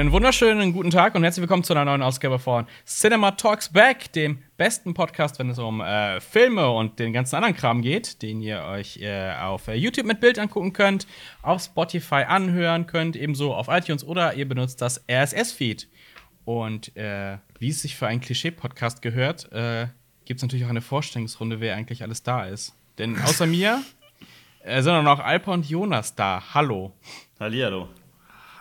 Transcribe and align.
Einen 0.00 0.12
wunderschönen 0.12 0.72
guten 0.72 0.88
Tag 0.88 1.14
und 1.14 1.24
herzlich 1.24 1.42
willkommen 1.42 1.62
zu 1.62 1.74
einer 1.74 1.84
neuen 1.84 2.00
Ausgabe 2.00 2.38
von 2.38 2.66
Cinema 2.86 3.32
Talks 3.32 3.68
Back, 3.68 4.10
dem 4.14 4.42
besten 4.56 4.94
Podcast, 4.94 5.38
wenn 5.38 5.50
es 5.50 5.58
um 5.58 5.82
äh, 5.82 6.20
Filme 6.22 6.70
und 6.70 6.98
den 6.98 7.12
ganzen 7.12 7.36
anderen 7.36 7.54
Kram 7.54 7.82
geht, 7.82 8.22
den 8.22 8.40
ihr 8.40 8.62
euch 8.62 8.96
äh, 9.02 9.34
auf 9.34 9.68
äh, 9.68 9.74
YouTube 9.74 10.06
mit 10.06 10.20
Bild 10.20 10.38
angucken 10.38 10.72
könnt, 10.72 11.06
auf 11.42 11.62
Spotify 11.62 12.24
anhören 12.26 12.86
könnt, 12.86 13.14
ebenso 13.14 13.52
auf 13.52 13.68
iTunes 13.68 14.02
oder 14.02 14.32
ihr 14.32 14.48
benutzt 14.48 14.80
das 14.80 15.04
RSS-Feed. 15.06 15.86
Und 16.46 16.96
äh, 16.96 17.36
wie 17.58 17.68
es 17.68 17.82
sich 17.82 17.94
für 17.94 18.06
einen 18.06 18.22
Klischee-Podcast 18.22 19.02
gehört, 19.02 19.52
äh, 19.52 19.88
gibt 20.24 20.38
es 20.38 20.42
natürlich 20.42 20.64
auch 20.64 20.70
eine 20.70 20.80
Vorstellungsrunde, 20.80 21.60
wer 21.60 21.76
eigentlich 21.76 22.02
alles 22.02 22.22
da 22.22 22.46
ist. 22.46 22.74
Denn 22.96 23.20
außer 23.20 23.44
mir 23.46 23.82
äh, 24.64 24.80
sind 24.80 24.94
auch 24.94 25.02
noch 25.02 25.20
Alpa 25.20 25.52
und 25.52 25.68
Jonas 25.68 26.14
da. 26.14 26.42
Hallo. 26.54 26.94
Hallihallo. 27.38 27.90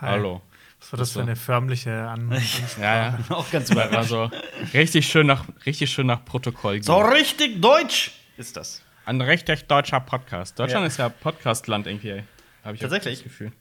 Hi. 0.01 0.09
Hallo. 0.09 0.41
Was 0.79 0.91
war 0.93 0.99
das 0.99 1.11
für 1.11 1.21
eine 1.21 1.35
förmliche 1.35 2.07
An 2.07 2.31
Ja, 2.81 2.95
ja. 2.95 3.19
Auch 3.29 3.49
ganz 3.51 3.73
War 3.75 3.87
überrascht. 3.87 4.09
so 4.09 4.29
richtig 4.73 5.07
schön 5.07 5.27
nach, 5.27 5.45
richtig 5.65 5.91
schön 5.91 6.07
nach 6.07 6.23
Protokoll. 6.25 6.81
So 6.81 6.97
gehen. 6.99 7.09
richtig 7.11 7.61
deutsch 7.61 8.11
ist 8.37 8.55
das. 8.57 8.81
Ein 9.05 9.19
richtig 9.21 9.67
deutscher 9.67 9.99
Podcast. 9.99 10.57
Deutschland 10.57 10.83
Ja. 10.83 10.87
ist 10.87 10.97
ja 10.97 11.09
Podcastland 11.09 11.87
irgendwie. 11.87 12.23
Habe 12.63 12.75
ich 12.75 12.81
Tatsächlich? 12.81 13.15
das 13.15 13.23
Gefühl. 13.23 13.51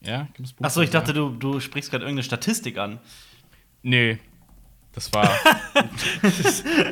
Ja, 0.00 0.28
gibt's 0.34 0.54
Achso, 0.60 0.80
ich 0.82 0.90
dachte, 0.90 1.08
ja. 1.12 1.14
du, 1.14 1.30
du 1.30 1.60
sprichst 1.60 1.90
gerade 1.90 2.04
irgendeine 2.04 2.24
Statistik 2.24 2.76
an. 2.78 2.98
Nee. 3.82 4.18
Das 4.92 5.12
war. 5.14 5.30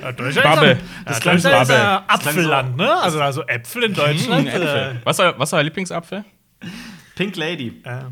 Ja, 0.01 0.13
Deutschland 0.13 0.49
Bubble. 0.55 0.73
ist, 0.73 0.81
Das 1.05 1.17
ja, 1.17 1.21
klang 1.23 1.39
so 1.39 1.49
Deutschland 1.49 1.63
ist 1.63 1.69
Bubble. 1.69 1.75
ja 1.77 2.05
Apfelland, 2.09 2.77
ne? 2.77 2.95
Also, 2.97 3.21
also 3.21 3.43
Äpfel 3.47 3.83
in 3.85 3.95
Deutschland. 3.95 4.49
Hm, 4.53 4.63
Äpfel. 4.63 5.01
Was 5.05 5.19
war, 5.19 5.39
was 5.39 5.53
war 5.53 5.59
euer 5.59 5.65
Lieblingsapfel? 5.65 6.25
Pink 7.15 7.37
Lady. 7.37 7.83
Äh, 7.85 7.91
äh, 7.91 8.03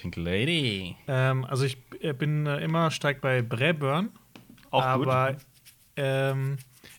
Pink 0.00 0.16
Lady. 0.16 0.96
ähm, 1.08 1.44
also 1.44 1.64
ich 1.64 1.76
äh, 2.00 2.12
bin 2.12 2.46
äh, 2.46 2.58
immer 2.64 2.90
stark 2.90 3.20
bei 3.20 3.42
Braeburn. 3.42 4.10
Auch 4.70 4.82
aber 4.82 5.36
ähm, 5.96 6.56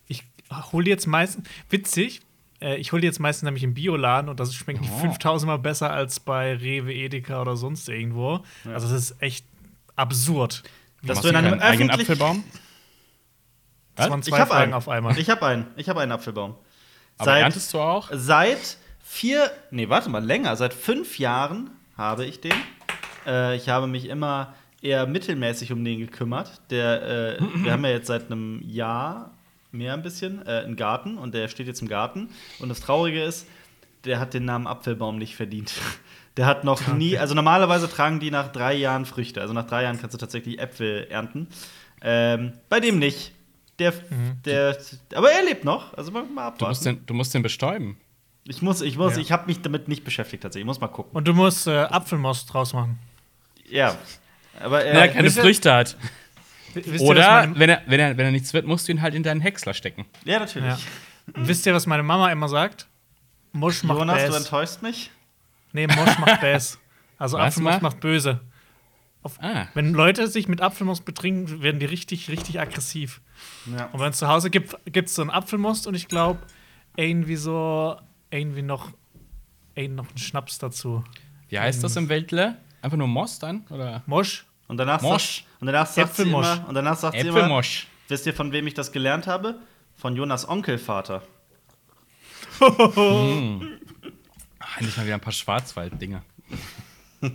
ich 0.08 0.24
hole 0.72 0.88
jetzt 0.90 1.08
meistens, 1.08 1.48
witzig, 1.70 2.22
äh, 2.62 2.76
ich 2.78 2.92
hole 2.92 3.02
jetzt 3.04 3.20
meistens 3.20 3.44
nämlich 3.46 3.64
im 3.64 3.74
Bioladen 3.74 4.30
und 4.30 4.40
das 4.40 4.54
schmeckt 4.54 4.82
Oh. 4.84 4.98
5000 5.00 5.48
Mal 5.48 5.58
besser 5.58 5.92
als 5.92 6.20
bei 6.20 6.54
Rewe, 6.56 6.94
Edeka 6.94 7.42
oder 7.42 7.56
sonst 7.56 7.88
irgendwo. 7.90 8.44
Also 8.66 8.88
das 8.90 9.12
ist 9.12 9.22
echt 9.22 9.46
absurd. 9.96 10.64
Dass 11.04 11.22
du 11.22 11.30
in 11.30 11.36
einem 11.36 11.60
eigenen 11.60 11.90
Apfelbaum? 11.90 12.44
Das 13.96 14.10
waren 14.10 14.20
Ich 14.20 14.26
zwei 14.28 14.40
hab 14.40 14.48
Fragen 14.50 14.64
einen. 14.66 14.74
auf 14.74 14.88
einmal. 14.90 15.18
Ich 15.18 15.30
habe 15.30 15.46
einen. 15.46 15.68
Ich 15.76 15.90
habe 15.90 16.02
einen 16.02 16.12
Apfelbaum. 16.12 16.56
Aber 17.18 17.38
erntest 17.38 17.74
du 17.74 17.80
auch? 17.80 18.10
Seit 18.14 18.78
vier, 19.00 19.52
nee, 19.72 19.90
warte 19.90 20.10
mal, 20.10 20.24
länger. 20.24 20.56
Seit 20.56 20.74
fünf 20.74 21.20
Jahren 21.20 21.70
habe 21.98 22.26
ich 22.26 22.40
den. 22.42 22.54
Äh, 23.26 23.56
ich 23.56 23.70
habe 23.70 23.88
mich 23.88 24.06
immer 24.10 24.54
eher 24.82 25.06
mittelmäßig 25.08 25.72
um 25.72 25.84
den 25.84 26.00
gekümmert. 26.00 26.62
Der, 26.70 27.38
äh, 27.40 27.42
wir 27.64 27.72
haben 27.74 27.84
ja 27.86 27.92
jetzt 27.92 28.08
seit 28.08 28.32
einem 28.32 28.62
Jahr 28.68 29.32
mehr 29.72 29.94
ein 29.94 30.02
bisschen 30.02 30.46
äh, 30.46 30.64
einen 30.66 30.76
Garten 30.76 31.18
und 31.18 31.34
der 31.34 31.48
steht 31.48 31.68
jetzt 31.68 31.82
im 31.82 31.88
Garten. 31.88 32.30
Und 32.60 32.70
das 32.70 32.80
Traurige 32.82 33.24
ist, 33.24 33.48
der 34.06 34.20
hat 34.20 34.34
den 34.34 34.46
Namen 34.46 34.68
Apfelbaum 34.68 35.18
nicht 35.18 35.36
verdient. 35.36 35.74
Der 36.38 36.46
hat 36.46 36.64
noch 36.64 36.88
nie, 36.94 37.18
also 37.18 37.36
normalerweise 37.36 37.90
tragen 37.90 38.22
die 38.22 38.32
nach 38.32 38.48
drei 38.54 38.74
Jahren 38.74 39.06
Früchte. 39.06 39.42
Also 39.42 39.54
nach 39.54 39.68
drei 39.68 39.84
Jahren 39.84 40.00
kannst 40.00 40.14
du 40.14 40.18
tatsächlich 40.18 40.60
Äpfel 40.62 41.06
ernten. 41.10 41.48
Ähm, 42.02 42.54
bei 42.70 42.80
dem 42.80 43.00
nicht. 43.00 43.34
Der, 43.80 43.94
der, 44.46 44.78
aber 45.14 45.30
er 45.30 45.44
lebt 45.44 45.66
noch. 45.66 45.94
Also 45.98 46.10
mal, 46.12 46.24
mal 46.24 46.52
Du 46.52 46.66
abwarten. 46.66 46.66
musst 46.70 46.86
den, 46.86 47.06
du 47.06 47.14
musst 47.14 47.34
den 47.34 47.42
bestäuben. 47.44 47.98
Ich 48.46 48.62
muss, 48.62 48.80
ich 48.80 48.98
muss, 48.98 49.16
Ja. 49.16 49.20
ich 49.22 49.32
habe 49.34 49.48
mich 49.48 49.62
damit 49.62 49.90
nicht 49.90 50.06
beschäftigt 50.06 50.42
tatsächlich. 50.42 50.64
Ich 50.64 50.68
muss 50.68 50.80
mal 50.80 50.88
gucken. 50.88 51.12
Und 51.14 51.28
du 51.28 51.34
musst 51.34 51.68
äh, 51.68 51.72
Apfelmost 51.80 52.54
draus 52.54 52.72
machen. 52.72 52.98
Ja. 53.72 53.98
Aber 54.60 54.80
Wenn 54.80 54.96
er 54.96 55.08
keine 55.08 55.32
Früchte 55.32 55.74
hat. 55.74 55.98
Oder 57.00 57.52
wenn 57.56 57.70
er, 57.70 57.82
wenn, 57.86 58.00
er, 58.00 58.18
wenn 58.18 58.26
er 58.28 58.32
nichts 58.32 58.54
wird, 58.54 58.66
musst 58.66 58.88
du 58.88 58.92
ihn 58.94 59.02
halt 59.02 59.14
in 59.16 59.24
deinen 59.24 59.42
Häcksler 59.42 59.74
stecken. 59.74 60.06
ja, 60.24 60.40
natürlich. 60.40 60.70
Ja. 60.70 60.78
Wisst 61.36 61.66
ihr, 61.66 61.74
was 61.74 61.86
meine 61.86 62.04
Mama 62.04 62.32
immer 62.32 62.48
sagt? 62.50 62.88
Musch 63.52 63.84
macht 63.84 64.00
Jonas, 64.00 64.22
du 64.26 64.28
Bass. 64.32 64.38
enttäuschst 64.38 64.82
mich. 64.82 65.12
Nee, 65.74 65.88
Mosch 65.88 66.18
macht 66.20 66.42
Bass. 66.42 66.80
Also 67.18 67.38
Was 67.38 67.48
Apfelmost 67.50 67.82
macht? 67.82 68.00
böse. 68.00 68.40
Ah. 69.40 69.68
Wenn 69.76 69.94
Leute 69.94 70.28
sich 70.28 70.48
mit 70.48 70.62
Apfelmost 70.62 71.06
betrinken, 71.06 71.62
werden 71.62 71.80
die 71.80 71.86
richtig, 71.86 72.30
richtig 72.30 72.60
aggressiv. 72.60 73.22
Ja. 73.72 73.86
Und 73.92 74.00
wenn 74.00 74.10
es 74.10 74.18
zu 74.18 74.28
Hause 74.28 74.50
gibt, 74.50 74.76
gibt 74.86 75.10
es 75.10 75.16
so 75.16 75.22
einen 75.22 75.30
Apfelmost 75.30 75.86
und 75.86 75.94
ich 75.94 76.08
glaube, 76.08 76.40
irgendwie 76.96 77.36
so, 77.36 77.98
irgendwie 78.32 78.64
noch, 78.64 78.92
irgendwie 79.76 79.96
noch 79.98 80.10
einen 80.10 80.18
Schnaps 80.18 80.58
dazu. 80.58 81.04
Wie 81.50 81.60
heißt 81.60 81.84
das 81.84 81.96
im 81.98 82.10
Weltle? 82.10 82.58
Einfach 82.82 82.98
nur 82.98 83.08
Moss 83.08 83.40
dann? 83.40 83.66
Oder? 83.70 84.02
Mosch? 84.06 84.46
Und 84.68 84.78
danach 84.78 85.02
Mosch. 85.02 85.44
sagt, 85.44 85.62
und 85.62 85.68
danach 85.68 85.88
sagt 85.88 86.16
sie 86.16 86.22
Äpfelmosch. 86.22 86.46
immer, 86.58 86.68
und 86.68 86.74
danach 86.76 86.98
sagt 86.98 87.16
sie 87.20 87.28
immer, 87.28 87.38
Äpfelmosch. 87.40 87.88
wisst 88.08 88.26
ihr, 88.26 88.34
von 88.34 88.52
wem 88.52 88.68
ich 88.68 88.74
das 88.74 88.92
gelernt 88.92 89.28
habe? 89.28 89.60
Von 89.98 90.16
Jonas 90.16 90.48
Onkelvater. 90.48 91.22
Ah, 92.60 92.68
Endlich 94.78 94.98
mal 94.98 95.06
wieder 95.06 95.16
ein 95.16 95.20
paar 95.22 95.34
Schwarzwald-Dinger. 95.34 96.24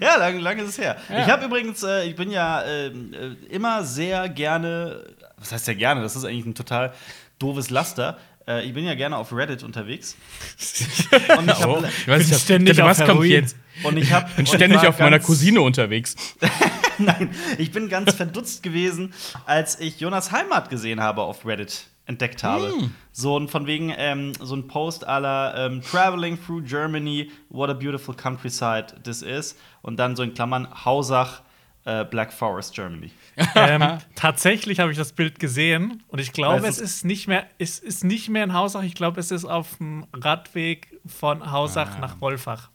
Ja, 0.00 0.14
lange 0.14 0.38
lang 0.38 0.58
ist 0.60 0.68
es 0.68 0.78
her. 0.78 0.96
Ja. 1.10 1.22
Ich 1.22 1.26
habe 1.28 1.46
übrigens, 1.46 1.82
äh, 1.82 2.04
ich 2.04 2.14
bin 2.14 2.30
ja 2.30 2.62
ähm, 2.64 3.12
äh, 3.12 3.32
immer 3.52 3.82
sehr 3.82 4.28
gerne, 4.28 5.04
was 5.38 5.50
heißt 5.50 5.66
ja 5.66 5.74
gerne, 5.74 6.02
das 6.02 6.14
ist 6.14 6.24
eigentlich 6.24 6.46
ein 6.46 6.54
total 6.54 6.92
doofes 7.40 7.70
Laster. 7.70 8.16
Äh, 8.46 8.64
ich 8.64 8.72
bin 8.74 8.84
ja 8.84 8.94
gerne 8.94 9.16
auf 9.16 9.32
Reddit 9.32 9.64
unterwegs. 9.64 10.16
Und 11.36 11.50
ich 11.50 11.66
Oh, 11.66 11.78
habe 11.82 11.88
ich 11.88 12.06
weiß 12.06 12.48
nicht, 12.60 12.78
was 12.78 13.04
kommt 13.04 13.24
jetzt? 13.24 13.56
Und 13.84 13.96
ich 13.96 14.12
habe 14.12 14.28
bin 14.36 14.46
ständig 14.46 14.86
auf 14.86 14.98
meiner 14.98 15.20
Cousine 15.20 15.60
unterwegs. 15.60 16.14
Nein, 16.98 17.30
ich 17.58 17.70
bin 17.72 17.88
ganz 17.88 18.14
verdutzt 18.14 18.62
gewesen, 18.62 19.12
als 19.46 19.80
ich 19.80 20.00
Jonas 20.00 20.30
Heimat 20.32 20.70
gesehen 20.70 21.00
habe 21.00 21.22
auf 21.22 21.46
Reddit 21.46 21.86
entdeckt 22.06 22.42
habe. 22.44 22.66
Hm. 22.68 22.94
So 23.12 23.38
ein 23.38 23.48
von 23.48 23.66
wegen 23.66 23.92
ähm, 23.96 24.32
so 24.40 24.54
ein 24.56 24.66
Post 24.66 25.06
aller 25.06 25.54
ähm, 25.56 25.82
Traveling 25.82 26.38
through 26.44 26.62
Germany, 26.62 27.30
what 27.48 27.70
a 27.70 27.74
beautiful 27.74 28.14
countryside 28.14 28.86
this 29.04 29.22
is. 29.22 29.56
Und 29.82 29.96
dann 29.98 30.16
so 30.16 30.22
in 30.22 30.34
Klammern 30.34 30.68
Hausach, 30.84 31.42
äh, 31.84 32.04
Black 32.04 32.32
Forest, 32.32 32.74
Germany. 32.74 33.10
ähm, 33.54 33.98
tatsächlich 34.14 34.80
habe 34.80 34.90
ich 34.92 34.98
das 34.98 35.12
Bild 35.12 35.38
gesehen 35.38 36.02
und 36.08 36.20
ich 36.20 36.32
glaube, 36.32 36.66
es 36.66 36.78
es 36.78 36.96
ist 36.96 37.04
nicht 37.04 37.28
mehr, 37.28 37.46
es 37.58 37.78
ist 37.78 38.04
nicht 38.04 38.28
mehr 38.28 38.44
in 38.44 38.52
Hausach. 38.52 38.82
Ich 38.82 38.94
glaube, 38.94 39.20
es 39.20 39.30
ist 39.30 39.44
auf 39.44 39.76
dem 39.78 40.06
Radweg 40.12 41.00
von 41.06 41.50
Hausach 41.50 41.96
Ah. 41.96 42.00
nach 42.00 42.20
Wolfach. 42.20 42.68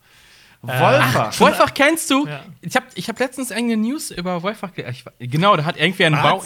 Wolfach. 0.61 1.39
Wolfach 1.39 1.73
kennst 1.73 2.09
du? 2.09 2.25
Ja. 2.27 2.43
Ich 2.61 2.75
habe 2.75 2.85
ich 2.95 3.07
hab 3.07 3.19
letztens 3.19 3.51
eine 3.51 3.77
News 3.77 4.11
über 4.11 4.41
Wolfach. 4.43 4.73
ge- 4.73 4.85
Ich, 4.89 5.03
genau, 5.31 5.55
da 5.55 5.63
hat 5.65 5.77
irgendwie 5.79 6.05
ein? 6.05 6.13
Baum. 6.13 6.41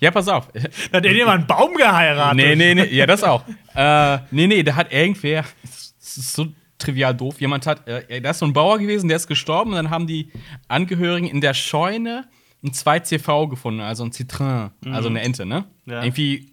Ja, 0.00 0.10
pass 0.10 0.28
auf. 0.28 0.48
Da 0.90 0.98
hat 0.98 1.04
jemand 1.04 1.38
einen 1.38 1.46
Baum 1.46 1.74
geheiratet. 1.74 2.36
nee, 2.36 2.54
nee, 2.56 2.74
nee. 2.74 2.84
Ja, 2.86 3.06
das 3.06 3.22
auch. 3.22 3.44
äh, 3.74 4.18
nee, 4.30 4.46
nee, 4.46 4.62
da 4.62 4.74
hat 4.74 4.92
irgendwer. 4.92 5.44
Das 5.62 6.16
ist 6.18 6.32
so 6.34 6.46
trivial 6.78 7.14
doof. 7.14 7.40
Jemand 7.40 7.66
hat. 7.66 7.86
Äh, 7.88 8.20
da 8.20 8.30
ist 8.30 8.40
so 8.40 8.46
ein 8.46 8.52
Bauer 8.52 8.78
gewesen, 8.78 9.08
der 9.08 9.16
ist 9.16 9.26
gestorben. 9.28 9.70
Und 9.70 9.76
dann 9.76 9.90
haben 9.90 10.06
die 10.06 10.30
Angehörigen 10.68 11.26
in 11.28 11.40
der 11.40 11.54
Scheune 11.54 12.26
ein 12.64 12.72
2CV 12.72 13.48
gefunden, 13.48 13.80
also 13.80 14.04
ein 14.04 14.12
Citrin, 14.12 14.70
also 14.86 15.08
eine 15.08 15.20
Ente, 15.22 15.46
ne? 15.46 15.64
Mhm. 15.84 15.92
Ja. 15.92 16.02
Irgendwie. 16.02 16.52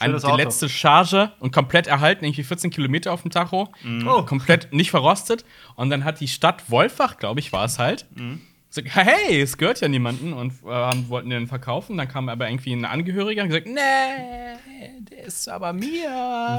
Eine, 0.00 0.18
die 0.18 0.24
Auto. 0.24 0.36
letzte 0.36 0.68
Charge 0.68 1.32
und 1.40 1.52
komplett 1.52 1.86
erhalten, 1.86 2.24
irgendwie 2.24 2.42
14 2.44 2.70
Kilometer 2.70 3.12
auf 3.12 3.22
dem 3.22 3.30
Tacho. 3.30 3.68
Mhm. 3.82 4.06
Oh. 4.08 4.22
Komplett 4.24 4.72
nicht 4.72 4.90
verrostet. 4.90 5.44
Und 5.76 5.90
dann 5.90 6.04
hat 6.04 6.20
die 6.20 6.28
Stadt 6.28 6.70
Wolfach, 6.70 7.16
glaube 7.18 7.40
ich, 7.40 7.52
war 7.52 7.64
es 7.64 7.78
halt, 7.78 8.06
Mhm. 8.14 8.40
gesagt, 8.68 8.88
hey, 8.94 9.40
es 9.40 9.58
gehört 9.58 9.80
ja 9.80 9.88
niemanden 9.88 10.32
und 10.32 10.52
äh, 10.64 11.08
wollten 11.08 11.30
den 11.30 11.46
verkaufen. 11.48 11.96
Dann 11.96 12.08
kam 12.08 12.28
aber 12.28 12.48
irgendwie 12.48 12.72
ein 12.72 12.84
Angehöriger 12.84 13.42
und 13.42 13.48
gesagt, 13.48 13.66
nee, 13.66 14.98
der 15.00 15.24
ist 15.24 15.48
aber 15.48 15.72
mir, 15.72 16.08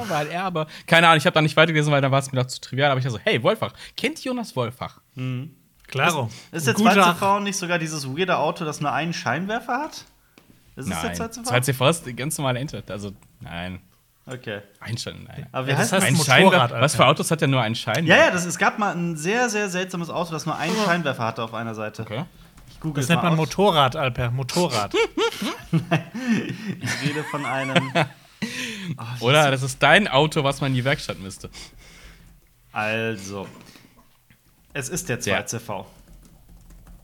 weil 0.07 0.27
er 0.27 0.43
aber. 0.43 0.67
Keine 0.87 1.07
Ahnung, 1.07 1.17
ich 1.17 1.25
habe 1.25 1.33
da 1.33 1.41
nicht 1.41 1.55
weitergelesen, 1.57 1.91
weil 1.91 2.01
da 2.01 2.11
war 2.11 2.19
es 2.19 2.31
mir 2.31 2.39
doch 2.41 2.47
zu 2.47 2.59
trivial. 2.61 2.91
Aber 2.91 2.99
ich 2.99 3.05
dachte 3.05 3.17
so, 3.17 3.23
hey, 3.23 3.41
Wolfach, 3.43 3.73
kennt 3.97 4.23
Jonas 4.23 4.55
Wolfach? 4.55 4.99
Klaro. 5.87 6.29
Ist 6.51 6.67
der 6.67 6.73
Guter- 6.73 6.93
zweite 6.93 7.15
V 7.15 7.39
nicht 7.41 7.57
sogar 7.57 7.79
dieses 7.79 8.07
weirde 8.07 8.37
Auto, 8.37 8.63
das 8.65 8.79
nur 8.81 8.91
einen 8.93 9.13
Scheinwerfer 9.13 9.77
hat? 9.79 10.05
Ist 10.77 10.85
es 10.87 10.99
der 11.01 11.03
Nein. 11.03 11.15
zweite 11.15 11.43
V? 11.43 11.49
2CV 11.49 11.89
ist 11.89 12.05
die 12.05 12.15
ganz 12.15 12.37
normale 12.37 12.59
Ente. 12.59 12.81
Also, 12.87 13.11
nein. 13.41 13.81
Okay. 14.27 14.61
Ein 14.79 14.97
Schein, 14.97 15.25
nein. 15.27 15.47
Aber 15.51 15.65
wie 15.67 15.71
Ja, 15.71 15.77
heißt 15.77 15.91
das 15.93 16.03
Ein 16.03 16.13
Motorrad, 16.13 16.27
Scheinwerfer. 16.37 16.61
Alter. 16.61 16.81
Was 16.81 16.95
für 16.95 17.05
Autos 17.05 17.31
hat 17.31 17.41
ja 17.41 17.47
nur 17.47 17.61
einen 17.61 17.75
Schein? 17.75 18.05
Ja, 18.05 18.17
ja, 18.17 18.31
das, 18.31 18.45
es 18.45 18.57
gab 18.57 18.77
mal 18.79 18.95
ein 18.95 19.17
sehr, 19.17 19.49
sehr 19.49 19.67
seltsames 19.69 20.09
Auto, 20.09 20.31
das 20.31 20.45
nur 20.45 20.55
einen 20.55 20.75
Scheinwerfer 20.85 21.23
hatte 21.25 21.43
auf 21.43 21.53
einer 21.53 21.73
Seite. 21.75 22.03
Okay. 22.03 22.25
Ich 22.69 22.79
google 22.79 23.01
Das 23.01 23.09
nennt 23.09 23.23
man 23.23 23.33
aus. 23.33 23.37
Motorrad, 23.37 23.95
Alper. 23.95 24.31
Motorrad. 24.31 24.93
Ich 25.71 27.09
rede 27.09 27.23
von 27.31 27.45
einem. 27.45 27.91
Oder 29.19 29.51
das 29.51 29.63
ist 29.63 29.81
dein 29.81 30.07
Auto, 30.07 30.43
was 30.43 30.61
man 30.61 30.71
in 30.71 30.75
die 30.75 30.85
Werkstatt 30.85 31.19
müsste. 31.19 31.49
Also. 32.71 33.47
Es 34.73 34.87
ist 34.89 35.09
der 35.09 35.19
2CV. 35.19 35.85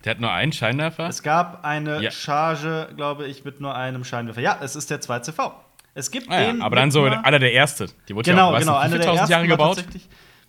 Der 0.05 0.11
hat 0.11 0.19
nur 0.21 0.31
einen 0.31 0.53
Scheinwerfer. 0.53 1.07
Es 1.07 1.21
gab 1.23 1.65
eine 1.65 2.01
Ja. 2.01 2.11
Charge, 2.11 2.89
glaube 2.95 3.25
ich, 3.27 3.43
mit 3.43 3.59
nur 3.59 3.75
einem 3.75 4.03
Scheinwerfer. 4.05 4.39
Ja, 4.41 4.57
es 4.61 4.75
ist 4.75 4.89
der 4.89 5.01
2CV. 5.01 5.51
Es 5.97 6.11
gibt 6.11 6.29
Ah, 6.29 6.39
ja, 6.41 6.51
den. 6.51 6.61
aber 6.61 6.75
dann 6.75 6.91
so 6.91 7.03
einer 7.03 7.39
der 7.39 7.51
erste. 7.53 7.87
Die 8.07 8.15
wurde 8.15 8.29
Genau, 8.29 8.51
ja 8.51 8.55
auch, 8.57 8.59
genau, 8.59 8.75
einer 8.77 8.95
nicht, 8.95 9.03
der 9.05 9.13
4000 9.13 9.19
ersten 9.19 9.31
Jahre 9.31 9.47
gebaut. 9.47 9.83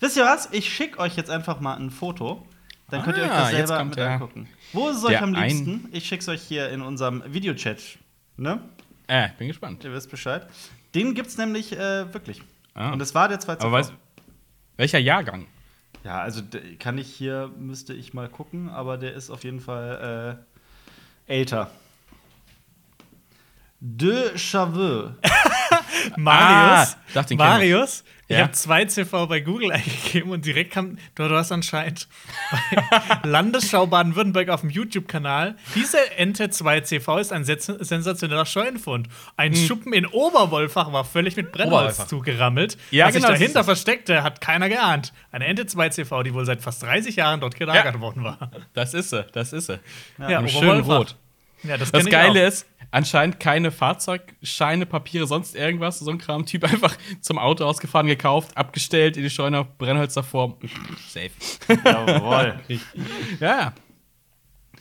Wisst 0.01 0.17
ihr 0.17 0.25
was? 0.25 0.49
Ich 0.53 0.73
schicke 0.73 0.99
euch 0.99 1.17
jetzt 1.17 1.31
einfach 1.31 1.61
mal 1.61 1.75
ein 1.77 1.91
Foto. 1.91 2.47
Dann 2.91 3.03
könnt 3.03 3.17
ihr 3.19 3.25
euch 3.25 3.31
Ah, 3.31 3.41
das 3.41 3.51
selber 3.69 3.85
mit 3.85 3.97
der- 3.97 4.11
angucken. 4.11 4.49
Wo 4.73 4.89
ist 4.91 4.99
es 4.99 5.05
euch 5.05 5.21
am 5.23 5.35
liebsten? 5.35 5.89
Ich 5.93 6.07
schick's 6.07 6.29
euch 6.29 6.43
hier 6.43 6.69
in 6.71 6.83
unserem 6.83 7.23
Videochat. 7.27 7.79
Ne? 8.37 8.61
Äh, 9.07 9.29
bin 9.39 9.49
gespannt. 9.49 9.83
Ihr 9.85 9.93
wisst 9.93 10.11
Bescheid. 10.11 10.47
Den 10.95 11.15
gibt's 11.15 11.37
nämlich 11.39 11.73
äh, 11.73 12.13
wirklich. 12.13 12.43
Ah. 12.75 12.93
Und 12.93 13.01
es 13.01 13.15
war 13.15 13.29
der 13.29 13.41
zweite 13.41 13.63
Aber 13.63 13.73
weißt, 13.73 13.93
welcher 14.77 14.99
Jahrgang? 14.99 15.47
Ja, 16.05 16.21
also 16.21 16.43
kann 16.79 16.97
ich 16.99 17.09
hier, 17.13 17.51
müsste 17.59 17.93
ich 17.95 18.15
mal 18.15 18.29
gucken, 18.29 18.69
aber 18.69 18.97
der 18.99 19.15
ist 19.15 19.31
auf 19.31 19.45
jeden 19.45 19.61
Fall 19.61 20.39
äh, 21.29 21.33
älter. 21.33 21.71
De 23.81 24.37
Chaveux. 24.37 25.13
Marius, 26.17 26.95
Ah, 26.95 26.97
dachte. 27.15 27.35
Marius, 27.37 28.05
ich 28.29 28.37
Ja? 28.37 28.43
habe 28.45 28.53
zwei 28.53 28.85
CV 28.87 29.27
bei 29.27 29.41
Google 29.41 29.73
eingegeben 29.73 30.31
und 30.33 30.45
direkt 30.45 30.73
kam, 30.73 30.99
du, 31.15 31.29
du 31.29 31.35
hast 31.37 31.53
anscheinend 31.53 32.09
bei 32.51 33.19
Landesschau 33.29 33.87
Baden-Württemberg 33.87 34.49
auf 34.49 34.61
dem 34.63 34.71
YouTube-Kanal, 34.71 35.57
diese 35.75 35.99
Ente 36.17 36.51
2 36.51 36.81
CV 36.83 37.19
ist 37.19 37.33
ein 37.33 37.45
sens- 37.45 37.67
sensationeller 37.67 38.47
Scheunenfund. 38.47 39.09
Ein 39.37 39.55
Schuppen 39.55 39.93
in 39.93 40.07
Oberwolfach 40.07 40.93
war 40.93 41.05
völlig 41.05 41.37
mit 41.37 41.53
Brennholz 41.53 41.99
Hm. 42.01 42.09
Zugerammelt. 42.09 42.77
Ja, 42.91 43.07
Was 43.07 43.15
genau, 43.15 43.27
sich 43.29 43.33
das 43.33 43.39
dahinter 43.41 43.65
versteckte, 43.65 44.23
hat 44.23 44.41
keiner 44.41 44.69
geahnt. 44.69 45.13
Eine 45.31 45.47
Ente 45.47 45.67
2 45.67 45.89
CV, 45.91 46.23
die 46.23 46.35
wohl 46.35 46.45
seit 46.45 46.61
fast 46.63 46.83
30 46.83 47.17
Jahren 47.17 47.41
dort 47.41 47.55
gelagert 47.57 47.95
Ja. 47.95 48.01
worden 48.01 48.25
war. 48.25 48.51
Das 48.75 48.95
ist 48.95 49.11
sie, 49.11 49.25
das 49.33 49.53
ist 49.53 49.67
sie. 49.67 49.79
Ja, 50.19 50.47
schönen 50.49 50.81
Oberwolfach. 50.83 50.99
Rot. 50.99 51.17
Ja, 51.63 51.77
das 51.77 51.91
Das 51.93 52.07
Geile 52.07 52.47
ist, 52.47 52.67
anscheinend 52.91 53.41
keine 53.41 53.71
Fahrzeugscheine, 53.71 54.87
Papiere, 54.87 55.27
sonst 55.27 55.55
irgendwas. 55.55 55.99
So 55.99 56.11
ein 56.11 56.19
Kram. 56.19 56.47
Typ 56.47 56.65
einfach 56.71 56.97
zum 57.21 57.39
Auto 57.39 57.65
ausgefahren, 57.65 58.07
gekauft, 58.07 58.57
abgestellt, 58.57 59.17
in 59.17 59.23
die 59.23 59.31
Scheune, 59.31 59.65
Brennholz 59.65 60.15
davor. 60.15 60.59
Safe. 61.09 61.31
Jawohl. 61.85 62.61
Ja. 63.41 63.73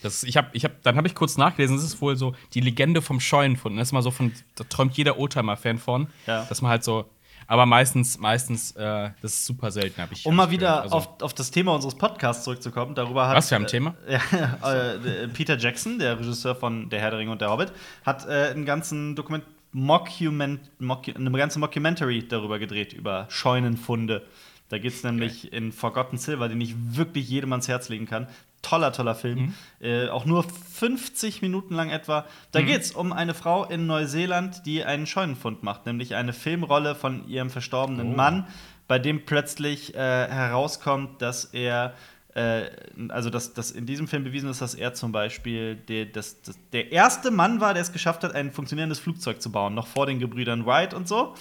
Das, 0.04 0.24
ich 0.24 0.38
hab, 0.38 0.54
ich 0.54 0.64
hab, 0.64 0.84
dann 0.84 0.96
habe 0.96 1.08
ich 1.08 1.16
kurz 1.16 1.38
nachgelesen, 1.38 1.76
das 1.76 1.84
ist 1.84 2.02
wohl 2.02 2.16
so 2.16 2.36
die 2.54 2.62
Legende 2.62 3.02
vom 3.02 3.20
Scheunenfund. 3.20 3.80
Das 3.80 3.88
ist 3.88 3.92
mal 3.94 4.04
so 4.04 4.12
von, 4.12 4.32
da 4.56 4.64
träumt 4.64 4.96
jeder 4.96 5.18
Oldtimer-Fan 5.18 5.80
von. 5.80 6.08
Ja. 6.28 6.46
Dass 6.46 6.62
man 6.62 6.70
halt 6.70 6.84
so, 6.84 7.10
aber 7.48 7.66
meistens, 7.66 8.18
meistens, 8.18 8.72
äh, 8.72 9.10
das 9.22 9.34
ist 9.34 9.46
super 9.46 9.72
selten, 9.72 10.02
habe 10.02 10.14
ich. 10.14 10.26
Um 10.26 10.36
mal 10.36 10.52
wieder. 10.52 10.82
Also, 10.82 10.96
auf, 10.96 11.22
auf 11.22 11.34
das 11.34 11.50
Thema 11.50 11.74
unseres 11.74 11.96
Podcasts 11.96 12.44
zurückzukommen, 12.44 12.94
darüber 12.94 13.28
hat. 13.28 13.38
Was 13.38 13.50
für 13.50 13.56
ein 13.56 13.64
äh, 13.64 13.68
Thema? 13.68 13.96
Ja, 14.08 14.94
äh, 14.94 15.28
Peter 15.30 15.58
Jackson, 15.58 15.98
der 15.98 16.20
Regisseur 16.20 16.56
von 16.56 16.90
Der 16.90 17.00
Herr 17.00 17.12
der 17.12 17.20
Ringe 17.20 17.32
und 17.32 17.42
der 17.42 17.50
Hobbit, 17.50 17.72
hat 18.06 18.28
äh, 18.28 18.50
einen 18.52 18.66
ganzen 18.66 19.16
Dokument, 19.16 19.46
Mockument, 19.72 20.60
Mocu 20.80 21.12
eine 21.16 21.32
ganze 21.32 21.60
Mockumentary 21.60 22.28
darüber 22.28 22.60
gedreht, 22.60 22.94
über 22.94 23.28
Scheunenfunde. 23.30 24.26
Da 24.70 24.78
geht 24.78 24.94
es 24.94 25.04
nämlich 25.04 25.54
in 25.54 25.72
Forgotten 25.72 26.18
Silver, 26.18 26.50
den 26.50 26.60
ich 26.60 26.76
wirklich 26.78 27.30
jedem 27.30 27.54
ans 27.54 27.70
Herz 27.70 27.88
legen 27.88 28.06
kann. 28.06 28.28
Toller, 28.70 28.92
toller 28.92 29.16
Film. 29.16 29.40
Mhm. 29.40 29.54
Äh, 29.86 30.10
auch 30.10 30.26
nur 30.26 30.44
50 30.44 31.42
Minuten 31.42 31.74
lang 31.74 31.90
etwa. 31.90 32.26
Da 32.52 32.60
Mhm. 32.62 32.66
geht 32.66 32.82
es 32.82 32.92
um 32.92 33.14
eine 33.14 33.34
Frau 33.34 33.64
in 33.66 33.88
Neuseeland, 33.88 34.66
die 34.66 34.84
einen 34.84 35.06
Scheunenfund 35.08 35.64
macht, 35.64 35.86
nämlich 35.86 36.16
eine 36.16 36.34
Filmrolle 36.34 36.96
von 36.96 37.28
ihrem 37.28 37.50
verstorbenen 37.50 38.14
Oh. 38.14 38.16
Mann, 38.16 38.48
bei 38.88 39.00
dem 39.00 39.26
plötzlich 39.26 39.96
äh, 39.96 39.98
herauskommt, 39.98 41.22
dass 41.22 41.46
er 41.46 41.94
äh, 42.36 42.70
also 43.10 43.30
dass, 43.32 43.54
dass 43.54 43.72
in 43.72 43.86
diesem 43.88 44.08
Film 44.08 44.24
bewiesen 44.24 44.50
ist, 44.50 44.62
dass 44.62 44.76
er 44.76 44.94
zum 44.94 45.12
Beispiel 45.12 45.76
der, 45.76 46.06
das, 46.06 46.42
das, 46.44 46.56
der 46.72 46.92
erste 46.92 47.32
Mann 47.32 47.62
war, 47.62 47.74
der 47.74 47.82
es 47.82 47.92
geschafft 47.92 48.24
hat, 48.24 48.36
ein 48.36 48.52
funktionierendes 48.52 49.00
Flugzeug 49.00 49.42
zu 49.42 49.52
bauen, 49.52 49.74
noch 49.74 49.88
vor 49.88 50.06
den 50.06 50.20
Gebrüdern 50.20 50.66
Wright 50.66 50.94
und 50.94 51.08
so. 51.08 51.34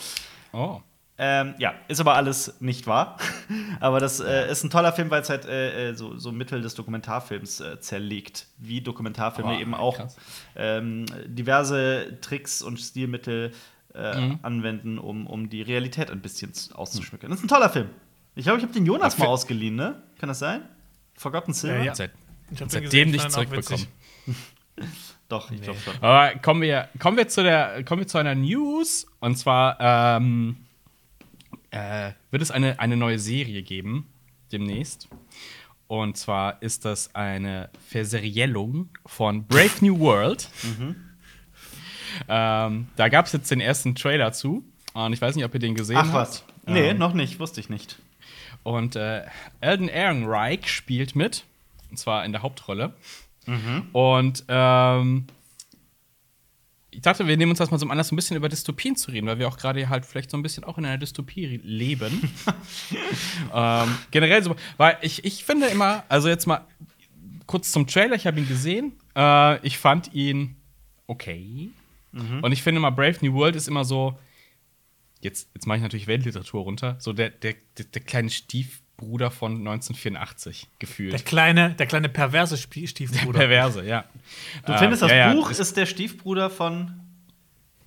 Oh. 0.52 0.81
Ähm, 1.18 1.54
ja, 1.58 1.74
ist 1.88 1.98
aber 2.00 2.14
alles 2.14 2.60
nicht 2.60 2.86
wahr. 2.86 3.16
aber 3.80 4.00
das 4.00 4.20
äh, 4.20 4.50
ist 4.50 4.64
ein 4.64 4.70
toller 4.70 4.92
Film, 4.92 5.08
weil 5.10 5.22
es 5.22 5.30
halt 5.30 5.46
äh, 5.46 5.90
äh, 5.90 5.94
so, 5.94 6.18
so 6.18 6.30
Mittel 6.30 6.60
des 6.60 6.74
Dokumentarfilms 6.74 7.60
äh, 7.60 7.80
zerlegt, 7.80 8.46
wie 8.58 8.82
Dokumentarfilme 8.82 9.54
Oh, 9.56 9.58
eben 9.60 9.74
auch 9.74 9.98
ähm, 10.56 11.06
diverse 11.26 12.18
Tricks 12.20 12.60
und 12.60 12.78
Stilmittel 12.80 13.52
äh, 13.94 14.20
Mhm. 14.20 14.38
anwenden, 14.42 14.98
um, 14.98 15.26
um 15.26 15.48
die 15.48 15.62
Realität 15.62 16.10
ein 16.10 16.20
bisschen 16.20 16.52
auszuschmücken. 16.74 17.30
Das 17.30 17.38
ist 17.38 17.44
ein 17.46 17.48
toller 17.48 17.70
Film. 17.70 17.88
Ich 18.34 18.44
glaube, 18.44 18.58
ich 18.58 18.64
habe 18.64 18.74
den 18.74 18.84
Jonas 18.84 19.14
Aber 19.14 19.24
mal 19.24 19.30
ausgeliehen, 19.30 19.74
ne? 19.74 20.02
Kann 20.19 20.28
das 20.28 20.38
sein? 20.40 20.62
Forgotten 21.14 21.54
Silver? 21.54 21.78
Ja, 21.78 21.84
ja. 21.84 21.94
Seit, 21.94 22.10
Ich 22.50 22.60
hab 22.60 22.69
den 22.69 22.72
seitdem 22.72 22.84
gesehen, 22.84 23.10
nicht 23.12 23.30
zurückbekommen. 23.30 23.86
Doch, 25.30 25.50
ich 25.50 25.62
glaube 25.62 25.78
schon. 25.80 25.94
Aber 26.02 26.38
kommen 26.40 26.60
wir, 26.60 26.88
kommen 26.98 27.16
wir 27.16 27.26
zu 27.28 27.42
der, 27.42 27.82
kommen 27.84 28.02
wir 28.02 28.06
zu 28.06 28.19
einer 28.19 28.34
News. 28.34 29.06
Und 29.20 29.36
zwar 29.36 29.78
ähm, 29.80 30.58
äh, 31.76 32.12
wird 32.31 32.43
es 32.43 32.50
eine, 32.50 32.78
eine 32.81 32.96
neue 32.96 33.19
Serie 33.19 33.62
geben 33.62 34.06
demnächst. 34.52 35.08
Und 35.88 36.17
zwar 36.17 36.61
ist 36.62 36.84
das 36.84 37.14
eine 37.14 37.70
Verseriellung 37.88 38.88
von 39.06 39.46
Brave 39.46 39.70
New 39.84 39.99
World. 40.00 40.49
Ähm, 42.28 42.88
da 42.96 43.08
gab 43.08 43.26
es 43.26 43.32
jetzt 43.32 43.50
den 43.50 43.61
ersten 43.61 43.94
Trailer 43.94 44.32
zu. 44.32 44.64
Und 44.94 45.12
ich 45.12 45.20
weiß 45.20 45.37
nicht, 45.37 45.44
ob 45.44 45.52
ihr 45.55 45.61
den 45.61 45.75
gesehen 45.75 45.99
Ach 45.99 46.06
habt. 46.12 46.14
was. 46.14 46.44
Nee, 46.67 46.90
Ähm, 46.90 46.99
noch 46.99 47.12
nicht, 47.12 47.38
wusste 47.38 47.61
ich 47.61 47.69
nicht. 47.69 47.99
Und 48.62 48.96
äh, 48.96 49.22
Alden 49.61 49.88
Ehrenreich 49.88 50.69
spielt 50.69 51.14
mit. 51.14 51.44
Und 51.90 51.99
zwar 51.99 52.25
in 52.25 52.32
der 52.32 52.43
Hauptrolle. 52.43 52.94
Mhm. 53.46 53.88
Und 53.93 54.44
ähm, 54.49 55.26
ich 56.96 57.02
dachte, 57.02 57.26
wir 57.26 57.37
nehmen 57.37 57.50
uns 57.50 57.58
das 57.58 57.70
mal 57.70 57.78
zum 57.78 57.90
Anlass, 57.90 58.10
ein 58.10 58.16
bisschen 58.16 58.38
über 58.38 58.48
Dystopien 58.48 58.96
zu 58.96 59.10
reden, 59.10 59.26
weil 59.26 59.38
wir 59.38 59.48
auch 59.48 59.58
gerade 59.58 59.87
halt 59.90 60.06
vielleicht 60.06 60.31
so 60.31 60.38
ein 60.38 60.43
bisschen 60.43 60.64
auch 60.64 60.78
in 60.78 60.87
einer 60.87 60.96
Dystopie 60.96 61.60
leben. 61.62 62.32
ähm, 63.54 63.98
generell 64.10 64.43
so, 64.43 64.56
weil 64.78 64.96
ich, 65.02 65.22
ich 65.22 65.44
finde 65.44 65.66
immer, 65.66 66.04
also 66.08 66.28
jetzt 66.28 66.46
mal 66.46 66.66
kurz 67.44 67.70
zum 67.70 67.87
Trailer, 67.87 68.16
ich 68.16 68.26
habe 68.26 68.40
ihn 68.40 68.48
gesehen. 68.48 68.94
Äh, 69.14 69.64
ich 69.66 69.76
fand 69.76 70.14
ihn 70.14 70.56
okay. 71.06 71.69
Und 72.43 72.52
ich 72.52 72.62
finde 72.62 72.78
immer, 72.78 72.90
Brave 72.90 73.19
New 73.20 73.34
World 73.34 73.56
ist 73.56 73.69
immer 73.69 73.84
so, 73.84 74.19
jetzt, 75.20 75.50
jetzt 75.52 75.66
mache 75.66 75.76
ich 75.76 75.82
natürlich 75.82 76.06
Weltliteratur 76.06 76.62
runter, 76.62 76.96
so 76.98 77.12
der, 77.12 77.28
der, 77.28 77.56
der, 77.76 77.84
der 77.84 78.02
kleine 78.02 78.31
Stiefbruder 78.96 79.31
von 79.31 79.52
1984 79.58 80.69
gefühlt. 80.78 81.12
Der 81.12 81.20
kleine, 81.20 81.75
der 81.75 81.87
kleine 81.87 82.08
perverse 82.08 82.56
Spie- 82.56 82.87
Stiefbruder. 82.88 83.40
Perverse, 83.40 83.84
ja. 83.84 84.04
Du 84.64 84.72
Ähm, 84.72 84.78
findest, 84.78 85.02
das 85.02 85.10
ja, 85.10 85.16
ja, 85.16 85.32
Buch 85.34 85.50
es- 85.50 85.58
ist 85.58 85.76
der 85.76 85.84
Stiefbruder 85.84 86.48
von, 86.48 86.98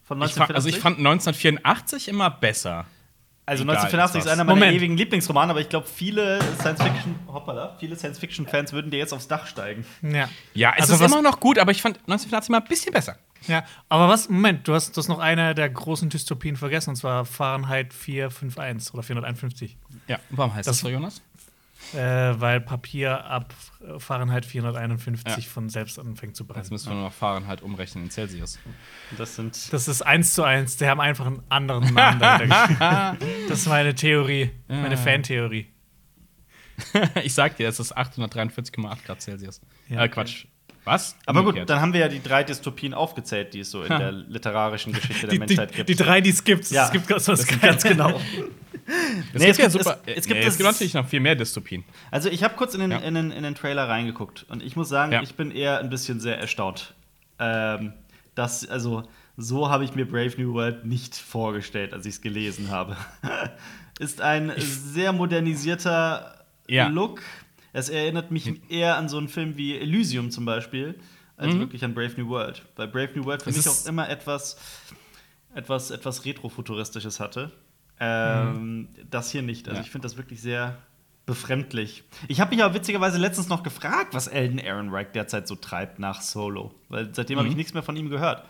von 0.03 0.21
ich 0.21 0.33
fand, 0.33 0.51
also 0.53 0.69
ich 0.69 0.75
1984? 0.75 0.79
fand 0.81 0.99
1984 0.99 2.07
immer 2.09 2.29
besser. 2.29 2.85
Also 3.47 3.63
Egal, 3.63 3.77
1984 3.77 4.19
ist 4.19 4.27
einer 4.27 4.43
meiner 4.43 4.55
Moment. 4.59 4.77
ewigen 4.77 4.97
Lieblingsromane, 4.97 5.49
aber 5.49 5.61
ich 5.61 5.69
glaube, 5.69 5.87
viele 5.87 6.39
Science-Fiction, 6.59 7.15
hoppala, 7.27 7.75
viele 7.79 7.95
Science-Fiction-Fans 7.95 8.71
würden 8.73 8.91
dir 8.91 8.97
jetzt 8.97 9.11
aufs 9.11 9.27
Dach 9.27 9.47
steigen. 9.47 9.85
Ja. 10.03 10.29
Ja, 10.53 10.73
es 10.77 10.91
Also 10.91 11.03
ist 11.03 11.11
immer 11.11 11.23
noch 11.23 11.39
gut, 11.39 11.57
aber 11.57 11.71
ich 11.71 11.81
fand 11.81 11.97
1984 12.01 12.49
mal 12.51 12.59
ein 12.59 12.67
bisschen 12.67 12.93
besser. 12.93 13.17
Ja, 13.47 13.63
aber 13.87 14.07
was, 14.09 14.29
Moment, 14.29 14.67
du 14.67 14.73
hast, 14.73 14.95
du 14.95 14.97
hast 15.01 15.07
noch 15.07 15.19
eine 15.19 15.55
der 15.55 15.69
großen 15.69 16.09
Dystopien 16.09 16.55
vergessen, 16.55 16.91
und 16.91 16.95
zwar 16.97 17.25
Fahrenheit 17.25 17.93
451 17.93 18.93
oder 18.93 19.03
451. 19.03 19.77
Ja, 20.07 20.19
warum 20.29 20.53
heißt 20.53 20.67
das, 20.67 20.77
Das- 20.77 20.81
so, 20.81 20.89
Jonas? 20.89 21.21
Äh, 21.93 21.97
weil 22.39 22.59
Papier 22.59 23.23
ab 23.25 23.53
Fahrenheit 23.99 24.45
451 24.45 25.45
Ja. 25.45 25.49
von 25.49 25.69
selbst 25.69 25.97
anfängt 25.97 26.35
zu 26.35 26.43
Jetzt 26.43 26.53
brennen. 26.53 26.67
müssen 26.71 26.89
wir 26.89 26.93
nur 26.95 27.03
noch 27.05 27.13
Fahren 27.13 27.47
halt 27.47 27.61
umrechnen 27.61 28.03
in 28.03 28.11
Celsius. 28.11 28.59
Das 29.17 29.37
sind. 29.37 29.71
Das 29.71 29.87
ist 29.87 30.01
eins 30.01 30.33
zu 30.33 30.43
eins, 30.43 30.75
die 30.75 30.85
haben 30.85 30.99
einfach 30.99 31.25
einen 31.25 31.41
anderen 31.47 31.91
Namen. 31.93 32.19
dahinter. 32.19 33.15
das 33.47 33.59
ist 33.59 33.67
meine 33.69 33.95
Theorie, 33.95 34.51
meine 34.67 34.97
Fantheorie. 34.97 35.71
ich 37.23 37.33
sag 37.33 37.55
dir, 37.55 37.69
es 37.69 37.79
ist 37.79 37.97
843,8 37.97 39.03
Grad 39.05 39.21
Celsius. 39.21 39.61
Ja. 39.87 40.03
Äh, 40.03 40.09
Quatsch. 40.09 40.45
Was? 40.89 41.15
Aber 41.25 41.43
gut, 41.43 41.69
dann 41.69 41.79
haben 41.81 41.93
wir 41.93 41.99
ja 42.01 42.07
die 42.07 42.21
drei 42.21 42.43
Dystopien 42.43 42.93
aufgezählt, 42.93 43.53
die 43.53 43.59
es 43.59 43.71
so 43.71 43.83
in 43.83 43.89
der 43.89 44.11
literarischen 44.11 44.91
Geschichte 44.93 45.27
der 45.27 45.29
Die, 45.29 45.35
die, 45.35 45.39
Menschheit 45.39 45.71
gibt. 45.73 45.89
die 45.89 45.95
drei, 45.95 46.19
die 46.21 46.29
es 46.31 46.43
gibt. 46.43 46.69
Ja, 46.71 46.85
Es 46.85 46.91
gibt 46.91 47.07
ganz 47.07 47.27
was 47.27 47.45
Ganz 47.47 47.83
genau. 47.83 48.19
Es 49.33 49.39
Nee, 49.41 49.45
gibt 49.45 49.49
es 49.51 49.57
ja 49.59 49.69
super. 49.69 49.99
es- 50.07 50.17
es 50.17 50.27
nee, 50.27 50.33
gibt 50.33 50.39
es 50.39 50.45
das- 50.47 50.57
gibt 50.57 50.69
natürlich 50.71 50.93
noch 50.95 51.07
viel 51.07 51.19
mehr 51.19 51.35
Dystopien. 51.35 51.83
Also 52.09 52.27
ich 52.29 52.43
habe 52.43 52.55
kurz 52.55 52.73
in 52.73 52.79
den, 52.79 52.89
Ja. 52.89 52.97
in, 52.97 53.13
den, 53.13 53.29
in 53.31 53.43
den 53.43 53.53
Trailer 53.53 53.87
reingeguckt 53.87 54.47
und 54.49 54.63
ich 54.63 54.75
muss 54.75 54.89
sagen, 54.89 55.11
Ja. 55.11 55.21
ich 55.21 55.35
bin 55.35 55.51
eher 55.51 55.79
ein 55.79 55.91
bisschen 55.91 56.19
sehr 56.19 56.39
erstaunt. 56.39 56.95
Ähm, 57.37 57.93
das, 58.33 58.67
also, 58.67 59.03
so 59.37 59.69
habe 59.69 59.83
ich 59.83 59.93
mir 59.93 60.05
Brave 60.07 60.33
New 60.41 60.53
World 60.53 60.85
nicht 60.85 61.15
vorgestellt, 61.15 61.93
als 61.93 62.07
ich 62.07 62.15
es 62.15 62.21
gelesen 62.21 62.71
habe. 62.71 62.97
Ist 63.99 64.21
ein 64.21 64.53
sehr 64.57 65.11
modernisierter. 65.13 66.35
Look. 66.67 67.21
Es 67.73 67.89
erinnert 67.89 68.31
mich 68.31 68.51
eher 68.69 68.97
an 68.97 69.09
so 69.09 69.17
einen 69.17 69.27
Film 69.27 69.57
wie 69.57 69.77
Elysium 69.77 70.31
zum 70.31 70.45
Beispiel, 70.45 70.99
als 71.37 71.57
wirklich 71.57 71.83
an 71.85 71.93
Brave 71.93 72.13
New 72.17 72.27
World. 72.29 72.65
Weil 72.75 72.87
Brave 72.87 73.11
New 73.15 73.25
World 73.25 73.43
für 73.43 73.49
Mhm. 73.51 73.55
Es 73.57 73.65
mich 73.65 73.73
auch 73.73 73.85
immer 73.87 74.09
etwas, 74.09 74.57
etwas, 75.55 75.91
etwas 75.91 76.25
Retrofuturistisches 76.25 77.19
hatte. 77.19 77.51
Ähm, 77.99 78.87
Das 79.09 79.31
hier 79.31 79.41
nicht. 79.41 79.67
Also 79.67 79.79
Ja. 79.79 79.85
ich 79.85 79.91
finde 79.91 80.05
das 80.07 80.17
wirklich 80.17 80.41
sehr 80.41 80.77
befremdlich. 81.25 82.03
Ich 82.27 82.39
habe 82.41 82.55
mich 82.55 82.63
aber 82.63 82.73
witzigerweise 82.73 83.17
letztens 83.19 83.49
noch 83.49 83.61
gefragt, 83.61 84.13
was 84.15 84.27
Elden 84.27 84.57
Ehrenreich 84.57 85.11
derzeit 85.13 85.47
so 85.47 85.55
treibt 85.55 85.99
nach 85.99 86.21
Solo. 86.21 86.73
Weil 86.89 87.13
seitdem 87.13 87.37
habe 87.37 87.47
ich 87.47 87.55
nichts 87.55 87.73
mehr 87.73 87.83
von 87.83 87.95
ihm 87.95 88.09
gehört. 88.09 88.45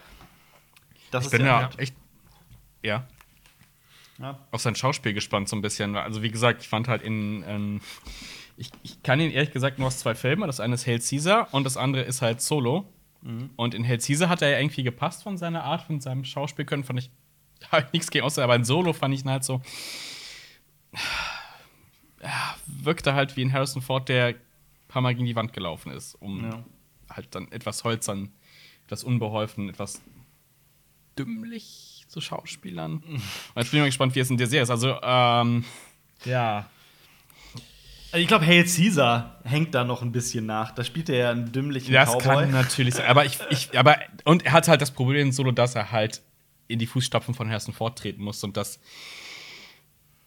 Das 1.12 1.26
Mhm. 1.26 1.28
Ich 1.28 1.32
bin 1.32 1.46
ja, 1.46 1.62
ja 1.62 1.70
echt. 1.78 1.96
Ja. 2.82 3.08
ja. 4.20 4.40
auf 4.52 4.62
sein 4.62 4.76
Schauspiel 4.76 5.14
gespannt, 5.14 5.50
so 5.50 5.56
ein 5.58 5.62
bisschen. 5.62 5.96
Also, 5.98 6.22
wie 6.24 6.32
gesagt, 6.32 6.62
ich 6.62 6.70
fand 6.70 6.88
halt 6.88 7.02
in, 7.02 7.44
ähm, 7.46 7.82
Ich, 8.60 8.72
ich 8.84 9.01
kann 9.04 9.20
ihn 9.22 9.32
ehrlich 9.32 9.51
gesagt 9.51 9.80
nur 9.80 9.88
aus 9.88 10.00
zwei 10.00 10.16
Filmen. 10.16 10.46
Das 10.48 10.60
eine 10.60 10.74
ist 10.75 10.86
Hail 10.86 11.00
Caesar 11.00 11.48
und 11.54 11.63
das 11.63 11.78
andere 11.78 12.04
ist 12.04 12.22
halt 12.22 12.42
Solo. 12.42 12.86
Und 13.58 13.74
in 13.74 13.86
Hail 13.88 13.98
Caesar 14.00 14.30
hat 14.30 14.42
er 14.42 14.50
ja 14.50 14.60
irgendwie 14.60 14.84
gepasst 14.84 15.24
von 15.24 15.38
seiner 15.38 15.63
Art, 15.63 15.82
von 15.82 16.00
seinem 16.00 16.24
Schauspielkönnen. 16.24 16.86
Fand 16.86 17.00
ich 17.00 17.10
halt 17.72 17.92
nichts 17.94 18.12
gegen 18.12 18.24
außer, 18.25 18.44
aber 18.44 18.56
in 18.56 18.63
Solo 18.66 18.94
fand 18.94 19.13
ich 19.13 19.24
ihn 19.24 19.30
halt 19.30 19.44
so. 19.44 19.62
Ja, 22.22 22.56
wirkte 22.66 23.13
halt 23.13 23.38
wie 23.38 23.44
ein 23.46 23.54
Harrison 23.54 23.82
Ford, 23.82 24.10
der 24.10 24.28
ein 24.28 24.36
paar 24.88 25.01
Mal 25.01 25.13
gegen 25.16 25.25
die 25.25 25.36
Wand 25.36 25.54
gelaufen 25.54 25.92
ist, 25.92 26.16
um 26.16 26.44
Ja. 26.44 26.63
halt 27.10 27.34
dann 27.36 27.51
etwas 27.51 27.84
holzern, 27.84 28.32
etwas 28.86 29.04
unbeholfen, 29.04 29.70
etwas 29.70 30.01
dümmlich 31.18 32.06
zu 32.08 32.22
Schauspielern. 32.22 32.98
Und 33.04 33.22
jetzt 33.56 33.72
bin 33.72 33.80
ich 33.80 33.82
mal 33.82 33.86
gespannt, 33.86 34.16
wie 34.16 34.20
es 34.20 34.30
in 34.30 34.38
der 34.38 34.48
Serie 34.48 34.63
ist. 34.63 34.70
Also, 34.70 34.98
ähm, 35.01 35.63
ja. 36.25 36.70
Also 38.12 38.22
ich 38.22 38.28
glaube, 38.28 38.46
Hail 38.46 38.63
Caesar 38.63 39.39
hängt 39.44 39.75
da 39.75 39.84
noch 39.84 40.01
ein 40.01 40.12
bisschen 40.12 40.46
nach. 40.46 40.72
Da 40.72 40.84
spielt 40.84 41.10
er 41.10 41.18
ja 41.18 41.32
einen 41.32 41.51
dümmlichen 41.51 41.94
Das 41.94 42.10
Cowboy. 42.13 42.24
kann 42.24 42.51
natürlich 42.51 42.96
sein. 42.96 43.06
Aber 43.08 43.25
ich, 43.25 43.38
ich, 43.51 43.78
aber, 43.78 43.98
und 44.25 44.46
er 44.46 44.51
hat 44.54 44.68
halt 44.68 44.82
das 44.82 44.92
Problem 44.92 45.28
in 45.28 45.32
Solo, 45.32 45.51
dass 45.51 45.75
er 45.75 45.92
halt 45.92 46.22
in 46.68 46.80
die 46.80 46.88
Fußstapfen 46.88 47.34
von 47.36 47.50
Harrison 47.50 47.74
Ford 47.74 47.98
treten 48.00 48.24
muss. 48.24 48.44
Und 48.44 48.58
das 48.58 48.80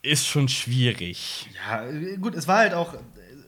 ist 0.02 0.26
schon 0.26 0.48
schwierig. 0.48 1.48
Ja, 1.68 1.84
gut, 2.20 2.34
es 2.34 2.46
war 2.46 2.58
halt 2.58 2.74
auch. 2.74 2.94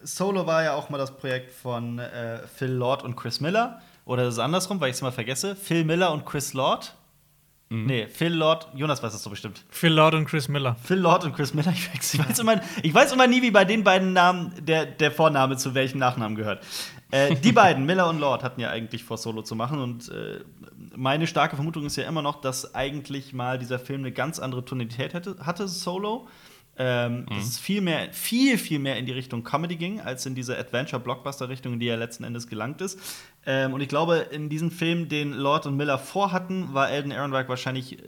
Solo 0.03 0.47
war 0.47 0.62
ja 0.62 0.75
auch 0.75 0.91
mal 0.91 0.99
das 0.99 1.17
Projekt 1.17 1.53
von 1.53 1.99
äh, 1.99 2.41
Phil 2.57 2.71
Lord 2.73 3.03
und 3.05 3.17
Chris 3.17 3.41
Miller. 3.41 3.81
Oder 4.05 4.25
das 4.25 4.35
ist 4.35 4.41
andersrum, 4.41 4.81
weil 4.81 4.91
ich 4.91 4.97
es 4.97 5.00
immer 5.00 5.12
vergesse. 5.12 5.57
Phil 5.57 5.85
Miller 5.85 6.12
und 6.12 6.26
Chris 6.26 6.53
Lord. 6.53 6.95
Nee, 7.71 8.06
Phil 8.06 8.33
Lord, 8.33 8.68
Jonas 8.75 9.02
weiß 9.02 9.12
das 9.12 9.23
so 9.23 9.30
bestimmt. 9.30 9.64
Phil 9.71 9.92
Lord 9.92 10.14
und 10.14 10.26
Chris 10.26 10.49
Miller. 10.49 10.76
Phil 10.85 10.99
Lord 10.99 11.25
und 11.25 11.35
Chris 11.35 11.54
Miller, 11.54 11.73
ich, 11.75 11.88
wechsle- 11.90 12.21
ich, 12.21 12.28
weiß 12.28 12.38
immer, 12.38 12.61
ich 12.83 12.94
weiß 12.94 13.12
immer 13.12 13.26
nie, 13.26 13.42
wie 13.42 13.50
bei 13.50 13.64
den 13.64 13.83
beiden 13.83 14.12
Namen 14.12 14.52
der, 14.61 14.87
der 14.87 15.11
Vorname 15.11 15.56
zu 15.56 15.75
welchem 15.75 15.99
Nachnamen 15.99 16.37
gehört. 16.37 16.62
Äh, 17.11 17.35
die 17.37 17.52
beiden, 17.62 17.85
Miller 17.87 18.09
und 18.09 18.21
Lord, 18.21 18.44
hatten 18.44 18.61
ja 18.61 18.71
eigentlich 18.71 19.02
vor, 19.02 19.16
Solo 19.16 19.42
zu 19.42 19.56
machen. 19.56 19.80
Und 19.80 20.09
äh, 20.11 20.40
meine 20.94 21.26
starke 21.26 21.56
Vermutung 21.56 21.85
ist 21.87 21.97
ja 21.97 22.06
immer 22.06 22.23
noch, 22.23 22.40
dass 22.40 22.75
eigentlich 22.75 23.33
mal 23.33 23.59
dieser 23.59 23.78
Film 23.78 24.02
eine 24.02 24.12
ganz 24.12 24.38
andere 24.38 24.64
Tonalität 24.64 25.14
hätte, 25.14 25.37
hatte, 25.40 25.66
Solo. 25.66 26.28
Ähm, 26.76 27.26
Dass 27.26 27.44
es 27.47 27.59
viel 27.61 27.80
mehr, 27.80 28.12
viel, 28.12 28.59
viel 28.59 28.80
mehr 28.80 28.97
in 28.99 29.06
die 29.06 29.12
Richtung 29.12 29.44
Comedy 29.44 29.76
ging, 29.76 30.00
als 30.00 30.26
in 30.26 30.35
diese 30.35 30.59
Adventure-Blockbuster-Richtung, 30.59 31.75
in 31.75 31.78
die 31.78 31.87
er 31.87 31.97
letzten 31.97 32.25
Endes 32.25 32.49
gelangt 32.49 32.80
ist. 32.80 32.99
Ähm, 33.47 33.75
und 33.75 33.81
ich 33.81 33.89
glaube, 33.89 34.17
in 34.31 34.49
diesem 34.49 34.71
Film, 34.71 35.09
den 35.09 35.33
Lord 35.33 35.67
und 35.67 35.77
Miller 35.77 35.99
vorhatten, 35.99 36.73
war 36.73 36.87
Alden 36.87 37.11
Ehrenreich 37.11 37.49
wahrscheinlich 37.49 37.99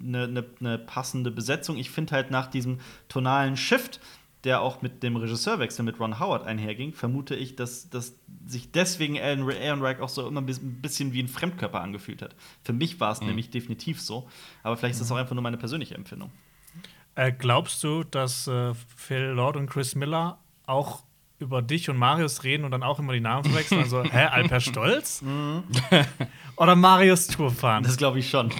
eine, 0.00 0.24
eine, 0.24 0.44
eine 0.60 0.78
passende 0.78 1.30
Besetzung. 1.30 1.76
Ich 1.76 1.90
finde 1.90 2.14
halt 2.14 2.30
nach 2.30 2.46
diesem 2.46 2.78
tonalen 3.08 3.56
Shift, 3.56 4.00
der 4.44 4.62
auch 4.62 4.82
mit 4.82 5.02
dem 5.02 5.16
Regisseurwechsel 5.16 5.84
mit 5.84 5.98
Ron 5.98 6.20
Howard 6.20 6.46
einherging, 6.46 6.94
vermute 6.94 7.34
ich, 7.34 7.56
dass, 7.56 7.90
dass 7.90 8.14
sich 8.46 8.70
deswegen 8.70 9.18
Alan 9.18 9.50
Ehrenreich 9.50 10.00
auch 10.00 10.08
so 10.08 10.26
immer 10.28 10.40
ein 10.40 10.46
bis- 10.46 10.62
ein 10.62 10.80
bisschen 10.80 11.12
wie 11.12 11.22
ein 11.22 11.28
Fremdkörper 11.28 11.80
angefühlt 11.80 12.22
hat. 12.22 12.36
Für 12.62 12.72
mich 12.72 13.00
war 13.00 13.10
es 13.10 13.20
nämlich 13.20 13.50
definitiv 13.50 14.00
so. 14.00 14.28
Aber 14.62 14.76
vielleicht 14.76 14.92
ist 14.92 15.00
das 15.00 15.10
auch 15.10 15.16
einfach 15.16 15.34
nur 15.34 15.42
meine 15.42 15.58
persönliche 15.58 15.96
Empfindung. 15.96 16.30
Äh, 17.16 17.32
glaubst 17.32 17.82
du, 17.82 18.04
dass 18.04 18.46
äh, 18.46 18.74
Phil 18.96 19.24
Lord 19.24 19.56
und 19.56 19.68
Chris 19.68 19.96
Miller 19.96 20.38
auch 20.66 21.02
über 21.40 21.62
dich 21.62 21.88
und 21.88 21.96
Marius 21.96 22.42
reden 22.44 22.64
und 22.64 22.72
dann 22.72 22.82
auch 22.82 22.98
immer 22.98 23.12
die 23.12 23.20
Namen 23.20 23.44
verwechseln? 23.44 23.82
Also, 23.82 24.02
hä, 24.02 24.24
Alper 24.26 24.60
Stolz? 24.60 25.22
Oder 26.56 26.74
Marius 26.74 27.28
Tourfahren? 27.28 27.84
Das 27.84 27.96
glaube 27.96 28.18
ich 28.18 28.28
schon. 28.28 28.50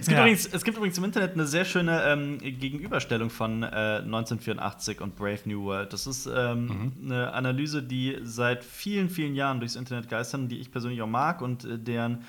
Es 0.00 0.06
gibt, 0.06 0.12
Ja. 0.12 0.20
übrigens, 0.20 0.46
es 0.46 0.64
gibt 0.64 0.78
übrigens 0.78 0.96
im 0.96 1.04
Internet 1.04 1.34
eine 1.34 1.46
sehr 1.46 1.66
schöne 1.66 2.02
ähm, 2.04 2.38
Gegenüberstellung 2.38 3.28
von 3.28 3.62
äh, 3.62 3.66
1984 4.02 5.00
und 5.02 5.14
Brave 5.16 5.40
New 5.44 5.64
World. 5.64 5.92
Das 5.92 6.06
ist 6.06 6.26
ähm, 6.26 6.92
eine 7.04 7.32
Analyse, 7.34 7.82
die 7.82 8.16
seit 8.22 8.64
vielen, 8.64 9.10
vielen 9.10 9.34
Jahren 9.34 9.60
durchs 9.60 9.76
Internet 9.76 10.08
geistern, 10.08 10.48
die 10.48 10.58
ich 10.58 10.70
persönlich 10.70 11.02
auch 11.02 11.06
mag 11.06 11.42
und 11.42 11.64
äh, 11.64 11.78
deren 11.78 12.24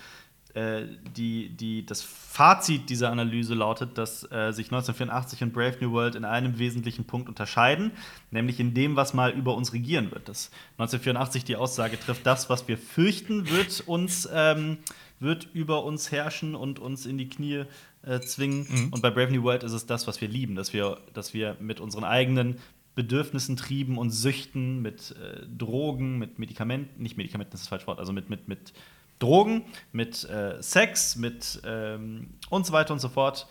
äh, 0.53 0.83
die, 1.15 1.49
die, 1.49 1.85
das 1.85 2.01
Fazit 2.01 2.89
dieser 2.89 3.11
Analyse 3.11 3.53
lautet, 3.53 3.97
dass 3.97 4.23
äh, 4.23 4.51
sich 4.51 4.67
1984 4.67 5.43
und 5.43 5.53
Brave 5.53 5.77
New 5.81 5.91
World 5.91 6.15
in 6.15 6.25
einem 6.25 6.57
wesentlichen 6.57 7.05
Punkt 7.05 7.29
unterscheiden, 7.29 7.91
nämlich 8.31 8.59
in 8.59 8.73
dem, 8.73 8.95
was 8.95 9.13
mal 9.13 9.31
über 9.31 9.55
uns 9.55 9.73
regieren 9.73 10.11
wird. 10.11 10.27
Dass 10.27 10.51
1984 10.77 11.43
die 11.43 11.55
Aussage 11.55 11.99
trifft, 11.99 12.25
das, 12.25 12.49
was 12.49 12.67
wir 12.67 12.77
fürchten, 12.77 13.49
wird 13.49 13.81
uns 13.87 14.27
ähm, 14.33 14.77
wird 15.19 15.47
über 15.53 15.83
uns 15.83 16.11
herrschen 16.11 16.55
und 16.55 16.79
uns 16.79 17.05
in 17.05 17.17
die 17.17 17.29
Knie 17.29 17.65
äh, 18.03 18.19
zwingen. 18.21 18.89
Und 18.91 19.01
bei 19.01 19.11
Brave 19.11 19.31
New 19.31 19.43
World 19.43 19.63
ist 19.63 19.73
es 19.73 19.85
das, 19.85 20.07
was 20.07 20.21
wir 20.21 20.27
lieben, 20.27 20.55
dass 20.55 20.73
wir, 20.73 20.97
dass 21.13 21.33
wir 21.33 21.57
mit 21.59 21.79
unseren 21.79 22.05
eigenen 22.05 22.57
Bedürfnissen, 22.95 23.55
Trieben 23.55 23.97
und 23.97 24.11
Süchten, 24.11 24.81
mit 24.81 25.15
äh, 25.21 25.45
Drogen, 25.57 26.17
mit 26.17 26.39
Medikamenten, 26.39 27.01
nicht 27.01 27.17
Medikamenten, 27.17 27.51
das 27.51 27.61
ist 27.61 27.65
das 27.65 27.69
falsche 27.69 27.87
Wort, 27.87 27.99
also 27.99 28.11
mit, 28.11 28.29
mit, 28.29 28.47
mit 28.47 28.73
Drogen, 29.19 29.65
mit 29.91 30.23
äh, 30.29 30.61
Sex, 30.61 31.15
mit 31.15 31.61
ähm, 31.65 32.35
und 32.49 32.65
so 32.65 32.73
weiter 32.73 32.93
und 32.93 32.99
so 32.99 33.09
fort, 33.09 33.47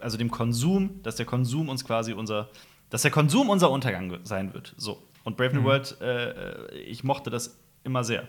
also 0.00 0.16
dem 0.16 0.30
Konsum, 0.30 1.02
dass 1.02 1.16
der 1.16 1.26
Konsum 1.26 1.68
uns 1.68 1.84
quasi 1.84 2.12
unser, 2.12 2.50
dass 2.90 3.02
der 3.02 3.10
Konsum 3.10 3.48
unser 3.48 3.70
Untergang 3.70 4.18
sein 4.24 4.52
wird. 4.52 4.74
So. 4.76 5.02
Und 5.24 5.36
Brave 5.36 5.54
New 5.54 5.64
World, 5.64 5.96
äh, 6.00 6.30
äh, 6.30 6.78
ich 6.80 7.02
mochte 7.02 7.30
das 7.30 7.58
immer 7.82 8.04
sehr, 8.04 8.28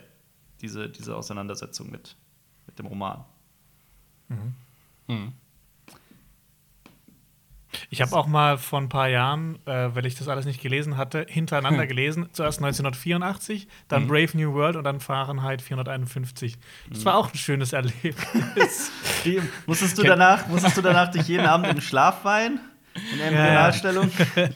diese, 0.60 0.88
diese 0.88 1.14
Auseinandersetzung 1.14 1.90
mit, 1.90 2.16
mit 2.66 2.78
dem 2.78 2.86
Roman. 2.86 3.24
Ich 7.90 8.00
habe 8.00 8.14
auch 8.16 8.26
mal 8.26 8.58
vor 8.58 8.80
ein 8.80 8.88
paar 8.88 9.08
Jahren, 9.08 9.58
äh, 9.66 9.94
weil 9.94 10.06
ich 10.06 10.14
das 10.14 10.28
alles 10.28 10.46
nicht 10.46 10.60
gelesen 10.60 10.96
hatte, 10.96 11.26
hintereinander 11.28 11.82
Hm. 11.82 11.88
gelesen. 11.88 12.28
Zuerst 12.32 12.60
1984, 12.60 13.68
dann 13.88 14.04
Mhm. 14.04 14.08
Brave 14.08 14.30
New 14.36 14.52
World 14.54 14.76
und 14.76 14.84
dann 14.84 15.00
Fahrenheit 15.00 15.62
451. 15.62 16.56
Das 16.90 17.04
war 17.04 17.16
auch 17.16 17.32
ein 17.32 17.38
schönes 17.38 17.72
Erlebnis. 17.72 18.90
Wie, 19.24 19.40
musstest, 19.66 19.98
du 19.98 20.02
danach, 20.02 20.46
musstest 20.48 20.76
du 20.76 20.82
danach 20.82 21.10
dich 21.10 21.28
jeden 21.28 21.46
Abend 21.46 21.66
in 21.68 21.76
den 21.76 21.82
Schlaf 21.82 22.24
weinen? 22.24 22.60
In 23.12 23.20
Embryonalstellung? 23.20 24.10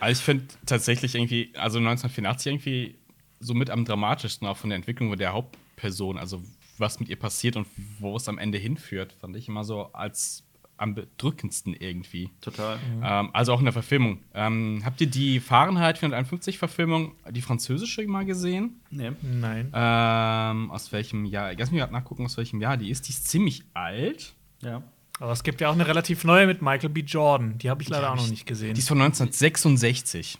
Also 0.00 0.18
ich 0.20 0.24
finde 0.24 0.44
tatsächlich 0.66 1.14
irgendwie, 1.14 1.52
also 1.56 1.78
1984 1.78 2.46
irgendwie 2.52 2.98
so 3.40 3.54
mit 3.54 3.70
am 3.70 3.84
dramatischsten 3.84 4.46
auch 4.48 4.56
von 4.56 4.70
der 4.70 4.76
Entwicklung 4.76 5.16
der 5.16 5.32
Hauptperson, 5.32 6.18
also 6.18 6.42
was 6.78 7.00
mit 7.00 7.08
ihr 7.08 7.18
passiert 7.18 7.56
und 7.56 7.66
wo 7.98 8.16
es 8.16 8.28
am 8.28 8.38
Ende 8.38 8.56
hinführt, 8.58 9.14
fand 9.20 9.36
ich 9.36 9.48
immer 9.48 9.64
so 9.64 9.92
als 9.92 10.44
am 10.78 10.94
bedrückendsten 10.94 11.74
irgendwie. 11.74 12.30
Total. 12.40 12.78
Ähm, 13.02 13.30
also 13.32 13.52
auch 13.52 13.58
in 13.58 13.64
der 13.64 13.72
Verfilmung. 13.72 14.22
Ähm, 14.32 14.82
habt 14.84 15.00
ihr 15.00 15.08
die 15.08 15.40
Fahrenheit 15.40 15.98
451-Verfilmung, 15.98 17.12
die 17.30 17.42
französische 17.42 18.06
mal 18.06 18.24
gesehen? 18.24 18.80
Nee. 18.90 19.12
Nein. 19.20 19.70
Ähm, 19.74 20.70
aus 20.70 20.90
welchem 20.92 21.24
Jahr? 21.24 21.52
Lass 21.54 21.70
mich 21.70 21.80
gerade 21.80 21.92
nachgucken, 21.92 22.24
aus 22.24 22.36
welchem 22.36 22.60
Jahr 22.60 22.76
die 22.76 22.90
ist. 22.90 23.08
Die 23.08 23.12
ist 23.12 23.28
ziemlich 23.28 23.64
alt. 23.74 24.34
Ja. 24.62 24.82
Aber 25.20 25.32
es 25.32 25.42
gibt 25.42 25.60
ja 25.60 25.68
auch 25.68 25.74
eine 25.74 25.86
relativ 25.86 26.24
neue 26.24 26.46
mit 26.46 26.62
Michael 26.62 26.90
B. 26.90 27.00
Jordan. 27.00 27.58
Die 27.58 27.68
habe 27.70 27.82
ich 27.82 27.88
leider 27.88 28.12
auch 28.12 28.16
noch 28.16 28.28
nicht 28.28 28.46
gesehen. 28.46 28.74
Die 28.74 28.80
ist 28.80 28.88
von 28.88 29.00
1966. 29.00 30.38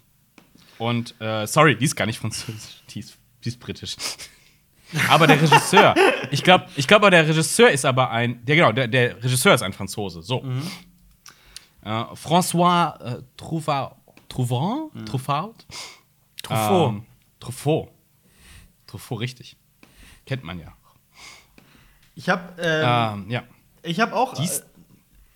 Und, 0.78 1.20
äh, 1.20 1.46
sorry, 1.46 1.76
die 1.76 1.84
ist 1.84 1.96
gar 1.96 2.06
nicht 2.06 2.20
französisch. 2.20 2.82
Die 2.90 3.00
ist, 3.00 3.18
die 3.44 3.48
ist 3.48 3.58
britisch. 3.58 3.96
Aber 5.08 5.26
der 5.26 5.40
Regisseur, 5.40 5.94
ich 6.30 6.42
glaube, 6.42 6.66
ich 6.76 6.86
glaub, 6.88 7.02
aber 7.02 7.10
der 7.10 7.26
Regisseur 7.28 7.70
ist 7.70 7.84
aber 7.84 8.10
ein, 8.10 8.44
der, 8.44 8.56
genau, 8.56 8.72
der, 8.72 8.88
der 8.88 9.22
Regisseur 9.22 9.54
ist 9.54 9.62
ein 9.62 9.72
Franzose. 9.72 10.22
So. 10.22 10.44
Äh, 11.84 11.88
François 11.88 12.98
äh, 13.18 13.22
Trouvard, 13.36 13.96
Trouvant? 14.28 14.90
Trouvard? 15.06 15.66
Truffaut. 16.42 16.90
Ähm, 16.94 17.04
Truffaut. 17.40 17.90
Truffaut, 18.86 19.20
richtig. 19.20 19.56
Kennt 20.26 20.44
man 20.44 20.58
ja. 20.58 20.72
Ich 22.14 22.28
habe 22.28 22.42
ähm, 22.60 23.22
Ähm, 23.24 23.30
ja. 23.30 23.42
ich 23.82 24.00
hab 24.00 24.12
auch. 24.12 24.34
Die 24.34 24.44
ist- 24.44 24.64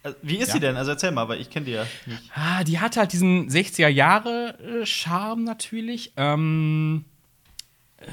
äh, 0.03 0.09
äh, 0.11 0.15
wie 0.23 0.37
ist 0.39 0.49
Ja. 0.49 0.55
sie 0.55 0.61
denn? 0.61 0.77
Also 0.77 0.91
erzähl 0.91 1.13
mal, 1.13 1.29
weil 1.29 1.41
ich 1.41 1.49
kenne 1.49 1.67
die 1.67 1.73
ja 1.73 1.87
nicht. 2.07 2.23
Ah, 2.35 2.65
die 2.65 2.81
hat 2.81 2.97
halt 2.97 3.13
diesen 3.13 3.49
60er-Jahre-Charme 3.49 5.45
natürlich. 5.45 6.13
Ähm, 6.17 7.05
äh, 7.99 8.07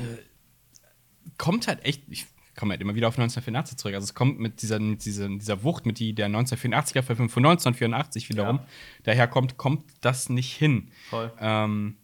kommt 1.39 1.67
halt 1.67 1.83
echt, 1.83 2.03
ich 2.09 2.27
komme 2.55 2.73
halt 2.73 2.81
immer 2.81 2.93
wieder 2.93 3.07
auf 3.07 3.15
1984 3.15 3.77
zurück. 3.77 3.95
Also 3.95 4.05
es 4.05 4.13
kommt 4.13 4.39
mit 4.39 4.61
dieser, 4.61 4.79
mit 4.79 5.03
dieser, 5.05 5.27
dieser 5.29 5.63
Wucht, 5.63 5.85
mit 5.87 5.97
die 5.97 6.13
der 6.13 6.27
1984er 6.29 7.01
Verfilmung 7.01 7.29
von 7.29 7.43
1984 7.45 8.29
wiederum 8.29 8.57
Ja. 8.57 8.65
daher 9.03 9.27
kommt, 9.27 9.57
kommt 9.57 9.85
das 10.01 10.29
nicht 10.29 10.55
hin. 10.55 10.91
Voll. 11.09 11.31
Ähm, 11.39 11.97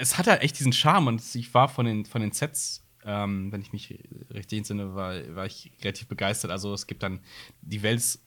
es 0.00 0.16
hat 0.18 0.26
halt 0.26 0.42
echt 0.42 0.58
diesen 0.58 0.72
Charme 0.72 1.06
und 1.08 1.34
ich 1.34 1.52
war 1.54 1.68
von 1.68 1.84
den, 1.86 2.06
von 2.06 2.22
den 2.22 2.32
Sets, 2.32 2.82
ähm, 3.04 3.52
wenn 3.52 3.60
ich 3.60 3.72
mich 3.72 3.98
richtig 4.32 4.58
entsinne, 4.58 4.94
war, 4.94 5.12
war 5.36 5.44
ich 5.46 5.70
relativ 5.82 6.08
begeistert. 6.08 6.50
Also 6.50 6.72
es 6.72 6.86
gibt 6.86 7.02
dann, 7.02 7.20
die 7.60 7.82
Welt 7.82 7.98
ist 7.98 8.24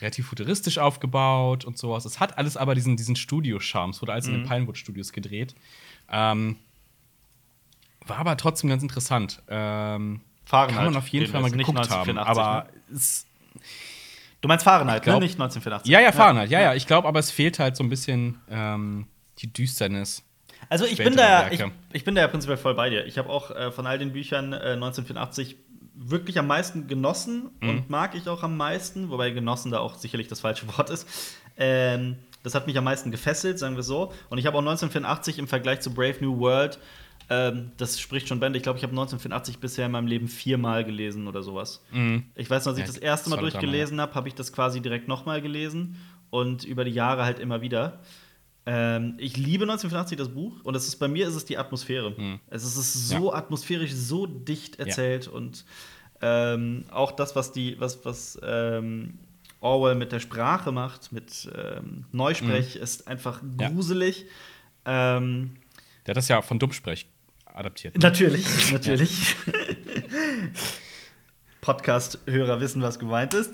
relativ 0.00 0.26
futuristisch 0.26 0.78
aufgebaut 0.78 1.64
und 1.64 1.78
sowas. 1.78 2.04
Es 2.04 2.20
hat 2.20 2.36
alles 2.38 2.56
aber 2.56 2.74
diesen, 2.74 2.96
diesen 2.96 3.16
Studio-Charme. 3.16 3.90
Es 3.90 4.02
wurde 4.02 4.12
alles 4.12 4.26
in 4.26 4.34
den 4.34 4.42
Pinewood-Studios 4.44 5.12
gedreht. 5.12 5.54
Ähm, 6.10 6.56
war 8.06 8.18
aber 8.18 8.36
trotzdem 8.36 8.70
ganz 8.70 8.82
interessant. 8.82 9.42
Ähm, 9.48 10.20
Fahrenheit. 10.44 10.76
kann 10.76 10.84
man 10.86 10.96
auf 10.96 11.08
jeden 11.08 11.26
Fall 11.30 11.40
mal 11.40 11.50
geguckt 11.50 11.90
haben. 11.90 12.10
1984, 12.18 12.28
Aber 12.44 12.64
ne? 12.64 12.96
es, 12.96 13.26
Du 14.40 14.48
meinst 14.48 14.64
Fahrenheit, 14.64 15.02
glaub- 15.02 15.20
ne? 15.20 15.24
Nicht 15.24 15.34
1984. 15.40 15.90
ja, 15.90 16.00
ja, 16.00 16.12
Fahrenheit. 16.12 16.50
Ja, 16.50 16.60
ja. 16.60 16.74
Ich 16.74 16.86
glaube, 16.86 17.08
aber 17.08 17.18
es 17.18 17.30
fehlt 17.30 17.58
halt 17.58 17.76
so 17.76 17.82
ein 17.84 17.88
bisschen 17.88 18.38
ähm, 18.50 19.06
die 19.38 19.50
Düsternis. 19.50 20.22
Also 20.68 20.84
ich 20.84 20.98
bin 20.98 21.16
da, 21.16 21.50
ich, 21.50 21.64
ich 21.92 22.04
bin 22.04 22.14
da 22.14 22.20
ja 22.22 22.28
prinzipiell 22.28 22.58
voll 22.58 22.74
bei 22.74 22.90
dir. 22.90 23.06
Ich 23.06 23.16
habe 23.16 23.30
auch 23.30 23.50
äh, 23.50 23.70
von 23.72 23.86
all 23.86 23.98
den 23.98 24.12
Büchern 24.12 24.52
äh, 24.52 24.72
1984 24.74 25.56
wirklich 25.94 26.38
am 26.38 26.46
meisten 26.46 26.88
genossen 26.88 27.50
Mhm. 27.60 27.68
und 27.68 27.90
mag 27.90 28.14
ich 28.14 28.28
auch 28.28 28.42
am 28.42 28.56
meisten, 28.56 29.08
wobei 29.10 29.30
genossen 29.30 29.70
da 29.70 29.78
auch 29.78 29.94
sicherlich 29.94 30.28
das 30.28 30.40
falsche 30.40 30.66
Wort 30.76 30.90
ist. 30.90 31.08
Ähm, 31.56 32.16
das 32.42 32.54
hat 32.54 32.66
mich 32.66 32.76
am 32.76 32.84
meisten 32.84 33.10
gefesselt, 33.10 33.58
sagen 33.58 33.76
wir 33.76 33.82
so. 33.82 34.12
Und 34.28 34.36
ich 34.38 34.44
habe 34.46 34.56
auch 34.56 34.60
1984 34.60 35.38
im 35.38 35.48
Vergleich 35.48 35.80
zu 35.80 35.94
Brave 35.94 36.16
New 36.20 36.38
World, 36.38 36.78
ähm, 37.30 37.72
das 37.76 38.00
spricht 38.00 38.28
schon 38.28 38.40
Bände. 38.40 38.56
Ich 38.58 38.62
glaube, 38.62 38.78
ich 38.78 38.82
habe 38.82 38.92
1984 38.92 39.58
bisher 39.58 39.86
in 39.86 39.92
meinem 39.92 40.06
Leben 40.06 40.28
viermal 40.28 40.84
gelesen 40.84 41.26
oder 41.26 41.42
sowas. 41.42 41.82
Ich 42.34 42.50
weiß 42.50 42.64
noch, 42.66 42.72
als 42.72 42.78
ich 42.78 42.86
Ja, 42.86 42.92
das 42.92 42.98
erste 42.98 43.30
Mal 43.30 43.36
durchgelesen 43.38 44.00
habe, 44.00 44.14
habe 44.14 44.28
ich 44.28 44.34
das 44.34 44.52
quasi 44.52 44.80
direkt 44.80 45.08
nochmal 45.08 45.40
gelesen 45.42 45.96
und 46.30 46.64
über 46.64 46.84
die 46.84 46.90
Jahre 46.92 47.24
halt 47.24 47.38
immer 47.38 47.60
wieder. 47.62 48.00
Ähm, 48.66 49.14
ich 49.18 49.36
liebe 49.36 49.64
1984 49.64 50.16
das 50.16 50.28
Buch 50.30 50.60
und 50.64 50.74
es 50.74 50.86
ist 50.88 50.96
bei 50.96 51.08
mir 51.08 51.28
ist 51.28 51.34
es 51.34 51.44
die 51.44 51.58
Atmosphäre. 51.58 52.14
Es 52.48 52.64
ist, 52.64 52.76
es 52.76 52.94
ist 52.94 53.08
so 53.08 53.32
atmosphärisch, 53.32 53.92
so 53.92 54.26
dicht 54.26 54.78
erzählt 54.78 55.28
und 55.28 55.64
ähm, 56.22 56.84
auch 56.90 57.12
das, 57.12 57.36
was 57.36 57.52
die, 57.52 57.78
was, 57.78 58.04
was 58.06 58.38
ähm, 58.42 59.18
Orwell 59.60 59.94
mit 59.94 60.12
der 60.12 60.20
Sprache 60.20 60.72
macht, 60.72 61.12
mit 61.12 61.50
ähm, 61.54 62.04
Neusprech, 62.12 62.76
ist 62.76 63.06
einfach 63.08 63.42
Ja. 63.58 63.68
gruselig. 63.68 64.24
Ähm, 64.86 65.56
Der 66.06 66.12
hat 66.12 66.16
das 66.16 66.28
ja 66.28 66.40
von 66.42 66.58
Dummsprech 66.58 67.06
adaptiert. 67.54 67.96
Natürlich, 68.02 68.72
natürlich. 68.72 69.34
Podcast-Hörer 71.60 72.60
wissen, 72.60 72.82
was 72.82 72.98
gemeint 72.98 73.32
ist. 73.32 73.50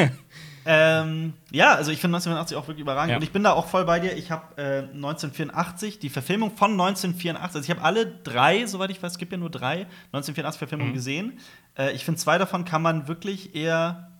ähm, 0.66 1.32
ja, 1.52 1.74
also 1.74 1.92
ich 1.92 2.00
finde 2.00 2.16
1984 2.16 2.56
auch 2.56 2.66
wirklich 2.66 2.82
überragend. 2.82 3.10
Ja. 3.10 3.16
Und 3.18 3.22
ich 3.22 3.30
bin 3.30 3.44
da 3.44 3.52
auch 3.52 3.68
voll 3.68 3.84
bei 3.84 4.00
dir. 4.00 4.16
Ich 4.16 4.30
habe 4.32 4.60
äh, 4.60 4.78
1984, 4.92 6.00
die 6.00 6.08
Verfilmung 6.08 6.56
von 6.56 6.72
1984, 6.72 7.40
also 7.56 7.60
ich 7.64 7.70
habe 7.70 7.82
alle 7.86 8.06
drei, 8.06 8.66
soweit 8.66 8.90
ich 8.90 9.00
weiß, 9.02 9.12
es 9.12 9.18
gibt 9.18 9.30
ja 9.30 9.38
nur 9.38 9.50
drei 9.50 9.86
1984-Verfilmungen 10.12 10.90
Mhm. 10.90 10.94
gesehen. 10.94 11.38
Äh, 11.78 11.92
ich 11.92 12.04
finde, 12.04 12.18
zwei 12.20 12.38
davon 12.38 12.64
kann 12.64 12.82
man 12.82 13.06
wirklich 13.06 13.54
eher 13.54 14.10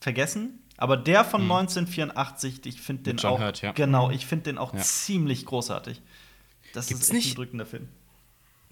vergessen. 0.00 0.58
Aber 0.76 0.96
der 0.96 1.24
von 1.24 1.42
1984, 1.42 2.64
ich 2.66 2.80
finde 2.82 3.04
den 3.04 3.16
Mhm. 3.16 3.18
John 3.20 3.32
auch. 3.32 3.40
Hurt, 3.40 3.62
ja. 3.62 3.72
Genau, 3.72 4.10
ich 4.10 4.26
finde 4.26 4.44
den 4.44 4.58
auch 4.58 4.74
Ja. 4.74 4.80
ziemlich 4.80 5.46
großartig. 5.46 6.02
Das 6.74 6.88
Gibt's 6.88 7.04
ist 7.04 7.08
echt 7.10 7.14
nicht- 7.16 7.32
ein 7.32 7.36
drückender 7.36 7.66
Film. 7.66 7.88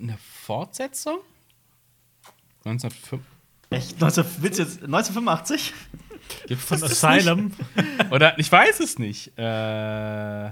Eine 0.00 0.16
Fortsetzung? 0.18 1.18
1905. 2.64 3.20
Echt? 3.70 4.00
19, 4.00 4.24
willst 4.40 4.58
du 4.58 4.62
jetzt 4.62 4.82
1985? 4.84 5.74
Gibt's 6.46 6.64
Von 6.64 6.82
Asylum. 6.82 7.52
Oder 8.10 8.38
ich 8.38 8.50
weiß 8.50 8.80
es 8.80 8.98
nicht. 8.98 9.36
Äh, 9.38 10.50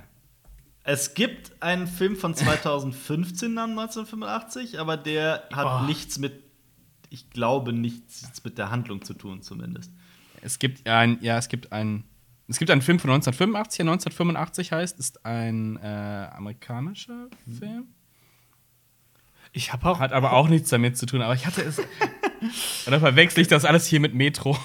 Es 0.85 1.15
gibt 1.15 1.61
einen 1.63 1.87
Film 1.87 2.17
von 2.17 2.35
2015 2.35 3.53
namens 3.55 3.97
1985, 3.97 4.79
aber 4.79 4.97
der 4.97 5.49
hat 5.53 5.83
Oh. 5.83 5.87
nichts 5.87 6.19
mit, 6.19 6.45
ich 7.11 7.31
glaube, 7.31 7.73
nichts 7.73 8.43
mit 8.45 8.59
der 8.59 8.71
Handlung 8.71 9.03
zu 9.03 9.15
tun, 9.15 9.43
zumindest. 9.43 9.91
es 10.43 10.59
gibt 10.59 10.87
ein, 10.89 11.19
ja, 11.23 11.39
es 11.39 11.49
gibt 11.49 11.73
ein, 11.73 12.05
es 12.49 12.59
gibt 12.59 12.71
einen 12.71 12.83
Film 12.83 12.99
von 13.01 13.11
1985, 13.11 13.79
der 13.79 13.87
1985 13.93 14.73
heißt, 14.73 14.99
ist 15.01 15.25
ein 15.27 15.77
äh, 15.79 16.29
amerikanischer 16.33 17.29
Film. 17.59 17.89
Ich 19.53 19.73
habe 19.73 19.87
auch. 19.89 20.01
Hat 20.01 20.13
aber 20.13 20.33
auch 20.33 20.49
nichts 20.49 20.71
damit 20.71 20.97
zu 20.99 21.07
tun, 21.07 21.23
aber 21.23 21.35
ich 21.35 21.47
hatte 21.47 21.63
es. 21.63 21.81
Oder 22.87 23.01
verwechsel 23.01 23.41
ich 23.43 23.49
das 23.49 23.65
alles 23.65 23.87
hier 23.87 24.01
mit 24.01 24.15
Metro? 24.15 24.57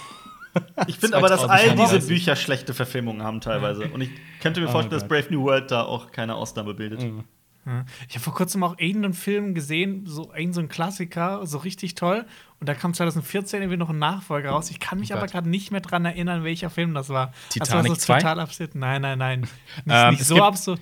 Ich 0.88 0.98
finde 1.00 1.16
aber, 1.18 1.30
dass 1.30 1.42
all 1.42 1.60
2035. 1.60 1.98
diese 2.00 2.08
Bücher 2.08 2.36
schlechte 2.36 2.74
Verfilmungen 2.74 3.24
haben 3.24 3.40
teilweise. 3.40 3.86
Und 3.90 4.02
ich 4.02 4.10
könnte 4.42 4.60
mir 4.60 4.68
Oh 4.68 4.72
vorstellen, 4.72 4.92
dass 5.00 5.04
Gott. 5.08 5.10
Brave 5.24 5.34
New 5.34 5.44
World 5.44 5.72
da 5.72 5.84
auch 5.84 6.12
keine 6.12 6.36
Ausnahme 6.36 6.74
bildet. 6.74 7.02
Ja. 7.04 7.86
Ich 8.10 8.16
habe 8.16 8.24
vor 8.24 8.34
kurzem 8.34 8.64
auch 8.64 8.78
irgendeinen 8.80 9.14
Film 9.14 9.54
gesehen, 9.54 10.08
so 10.08 10.34
irgend 10.36 10.56
so 10.56 10.62
ein 10.62 10.68
Klassiker, 10.68 11.46
so 11.46 11.60
richtig 11.60 11.94
toll. 11.96 12.26
Und 12.60 12.68
da 12.68 12.74
kam 12.74 12.94
2014 12.94 13.62
irgendwie 13.62 13.78
noch 13.78 13.92
ein 13.92 14.00
Nachfolger 14.00 14.50
raus. 14.50 14.72
Ich 14.72 14.80
kann 14.80 15.00
mich 15.00 15.14
Oh 15.14 15.18
aber 15.18 15.28
gerade 15.28 15.48
nicht 15.48 15.72
mehr 15.72 15.80
dran 15.80 16.04
erinnern, 16.04 16.44
welcher 16.44 16.70
Film 16.72 16.96
das 16.96 17.10
war. 17.10 17.34
Titanic 17.50 17.92
also, 17.92 18.02
2? 18.02 18.18
total 18.18 18.40
absurd. 18.40 18.76
Nein, 18.76 19.04
nein, 19.04 19.20
nein. 19.20 19.42
Nicht, 19.86 19.88
Ähm, 19.88 20.10
nicht 20.16 20.26
so 20.26 20.34
gibt- 20.36 20.48
absurd. 20.48 20.82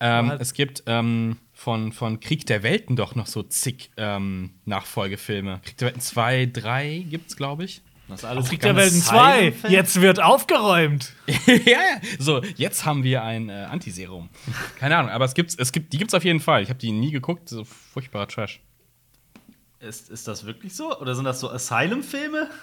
Ähm, 0.00 0.30
Aber- 0.30 0.40
es 0.40 0.54
gibt 0.54 0.84
ähm, 0.86 1.36
von, 1.62 1.92
von 1.92 2.18
Krieg 2.18 2.44
der 2.46 2.64
Welten 2.64 2.96
doch 2.96 3.14
noch 3.14 3.28
so 3.28 3.42
zig 3.44 3.90
ähm, 3.96 4.50
Nachfolgefilme. 4.64 5.60
Krieg 5.64 5.76
der 5.78 5.86
Welten 5.86 6.00
2, 6.00 6.46
3 6.46 7.06
gibt's, 7.08 7.36
glaube 7.36 7.64
ich. 7.64 7.82
Das 8.08 8.24
alles 8.24 8.48
Krieg 8.48 8.60
der 8.60 8.74
Welten 8.74 9.00
2. 9.00 9.36
Silent-Film. 9.40 9.72
Jetzt 9.72 10.00
wird 10.00 10.20
aufgeräumt. 10.20 11.12
ja, 11.46 11.54
ja. 11.64 12.00
So, 12.18 12.42
jetzt 12.56 12.84
haben 12.84 13.04
wir 13.04 13.22
ein 13.22 13.48
äh, 13.48 13.52
Antiserum. 13.70 14.28
Keine 14.80 14.96
Ahnung, 14.96 15.12
aber 15.12 15.24
es 15.24 15.34
gibt's, 15.34 15.54
es 15.56 15.70
gibt, 15.70 15.92
die 15.92 15.98
gibt's 15.98 16.14
auf 16.14 16.24
jeden 16.24 16.40
Fall. 16.40 16.64
Ich 16.64 16.68
habe 16.68 16.80
die 16.80 16.90
nie 16.90 17.12
geguckt, 17.12 17.48
so 17.48 17.64
furchtbarer 17.64 18.26
Trash. 18.26 18.60
Ist, 19.78 20.10
ist 20.10 20.26
das 20.26 20.44
wirklich 20.44 20.74
so? 20.74 20.98
Oder 20.98 21.14
sind 21.14 21.24
das 21.24 21.38
so 21.40 21.50
Asylum-Filme? 21.50 22.48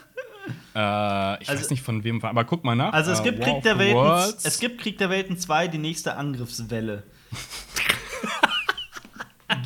Äh, 0.73 1.43
ich 1.43 1.49
Also- 1.49 1.62
weiß 1.62 1.69
nicht 1.69 1.83
von 1.83 2.03
wem, 2.03 2.23
aber 2.23 2.43
guck 2.43 2.63
mal 2.63 2.75
nach. 2.75 2.91
Also 2.93 3.12
es 3.12 3.19
Äh, 3.19 3.23
gibt, 3.23 3.39
War 3.39 3.45
Krieg 3.53 3.62
der 3.63 3.77
Welten, 3.77 4.35
es 4.43 4.59
gibt 4.59 4.81
Krieg 4.81 4.97
der 4.97 5.09
Welten 5.12 5.38
2, 5.38 5.67
die 5.67 5.77
nächste 5.77 6.15
Angriffswelle. 6.15 7.03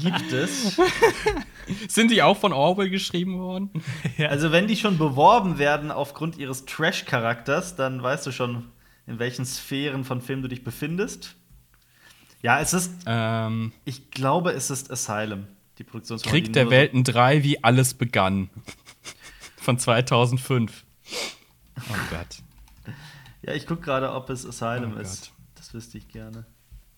gibt 0.01 0.31
es. 0.31 0.79
Sind 1.87 2.11
die 2.11 2.21
auch 2.21 2.37
von 2.37 2.53
Orwell 2.53 2.89
geschrieben 2.89 3.39
worden? 3.39 3.69
Also, 4.19 4.51
wenn 4.51 4.67
die 4.67 4.75
schon 4.75 4.97
beworben 4.97 5.57
werden 5.57 5.91
aufgrund 5.91 6.37
ihres 6.37 6.65
Trash-Charakters, 6.65 7.75
dann 7.75 8.01
weißt 8.01 8.25
du 8.27 8.31
schon, 8.31 8.65
in 9.07 9.19
welchen 9.19 9.45
Sphären 9.45 10.03
von 10.03 10.21
Filmen 10.21 10.41
du 10.43 10.47
dich 10.47 10.63
befindest. 10.63 11.35
Ja, 12.41 12.59
es 12.59 12.73
ist, 12.73 12.91
ähm, 13.05 13.71
ich 13.85 14.11
glaube, 14.11 14.51
es 14.51 14.69
ist 14.69 14.91
Asylum, 14.91 15.47
die 15.77 15.83
Produktionsfirma. 15.83 16.31
Krieg 16.31 16.53
der 16.53 16.69
Welten 16.69 17.03
3, 17.03 17.43
wie 17.43 17.63
alles 17.63 17.93
begann. 17.93 18.49
Von 19.57 19.79
2005. 19.79 20.83
Oh 21.77 21.81
Gott. 22.09 22.43
Ja, 23.41 23.53
ich 23.53 23.65
gucke 23.65 23.81
gerade, 23.81 24.11
ob 24.13 24.29
es 24.29 24.45
Asylum 24.45 24.95
Oh 24.97 24.99
ist. 24.99 25.31
Das 25.55 25.73
wüsste 25.73 25.97
ich 25.97 26.07
gerne. 26.09 26.45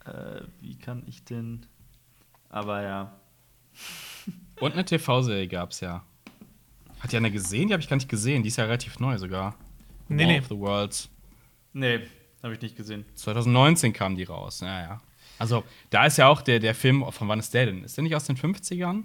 Äh, 0.05 0.41
wie 0.61 0.77
kann 0.77 1.03
ich 1.07 1.23
denn. 1.23 1.65
Aber 2.55 2.81
ja. 2.81 3.11
Und 4.61 4.71
eine 4.73 4.85
TV-Serie 4.85 5.47
gab's 5.49 5.81
ja. 5.81 6.03
Hat 7.01 7.11
die 7.11 7.17
einer 7.17 7.29
gesehen? 7.29 7.67
Die 7.67 7.73
habe 7.73 7.83
ich 7.83 7.89
gar 7.89 7.97
nicht 7.97 8.07
gesehen. 8.07 8.43
Die 8.43 8.47
ist 8.47 8.55
ja 8.55 8.63
relativ 8.63 8.97
neu 8.99 9.17
sogar. 9.17 9.55
Nee, 10.07 10.23
War 10.23 10.31
nee. 10.31 10.39
of 10.39 10.47
the 10.47 10.57
Worlds. 10.57 11.09
Nee, 11.73 11.99
habe 12.41 12.53
ich 12.53 12.61
nicht 12.61 12.77
gesehen. 12.77 13.03
2019 13.15 13.91
kam 13.91 14.15
die 14.15 14.23
raus. 14.23 14.61
Ja, 14.61 14.81
ja. 14.81 15.01
Also, 15.37 15.65
da 15.89 16.05
ist 16.05 16.17
ja 16.17 16.29
auch 16.29 16.41
der, 16.41 16.59
der 16.59 16.73
Film, 16.73 17.03
von 17.11 17.27
wann 17.27 17.39
ist 17.39 17.53
der 17.53 17.65
denn? 17.65 17.83
Ist 17.83 17.97
der 17.97 18.03
nicht 18.05 18.15
aus 18.15 18.23
den 18.23 18.37
50ern? 18.37 19.03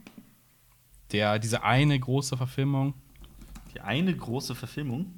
Der, 1.10 1.40
diese 1.40 1.64
eine 1.64 1.98
große 1.98 2.36
Verfilmung 2.36 2.94
Die 3.74 3.80
eine 3.80 4.16
große 4.16 4.54
Verfilmung. 4.54 5.12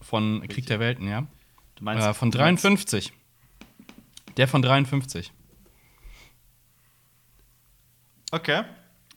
von 0.00 0.42
Krieg 0.48 0.64
der 0.64 0.80
Welten, 0.80 1.06
ja? 1.06 1.26
Du 1.74 1.84
meinst. 1.84 2.06
Äh, 2.06 2.14
von 2.14 2.30
du 2.30 2.38
meinst- 2.38 2.64
53. 2.64 3.12
Der 4.38 4.48
von 4.48 4.62
53. 4.62 5.30
Okay. 8.30 8.62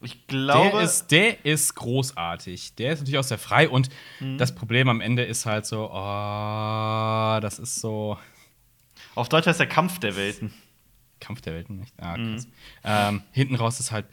Ich 0.04 0.26
glaube. 0.28 0.71
Der 0.71 0.82
ist, 0.82 1.08
der 1.12 1.45
ist 1.45 1.76
großartig. 1.76 2.74
Der 2.76 2.93
ist 2.93 3.00
natürlich 3.00 3.19
auch 3.19 3.24
sehr 3.24 3.38
frei 3.38 3.69
und 3.69 3.89
Mhm. 4.19 4.38
das 4.38 4.56
Problem 4.56 4.89
am 4.89 5.00
Ende 5.02 5.24
ist 5.24 5.45
halt 5.45 5.65
so, 5.65 5.89
oh, 5.91 7.39
das 7.41 7.60
ist 7.60 7.76
so 7.76 8.17
auf 9.13 9.28
Deutsch 9.30 9.45
heißt 9.45 9.60
der 9.60 9.67
Kampf 9.67 10.00
der 10.00 10.15
Welten. 10.15 10.54
Kampf 11.19 11.41
der 11.41 11.54
Welten, 11.54 11.80
nicht? 11.80 11.93
Ah, 12.00 12.17
Mhm. 12.17 12.32
krass. 12.34 12.47
Ähm, 12.84 13.21
hinten 13.32 13.56
raus 13.56 13.80
ist 13.80 13.91
halt, 13.91 14.06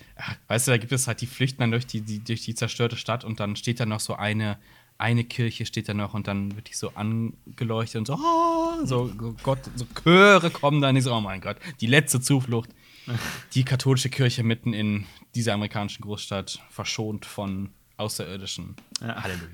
weißt 0.48 0.66
du, 0.66 0.72
da 0.72 0.76
gibt 0.76 0.92
es 0.92 1.06
halt 1.06 1.20
die 1.20 1.26
Flüchten 1.26 1.60
dann 1.60 1.70
durch 1.70 1.86
die, 1.86 2.00
die, 2.02 2.18
durch 2.22 2.42
die 2.42 2.54
zerstörte 2.54 2.96
Stadt 2.96 3.24
und 3.24 3.40
dann 3.40 3.56
steht 3.56 3.80
da 3.80 3.86
noch 3.86 4.00
so 4.00 4.14
eine, 4.14 4.58
eine 4.98 5.22
Kirche 5.24 5.64
steht 5.64 5.88
da 5.88 5.94
noch 5.94 6.12
und 6.14 6.26
dann 6.26 6.54
wird 6.56 6.68
die 6.68 6.74
so 6.74 6.90
angeleuchtet 6.96 8.00
und 8.00 8.06
so, 8.06 8.14
oh, 8.14 8.84
so, 8.84 9.06
so 9.08 9.36
Gott, 9.42 9.60
so 9.76 9.86
Chöre 10.02 10.50
kommen 10.50 10.82
dann, 10.82 10.96
die 10.96 11.00
so, 11.00 11.14
oh 11.14 11.20
mein 11.20 11.40
Gott, 11.40 11.56
die 11.80 11.86
letzte 11.86 12.20
Zuflucht. 12.20 12.70
Die 13.54 13.64
katholische 13.64 14.10
Kirche 14.10 14.42
mitten 14.42 14.72
in 14.72 15.06
dieser 15.34 15.54
amerikanischen 15.54 16.02
Großstadt, 16.02 16.58
verschont 16.70 17.26
von 17.26 17.70
Außerirdischen. 17.96 18.76
Ja. 19.00 19.22
Halleluja. 19.22 19.48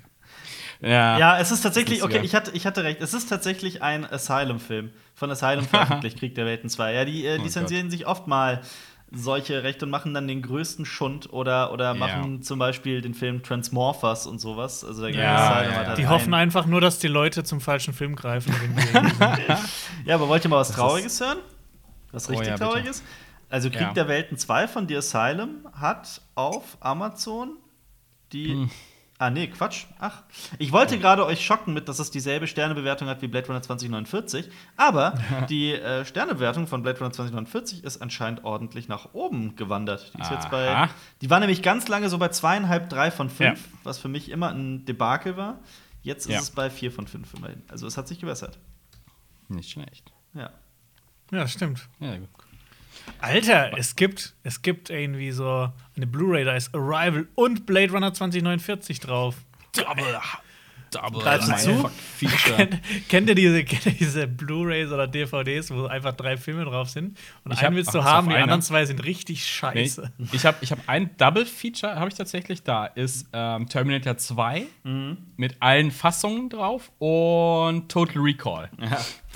Ja, 0.81 1.19
Ja, 1.19 1.39
es 1.39 1.51
ist 1.51 1.63
tatsächlich, 1.63 2.03
okay, 2.03 2.17
ja- 2.17 2.23
ich 2.23 2.35
hatte, 2.35 2.51
ich 2.53 2.67
hatte 2.67 2.85
recht, 2.85 3.01
es 3.01 3.15
ist 3.15 3.29
tatsächlich 3.29 3.83
ein 3.83 4.05
Asylum-Film. 4.05 4.91
Von 5.15 5.31
Asylum 5.31 5.65
veröffentlicht, 5.67 6.19
Krieg 6.19 6.35
der 6.35 6.45
Welten 6.47 6.69
2. 6.69 6.93
Ja, 6.93 7.05
die 7.05 7.25
äh, 7.25 7.39
Oh 7.39 7.43
lizenzieren 7.43 7.91
sich 7.91 8.07
oft 8.07 8.27
mal 8.27 8.61
solche 9.17 9.63
Rechte 9.63 9.85
und 9.85 9.93
machen 9.93 10.13
dann 10.13 10.27
den 10.27 10.43
größten 10.43 10.85
Schund 10.85 11.33
oder, 11.33 11.73
oder 11.73 11.95
machen 11.95 12.43
zum 12.43 12.59
Beispiel 12.59 13.01
den 13.01 13.15
Film 13.15 13.45
Transmorphers 13.45 14.27
und 14.27 14.41
sowas. 14.41 14.85
Also 14.85 15.07
Ja, 15.07 15.13
ja, 15.13 15.63
ja. 15.63 15.87
halt 15.87 15.99
Die 15.99 16.09
hoffen 16.09 16.35
einfach 16.35 16.67
nur, 16.67 16.81
dass 16.81 16.99
die 16.99 17.07
Leute 17.07 17.45
zum 17.45 17.61
falschen 17.61 17.95
Film 17.95 18.17
greifen. 18.17 18.53
die- 18.93 20.09
Ja, 20.09 20.17
aber 20.17 20.29
wollt 20.29 20.45
ihr 20.45 20.49
mal 20.51 20.57
was 20.57 20.69
Das 20.69 20.77
Trauriges 20.77 21.21
hören? 21.21 21.39
Was 22.11 22.29
Oh 22.29 22.33
richtig 22.33 22.49
ja, 22.49 22.55
bitte. 22.55 22.91
Also 23.55 23.71
Krieg 23.71 23.81
Ja. 23.83 23.93
der 23.93 24.09
Welten 24.09 24.37
2 24.37 24.67
von 24.67 24.89
The 24.89 24.97
Asylum 24.97 25.69
hat 25.75 26.21
auf 26.35 26.77
Amazon 26.81 27.57
die 28.33 28.49
Hm. 28.53 28.71
Ah, 29.17 29.31
nee, 29.31 29.47
Quatsch. 29.47 29.85
Ach. 30.01 30.25
Ich 30.59 30.73
wollte 30.73 30.99
gerade 30.99 31.25
euch 31.25 31.45
schocken 31.47 31.73
mit, 31.73 31.89
dass 31.89 32.01
es 32.01 32.11
dieselbe 32.11 32.49
Sternebewertung 32.49 33.07
hat 33.09 33.23
wie 33.23 33.29
Blade 33.29 33.47
Runner 33.47 33.63
2049. 33.63 34.51
Aber 34.77 35.15
die 35.49 35.71
äh, 35.73 36.05
Sternebewertung 36.05 36.67
von 36.67 36.83
Blade 36.83 36.99
Runner 36.99 37.13
2049 37.13 37.85
ist 37.85 38.03
anscheinend 38.03 38.43
ordentlich 38.43 38.89
nach 38.89 39.15
oben 39.15 39.55
gewandert. 39.55 40.13
Die 40.17 40.21
ist 40.21 40.33
jetzt 40.33 40.51
bei. 40.51 40.69
Aha. 40.69 40.91
Die 41.21 41.31
war 41.31 41.39
nämlich 41.39 41.63
ganz 41.63 41.87
lange 41.87 42.09
so 42.09 42.19
bei 42.19 42.29
zweieinhalb, 42.29 42.89
drei 42.91 43.13
von 43.13 43.31
fünf, 43.31 43.61
Ja. 43.61 43.79
was 43.85 43.99
für 43.99 44.09
mich 44.09 44.31
immer 44.31 44.49
ein 44.51 44.85
Debakel 44.85 45.37
war. 45.37 45.61
Jetzt 46.03 46.27
ist 46.27 46.33
Ja. 46.33 46.41
es 46.41 46.51
bei 46.51 46.69
vier 46.69 46.91
von 46.91 47.07
fünf 47.07 47.33
immerhin. 47.35 47.63
Also 47.69 47.87
es 47.87 47.97
hat 47.97 48.09
sich 48.09 48.19
gewässert. 48.19 48.59
Nicht 49.49 49.71
schlecht. 49.71 50.13
Ja. 50.35 50.51
Ja, 51.31 51.47
stimmt. 51.47 51.89
Ja, 52.01 52.17
gut. 52.17 52.29
Alter, 53.21 53.77
es 53.77 53.97
gibt, 53.97 54.35
es 54.43 54.63
gibt 54.63 54.91
irgendwie 54.91 55.31
so 55.31 55.73
eine 55.97 56.07
Blu-ray, 56.07 56.45
da 56.45 56.57
ist 56.57 56.75
Arrival 56.75 57.27
und 57.35 57.67
Blade 57.67 57.93
Runner 57.93 58.13
2049 58.13 59.01
drauf. 59.01 59.37
Double. 59.73 60.21
Double. 60.95 61.21
Greifst 61.23 61.49
du 61.49 61.57
zu? 61.57 61.91
Feature. 62.19 62.69
Kennt 63.09 63.29
ihr 63.29 63.35
diese, 63.35 63.65
kennt 63.65 63.87
ihr 63.87 63.93
diese 63.93 64.27
Blu-rays 64.27 64.91
oder 64.91 65.07
DVDs, 65.07 65.71
wo 65.71 65.87
einfach 65.87 66.13
drei 66.13 66.37
Filme 66.37 66.65
drauf 66.65 66.89
sind? 66.89 67.17
Und 67.45 67.53
Ich 67.53 67.59
einen 67.59 67.67
hab- 67.69 67.75
willst 67.75 67.89
ach, 67.91 67.93
du 67.95 67.99
ist 68.01 68.05
haben, 68.05 68.29
die 68.29 68.35
anderen 68.37 68.63
zwei 68.63 68.85
sind 68.87 69.05
richtig 69.05 69.39
Nee, 69.39 69.45
scheiße. 69.87 70.13
ich 70.33 70.47
habe 70.47 70.57
ich 70.61 70.71
hab 70.73 70.79
ein 70.89 71.11
Double 71.19 71.45
Feature, 71.47 71.97
habe 71.97 72.09
ich 72.09 72.15
tatsächlich 72.15 72.63
da. 72.63 72.87
Ist 72.87 73.27
ähm, 73.33 73.69
Terminator 73.69 74.17
2 74.17 74.67
mit 75.37 75.57
allen 75.61 75.91
Fassungen 75.91 76.49
drauf 76.49 76.91
und 76.99 77.89
Total 77.91 78.23
Recall. 78.23 78.71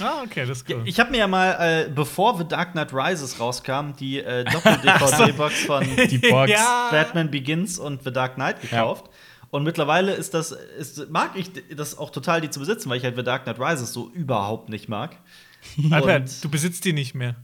Ah, 0.01 0.23
okay, 0.25 0.47
das 0.47 0.59
ist 0.63 0.71
cool. 0.71 0.83
Ich 0.85 1.01
habe 1.01 1.11
mir 1.11 1.19
ja 1.19 1.27
mal, 1.27 1.87
äh, 1.87 1.89
bevor 1.91 2.39
The 2.39 2.47
Dark 2.47 2.73
Knight 2.73 2.93
Rises 2.93 3.41
rauskam, 3.41 3.93
die 3.99 4.21
äh, 4.21 4.45
Doppel-DVD-Box 4.45 5.61
von 5.67 5.85
Die 6.09 6.19
Box. 6.19 6.51
Ja. 6.51 6.89
Batman 6.93 7.31
Begins 7.31 7.79
und 7.79 8.05
The 8.05 8.13
Dark 8.13 8.35
Knight 8.37 8.61
gekauft. 8.63 9.07
Und 9.51 9.63
mittlerweile 9.65 10.13
ist 10.13 10.35
das, 10.35 10.53
ist, 10.53 11.09
mag 11.11 11.31
ich 11.37 11.51
das 11.75 11.97
auch 11.97 12.11
total, 12.11 12.41
die 12.43 12.51
zu 12.51 12.61
besitzen, 12.61 12.91
weil 12.91 12.99
ich 12.99 13.05
halt 13.05 13.17
The 13.17 13.23
Dark 13.23 13.45
Knight 13.45 13.59
Rises 13.59 13.93
so 13.93 14.11
überhaupt 14.11 14.69
nicht 14.69 14.89
mag. 14.89 15.17
Alter, 15.91 16.17
Und- 16.17 16.45
du 16.45 16.49
besitzt 16.51 16.85
die 16.85 16.93
nicht 16.93 17.15
mehr. 17.15 17.35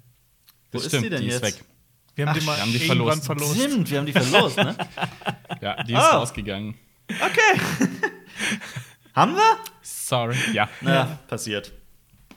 Wo 0.70 0.78
Das 0.78 0.82
ist 0.82 0.88
stimmt, 0.88 1.04
die 1.06 1.10
denn 1.10 1.20
die 1.22 1.28
ist 1.28 1.42
jetzt? 1.42 1.58
weg. 1.60 1.64
Wir 2.16 2.26
haben 2.26 2.34
Ach, 2.36 2.38
die 2.38 2.44
mal 2.46 2.56
wir 2.56 2.62
haben 2.62 2.72
die 2.72 2.78
verlost. 2.78 3.24
verlost. 3.24 3.56
Stimmt, 3.60 3.90
wir 3.90 3.98
haben 3.98 4.06
die 4.06 4.12
verlost, 4.12 4.56
ne? 4.56 4.76
Ja, 5.60 5.82
die 5.82 5.92
ist 5.92 5.98
Ah. 5.98 6.16
rausgegangen. 6.18 6.74
Okay. 7.08 7.60
haben 9.14 9.34
wir? 9.34 9.56
Sorry. 9.82 10.36
Ja. 10.52 10.68
Na, 10.80 11.18
passiert. 11.28 11.72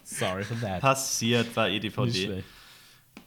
Sorry 0.03 0.43
for 0.43 0.60
that. 0.62 0.80
Passiert, 0.82 1.56
war 1.56 1.67
eh 1.69 1.73
Nicht 1.80 1.84
DVD. 1.95 2.25
schlecht. 2.25 2.47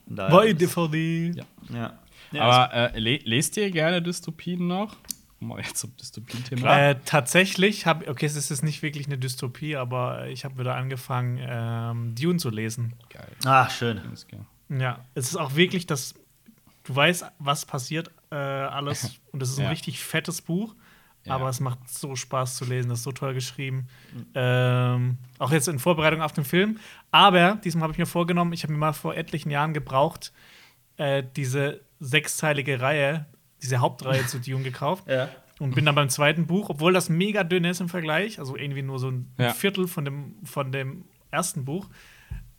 Daher 0.06 0.32
War 0.32 0.44
ist- 0.46 0.60
DVD. 0.60 1.32
Ja. 1.36 1.44
Ja. 1.72 1.98
ja 2.32 2.42
Aber 2.42 2.74
äh, 2.94 2.98
le 2.98 3.16
lest 3.24 3.56
ihr 3.56 3.70
gerne 3.70 4.00
Dystopien 4.02 4.66
noch? 4.66 4.96
Um 5.40 5.56
jetzt 5.58 5.78
zum 5.78 5.96
Dystopien-Thema. 5.96 6.90
Äh, 6.90 6.96
tatsächlich 7.04 7.86
habe 7.86 8.08
okay, 8.08 8.26
es 8.26 8.36
ist 8.36 8.50
jetzt 8.50 8.62
nicht 8.62 8.82
wirklich 8.82 9.06
eine 9.06 9.16
Dystopie, 9.18 9.76
aber 9.76 10.26
ich 10.28 10.44
habe 10.44 10.58
wieder 10.58 10.74
angefangen, 10.74 11.38
ähm, 11.40 12.14
Dune 12.14 12.38
zu 12.38 12.50
lesen. 12.50 12.94
Geil. 13.08 13.28
Ah, 13.44 13.68
schön. 13.70 14.00
Ja, 14.68 15.04
es 15.14 15.28
ist 15.28 15.36
auch 15.36 15.54
wirklich, 15.56 15.86
dass 15.86 16.14
du 16.84 16.94
weißt, 16.94 17.24
was 17.38 17.64
passiert, 17.64 18.10
äh, 18.30 18.34
alles. 18.36 19.18
Und 19.32 19.42
es 19.42 19.50
ist 19.50 19.58
ein 19.58 19.64
Ja. 19.64 19.70
richtig 19.70 19.98
fettes 20.04 20.42
Buch. 20.42 20.74
Ja. 21.24 21.34
Aber 21.34 21.48
es 21.50 21.60
macht 21.60 21.86
so 21.88 22.16
Spaß 22.16 22.56
zu 22.56 22.64
lesen, 22.64 22.88
das 22.88 23.00
ist 23.00 23.04
so 23.04 23.12
toll 23.12 23.34
geschrieben. 23.34 23.88
Ähm, 24.34 25.18
auch 25.38 25.52
jetzt 25.52 25.68
in 25.68 25.78
Vorbereitung 25.78 26.22
auf 26.22 26.32
den 26.32 26.44
Film. 26.44 26.78
Aber 27.10 27.56
diesmal 27.62 27.82
habe 27.84 27.92
ich 27.92 27.98
mir 27.98 28.06
vorgenommen, 28.06 28.54
ich 28.54 28.62
habe 28.62 28.72
mir 28.72 28.78
mal 28.78 28.92
vor 28.94 29.14
etlichen 29.14 29.50
Jahren 29.50 29.74
gebraucht, 29.74 30.32
äh, 30.96 31.22
diese 31.36 31.82
sechsteilige 31.98 32.80
Reihe, 32.80 33.26
diese 33.62 33.78
Hauptreihe 33.78 34.26
zu 34.26 34.38
Dune 34.40 34.62
gekauft. 34.64 35.04
Ja. 35.08 35.28
Und 35.58 35.74
bin 35.74 35.84
dann 35.84 35.94
beim 35.94 36.08
zweiten 36.08 36.46
Buch, 36.46 36.70
obwohl 36.70 36.94
das 36.94 37.10
mega 37.10 37.44
dünn 37.44 37.64
ist 37.66 37.82
im 37.82 37.90
Vergleich, 37.90 38.38
also 38.38 38.56
irgendwie 38.56 38.80
nur 38.80 38.98
so 38.98 39.10
ein 39.10 39.30
Ja. 39.38 39.52
Viertel 39.52 39.88
von 39.88 40.06
dem, 40.06 40.36
von 40.42 40.72
dem 40.72 41.04
ersten 41.30 41.66
Buch, 41.66 41.90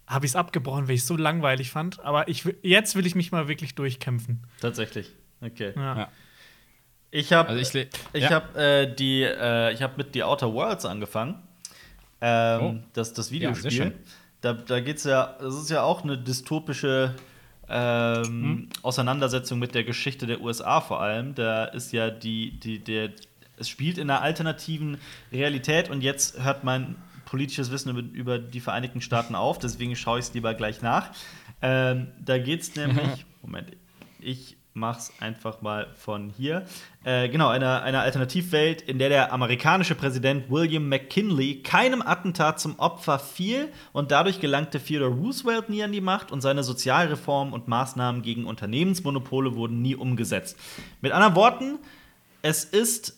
habe 0.05 0.27
ich 0.27 0.33
es 0.33 0.35
abgebrochen, 0.35 0.87
weil 0.87 0.93
ich 0.95 1.01
es 1.01 1.07
so 1.07 1.17
langweilig 1.17 1.71
fand. 1.71 1.99
Aber 2.01 2.27
ich, 2.27 2.45
jetzt 2.61 2.95
will 2.95 3.07
ich 3.07 3.15
mich 3.15 3.31
mal 3.31 3.47
wirklich 3.47 3.73
durchkämpfen. 3.73 4.45
Tatsächlich. 4.59 5.11
Okay. 5.41 5.73
Ja. 5.75 5.97
Ja. 5.97 6.07
Ich 7.09 7.33
habe 7.33 7.49
Also 7.49 7.79
ich 7.79 7.87
ich 8.13 8.21
ja. 8.23 8.29
hab, 8.29 8.55
äh, 8.55 8.93
die 8.93 9.23
äh, 9.23 9.73
ich 9.73 9.81
habe 9.81 9.93
mit 9.97 10.13
The 10.13 10.23
Outer 10.23 10.53
Worlds 10.53 10.85
angefangen. 10.85 11.41
Ähm, 12.21 12.61
Oh. 12.61 12.75
das, 12.93 13.13
das 13.13 13.31
Videospiel. 13.31 13.93
da 14.41 14.53
da 14.53 14.79
geht's 14.79 15.05
ja, 15.05 15.37
das 15.41 15.55
ist 15.55 15.71
ja 15.71 15.81
auch 15.81 16.03
eine 16.03 16.19
dystopische 16.19 17.15
ähm, 17.71 18.25
Hm? 18.25 18.69
Auseinandersetzung 18.81 19.59
mit 19.59 19.73
der 19.73 19.83
Geschichte 19.83 20.27
der 20.27 20.41
USA 20.41 20.81
vor 20.81 21.01
allem. 21.01 21.33
Da 21.35 21.65
ist 21.65 21.93
ja 21.93 22.09
die, 22.09 22.59
die, 22.59 22.79
der, 22.79 23.11
es 23.57 23.69
spielt 23.69 23.97
in 23.97 24.09
einer 24.09 24.21
alternativen 24.21 24.97
Realität 25.31 25.89
und 25.89 26.01
jetzt 26.01 26.43
hört 26.43 26.63
mein 26.63 26.95
politisches 27.25 27.71
Wissen 27.71 27.89
über, 27.89 28.01
über 28.01 28.39
die 28.39 28.59
Vereinigten 28.59 28.99
Staaten 28.99 29.35
auf, 29.35 29.57
deswegen 29.57 29.95
schaue 29.95 30.19
ich 30.19 30.25
es 30.25 30.33
lieber 30.33 30.53
gleich 30.53 30.81
nach. 30.81 31.11
Ähm, 31.61 32.07
da 32.19 32.37
geht's 32.37 32.75
nämlich, 32.75 33.25
Moment, 33.41 33.71
ich 34.19 34.57
mach's 34.73 35.11
einfach 35.19 35.61
mal 35.61 35.87
von 35.95 36.29
hier. 36.29 36.65
Äh, 37.03 37.29
genau, 37.29 37.49
eine, 37.49 37.81
eine 37.81 37.99
Alternativwelt, 37.99 38.81
in 38.81 38.99
der 38.99 39.09
der 39.09 39.33
amerikanische 39.33 39.95
Präsident 39.95 40.49
William 40.49 40.87
McKinley 40.87 41.61
keinem 41.61 42.01
Attentat 42.01 42.59
zum 42.59 42.79
Opfer 42.79 43.19
fiel 43.19 43.69
und 43.91 44.11
dadurch 44.11 44.39
gelangte 44.39 44.79
Theodore 44.79 45.11
Roosevelt 45.11 45.69
nie 45.69 45.83
an 45.83 45.91
die 45.91 46.01
Macht 46.01 46.31
und 46.31 46.41
seine 46.41 46.63
Sozialreformen 46.63 47.53
und 47.53 47.67
Maßnahmen 47.67 48.21
gegen 48.21 48.45
Unternehmensmonopole 48.45 49.55
wurden 49.55 49.81
nie 49.81 49.95
umgesetzt. 49.95 50.57
Mit 51.01 51.11
anderen 51.11 51.35
Worten, 51.35 51.79
es 52.41 52.63
ist 52.63 53.17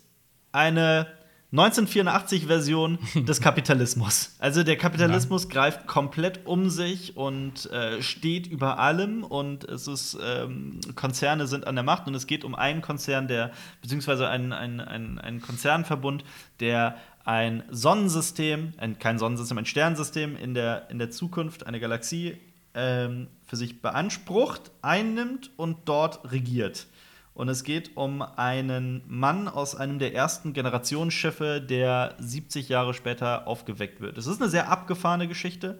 eine 0.51 1.07
1984-Version 1.53 2.97
des 3.27 3.39
Kapitalismus. 3.39 4.35
Also 4.39 4.63
der 4.63 4.75
Kapitalismus 4.75 5.49
greift 5.49 5.85
komplett 5.85 6.47
um 6.47 6.71
sich 6.71 7.15
und 7.15 7.69
äh, 7.71 8.01
steht 8.01 8.47
über 8.47 8.79
allem 8.79 9.23
und 9.23 9.63
es 9.65 9.87
ist 9.87 10.17
ähm, 10.23 10.79
Konzerne 10.95 11.45
sind 11.45 11.67
an 11.67 11.75
der 11.75 11.83
Macht 11.83 12.07
und 12.07 12.15
es 12.15 12.25
geht 12.25 12.43
um 12.43 12.55
einen 12.55 12.81
Konzern, 12.81 13.27
der 13.27 13.51
beziehungsweise 13.81 14.27
einen, 14.27 14.51
einen, 14.51 14.81
einen, 14.81 15.19
einen 15.19 15.41
Konzernverbund, 15.41 16.25
der 16.59 16.97
ein 17.23 17.63
Sonnensystem, 17.69 18.73
ein, 18.77 18.97
kein 18.97 19.19
Sonnensystem, 19.19 19.57
ein 19.59 19.65
Sternensystem 19.65 20.35
in 20.35 20.55
der, 20.55 20.89
in 20.89 20.97
der 20.97 21.11
Zukunft, 21.11 21.67
eine 21.67 21.79
Galaxie 21.79 22.37
ähm, 22.73 23.27
für 23.45 23.57
sich 23.57 23.79
beansprucht, 23.79 24.71
einnimmt 24.81 25.51
und 25.57 25.77
dort 25.85 26.31
regiert. 26.31 26.87
Und 27.33 27.49
es 27.49 27.63
geht 27.63 27.97
um 27.97 28.21
einen 28.21 29.03
Mann 29.07 29.47
aus 29.47 29.75
einem 29.75 29.97
der 29.97 30.13
ersten 30.13 30.53
Generationsschiffe, 30.53 31.61
der 31.61 32.15
70 32.19 32.69
Jahre 32.69 32.93
später 32.93 33.47
aufgeweckt 33.47 34.01
wird. 34.01 34.17
Es 34.17 34.27
ist 34.27 34.39
eine 34.39 34.51
sehr 34.51 34.69
abgefahrene 34.69 35.27
Geschichte. 35.27 35.79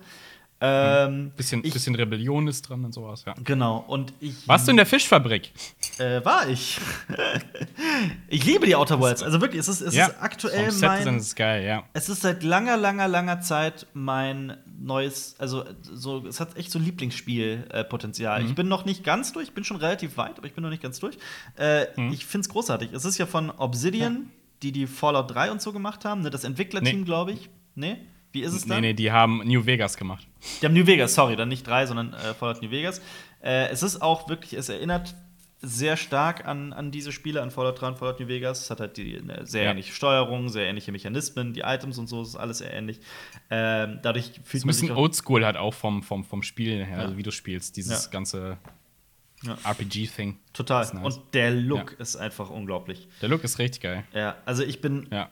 Ähm, 0.65 1.31
Bisschen, 1.35 1.61
ich, 1.65 1.73
bisschen 1.73 1.93
Rebellion 1.95 2.47
ist 2.47 2.61
dran 2.69 2.85
und 2.85 2.93
sowas, 2.93 3.25
ja. 3.25 3.33
Genau. 3.43 3.83
Und 3.87 4.13
ich 4.21 4.47
Warst 4.47 4.65
du 4.67 4.71
in 4.71 4.77
der 4.77 4.85
Fischfabrik? 4.85 5.51
äh, 5.97 6.23
war 6.23 6.47
ich. 6.47 6.79
ich 8.29 8.45
liebe 8.45 8.65
die 8.65 8.75
Outer 8.75 8.99
Worlds. 8.99 9.23
Also 9.23 9.41
wirklich, 9.41 9.59
es 9.59 9.67
ist, 9.67 9.81
es 9.81 9.93
ist 9.93 10.15
aktuell 10.21 10.69
Vom 10.69 10.79
Set 10.79 10.89
mein. 10.89 11.17
ist 11.17 11.23
es 11.27 11.35
geil, 11.35 11.65
ja. 11.65 11.83
Es 11.93 12.07
ist 12.09 12.21
seit 12.21 12.43
langer, 12.43 12.77
langer, 12.77 13.07
langer 13.07 13.41
Zeit 13.41 13.87
mein 13.93 14.57
neues, 14.79 15.35
also 15.37 15.65
so, 15.81 16.25
es 16.27 16.39
hat 16.39 16.55
echt 16.57 16.71
so 16.71 16.79
Lieblingsspielpotenzial. 16.79 18.41
Mhm. 18.43 18.49
Ich 18.49 18.55
bin 18.55 18.67
noch 18.67 18.85
nicht 18.85 19.03
ganz 19.03 19.33
durch, 19.33 19.47
ich 19.49 19.53
bin 19.53 19.63
schon 19.63 19.77
relativ 19.77 20.17
weit, 20.17 20.37
aber 20.37 20.47
ich 20.47 20.53
bin 20.53 20.63
noch 20.63 20.69
nicht 20.69 20.83
ganz 20.83 20.99
durch. 20.99 21.17
Äh, 21.57 21.83
Mhm. 21.97 22.13
Ich 22.13 22.25
finde 22.25 22.45
es 22.45 22.49
großartig. 22.49 22.91
Es 22.93 23.03
ist 23.05 23.17
ja 23.17 23.25
von 23.25 23.49
Obsidian, 23.51 24.29
die 24.61 24.71
die 24.71 24.87
Fallout 24.87 25.29
3 25.33 25.51
und 25.51 25.61
so 25.61 25.73
gemacht 25.73 26.05
haben, 26.05 26.21
ne? 26.21 26.29
das 26.29 26.43
Entwicklerteam, 26.43 26.99
Nee. 26.99 27.05
glaube 27.05 27.31
ich. 27.33 27.49
Nee? 27.75 27.97
Wie 28.33 28.41
ist 28.41 28.53
es 28.53 28.65
Nee, 28.65 28.73
dann? 28.73 28.81
nee, 28.81 28.93
die 28.93 29.11
haben 29.11 29.41
New 29.45 29.65
Vegas 29.65 29.95
gemacht. 29.95 30.27
Die 30.61 30.65
haben 30.65 30.73
New 30.73 30.85
Vegas, 30.85 31.13
sorry, 31.15 31.35
dann 31.37 31.47
nicht 31.49 31.65
drei, 31.65 31.85
sondern 31.85 32.13
äh, 32.13 32.33
Fallout 32.33 32.61
New 32.61 32.71
Vegas. 32.71 32.99
Äh, 33.41 33.69
es 33.69 33.81
ist 33.83 34.01
auch 34.01 34.27
wirklich, 34.27 34.53
es 34.53 34.67
erinnert 34.69 35.15
sehr 35.65 35.95
stark 35.95 36.45
an, 36.45 36.73
an 36.73 36.91
diese 36.91 37.13
Spiele, 37.13 37.41
an 37.41 37.49
Fallout 37.49 37.79
3 37.79 37.87
und 37.89 37.97
Fallout 37.97 38.19
New 38.19 38.27
Vegas. 38.27 38.63
Es 38.63 38.69
hat 38.69 38.81
halt 38.81 38.97
die, 38.97 39.17
eine 39.17 39.45
sehr 39.45 39.63
Ja. 39.63 39.71
ähnliche 39.71 39.93
Steuerung, 39.93 40.49
sehr 40.49 40.65
ähnliche 40.67 40.91
Mechanismen, 40.91 41.53
die 41.53 41.61
Items 41.61 41.97
und 41.97 42.07
so, 42.07 42.21
es 42.21 42.29
ist 42.29 42.35
alles 42.35 42.57
sehr 42.57 42.73
ähnlich. 42.73 42.99
Ähm, 43.49 43.99
dadurch 44.03 44.41
fühlt 44.43 44.63
ein 44.63 44.67
man 44.67 44.73
sich 44.73 44.81
bisschen 44.81 44.95
auch, 44.97 45.01
oldschool 45.01 45.45
halt 45.45 45.55
auch 45.55 45.73
vom, 45.73 46.03
vom, 46.03 46.25
vom 46.25 46.43
Spielen 46.43 46.85
her, 46.85 46.97
Ja. 46.97 47.03
also 47.03 47.15
wie 47.15 47.23
du 47.23 47.31
spielst, 47.31 47.77
dieses 47.77 48.05
Ja. 48.05 48.11
ganze 48.11 48.57
Ja. 49.45 49.57
RPG-Thing. 49.63 50.37
total. 50.53 50.83
ist 50.83 50.93
nice. 50.93 51.03
Und 51.17 51.33
der 51.33 51.51
Look 51.51 51.93
ist 51.99 52.15
einfach 52.15 52.49
unglaublich. 52.49 53.07
Der 53.21 53.29
Look 53.29 53.43
ist 53.43 53.59
richtig 53.59 53.81
geil. 53.81 54.03
Ja, 54.13 54.35
also 54.45 54.63
ich 54.63 54.81
bin, 54.81 55.07
Ja. 55.11 55.29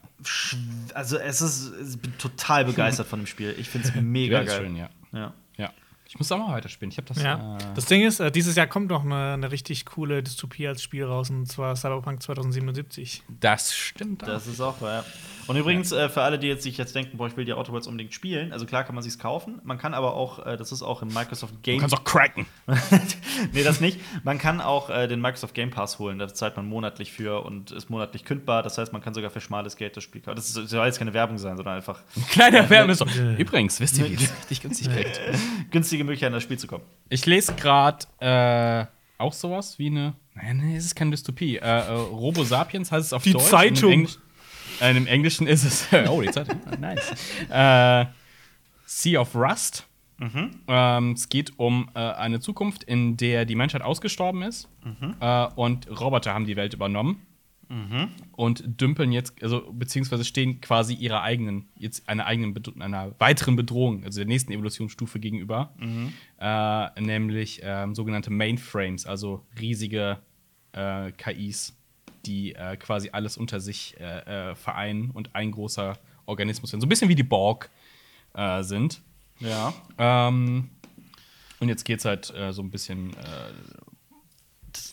also 0.93 1.17
es 1.17 1.41
ist, 1.41 1.71
ich 1.93 1.99
bin 1.99 2.17
total 2.17 2.65
begeistert 2.65 3.07
von 3.07 3.19
dem 3.21 3.27
Spiel. 3.27 3.55
Ich 3.57 3.69
finde 3.69 3.87
es 3.93 3.95
mega 3.95 4.39
Ja, 4.39 4.43
geil. 4.43 4.61
schön, 4.61 4.75
ja. 4.75 4.89
Ja. 5.13 5.33
ja. 5.57 5.71
Ich 6.07 6.19
muss 6.19 6.29
auch 6.33 6.37
mal 6.37 6.53
weiterspielen. 6.53 6.91
Ich 6.91 6.97
habe 6.97 7.07
das. 7.07 7.23
Ja. 7.23 7.55
Äh, 7.55 7.59
Das 7.73 7.85
Ding 7.85 8.01
ist, 8.05 8.19
äh, 8.19 8.29
dieses 8.31 8.57
Jahr 8.57 8.67
kommt 8.67 8.89
noch 8.89 9.05
eine, 9.05 9.33
eine 9.33 9.49
richtig 9.51 9.85
coole 9.85 10.21
Dystopie 10.21 10.67
als 10.67 10.83
Spiel 10.83 11.05
raus, 11.05 11.29
und 11.29 11.45
zwar 11.45 11.73
Cyberpunk 11.77 12.21
2077. 12.21 13.23
das 13.39 13.73
stimmt. 13.73 14.23
Das 14.23 14.45
ist 14.45 14.59
auch, 14.59 14.81
ja. 14.81 15.05
Und 15.47 15.55
übrigens, 15.55 15.91
äh, 15.91 16.09
für 16.09 16.21
alle, 16.21 16.37
die 16.39 16.47
jetzt 16.47 16.63
sich 16.63 16.77
jetzt 16.77 16.95
denken, 16.95 17.17
boah, 17.17 17.27
ich 17.27 17.35
will 17.37 17.45
die 17.45 17.51
Worlds 17.53 17.87
unbedingt 17.87 18.13
spielen, 18.13 18.51
also 18.53 18.65
klar 18.65 18.83
kann 18.83 18.95
man 18.95 19.03
sich's 19.03 19.17
kaufen. 19.19 19.59
Man 19.63 19.77
kann 19.77 19.93
aber 19.93 20.13
auch, 20.15 20.45
äh, 20.45 20.57
das 20.57 20.71
ist 20.71 20.81
auch 20.83 21.01
im 21.01 21.07
Microsoft 21.09 21.61
Game 21.63 21.75
Du 21.77 21.81
kannst 21.81 21.95
auch 21.95 22.03
cracken. 22.03 22.45
nee, 23.53 23.63
das 23.63 23.81
nicht. 23.81 23.99
Man 24.23 24.37
kann 24.37 24.61
auch 24.61 24.89
äh, 24.89 25.07
den 25.07 25.21
Microsoft 25.21 25.53
Game 25.53 25.69
Pass 25.71 25.99
holen. 25.99 26.19
Da 26.19 26.33
zahlt 26.33 26.55
man 26.57 26.67
monatlich 26.67 27.11
für 27.11 27.43
und 27.45 27.71
ist 27.71 27.89
monatlich 27.89 28.25
kündbar. 28.25 28.63
Das 28.63 28.77
heißt, 28.77 28.93
man 28.93 29.01
kann 29.01 29.13
sogar 29.13 29.29
für 29.29 29.41
schmales 29.41 29.75
Geld 29.75 29.97
das 29.97 30.03
Spiel 30.03 30.21
kaufen. 30.21 30.35
Das 30.35 30.55
ist- 30.55 30.69
soll 30.69 30.85
jetzt 30.85 30.99
keine 30.99 31.13
Werbung 31.13 31.37
sein, 31.37 31.57
sondern 31.57 31.75
einfach 31.75 31.99
Kleiner 32.29 32.69
Wärme 32.69 32.95
so. 32.95 33.05
Übrigens, 33.37 33.79
wisst 33.79 33.97
ihr, 33.97 34.09
wie 34.09 34.13
es 34.15 34.21
richtig 34.39 34.61
günstig 34.61 34.89
kriegt? 34.89 35.19
günstige 35.71 36.03
Möglichkeit, 36.03 36.27
in 36.27 36.33
das 36.33 36.43
Spiel 36.43 36.57
zu 36.59 36.67
kommen. 36.67 36.83
Ich 37.09 37.25
lese 37.25 37.53
gerade 37.55 38.05
äh, 38.19 38.85
auch 39.17 39.33
sowas 39.33 39.77
wie 39.79 39.87
eine. 39.87 40.13
Nein, 40.33 40.57
nee, 40.63 40.77
es 40.77 40.85
ist 40.85 40.95
keine 40.95 41.11
Dystopie. 41.11 41.57
Äh, 41.57 41.59
äh, 41.61 41.91
Robo 41.91 42.43
Sapiens 42.43 42.91
heißt 42.91 43.07
es 43.07 43.13
auf 43.13 43.23
Die 43.23 43.33
Deutsch. 43.33 43.43
Zeitung. 43.43 44.07
Äh, 44.81 44.97
Im 44.97 45.07
Englischen 45.07 45.47
ist 45.47 45.63
es. 45.63 45.87
oh, 46.09 46.21
die. 46.21 46.49
Ah, 46.49 46.75
nice. 46.79 47.11
Äh, 47.49 48.05
sea 48.85 49.21
of 49.21 49.35
Rust. 49.35 49.87
Ähm, 50.67 51.13
es 51.13 51.29
geht 51.29 51.57
um 51.57 51.89
äh, 51.95 51.99
eine 51.99 52.39
Zukunft, 52.39 52.83
in 52.83 53.17
der 53.17 53.45
die 53.45 53.55
Menschheit 53.55 53.81
ausgestorben 53.81 54.43
ist 54.43 54.69
äh, 55.19 55.45
und 55.55 55.89
Roboter 55.99 56.33
haben 56.33 56.45
die 56.45 56.55
Welt 56.55 56.75
übernommen 56.75 57.25
und 58.33 58.81
dümpeln 58.81 59.13
jetzt, 59.13 59.41
also 59.41 59.71
beziehungsweise 59.71 60.25
stehen 60.25 60.59
quasi 60.61 60.93
ihrer 60.93 61.23
eigenen, 61.23 61.69
jetzt 61.77 62.07
einer 62.09 62.25
eigenen, 62.25 62.53
Bedro 62.53 62.73
einer 62.79 63.15
weiteren 63.17 63.55
Bedrohung, 63.55 64.03
also 64.03 64.19
der 64.19 64.27
nächsten 64.27 64.51
Evolutionsstufe 64.51 65.19
gegenüber, 65.19 65.73
äh, 66.37 67.01
nämlich 67.01 67.61
ähm, 67.63 67.95
sogenannte 67.95 68.29
Mainframes, 68.29 69.05
also 69.05 69.45
riesige 69.59 70.19
äh, 70.73 71.13
KIs, 71.13 71.80
die 72.25 72.55
äh, 72.55 72.77
quasi 72.77 73.09
alles 73.11 73.37
unter 73.37 73.59
sich 73.59 73.95
äh, 73.99 74.51
äh, 74.51 74.55
vereinen 74.55 75.11
und 75.11 75.35
ein 75.35 75.51
großer 75.51 75.97
Organismus 76.25 76.71
sind. 76.71 76.81
So 76.81 76.85
ein 76.85 76.89
bisschen 76.89 77.09
wie 77.09 77.15
die 77.15 77.23
Borg 77.23 77.69
äh, 78.33 78.63
sind. 78.63 79.01
Ja. 79.39 79.73
Ähm, 79.97 80.69
und 81.59 81.69
jetzt 81.69 81.83
geht's 81.83 82.05
halt 82.05 82.33
äh, 82.35 82.53
so 82.53 82.61
ein 82.61 82.71
bisschen, 82.71 83.15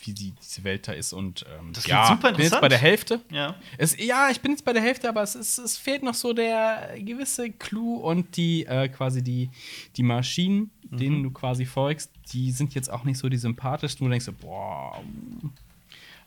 wie 0.04 0.12
die, 0.12 0.32
diese 0.32 0.64
Welt 0.64 0.88
da 0.88 0.92
ist. 0.92 1.12
Und 1.12 1.44
ähm, 1.58 1.72
Das 1.72 1.84
klingt 1.84 2.06
super 2.06 2.32
bin 2.32 2.40
jetzt 2.40 2.46
interessant. 2.46 2.60
bei 2.62 2.68
der 2.68 2.78
Hälfte. 2.78 3.20
Ja. 3.30 3.54
Es, 3.76 3.96
ja, 3.98 4.28
ich 4.30 4.40
bin 4.40 4.52
jetzt 4.52 4.64
bei 4.64 4.72
der 4.72 4.82
Hälfte, 4.82 5.08
aber 5.08 5.22
es, 5.22 5.34
ist, 5.34 5.58
es 5.58 5.78
fehlt 5.78 6.02
noch 6.02 6.14
so 6.14 6.32
der 6.32 6.96
gewisse 6.98 7.50
Clou 7.52 7.96
und 7.96 8.36
die 8.36 8.64
quasi 8.94 9.22
die, 9.22 9.50
die 9.96 10.02
Maschinen, 10.02 10.70
denen 10.90 11.22
du 11.22 11.30
quasi 11.30 11.64
folgst, 11.66 12.10
die 12.32 12.50
sind 12.52 12.74
jetzt 12.74 12.90
auch 12.90 13.04
nicht 13.04 13.18
so 13.18 13.28
die 13.28 13.36
sympathischsten. 13.36 14.04
Du 14.04 14.10
denkst 14.10 14.26
so, 14.26 14.32
boah. 14.32 15.02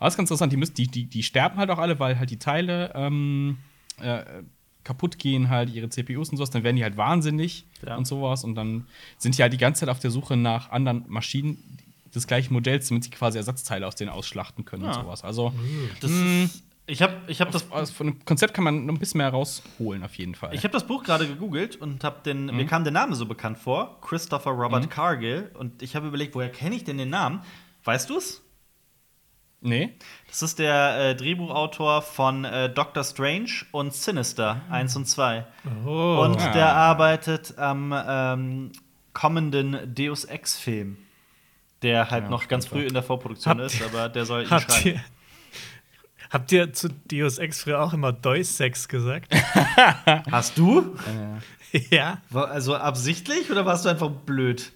Aber 0.01 0.07
es 0.07 0.15
ist 0.15 0.17
ganz 0.17 0.31
interessant, 0.31 0.51
die, 0.51 0.57
müssen, 0.57 0.73
die, 0.73 0.87
die, 0.87 1.05
die 1.05 1.21
sterben 1.21 1.57
halt 1.59 1.69
auch 1.69 1.77
alle, 1.77 1.99
weil 1.99 2.17
halt 2.17 2.31
die 2.31 2.39
Teile 2.39 2.91
ähm, 2.95 3.59
äh, 4.01 4.23
kaputt 4.83 5.19
gehen, 5.19 5.49
halt 5.49 5.69
ihre 5.69 5.89
CPUs 5.89 6.29
und 6.31 6.37
sowas, 6.37 6.49
dann 6.49 6.63
werden 6.63 6.75
die 6.75 6.81
halt 6.83 6.97
wahnsinnig 6.97 7.67
Ja. 7.85 7.97
und 7.97 8.05
sowas. 8.07 8.43
Und 8.43 8.55
dann 8.55 8.87
sind 9.19 9.37
die 9.37 9.43
halt 9.43 9.53
die 9.53 9.59
ganze 9.59 9.81
Zeit 9.81 9.89
auf 9.89 9.99
der 9.99 10.09
Suche 10.09 10.35
nach 10.37 10.71
anderen 10.71 11.05
Maschinen 11.07 11.77
des 12.15 12.25
gleichen 12.25 12.51
Modells, 12.55 12.87
damit 12.89 13.03
sie 13.03 13.11
quasi 13.11 13.37
Ersatzteile 13.37 13.85
aus 13.85 13.93
denen 13.93 14.09
ausschlachten 14.09 14.65
können 14.65 14.85
und 14.85 14.89
Ja. 14.95 15.01
sowas. 15.03 15.23
Also 15.23 15.53
Das 15.99 16.09
ist, 16.09 16.63
ich 16.87 17.03
habe 17.03 17.13
ich 17.27 17.39
hab 17.39 17.51
das, 17.51 17.69
das, 17.69 17.91
von 17.91 18.07
dem 18.07 18.25
Konzept 18.25 18.55
kann 18.55 18.63
man 18.63 18.87
noch 18.87 18.95
ein 18.95 18.99
bisschen 18.99 19.19
mehr 19.19 19.29
rausholen, 19.29 20.03
auf 20.03 20.15
jeden 20.15 20.33
Fall. 20.33 20.55
ich 20.55 20.63
hab 20.63 20.71
das 20.71 20.87
Buch 20.87 21.03
gerade 21.03 21.27
gegoogelt 21.27 21.75
und 21.75 22.03
hab 22.03 22.23
den, 22.23 22.47
mir 22.47 22.65
kam 22.65 22.83
der 22.83 22.91
Name 22.91 23.13
so 23.13 23.27
bekannt 23.27 23.59
vor: 23.59 24.01
Christopher 24.01 24.49
Robert 24.49 24.89
Cargill. 24.89 25.51
Und 25.59 25.83
ich 25.83 25.95
habe 25.95 26.07
überlegt, 26.07 26.33
woher 26.33 26.49
kenne 26.49 26.75
ich 26.75 26.83
denn 26.85 26.97
den 26.97 27.11
Namen? 27.11 27.41
Weißt 27.83 28.09
du 28.09 28.17
es? 28.17 28.41
Nee? 29.61 29.93
Das 30.27 30.41
ist 30.41 30.59
der 30.59 30.97
äh, 31.11 31.15
Drehbuchautor 31.15 32.01
von 32.01 32.45
äh, 32.45 32.69
Doctor 32.69 33.03
Strange 33.03 33.49
und 33.71 33.93
Sinister 33.93 34.61
1 34.69 34.95
und 34.95 35.05
2. 35.07 35.45
Oh. 35.85 36.21
Und 36.25 36.39
Ah. 36.39 36.51
der 36.51 36.75
arbeitet 36.75 37.57
am 37.57 37.93
ähm, 38.07 38.71
kommenden 39.13 39.93
Deus 39.95 40.25
Ex-Film, 40.25 40.97
der 41.81 42.09
halt 42.11 42.25
Ja, 42.25 42.29
noch 42.29 42.47
ganz 42.47 42.65
früh 42.65 42.85
in 42.85 42.93
der 42.93 43.03
Vorproduktion 43.03 43.59
Habt 43.59 43.73
ist, 43.73 43.81
aber 43.83 44.09
der 44.09 44.25
soll 44.25 44.43
ihn 44.43 44.49
Habt 44.49 44.71
schreiben. 44.71 44.87
ihr, 44.89 45.01
habt 46.29 46.51
ihr 46.53 46.73
zu 46.73 46.89
Deus 47.11 47.37
Ex 47.37 47.61
früher 47.63 47.81
auch 47.81 47.93
immer 47.93 48.13
Deus-Sex 48.13 48.87
gesagt? 48.87 49.33
Hast 50.31 50.57
du? 50.57 50.95
ja. 51.89 52.17
War- 52.29 52.49
Also 52.51 52.75
absichtlich 52.75 53.51
oder 53.51 53.65
warst 53.65 53.83
du 53.85 53.89
einfach 53.89 54.09
blöd? 54.09 54.71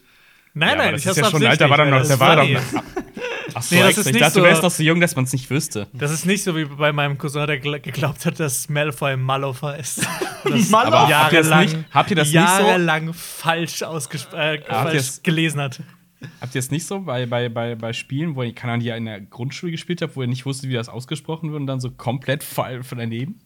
Nein, 0.53 0.69
Ja, 0.69 0.75
nein, 0.75 0.91
das 0.93 1.01
ich 1.01 1.07
ist 1.11 1.17
hab's 1.17 1.31
ja 1.31 1.31
schon, 1.31 1.45
Alter, 1.45 1.65
absichtlich, 1.65 1.69
war 1.79 1.85
noch- 1.85 2.01
der 2.05 2.13
ist 2.13 2.19
war 2.19 2.35
doch 2.35 2.43
funny. 2.43 3.04
Ach 3.53 3.61
so, 3.61 3.75
Nee, 3.75 3.81
das 3.81 3.97
ist 3.97 4.07
ich 4.07 4.13
nicht 4.13 4.21
dachte, 4.21 4.33
so- 4.33 4.39
du 4.41 4.45
wärst 4.45 4.63
noch 4.63 4.71
so 4.71 4.81
jung, 4.83 4.99
dass 4.99 5.15
man 5.15 5.25
es 5.25 5.33
nicht 5.33 5.49
wüsste. 5.49 5.87
Das 5.93 6.11
ist 6.11 6.25
nicht 6.25 6.43
so 6.43 6.55
wie 6.55 6.65
bei 6.65 6.91
meinem 6.91 7.17
Cousin, 7.17 7.45
der 7.47 7.61
gl- 7.61 7.79
geglaubt 7.79 8.25
hat, 8.25 8.39
dass 8.39 8.69
Malfoy 8.69 9.17
Mallow 9.17 9.55
ist. 9.79 10.05
Das 10.45 10.69
Mallow? 10.69 10.93
Aber 10.95 11.07
habt 11.17 11.33
ihr 11.33 11.39
das 11.39 11.49
jahrelang, 11.49 11.65
nicht- 11.65 11.93
habt 11.93 12.09
ihr 12.11 12.15
das 12.15 12.27
nicht 12.27 12.33
so- 12.33 12.63
jahrelang 12.63 13.13
falsch, 13.13 13.81
äh, 13.81 14.61
falsch 14.61 14.93
es- 14.95 15.23
gelesen 15.23 15.59
hat. 15.59 15.81
Habt 16.39 16.53
ihr 16.55 16.59
es 16.59 16.69
nicht 16.71 16.85
so 16.85 16.99
bei, 17.01 17.25
bei, 17.25 17.49
bei, 17.49 17.75
bei 17.75 17.93
Spielen, 17.93 18.35
wo 18.35 18.43
ihr 18.43 18.53
kann 18.53 18.79
die 18.79 18.85
ja 18.87 18.95
in 18.95 19.05
der 19.05 19.21
Grundschule 19.21 19.71
gespielt 19.71 20.01
habt, 20.01 20.15
wo 20.15 20.21
ihr 20.21 20.27
nicht 20.27 20.45
wusstet, 20.45 20.69
wie 20.69 20.73
das 20.73 20.87
ausgesprochen 20.89 21.51
wird 21.51 21.59
und 21.61 21.67
dann 21.67 21.79
so 21.79 21.89
komplett 21.91 22.43
fall 22.43 22.83
von 22.83 22.97
daneben? 22.99 23.39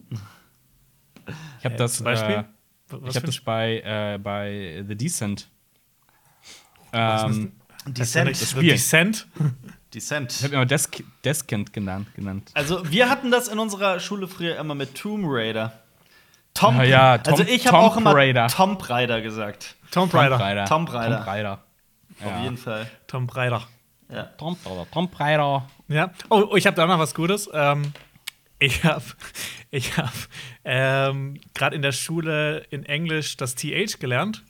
Ich 1.59 1.65
habe 1.65 1.75
Äh, 1.75 1.77
das? 1.77 2.01
Äh, 2.01 2.13
ich 2.13 2.19
habe 2.21 2.47
für 3.11 3.21
das 3.21 3.39
bei, 3.39 3.79
äh, 3.85 4.17
bei 4.21 4.83
The 4.87 4.95
Descent. 4.95 5.49
Ähm, 6.91 7.51
Descent. 7.87 8.29
Das 8.31 8.51
Spiel. 8.51 8.71
Descent? 8.71 9.27
Descent. 9.93 10.31
ich 10.31 10.43
habe 10.43 10.53
immer 10.55 10.65
Desk 10.65 11.03
Deskent 11.23 11.73
genannt. 11.73 12.07
genannt. 12.15 12.51
Also, 12.53 12.89
wir 12.91 13.09
hatten 13.09 13.31
das 13.31 13.47
in 13.47 13.57
unserer 13.59 13.99
Schule 13.99 14.27
früher 14.27 14.57
immer 14.57 14.75
mit 14.75 14.95
Tomb 14.95 15.25
Raider. 15.27 15.73
Tom, 16.53 16.79
Ah 16.79 16.83
ja, 16.83 17.17
Tom- 17.17 17.33
also 17.33 17.43
ich 17.51 17.65
habe 17.67 17.77
auch 17.77 17.95
immer 17.97 18.13
Raider. 18.13 18.47
Tomb 18.47 18.89
Raider 18.89 19.21
gesagt. 19.21 19.75
Tomb 19.91 20.13
Raider. 20.13 20.39
Raider. 20.39 20.65
Tomb 20.65 20.91
Raider. 20.93 21.17
Tomb 21.17 21.27
Raider. 21.27 21.59
Auf 22.23 22.43
jeden 22.43 22.57
Fall. 22.57 22.89
Tomb 23.07 23.35
Raider. 23.35 23.63
Ja. 24.11 24.23
Tomb 24.37 24.57
Raider. 24.65 24.87
Tomb 24.91 25.19
Raider. 25.19 25.67
Ja. 25.87 26.11
Oh, 26.29 26.49
oh, 26.51 26.55
ich 26.55 26.65
habe 26.67 26.75
da 26.75 26.85
noch 26.85 26.99
was 26.99 27.13
Gutes. 27.15 27.49
Ähm, 27.53 27.93
ich 28.59 28.83
habe 28.83 29.03
ich 29.71 29.97
hab, 29.97 30.11
ähm, 30.65 31.39
gerade 31.53 31.75
in 31.75 31.81
der 31.81 31.91
Schule 31.93 32.65
in 32.71 32.85
Englisch 32.85 33.37
das 33.37 33.55
TH 33.55 33.99
gelernt. 33.99 34.43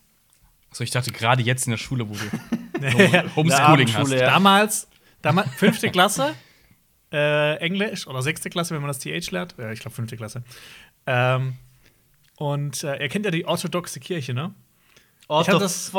So, 0.72 0.84
ich 0.84 0.92
dachte 0.92 1.12
gerade 1.12 1.42
jetzt 1.44 1.66
in 1.68 1.72
der 1.72 1.78
Schule, 1.78 2.10
wo 2.10 2.14
du 2.14 2.88
Ja. 3.12 3.24
Homeschooling 3.36 3.94
hast. 3.94 4.12
Ja. 4.12 4.26
Damals, 4.28 4.88
damals 5.22 5.50
fünfte 5.56 5.90
Klasse, 5.90 6.36
äh, 7.12 7.56
Englisch 7.58 8.08
oder 8.08 8.22
sechste 8.22 8.50
Klasse, 8.50 8.74
wenn 8.74 8.82
man 8.82 8.90
das 8.90 9.00
TH 9.00 9.32
lernt. 9.32 9.56
Ja, 9.58 9.72
ich 9.72 9.80
glaube 9.80 9.96
fünfte 9.96 10.18
Klasse. 10.18 10.44
Ähm, 11.06 11.58
und 12.38 12.84
äh, 12.84 13.02
ihr 13.02 13.10
kennt 13.10 13.26
ja 13.26 13.32
die 13.32 13.46
orthodoxe 13.46 14.00
Kirche, 14.00 14.34
ne? 14.34 14.54
Ich 15.42 15.50
hab 15.50 15.60
das. 15.60 15.92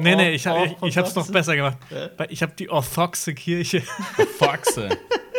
Nee, 0.00 0.16
nee, 0.16 0.30
ich, 0.34 0.46
hab, 0.46 0.64
ich, 0.64 0.72
ich 0.82 0.98
hab's 0.98 1.14
noch 1.14 1.30
besser 1.30 1.54
gemacht. 1.54 1.78
Weil 2.16 2.32
Ich 2.32 2.42
habe 2.42 2.52
die 2.58 2.68
orthodoxe 2.70 3.34
Kirche. 3.34 3.82
Foxe. 4.38 4.88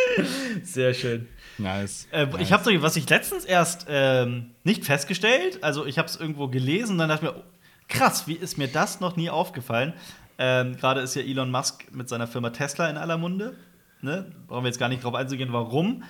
Sehr 0.64 0.94
schön. 0.94 1.28
Nice. 1.58 2.08
Äh, 2.12 2.28
nice. 2.28 2.42
Ich 2.42 2.52
habe 2.54 2.64
so, 2.64 2.82
was 2.82 2.96
ich 2.96 3.10
letztens 3.10 3.44
erst 3.44 3.88
ähm, 3.90 4.52
nicht 4.64 4.86
festgestellt, 4.86 5.64
also 5.64 5.86
ich 5.86 5.98
habe 5.98 6.08
es 6.08 6.16
irgendwo 6.16 6.48
gelesen 6.48 6.94
und 6.94 6.98
dann 7.00 7.10
dachte 7.10 7.26
ich 7.26 7.32
mir, 7.34 7.40
oh, 7.40 7.44
krass, 7.90 8.28
wie 8.28 8.36
ist 8.36 8.58
mir 8.58 8.68
das 8.68 9.00
noch 9.00 9.16
nie 9.18 9.30
aufgefallen? 9.30 9.94
Ähm, 10.38 10.78
Gerade 10.78 11.02
ist 11.02 11.16
ja 11.16 11.22
Elon 11.22 11.52
Musk 11.52 11.92
mit 11.92 12.10
seiner 12.10 12.28
Firma 12.28 12.52
Tesla 12.52 12.90
in 12.90 12.98
aller 12.98 13.18
Munde. 13.18 13.56
Ne? 14.02 14.32
Brauchen 14.48 14.64
wir 14.64 14.70
jetzt 14.70 14.80
gar 14.80 14.90
nicht 14.90 15.04
drauf 15.04 15.16
einzugehen, 15.16 15.52
warum. 15.54 16.04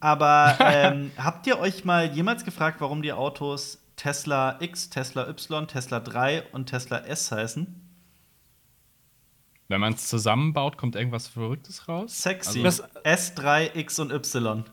Aber 0.00 0.56
ähm, 0.60 1.12
habt 1.16 1.46
ihr 1.46 1.58
euch 1.58 1.84
mal 1.84 2.10
jemals 2.12 2.44
gefragt, 2.44 2.80
warum 2.80 3.02
die 3.02 3.12
Autos 3.12 3.78
Tesla 3.96 4.56
X, 4.60 4.90
Tesla 4.90 5.28
Y, 5.28 5.68
Tesla 5.68 6.00
3 6.00 6.44
und 6.52 6.66
Tesla 6.66 6.98
S 6.98 7.30
heißen? 7.30 7.80
Wenn 9.68 9.80
man 9.80 9.94
es 9.94 10.08
zusammenbaut, 10.08 10.76
kommt 10.76 10.94
irgendwas 10.94 11.26
Verrücktes 11.26 11.88
raus? 11.88 12.22
Sexy. 12.22 12.62
Also- 12.62 12.84
S3, 13.02 13.74
X 13.74 13.98
und 13.98 14.12
Y. 14.12 14.64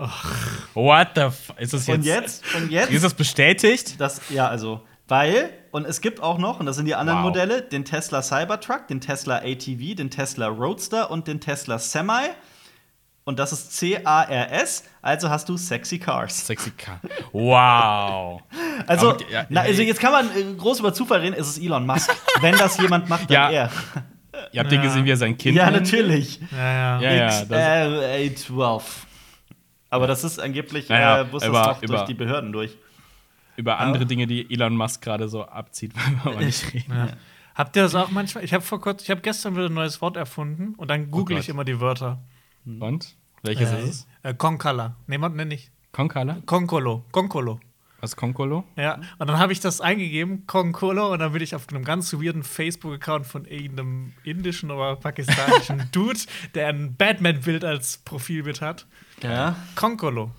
What 0.74 1.10
the 1.15 1.21
f 1.21 1.54
Ist 1.58 1.74
das 1.74 1.88
jetzt. 1.88 1.97
Und 1.97 2.06
jetzt, 2.06 2.56
und 2.56 2.71
jetzt 2.71 2.91
Ist 2.91 3.04
das 3.04 3.13
bestätigt? 3.13 4.00
Das, 4.00 4.21
ja, 4.30 4.47
also, 4.47 4.82
weil, 5.07 5.49
und 5.71 5.85
es 5.85 6.01
gibt 6.01 6.21
auch 6.21 6.37
noch, 6.37 6.59
und 6.59 6.65
das 6.65 6.75
sind 6.77 6.85
die 6.85 6.95
anderen 6.95 7.19
Wow. 7.19 7.25
Modelle, 7.27 7.61
den 7.61 7.83
Tesla 7.85 8.21
Cybertruck, 8.21 8.87
den 8.87 9.01
Tesla 9.01 9.37
ATV, 9.37 9.95
den 9.95 10.09
Tesla 10.09 10.47
Roadster 10.47 11.11
und 11.11 11.27
den 11.27 11.39
Tesla 11.41 11.79
Semi. 11.79 12.29
Und 13.23 13.37
das 13.37 13.51
ist 13.51 13.77
C-A-R-S, 13.77 14.83
also 15.01 15.29
hast 15.29 15.47
du 15.47 15.55
Sexy 15.55 15.99
Cars. 15.99 16.47
Sexy 16.47 16.71
Car. 16.71 16.99
Wow. 17.31 18.41
Also, 18.87 19.11
Aber, 19.11 19.29
ja, 19.29 19.45
na, 19.49 19.61
also 19.61 19.83
jetzt 19.83 19.99
kann 19.99 20.11
man 20.11 20.25
äh, 20.35 20.55
groß 20.57 20.79
über 20.79 20.91
Zufall 20.91 21.19
reden, 21.19 21.35
es 21.37 21.47
ist 21.47 21.59
Elon 21.63 21.85
Musk. 21.85 22.09
Wenn 22.39 22.57
das 22.57 22.77
jemand 22.81 23.07
macht, 23.09 23.29
dann 23.29 23.33
Ja. 23.35 23.49
er. 23.51 23.69
Ihr 24.51 24.59
habt 24.61 24.71
ihr 24.71 24.79
gesehen, 24.79 25.05
wie 25.05 25.11
er 25.11 25.17
sein 25.17 25.37
Kind 25.37 25.55
Ja, 25.55 25.69
nennt? 25.69 25.83
natürlich. 25.85 26.39
Ja, 26.51 26.57
ja. 26.57 26.99
Ja, 27.01 27.11
ja. 27.13 27.25
X, 27.27 27.47
Das, 27.47 27.59
äh, 27.59 28.29
A12. 28.29 28.81
Aber 29.91 30.07
das 30.07 30.23
ist 30.23 30.39
angeblich, 30.39 30.89
Naja, 30.89 31.21
äh, 31.21 31.25
muss 31.25 31.43
über- 31.45 31.59
das 31.63 31.79
doch 31.79 31.85
durch 31.85 32.01
die 32.05 32.13
Behörden 32.15 32.51
durch. 32.51 32.75
Über 33.62 33.80
andere 33.80 34.06
Dinge, 34.06 34.28
die 34.28 34.52
Elon 34.52 34.76
Musk 34.76 35.02
gerade 35.02 35.30
so 35.30 35.45
abzieht, 35.45 35.93
wollen 35.95 36.19
wir 36.24 36.32
aber 36.32 36.45
nicht 36.45 36.74
reden. 36.74 36.93
Ja. 36.93 37.10
Habt 37.56 37.76
ihr 37.76 37.84
das 37.84 37.95
auch 37.95 38.10
manchmal? 38.12 38.43
Ich 38.43 38.54
habe 38.54 38.63
vor 38.63 38.82
kurz, 38.82 39.04
ich 39.04 39.12
habe 39.12 39.21
gestern 39.21 39.56
wieder 39.56 39.67
ein 39.67 39.74
neues 39.74 40.02
Wort 40.02 40.17
erfunden 40.17 40.74
und 40.76 40.89
dann 40.89 41.12
google 41.12 41.36
Gott. 41.36 41.43
ich 41.43 41.50
immer 41.50 41.63
die 41.63 41.80
Wörter. 41.80 42.19
Und? 42.65 43.15
Welches 43.43 43.71
ist 43.71 43.89
es? 43.89 44.08
Äh, 44.24 44.34
Konkala. 44.34 44.95
Nee, 45.08 45.17
man 45.17 45.36
nenn 45.36 45.52
ich. 45.52 45.71
Konkala? 45.91 46.38
Konkolo. 46.45 47.04
Konkolo. 47.12 47.60
Was 48.00 48.12
ist 48.12 48.15
Konkolo? 48.15 48.63
Ja, 48.78 49.00
und 49.19 49.30
dann 49.30 49.38
habe 49.38 49.54
ich 49.54 49.60
das 49.60 49.80
eingegeben, 49.80 50.47
Konkolo, 50.47 51.13
und 51.13 51.19
dann 51.19 51.34
bin 51.34 51.41
ich 51.43 51.54
auf 51.54 51.69
einem 51.69 51.84
ganz 51.84 52.12
weirden 52.13 52.41
Facebook-Account 52.41 53.28
von 53.28 53.45
irgendeinem 53.45 54.13
indischen 54.24 54.71
oder 54.71 54.95
pakistanischen 54.95 55.88
Dude, 55.91 56.19
der 56.56 56.69
ein 56.69 56.95
Batman-Bild 56.95 57.63
als 57.63 58.00
Profilbild 58.00 58.62
hat. 58.62 58.88
Ja. 59.21 59.56
Konkolo. 59.76 60.32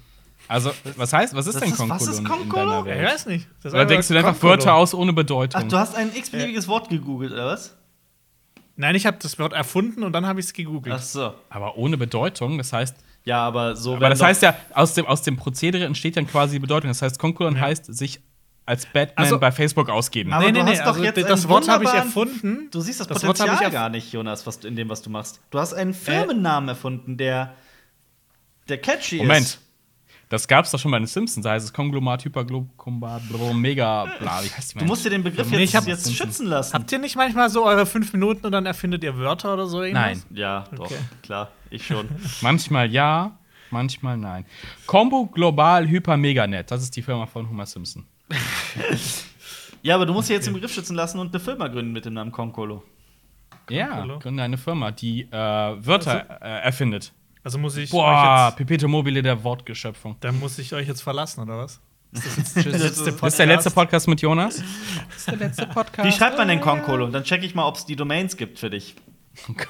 Also, 0.52 0.72
was 0.96 1.12
heißt, 1.12 1.34
was 1.34 1.46
ist 1.46 1.54
Das 1.54 1.62
denn 1.62 1.72
ist- 1.72 1.88
was 1.88 2.02
ist 2.02 2.18
in- 2.18 2.24
in 2.24 2.30
Konkolo? 2.30 2.66
deiner 2.66 2.78
Ja, 2.80 2.84
Welt? 2.84 3.02
ich 3.08 3.14
weiß 3.14 3.26
nicht. 3.26 3.48
Das 3.62 3.72
Oder 3.72 3.86
denkst 3.86 4.08
du 4.08 4.14
dir 4.14 4.20
einfach. 4.26 4.42
Wörter 4.42 4.74
aus 4.74 4.92
ohne 4.94 5.12
Bedeutung? 5.12 5.60
Ach, 5.64 5.68
du 5.68 5.76
hast 5.76 5.94
ein 5.96 6.14
x-beliebiges 6.14 6.68
Wort 6.68 6.88
gegoogelt, 6.88 7.32
oder 7.32 7.46
was? 7.46 7.76
Nein, 8.76 8.94
ich 8.94 9.06
habe 9.06 9.16
das 9.20 9.38
Wort 9.38 9.52
erfunden 9.52 10.02
und 10.02 10.12
dann 10.12 10.26
habe 10.26 10.40
ich 10.40 10.46
es 10.46 10.52
gegoogelt. 10.52 10.94
Ach 10.98 11.02
so. 11.02 11.34
aber 11.50 11.76
ohne 11.76 11.96
Bedeutung, 11.96 12.58
das 12.58 12.72
heißt, 12.72 12.96
Ja, 13.24 13.46
aber 13.46 13.76
so. 13.76 13.94
aber 13.96 14.08
das 14.10 14.20
heißt 14.22 14.42
ja, 14.42 14.56
aus 14.74 14.94
dem, 14.94 15.06
aus 15.06 15.22
dem 15.22 15.36
Prozedere 15.36 15.84
entsteht 15.84 16.16
dann 16.16 16.26
quasi 16.26 16.54
die 16.54 16.58
Bedeutung. 16.60 16.88
Das 16.88 17.02
heißt, 17.02 17.18
Konkolon 17.18 17.60
heißt 17.60 17.94
sich 17.94 18.20
als 18.64 18.86
Batman 18.86 19.24
Also- 19.24 19.38
bei 19.38 19.52
Facebook 19.52 19.88
ausgeben. 19.90 20.32
Aber 20.32 20.44
nee, 20.46 20.52
du 20.52 20.62
nee, 20.64 20.72
nee, 20.72 20.78
also 20.80 21.02
jetzt 21.02 21.18
das 21.18 21.48
Wort 21.48 21.68
habe 21.68 21.84
ich 21.84 21.90
erfunden. 21.90 22.68
Du 22.70 22.80
siehst 22.80 23.00
das, 23.00 23.08
Das 23.08 23.22
Wort 23.24 23.40
habe 23.40 23.50
Potenzial 23.50 23.68
ich 23.70 23.74
erf- 23.76 23.80
gar 23.80 23.88
nicht, 23.88 24.12
Jonas, 24.12 24.46
was 24.46 24.56
in 24.64 24.76
dem, 24.76 24.88
was 24.88 25.02
du 25.02 25.10
machst. 25.10 25.40
Du 25.50 25.58
hast 25.58 25.74
einen 25.74 25.94
Firmennamen 25.94 26.68
erfunden, 26.68 27.16
der, 27.16 27.54
der 28.68 28.78
catchy 28.78 29.16
Moment. 29.18 29.46
ist. 29.46 29.58
Das 30.32 30.48
gab's 30.48 30.70
doch 30.70 30.78
schon 30.78 30.90
bei 30.90 30.98
den 30.98 31.06
Simpsons. 31.06 31.44
Da 31.44 31.50
heißt 31.50 31.66
es 31.66 31.74
Konglomat, 31.74 32.24
Hyperglobat, 32.24 33.22
Mega, 33.52 34.06
bla. 34.18 34.42
Wie 34.42 34.48
heißt 34.48 34.74
die 34.74 34.78
Du 34.78 34.86
musst 34.86 35.04
dir 35.04 35.10
den 35.10 35.22
Begriff 35.22 35.50
jetzt, 35.50 35.60
ich 35.60 35.76
hab- 35.76 35.86
jetzt 35.86 36.10
schützen 36.16 36.46
lassen. 36.46 36.72
Habt 36.72 36.90
ihr 36.90 36.98
nicht 36.98 37.16
manchmal 37.16 37.50
so 37.50 37.66
eure 37.66 37.84
fünf 37.84 38.14
Minuten 38.14 38.46
und 38.46 38.52
dann 38.52 38.64
erfindet 38.64 39.04
ihr 39.04 39.14
Wörter 39.18 39.52
oder 39.52 39.66
so 39.66 39.82
irgendwas? 39.82 40.24
Nein. 40.30 40.38
ja, 40.38 40.64
doch, 40.74 40.86
Okay. 40.86 40.96
klar, 41.22 41.50
ich 41.68 41.86
schon. 41.86 42.08
Manchmal 42.40 42.90
ja, 42.90 43.36
manchmal 43.70 44.16
nein. 44.16 44.46
Combo 44.86 45.26
Global 45.26 45.86
Hyper 45.86 46.16
Meganet. 46.16 46.70
Das 46.70 46.82
ist 46.82 46.96
die 46.96 47.02
Firma 47.02 47.26
von 47.26 47.46
Homer 47.50 47.66
Simpson. 47.66 48.06
ja, 49.82 49.96
aber 49.96 50.06
du 50.06 50.14
musst 50.14 50.30
dir 50.30 50.34
jetzt 50.34 50.46
den 50.46 50.54
Begriff 50.54 50.72
schützen 50.72 50.96
lassen 50.96 51.18
und 51.18 51.34
eine 51.34 51.40
Firma 51.40 51.68
gründen 51.68 51.92
mit 51.92 52.06
dem 52.06 52.14
Namen 52.14 52.32
Konkolo. 52.32 52.82
Ja, 53.68 53.88
Konkolo? 53.88 54.18
gründe 54.18 54.42
eine 54.42 54.56
Firma, 54.56 54.92
die 54.92 55.24
äh, 55.24 55.30
Wörter 55.30 56.38
äh, 56.40 56.62
erfindet. 56.62 57.12
Also 57.44 57.58
muss 57.58 57.76
ich 57.76 57.90
Boah, 57.90 58.06
euch 58.44 58.48
jetzt, 58.48 58.56
Pepito 58.58 58.88
Mobile 58.88 59.22
der 59.22 59.42
Wortgeschöpfung. 59.42 60.16
dann 60.20 60.38
muss 60.38 60.58
ich 60.58 60.72
euch 60.74 60.86
jetzt 60.86 61.02
verlassen, 61.02 61.40
oder 61.42 61.58
was? 61.58 61.80
Ist 62.12 62.26
das 62.26 62.36
jetzt 62.36 62.56
der 62.56 62.64
letzte 62.72 63.12
Das 63.12 63.22
ist 63.32 63.38
der 63.38 63.46
letzte 63.46 63.70
Podcast 63.70 64.06
mit 64.06 64.20
Jonas. 64.20 64.56
Das 65.08 65.16
ist 65.16 65.26
der 65.28 65.36
letzte 65.36 65.66
Podcast. 65.66 66.06
Wie 66.08 66.12
schreibt 66.12 66.36
man 66.38 66.46
denn 66.48 66.60
Konkolo? 66.60 67.06
Dann 67.08 67.24
check 67.24 67.42
ich 67.42 67.54
mal, 67.54 67.66
ob 67.66 67.76
es 67.76 67.86
die 67.86 67.96
Domains 67.96 68.36
gibt 68.36 68.58
für 68.58 68.68
dich. 68.70 68.94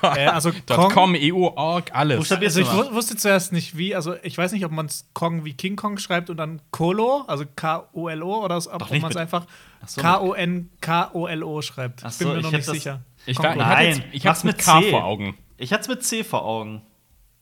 Äh, 0.02 0.26
also 0.26 0.50
.com, 0.66 1.14
EU, 1.16 1.46
org, 1.54 1.90
alles. 1.94 2.32
Also 2.32 2.60
ich 2.60 2.66
wusste 2.92 3.14
zuerst 3.14 3.52
nicht 3.52 3.76
wie, 3.78 3.94
also 3.94 4.16
ich 4.24 4.36
weiß 4.36 4.50
nicht, 4.52 4.64
ob 4.64 4.72
man 4.72 4.86
es 4.86 5.08
Kong 5.14 5.44
wie 5.44 5.54
King 5.54 5.76
Kong 5.76 5.98
schreibt 5.98 6.30
und 6.30 6.36
dann 6.36 6.60
Kolo, 6.72 7.22
also 7.28 7.44
K-O-L-O, 7.54 8.44
oder 8.44 8.56
ob 8.56 8.90
man 8.90 9.10
es 9.10 9.16
einfach 9.16 9.46
so, 9.86 10.00
K-O-N-K-O-L-O 10.00 11.62
schreibt. 11.62 12.02
Ach 12.04 12.10
Ich 12.10 12.18
bin 12.18 12.26
so, 12.26 12.32
mir 12.32 12.38
ich 12.40 12.44
noch 12.44 12.52
nicht 12.52 12.68
das- 12.68 12.74
sicher. 12.74 13.02
Ich, 13.24 13.38
Nein, 13.38 13.86
jetzt, 13.88 14.02
ich 14.10 14.26
hab's 14.26 14.42
mit 14.42 14.56
mit 14.56 14.64
K 14.66 14.80
C. 14.80 14.90
vor 14.90 15.04
Augen. 15.04 15.36
Ich 15.58 15.72
hatte 15.72 15.82
es 15.82 15.88
mit 15.88 16.02
C 16.02 16.24
vor 16.24 16.44
Augen. 16.44 16.82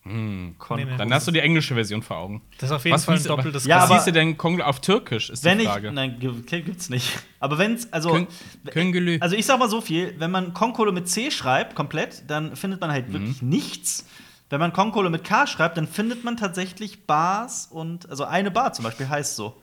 Hm. 0.02 0.56
Nee, 0.76 0.84
nee. 0.86 0.96
Dann 0.96 1.12
hast 1.12 1.26
du 1.26 1.30
die 1.30 1.40
englische 1.40 1.74
Version 1.74 2.02
vor 2.02 2.16
Augen. 2.16 2.40
Das 2.58 2.70
ist 2.70 2.74
auf 2.74 2.84
jeden 2.84 2.94
Was 2.94 3.04
Fall 3.04 3.16
ein 3.16 3.22
doppeltes 3.24 3.66
Ja, 3.66 3.76
Was 3.78 3.84
aber- 3.84 3.94
hieße 3.96 4.12
denn 4.12 4.36
Konglo 4.38 4.64
auf 4.64 4.80
Türkisch, 4.80 5.28
ist 5.28 5.44
Wenn 5.44 5.58
die 5.58 5.64
ich. 5.64 5.70
Frage. 5.70 5.92
Nein, 5.92 6.18
ge- 6.18 6.30
okay, 6.30 6.62
gibt's 6.62 6.88
nicht. 6.88 7.18
Aber 7.38 7.58
wenn's, 7.58 7.92
also. 7.92 8.10
Kön- 8.14 8.26
Köngelü. 8.70 9.18
Also 9.20 9.36
ich 9.36 9.44
sag 9.44 9.58
mal 9.58 9.68
so 9.68 9.80
viel, 9.82 10.14
wenn 10.18 10.30
man 10.30 10.54
Konkolo 10.54 10.90
mit 10.92 11.08
C 11.08 11.30
schreibt, 11.30 11.74
komplett, 11.74 12.24
dann 12.28 12.56
findet 12.56 12.80
man 12.80 12.90
halt 12.90 13.08
Mhm. 13.08 13.12
wirklich 13.12 13.42
nichts. 13.42 14.06
Wenn 14.48 14.58
man 14.58 14.72
Konkolo 14.72 15.10
mit 15.10 15.22
K 15.22 15.46
schreibt, 15.46 15.76
dann 15.76 15.86
findet 15.86 16.24
man 16.24 16.36
tatsächlich 16.38 17.06
Bars 17.06 17.66
und, 17.70 18.08
also 18.08 18.24
eine 18.24 18.50
Bar 18.50 18.72
zum 18.72 18.84
Beispiel 18.84 19.08
heißt 19.08 19.36
so. 19.36 19.60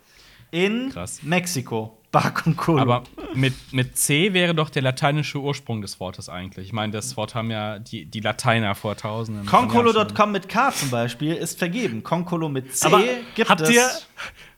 In 0.51 0.91
Krass. 0.91 1.23
Mexiko. 1.23 1.96
Bar 2.11 2.33
Konkolo. 2.33 2.81
Aber 2.81 3.03
mit, 3.33 3.53
mit 3.71 3.97
C 3.97 4.33
wäre 4.33 4.55
doch 4.55 4.69
der 4.69 4.81
lateinische 4.81 5.39
Ursprung 5.39 5.81
des 5.81 5.99
Wortes 5.99 6.29
eigentlich. 6.29 6.67
Ich 6.67 6.73
meine, 6.73 6.93
das 6.93 7.17
Wort 7.17 7.35
haben 7.35 7.51
ja 7.51 7.79
die, 7.79 8.05
die 8.05 8.21
Lateiner 8.21 8.75
vor 8.75 8.95
tausenden 8.95 9.45
Konkolo.com 9.45 10.31
mit 10.31 10.47
K 10.47 10.71
zum 10.71 10.89
Beispiel 10.89 11.33
ist 11.33 11.59
vergeben. 11.59 12.03
Konkolo 12.03 12.47
mit 12.49 12.75
C 12.75 12.85
Aber 12.85 13.03
gibt 13.35 13.49
habt 13.49 13.61
es. 13.61 13.69
ihr, 13.69 13.89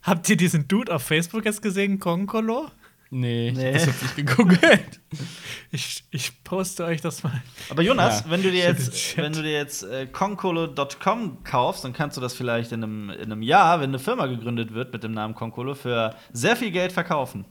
habt 0.03 0.29
ihr 0.29 0.37
diesen 0.37 0.67
Dude 0.67 0.93
auf 0.93 1.03
Facebook 1.03 1.45
jetzt 1.45 1.61
gesehen, 1.61 1.99
Konkolo? 1.99 2.69
Nee, 3.11 3.51
Nee. 3.55 3.73
das 3.73 3.87
hab 3.87 3.95
ich 4.03 4.15
gegoogelt. 4.15 4.99
Ich, 5.71 6.03
ich 6.09 6.43
poste 6.43 6.83
euch 6.83 6.99
das 6.99 7.21
mal. 7.21 7.43
Aber 7.69 7.83
Jonas, 7.83 8.21
Ja. 8.21 8.31
wenn 8.31 8.41
du 8.41 8.49
dir 8.49 8.63
jetzt, 8.63 9.15
wenn 9.17 9.33
du 9.33 9.43
dir 9.43 9.51
jetzt 9.51 9.83
äh, 9.83 10.07
Konkolo.com 10.07 11.43
kaufst, 11.43 11.83
dann 11.83 11.93
kannst 11.93 12.17
du 12.17 12.21
das 12.21 12.33
vielleicht 12.33 12.71
in 12.71 12.83
einem, 12.83 13.11
in 13.11 13.31
einem 13.31 13.43
Jahr, 13.43 13.79
wenn 13.79 13.91
eine 13.91 13.99
Firma 13.99 14.25
gegründet 14.25 14.73
wird 14.73 14.91
mit 14.93 15.03
dem 15.03 15.11
Namen 15.11 15.35
Konkolo, 15.35 15.75
für 15.75 16.15
sehr 16.33 16.55
viel 16.55 16.71
Geld 16.71 16.91
verkaufen. 16.91 17.45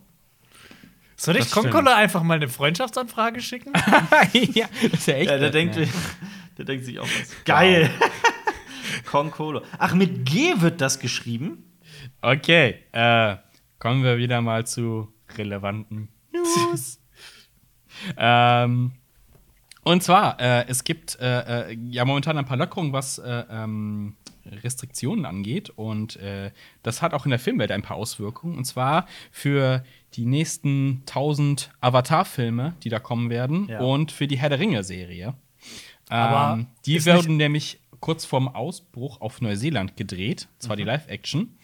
Soll 1.16 1.36
ich. 1.36 1.48
Konkolo 1.48 1.92
einfach 1.92 2.24
mal 2.24 2.34
eine 2.34 2.48
Freundschaftsanfrage 2.48 3.40
schicken? 3.40 3.72
ja, 4.32 4.66
das 4.82 4.92
ist 5.00 5.06
ja 5.06 5.14
echt. 5.14 5.30
Ja, 5.30 5.38
der 5.38 5.50
denkt, 5.50 5.76
ne? 5.76 5.86
der 6.58 6.64
denkt 6.64 6.86
sich 6.86 6.98
auch 6.98 7.04
was. 7.06 7.44
Geil. 7.44 7.88
Konkolo. 9.04 9.62
Ach, 9.78 9.94
mit 9.94 10.24
G 10.26 10.54
wird 10.60 10.80
das 10.80 10.98
geschrieben? 10.98 11.64
Okay, 12.20 12.76
äh, 12.90 13.36
kommen 13.78 14.02
wir 14.02 14.18
wieder 14.18 14.40
mal 14.40 14.66
zu 14.66 15.12
relevanten 15.36 16.08
News. 16.32 17.00
ähm, 18.16 18.92
und 19.84 20.02
zwar, 20.02 20.38
äh, 20.40 20.66
es 20.68 20.84
gibt 20.84 21.18
äh, 21.20 21.70
äh, 21.70 21.78
ja 21.90 22.04
momentan 22.04 22.36
ein 22.36 22.44
paar 22.44 22.56
Lockerungen, 22.58 22.92
was 22.92 23.18
äh, 23.18 23.44
ähm, 23.50 24.16
Restriktionen 24.44 25.24
angeht. 25.24 25.70
Und 25.70 26.16
äh, 26.16 26.50
das 26.82 27.00
hat 27.00 27.14
auch 27.14 27.24
in 27.24 27.30
der 27.30 27.38
Filmwelt 27.38 27.70
ein 27.70 27.82
paar 27.82 27.96
Auswirkungen. 27.96 28.56
Und 28.58 28.64
zwar 28.64 29.06
für 29.30 29.82
die 30.14 30.26
nächsten 30.26 31.02
1000 31.06 31.70
Avatar-Filme, 31.80 32.74
die 32.82 32.88
da 32.90 32.98
kommen 32.98 33.30
werden. 33.30 33.68
Ja. 33.68 33.80
Und 33.80 34.12
für 34.12 34.26
die 34.26 34.38
Herr 34.38 34.50
der 34.50 34.58
Ringe-Serie. 34.58 35.34
Ähm, 36.10 36.66
die 36.86 37.04
werden 37.04 37.36
nämlich 37.36 37.80
kurz 38.00 38.24
vorm 38.24 38.48
Ausbruch 38.48 39.20
auf 39.20 39.40
Neuseeland 39.40 39.96
gedreht, 39.96 40.48
zwar 40.58 40.76
Mhm. 40.76 40.78
die 40.78 40.84
Live-Action, 40.84 41.58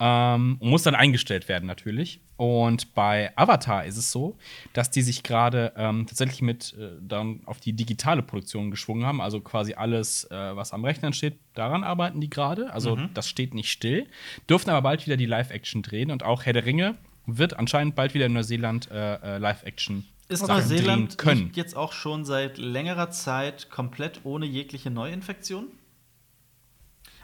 ähm, 0.00 0.56
und 0.60 0.70
muss 0.70 0.82
dann 0.82 0.94
eingestellt 0.94 1.48
werden 1.48 1.66
natürlich. 1.66 2.20
Und 2.38 2.94
bei 2.94 3.32
Avatar 3.36 3.84
ist 3.84 3.96
es 3.96 4.12
so, 4.12 4.38
dass 4.72 4.90
die 4.92 5.02
sich 5.02 5.24
gerade 5.24 5.72
ähm, 5.76 6.06
tatsächlich 6.06 6.40
mit 6.40 6.72
äh, 6.78 6.92
dann 7.00 7.40
auf 7.46 7.58
die 7.58 7.72
digitale 7.72 8.22
Produktion 8.22 8.70
geschwungen 8.70 9.04
haben, 9.04 9.20
also 9.20 9.40
quasi 9.40 9.74
alles, 9.74 10.24
äh, 10.30 10.56
was 10.56 10.72
am 10.72 10.84
Rechner 10.84 11.12
steht, 11.12 11.36
daran 11.54 11.82
arbeiten 11.82 12.20
die 12.20 12.30
gerade. 12.30 12.72
Also 12.72 12.94
Mhm. 12.94 13.10
das 13.12 13.28
steht 13.28 13.54
nicht 13.54 13.70
still, 13.72 14.06
dürfen 14.48 14.70
aber 14.70 14.82
bald 14.82 15.04
wieder 15.04 15.16
die 15.16 15.26
Live-Action 15.26 15.82
drehen 15.82 16.12
und 16.12 16.22
auch 16.22 16.44
Herr 16.46 16.52
der 16.52 16.64
Ringe 16.64 16.94
wird 17.26 17.58
anscheinend 17.58 17.96
bald 17.96 18.14
wieder 18.14 18.26
in 18.26 18.34
Neuseeland 18.34 18.88
äh, 18.90 19.14
äh, 19.16 19.38
Live-Action 19.38 20.06
Ist 20.28 20.46
Sachen 20.46 20.54
Neuseeland 20.54 21.18
können. 21.18 21.50
jetzt 21.54 21.76
auch 21.76 21.92
schon 21.92 22.24
seit 22.24 22.56
längerer 22.56 23.10
Zeit 23.10 23.68
komplett 23.68 24.20
ohne 24.22 24.46
jegliche 24.46 24.90
Neuinfektion? 24.90 25.66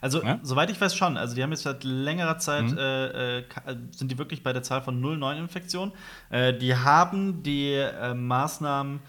Also, 0.04 0.22
Ja? 0.22 0.38
soweit 0.42 0.70
ich 0.70 0.78
weiß 0.78 0.94
schon. 0.94 1.16
Also, 1.16 1.34
die 1.34 1.42
haben 1.42 1.50
jetzt 1.50 1.62
seit 1.62 1.82
längerer 1.82 2.36
Zeit, 2.38 2.64
Mhm. 2.64 2.76
äh, 2.78 3.38
äh, 3.38 3.44
sind 3.90 4.10
die 4.10 4.18
wirklich 4.18 4.42
bei 4.42 4.52
der 4.52 4.62
Zahl 4.62 4.82
von 4.82 5.00
null 5.00 5.16
Neuinfektionen. 5.16 5.94
Äh, 6.28 6.52
die 6.52 6.76
haben 6.76 7.42
die 7.42 7.72
äh, 7.72 8.12
Maßnahmen 8.12 9.00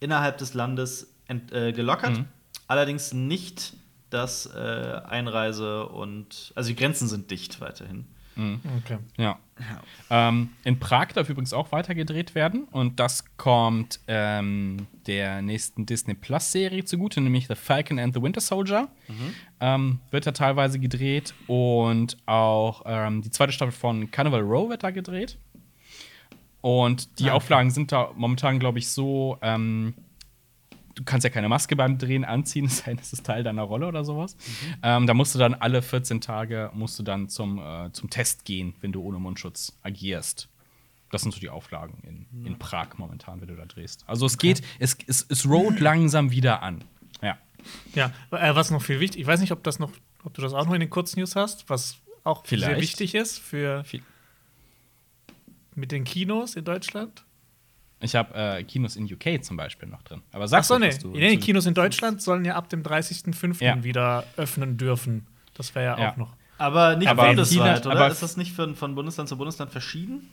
innerhalb 0.00 0.36
des 0.36 0.52
Landes 0.52 1.10
ent, 1.28 1.50
äh, 1.52 1.72
gelockert. 1.72 2.18
Mhm. 2.18 2.26
Allerdings 2.66 3.14
nicht 3.14 3.72
das 4.10 4.44
äh, 4.54 5.00
Einreise 5.08 5.86
und, 5.86 6.52
also 6.54 6.68
die 6.68 6.76
Grenzen 6.76 7.08
sind 7.08 7.30
dicht 7.30 7.60
weiterhin. 7.62 8.04
Okay. 8.36 8.98
Ja. 9.16 9.38
Ähm, 10.10 10.50
in 10.64 10.78
Prag 10.78 11.08
darf 11.08 11.28
übrigens 11.28 11.52
auch 11.52 11.72
weiter 11.72 11.94
gedreht 11.94 12.34
werden 12.34 12.64
und 12.70 12.98
das 13.00 13.24
kommt 13.36 14.00
ähm, 14.06 14.86
der 15.06 15.42
nächsten 15.42 15.84
Disney 15.86 16.14
Plus 16.14 16.50
Serie 16.52 16.84
zugute, 16.84 17.20
nämlich 17.20 17.46
The 17.48 17.54
Falcon 17.54 17.98
and 17.98 18.14
the 18.14 18.22
Winter 18.22 18.40
Soldier. 18.40 18.88
Ähm, 19.60 20.00
wird 20.10 20.26
da 20.26 20.32
teilweise 20.32 20.78
gedreht 20.78 21.34
und 21.46 22.16
auch 22.26 22.82
ähm, 22.86 23.22
die 23.22 23.30
zweite 23.30 23.52
Staffel 23.52 23.72
von 23.72 24.10
Carnival 24.10 24.40
Row 24.42 24.68
wird 24.70 24.82
da 24.84 24.90
gedreht. 24.90 25.36
Und 26.60 27.18
die 27.18 27.24
Ah, 27.24 27.26
okay. 27.28 27.36
Auflagen 27.36 27.70
sind 27.70 27.92
da 27.92 28.10
momentan, 28.16 28.58
glaube 28.58 28.78
ich, 28.78 28.88
so. 28.88 29.38
Du 30.98 31.04
kannst 31.04 31.22
ja 31.22 31.30
keine 31.30 31.48
Maske 31.48 31.76
beim 31.76 31.96
Drehen 31.96 32.24
anziehen, 32.24 32.64
es 32.64 32.78
sei 32.78 32.86
denn, 32.86 32.96
das 32.96 33.12
ist 33.12 33.24
Teil 33.24 33.44
deiner 33.44 33.62
Rolle 33.62 33.86
oder 33.86 34.04
sowas. 34.04 34.36
Ähm, 34.82 35.06
da 35.06 35.14
musst 35.14 35.32
du 35.32 35.38
dann 35.38 35.54
alle 35.54 35.80
14 35.80 36.20
Tage 36.20 36.72
musst 36.74 36.98
du 36.98 37.04
dann 37.04 37.28
zum, 37.28 37.60
äh, 37.60 37.92
zum 37.92 38.10
Test 38.10 38.44
gehen, 38.44 38.74
wenn 38.80 38.90
du 38.90 39.00
ohne 39.02 39.20
Mundschutz 39.20 39.78
agierst. 39.84 40.48
Das 41.12 41.22
sind 41.22 41.32
so 41.32 41.38
die 41.38 41.50
Auflagen 41.50 42.02
in, 42.02 42.44
in 42.44 42.58
Prag 42.58 42.88
momentan, 42.98 43.40
wenn 43.40 43.46
du 43.46 43.54
da 43.54 43.64
drehst. 43.64 44.02
Also 44.08 44.26
es 44.26 44.38
geht, 44.38 44.60
es, 44.80 44.98
es, 45.06 45.24
es 45.28 45.48
rollt 45.48 45.78
langsam 45.80 46.32
wieder 46.32 46.62
an. 46.64 46.82
Ja. 47.22 47.38
Ja, 47.94 48.12
äh, 48.32 48.56
was 48.56 48.72
noch 48.72 48.82
viel 48.82 48.98
wichtig, 48.98 49.20
ich 49.20 49.26
weiß 49.26 49.38
nicht, 49.40 49.52
ob 49.52 49.62
das 49.62 49.78
noch, 49.78 49.92
ob 50.24 50.34
du 50.34 50.42
das 50.42 50.52
auch 50.52 50.66
noch 50.66 50.74
in 50.74 50.80
den 50.80 50.90
Kurznews 50.90 51.36
hast, 51.36 51.70
was 51.70 51.98
auch 52.24 52.44
sehr 52.44 52.58
Vielleicht. 52.58 52.80
wichtig 52.80 53.14
ist 53.14 53.38
für 53.38 53.84
Viel- 53.84 54.02
mit 55.76 55.92
den 55.92 56.02
Kinos 56.02 56.56
in 56.56 56.64
Deutschland. 56.64 57.24
Ich 58.00 58.14
habe 58.14 58.34
äh, 58.34 58.62
Kinos 58.64 58.94
in 58.96 59.12
UK 59.12 59.42
zum 59.44 59.56
Beispiel 59.56 59.88
noch 59.88 60.02
drin. 60.02 60.22
Aber 60.32 60.46
sag 60.46 60.60
Ach 60.60 60.64
so, 60.64 60.78
nee. 60.78 60.96
du 61.02 61.08
nee, 61.10 61.30
die 61.30 61.38
Kinos 61.38 61.66
in 61.66 61.74
Deutschland 61.74 62.22
sollen 62.22 62.44
ja 62.44 62.54
ab 62.54 62.68
dem 62.68 62.82
30.05. 62.82 63.62
Ja. 63.64 63.82
wieder 63.82 64.24
öffnen 64.36 64.76
dürfen. 64.76 65.26
Das 65.54 65.74
wäre 65.74 65.84
ja, 65.96 65.98
Ja. 66.00 66.12
auch 66.12 66.16
noch. 66.16 66.36
Aber 66.58 66.96
nicht 66.96 67.08
Aber 67.08 67.26
bundesweit, 67.26 67.78
China- 67.82 67.90
oder? 67.92 68.00
aber- 68.04 68.12
ist 68.12 68.22
das 68.22 68.36
nicht 68.36 68.52
von, 68.52 68.74
von 68.76 68.94
Bundesland 68.94 69.28
zu 69.28 69.36
Bundesland 69.36 69.70
verschieden? 69.72 70.28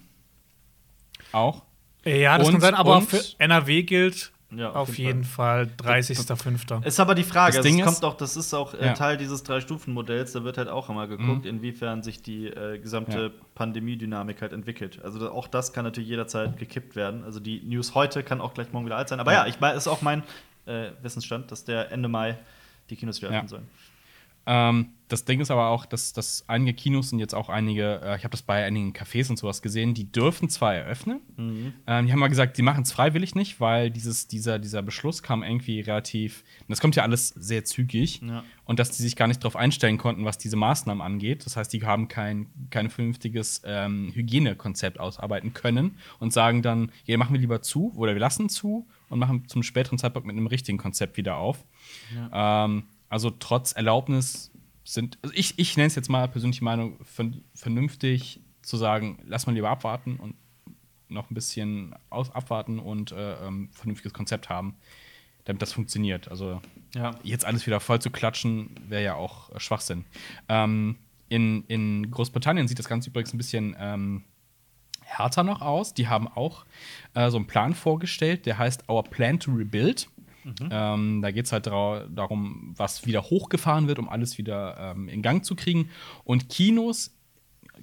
Auch. 1.32 1.64
Ja, 2.04 2.38
das 2.38 2.48
Und- 2.48 2.54
kann 2.54 2.62
sein, 2.62 2.74
aber 2.76 3.02
für 3.02 3.22
NRW 3.40 3.82
gilt 3.84 4.32
Ja, 4.52 4.72
auf 4.72 4.98
jeden 4.98 5.24
Fall 5.24 5.68
30.05. 5.78 6.86
Ist 6.86 7.00
aber 7.00 7.16
die 7.16 7.24
Frage, 7.24 7.58
Das 7.58 7.66
also 7.66 7.70
es 7.70 7.76
ist- 7.76 7.84
kommt 7.84 8.04
auch, 8.06 8.16
das 8.18 8.38
ist 8.38 8.54
auch 8.54 8.74
äh, 8.74 8.86
Ja. 8.86 8.94
Teil 8.94 9.18
dieses 9.18 9.44
Drei-Stufen-Modells, 9.44 10.34
da 10.34 10.44
wird 10.44 10.58
halt 10.58 10.70
auch 10.70 10.90
immer 10.90 11.08
geguckt, 11.08 11.44
Mhm. 11.46 11.50
inwiefern 11.50 12.04
sich 12.04 12.22
die 12.22 12.48
äh, 12.48 12.78
gesamte 12.78 13.24
Ja. 13.36 13.44
Pandemie-Dynamik 13.56 14.42
halt 14.42 14.54
entwickelt. 14.54 15.00
Also 15.04 15.32
auch 15.32 15.48
das 15.48 15.74
kann 15.74 15.84
natürlich 15.84 16.10
jederzeit 16.10 16.58
gekippt 16.58 16.96
werden. 16.96 17.24
Also 17.24 17.40
die 17.40 17.62
News 17.64 17.96
heute 17.96 18.24
kann 18.24 18.40
auch 18.40 18.54
gleich 18.54 18.72
morgen 18.72 18.86
wieder 18.86 18.98
alt 18.98 19.10
sein. 19.10 19.20
Aber 19.20 19.34
ja, 19.34 19.48
ich 19.48 19.60
weiß, 19.60 19.76
ist 19.78 19.88
auch 19.88 20.02
mein 20.02 20.24
äh, 20.68 20.92
Wissensstand, 21.02 21.52
dass 21.52 21.64
der 21.66 21.92
Ende 21.92 22.08
Mai 22.08 22.38
die 22.90 22.96
Kinos 22.96 23.22
wieder 23.22 23.32
Ja. 23.32 23.38
öffnen 23.38 23.50
sollen. 23.50 23.68
Ähm, 24.48 24.90
das 25.08 25.24
Ding 25.24 25.40
ist 25.40 25.52
aber 25.52 25.68
auch, 25.70 25.86
dass, 25.86 26.14
dass 26.14 26.46
einige 26.50 26.74
Kinos 26.74 27.14
und 27.14 27.20
jetzt 27.20 27.36
auch 27.36 27.48
einige, 27.50 28.02
äh, 28.04 28.16
ich 28.18 28.24
habe 28.24 28.32
das 28.32 28.42
bei 28.42 28.66
einigen 28.66 28.92
Cafés 28.92 29.30
und 29.30 29.38
sowas 29.38 29.62
gesehen, 29.62 29.94
die 29.94 30.12
dürfen 30.12 30.50
zwar 30.50 30.74
eröffnen. 30.74 31.22
Ähm, 31.38 32.06
die 32.08 32.12
haben 32.12 32.20
mal 32.20 32.28
gesagt, 32.28 32.58
die 32.58 32.64
machen 32.64 32.82
es 32.82 32.92
freiwillig 32.92 33.36
nicht, 33.36 33.60
weil 33.60 33.92
dieses, 33.92 34.28
dieser, 34.28 34.58
dieser 34.58 34.82
Beschluss 34.82 35.22
kam 35.22 35.44
irgendwie 35.44 35.80
relativ, 35.82 36.44
das 36.68 36.82
kommt 36.82 36.96
ja 36.96 37.04
alles 37.04 37.30
sehr 37.30 37.64
zügig, 37.66 38.22
Ja. 38.22 38.44
und 38.66 38.80
dass 38.80 38.90
die 38.92 39.04
sich 39.04 39.16
gar 39.16 39.28
nicht 39.28 39.44
darauf 39.44 39.56
einstellen 39.56 40.00
konnten, 40.00 40.26
was 40.26 40.40
diese 40.40 40.56
Maßnahmen 40.58 41.04
angeht. 41.06 41.46
Das 41.46 41.56
heißt, 41.56 41.72
die 41.72 41.86
haben 41.86 42.08
kein, 42.08 42.48
kein 42.72 42.90
vernünftiges 42.90 43.62
ähm, 43.64 44.12
Hygienekonzept 44.16 45.00
ausarbeiten 45.00 45.54
können 45.54 45.98
und 46.20 46.34
sagen 46.34 46.64
dann, 46.64 46.92
ja, 47.06 47.16
machen 47.18 47.34
wir 47.34 47.40
lieber 47.40 47.62
zu 47.62 47.94
oder 47.96 48.14
wir 48.14 48.20
lassen 48.22 48.50
zu 48.50 48.88
und 49.10 49.20
machen 49.20 49.48
zum 49.48 49.62
späteren 49.62 50.00
Zeitpunkt 50.00 50.26
mit 50.26 50.36
einem 50.36 50.48
richtigen 50.48 50.80
Konzept 50.80 51.16
wieder 51.18 51.38
auf. 51.38 51.64
Ähm, 52.34 52.84
also 53.16 53.30
trotz 53.32 53.72
Erlaubnis 53.72 54.52
sind, 54.84 55.18
also 55.22 55.34
ich, 55.36 55.58
ich 55.58 55.78
nenne 55.78 55.88
es 55.88 55.96
jetzt 55.96 56.10
mal 56.10 56.28
persönliche 56.28 56.64
Meinung, 56.66 57.00
vern- 57.04 57.44
vernünftig 57.54 58.42
zu 58.62 58.76
sagen, 58.76 59.20
lass 59.26 59.48
mal 59.48 59.54
lieber 59.54 59.70
abwarten 59.70 60.18
und 60.18 60.36
noch 61.08 61.30
ein 61.32 61.34
bisschen 61.34 61.96
aus 62.10 62.30
abwarten 62.32 62.78
und 62.78 63.14
äh, 63.14 63.48
ähm, 63.48 63.70
vernünftiges 63.72 64.14
Konzept 64.14 64.50
haben, 64.50 64.76
damit 65.46 65.62
das 65.62 65.72
funktioniert. 65.72 66.28
Also 66.28 66.62
Ja. 66.94 67.12
jetzt 67.24 67.46
alles 67.46 67.66
wieder 67.66 67.80
voll 67.80 68.02
zu 68.02 68.10
klatschen, 68.10 68.76
wäre 68.90 69.04
ja 69.04 69.16
auch 69.16 69.50
äh, 69.52 69.60
Schwachsinn. 69.62 70.04
Ähm, 70.50 70.98
in, 71.30 71.64
in 71.68 72.12
Großbritannien 72.12 72.68
sieht 72.68 72.80
das 72.80 72.90
Ganze 72.90 73.10
übrigens 73.12 73.34
ein 73.34 73.38
bisschen 73.38 73.76
ähm, 73.80 74.24
härter 75.02 75.44
noch 75.44 75.62
aus. 75.62 75.94
Die 75.94 76.08
haben 76.08 76.28
auch 76.28 76.66
äh, 77.14 77.30
so 77.30 77.38
einen 77.38 77.48
Plan 77.48 77.74
vorgestellt, 77.76 78.46
der 78.46 78.58
heißt 78.58 78.90
Our 78.90 79.04
Plan 79.04 79.40
to 79.40 79.52
Rebuild. 79.54 80.10
Ähm, 80.72 81.22
da 81.22 81.32
geht 81.32 81.46
es 81.46 81.52
halt 81.52 81.66
darum, 81.68 82.74
was 82.78 83.06
wieder 83.06 83.24
hochgefahren 83.24 83.88
wird, 83.88 84.00
um 84.00 84.08
alles 84.10 84.38
wieder 84.38 84.78
ähm, 84.96 85.08
in 85.10 85.22
Gang 85.22 85.44
zu 85.44 85.56
kriegen. 85.56 85.90
Und 86.24 86.50
Kinos, 86.50 87.16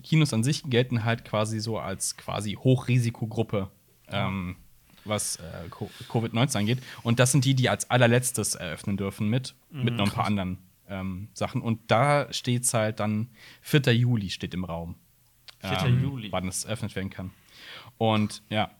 Kinos 0.02 0.32
an 0.32 0.44
sich 0.44 0.62
gelten 0.64 1.04
halt 1.04 1.24
quasi 1.24 1.60
so 1.60 1.78
als 1.78 2.16
quasi 2.16 2.52
Hochrisikogruppe, 2.54 3.70
ähm, 4.08 4.56
was 5.04 5.36
äh, 5.36 5.68
Co- 5.70 5.90
Covid-19 6.08 6.58
angeht. 6.58 6.78
Und 7.02 7.18
das 7.18 7.32
sind 7.32 7.44
die, 7.44 7.54
die 7.54 7.68
als 7.68 7.90
allerletztes 7.90 8.54
eröffnen 8.54 8.96
dürfen 8.96 9.28
mit, 9.28 9.54
mit 9.70 9.94
noch 9.96 10.06
ein 10.06 10.12
paar 10.12 10.26
anderen 10.26 10.58
ähm, 10.88 11.28
Sachen. 11.34 11.60
Und 11.62 11.90
da 11.90 12.32
steht 12.32 12.62
es 12.64 12.74
halt 12.74 13.00
dann, 13.00 13.28
4. 13.62 13.80
Juli 13.94 14.30
steht 14.30 14.54
im 14.54 14.64
Raum. 14.64 14.94
4. 15.60 15.70
ähm, 15.86 16.02
Juli. 16.02 16.30
Wann 16.32 16.46
es 16.48 16.64
eröffnet 16.64 16.94
werden 16.94 17.10
kann. 17.10 17.30
Und 17.98 18.42
ja, 18.50 18.70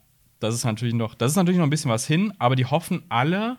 das 0.41 0.55
ist 0.55 0.65
natürlich 0.65 0.95
noch, 0.95 1.15
das 1.15 1.33
ist 1.33 1.37
natürlich 1.37 1.59
noch 1.59 1.67
ein 1.67 1.71
bisschen 1.71 1.91
was 1.91 2.07
hin, 2.07 2.33
aber 2.39 2.57
die 2.57 2.67
hoffen 2.67 3.03
alle, 3.09 3.59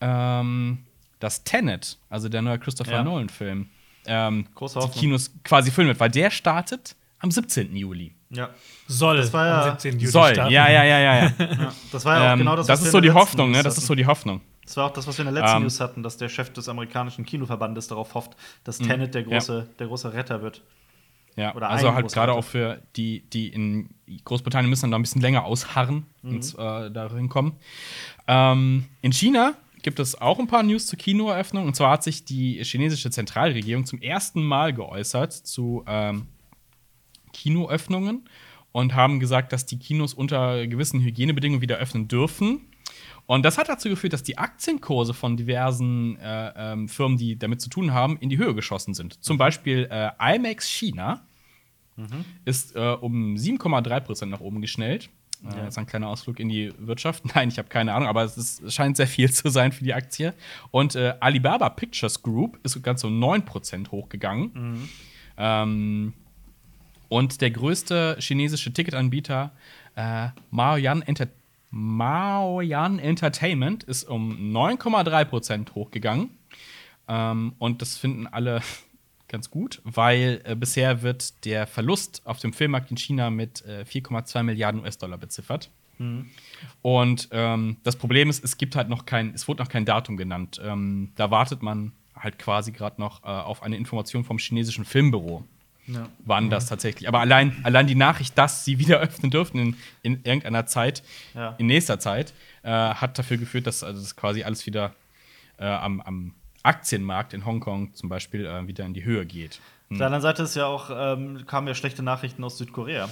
ähm, 0.00 0.78
dass 1.20 1.44
Tenet, 1.44 1.98
also 2.10 2.28
der 2.28 2.42
neue 2.42 2.58
Christopher 2.58 2.92
Ja. 2.92 3.02
Nolan-Film, 3.04 3.68
ähm, 4.06 4.46
die. 4.54 4.98
Kinos 4.98 5.32
quasi 5.44 5.70
füllen 5.70 5.88
wird, 5.88 6.00
weil 6.00 6.10
der 6.10 6.30
startet 6.30 6.94
am 7.20 7.30
17. 7.30 7.74
Juli. 7.74 8.12
Ja. 8.30 8.50
Soll 8.86 9.16
Das 9.18 9.32
war 9.32 9.46
ja- 9.46 9.62
am 9.62 9.70
17. 9.70 9.94
Juli 9.98 10.06
Soll, 10.10 10.34
starten. 10.34 10.52
ja, 10.52 10.68
ja, 10.68 10.84
ja, 10.84 10.98
ja. 10.98 11.14
ja. 11.14 11.32
ja. 11.38 11.72
Das 11.92 12.04
war 12.04 12.18
ja 12.18 12.28
auch 12.28 12.32
ähm, 12.34 12.38
genau 12.40 12.56
das, 12.56 12.66
das 12.66 12.80
was 12.80 12.80
ist 12.80 12.84
wir 12.86 12.90
so 12.92 12.98
in 12.98 13.02
die 13.02 13.08
der 13.08 13.14
letzten 13.14 13.28
Hoffnung, 13.30 13.50
ne? 13.50 13.56
News 13.58 13.64
Das 13.64 13.72
ist 13.74 13.78
hatten. 13.84 13.86
so 13.88 13.94
die 13.94 14.06
Hoffnung. 14.06 14.40
Das 14.64 14.76
war 14.76 14.86
auch 14.86 14.92
das, 14.92 15.06
was 15.06 15.16
wir 15.18 15.26
in 15.26 15.32
der 15.34 15.42
letzten 15.42 15.56
Ähm, 15.56 15.62
News 15.62 15.80
hatten, 15.80 16.02
dass 16.02 16.16
der 16.16 16.28
Chef 16.28 16.50
des 16.52 16.68
amerikanischen 16.68 17.24
Kinoverbandes 17.24 17.86
darauf 17.88 18.14
hofft, 18.14 18.32
dass 18.64 18.78
Tenet 18.78 19.14
der 19.14 19.22
große, 19.22 19.68
der 19.78 19.86
große 19.86 20.12
Retter 20.12 20.42
wird. 20.42 20.62
Ja, 21.36 21.54
Oder 21.54 21.68
also 21.68 21.92
halt 21.94 22.12
gerade 22.12 22.32
auch 22.32 22.44
für 22.44 22.80
die, 22.96 23.20
die 23.32 23.48
in 23.48 23.90
Großbritannien 24.24 24.70
müssen 24.70 24.82
dann 24.82 24.90
noch 24.90 24.98
ein 24.98 25.02
bisschen 25.02 25.20
länger 25.22 25.44
ausharren 25.44 26.06
Mhm. 26.22 26.30
und 26.30 26.54
äh, 26.58 26.90
darin 26.92 27.28
kommen. 27.28 27.56
Ähm, 28.28 28.86
in 29.02 29.12
China 29.12 29.54
gibt 29.84 30.00
es 30.00 30.20
auch 30.20 30.40
ein 30.40 30.48
paar 30.48 30.64
News 30.64 30.86
zur 30.86 30.98
Kinoeröffnung. 30.98 31.66
Und 31.66 31.76
zwar 31.76 31.92
hat 31.92 32.02
sich 32.02 32.24
die 32.24 32.64
chinesische 32.64 33.10
Zentralregierung 33.10 33.84
zum 33.84 34.00
ersten 34.00 34.42
Mal 34.42 34.72
geäußert 34.72 35.32
zu 35.32 35.84
ähm, 35.86 36.26
Kinoöffnungen 37.32 38.28
und 38.72 38.94
haben 38.94 39.20
gesagt, 39.20 39.52
dass 39.52 39.66
die 39.66 39.78
Kinos 39.78 40.14
unter 40.14 40.66
gewissen 40.66 41.00
Hygienebedingungen 41.00 41.60
wieder 41.60 41.76
öffnen 41.76 42.08
dürfen. 42.08 42.62
Und 43.26 43.44
das 43.44 43.58
hat 43.58 43.68
dazu 43.68 43.88
geführt, 43.88 44.14
dass 44.14 44.22
die 44.22 44.38
Aktienkurse 44.38 45.14
von 45.14 45.36
diversen 45.36 46.18
äh, 46.18 46.52
ähm, 46.56 46.88
Firmen, 46.88 47.18
die 47.18 47.38
damit 47.38 47.60
zu 47.60 47.68
tun 47.68 47.92
haben, 47.92 48.16
in 48.18 48.30
die 48.30 48.38
Höhe 48.38 48.54
geschossen 48.54 48.94
sind. 48.94 49.22
Zum 49.22 49.38
Beispiel 49.38 49.88
äh, 49.90 50.10
IMAX 50.18 50.66
China 50.68 51.26
ist 52.44 52.74
äh, 52.74 52.96
um 53.00 53.34
7,3 53.36 54.00
Prozent 54.00 54.32
nach 54.32 54.40
oben 54.40 54.60
geschnellt. 54.60 55.10
Äh, 55.46 55.56
Ja. 55.56 55.64
Jetzt 55.64 55.78
ein 55.78 55.86
kleiner 55.86 56.08
Ausflug 56.08 56.40
in 56.40 56.48
die 56.48 56.72
Wirtschaft. 56.78 57.24
Nein, 57.34 57.48
ich 57.48 57.58
habe 57.58 57.68
keine 57.68 57.92
Ahnung, 57.94 58.08
aber 58.08 58.22
es, 58.24 58.36
ist, 58.36 58.62
es 58.62 58.74
scheint 58.74 58.96
sehr 58.96 59.06
viel 59.06 59.30
zu 59.32 59.48
sein 59.50 59.72
für 59.72 59.84
die 59.84 59.94
Aktie. 59.94 60.34
Und 60.70 60.94
äh, 60.94 61.14
Alibaba 61.20 61.68
Pictures 61.70 62.22
Group 62.22 62.58
ist 62.62 62.80
ganz 62.82 63.04
um 63.04 63.18
9 63.18 63.44
Prozent 63.44 63.90
hochgegangen. 63.92 64.88
Ähm, 65.36 66.12
und 67.08 67.40
der 67.40 67.50
größte 67.50 68.16
chinesische 68.20 68.72
Ticketanbieter, 68.72 69.52
äh, 69.96 70.28
Maoyan, 70.50 71.02
Enter 71.02 71.28
Maoyan 71.70 72.98
Entertainment, 72.98 73.82
ist 73.84 74.04
um 74.04 74.52
9,3% 74.52 75.74
hochgegangen. 75.74 76.30
Ähm, 77.08 77.54
und 77.58 77.82
das 77.82 77.96
finden 77.96 78.26
alle 78.26 78.60
ganz 79.28 79.50
gut, 79.50 79.80
weil 79.84 80.40
äh, 80.44 80.54
bisher 80.54 81.02
wird 81.02 81.44
der 81.44 81.66
Verlust 81.66 82.22
auf 82.24 82.38
dem 82.38 82.52
Filmmarkt 82.52 82.90
in 82.90 82.96
China 82.96 83.30
mit 83.30 83.64
äh, 83.66 83.84
4,2 83.90 84.42
Milliarden 84.42 84.80
US-Dollar 84.82 85.18
beziffert. 85.18 85.70
Und 86.82 87.28
ähm, 87.30 87.76
das 87.84 87.96
Problem 87.96 88.28
ist, 88.28 88.42
es 88.44 88.58
gibt 88.58 88.74
halt 88.76 88.88
noch 88.88 89.06
kein, 89.06 89.32
es 89.34 89.46
wurde 89.48 89.62
noch 89.62 89.68
kein 89.70 89.84
Datum 89.84 90.16
genannt. 90.16 90.60
Ähm, 90.62 91.12
da 91.16 91.30
wartet 91.30 91.62
man 91.62 91.92
halt 92.16 92.38
quasi 92.38 92.72
gerade 92.72 93.00
noch 93.00 93.22
äh, 93.22 93.26
auf 93.28 93.62
eine 93.62 93.76
Information 93.76 94.24
vom 94.24 94.38
chinesischen 94.38 94.84
Filmbüro 94.84 95.44
Ja. 95.86 96.08
wann 96.24 96.50
das 96.50 96.66
tatsächlich. 96.66 97.06
Aber 97.08 97.20
allein, 97.20 97.56
allein 97.64 97.86
die 97.86 97.94
Nachricht, 97.94 98.36
dass 98.36 98.64
sie 98.64 98.78
wieder 98.80 98.98
öffnen 98.98 99.30
dürften 99.30 99.58
in, 99.58 99.76
in 100.02 100.12
irgendeiner 100.24 100.66
Zeit, 100.66 101.02
Ja. 101.34 101.54
in 101.58 101.66
nächster 101.66 101.98
Zeit, 102.00 102.34
äh, 102.64 102.70
hat 102.70 103.18
dafür 103.18 103.36
geführt, 103.36 103.66
dass 103.66 103.82
also 103.84 104.00
das 104.00 104.16
quasi 104.16 104.42
alles 104.42 104.66
wieder 104.66 104.94
äh, 105.58 105.64
am, 105.64 106.00
am 106.00 106.34
Aktienmarkt 106.64 107.32
in 107.34 107.44
Hongkong 107.46 107.94
zum 107.94 108.08
Beispiel 108.08 108.46
äh, 108.46 108.66
wieder 108.66 108.84
in 108.84 108.94
die 108.94 109.04
Höhe 109.04 109.24
geht. 109.26 109.60
Auf 109.90 109.98
der 109.98 110.06
anderen 110.06 110.22
Seite 110.22 110.42
ist 110.42 110.56
ja 110.56 110.66
auch, 110.66 110.90
ähm, 110.92 111.46
kamen 111.46 111.68
ja 111.68 111.74
schlechte 111.74 112.02
Nachrichten 112.02 112.42
aus 112.42 112.58
Südkorea. 112.58 113.08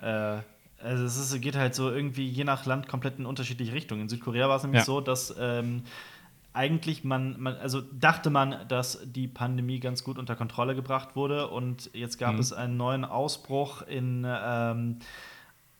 Äh, 0.00 0.38
also 0.82 1.04
es 1.04 1.16
ist, 1.16 1.40
geht 1.40 1.56
halt 1.56 1.74
so 1.74 1.90
irgendwie 1.90 2.26
je 2.28 2.44
nach 2.44 2.66
Land 2.66 2.86
komplett 2.88 3.18
in 3.18 3.26
unterschiedliche 3.26 3.72
Richtungen. 3.72 4.02
In 4.02 4.08
Südkorea 4.08 4.48
war 4.48 4.56
es 4.56 4.62
nämlich 4.62 4.80
Ja. 4.80 4.84
so, 4.84 5.00
dass 5.00 5.34
ähm, 5.40 5.82
eigentlich 6.52 7.04
man, 7.04 7.40
man, 7.40 7.56
also 7.56 7.80
dachte 7.80 8.30
man, 8.30 8.66
dass 8.68 9.00
die 9.04 9.28
Pandemie 9.28 9.80
ganz 9.80 10.02
gut 10.04 10.18
unter 10.18 10.34
Kontrolle 10.36 10.74
gebracht 10.74 11.14
wurde 11.16 11.48
und 11.48 11.90
jetzt 11.94 12.18
gab 12.18 12.34
Mhm. 12.34 12.40
es 12.40 12.52
einen 12.52 12.76
neuen 12.76 13.04
Ausbruch 13.04 13.82
in 13.82 14.26
ähm, 14.28 14.98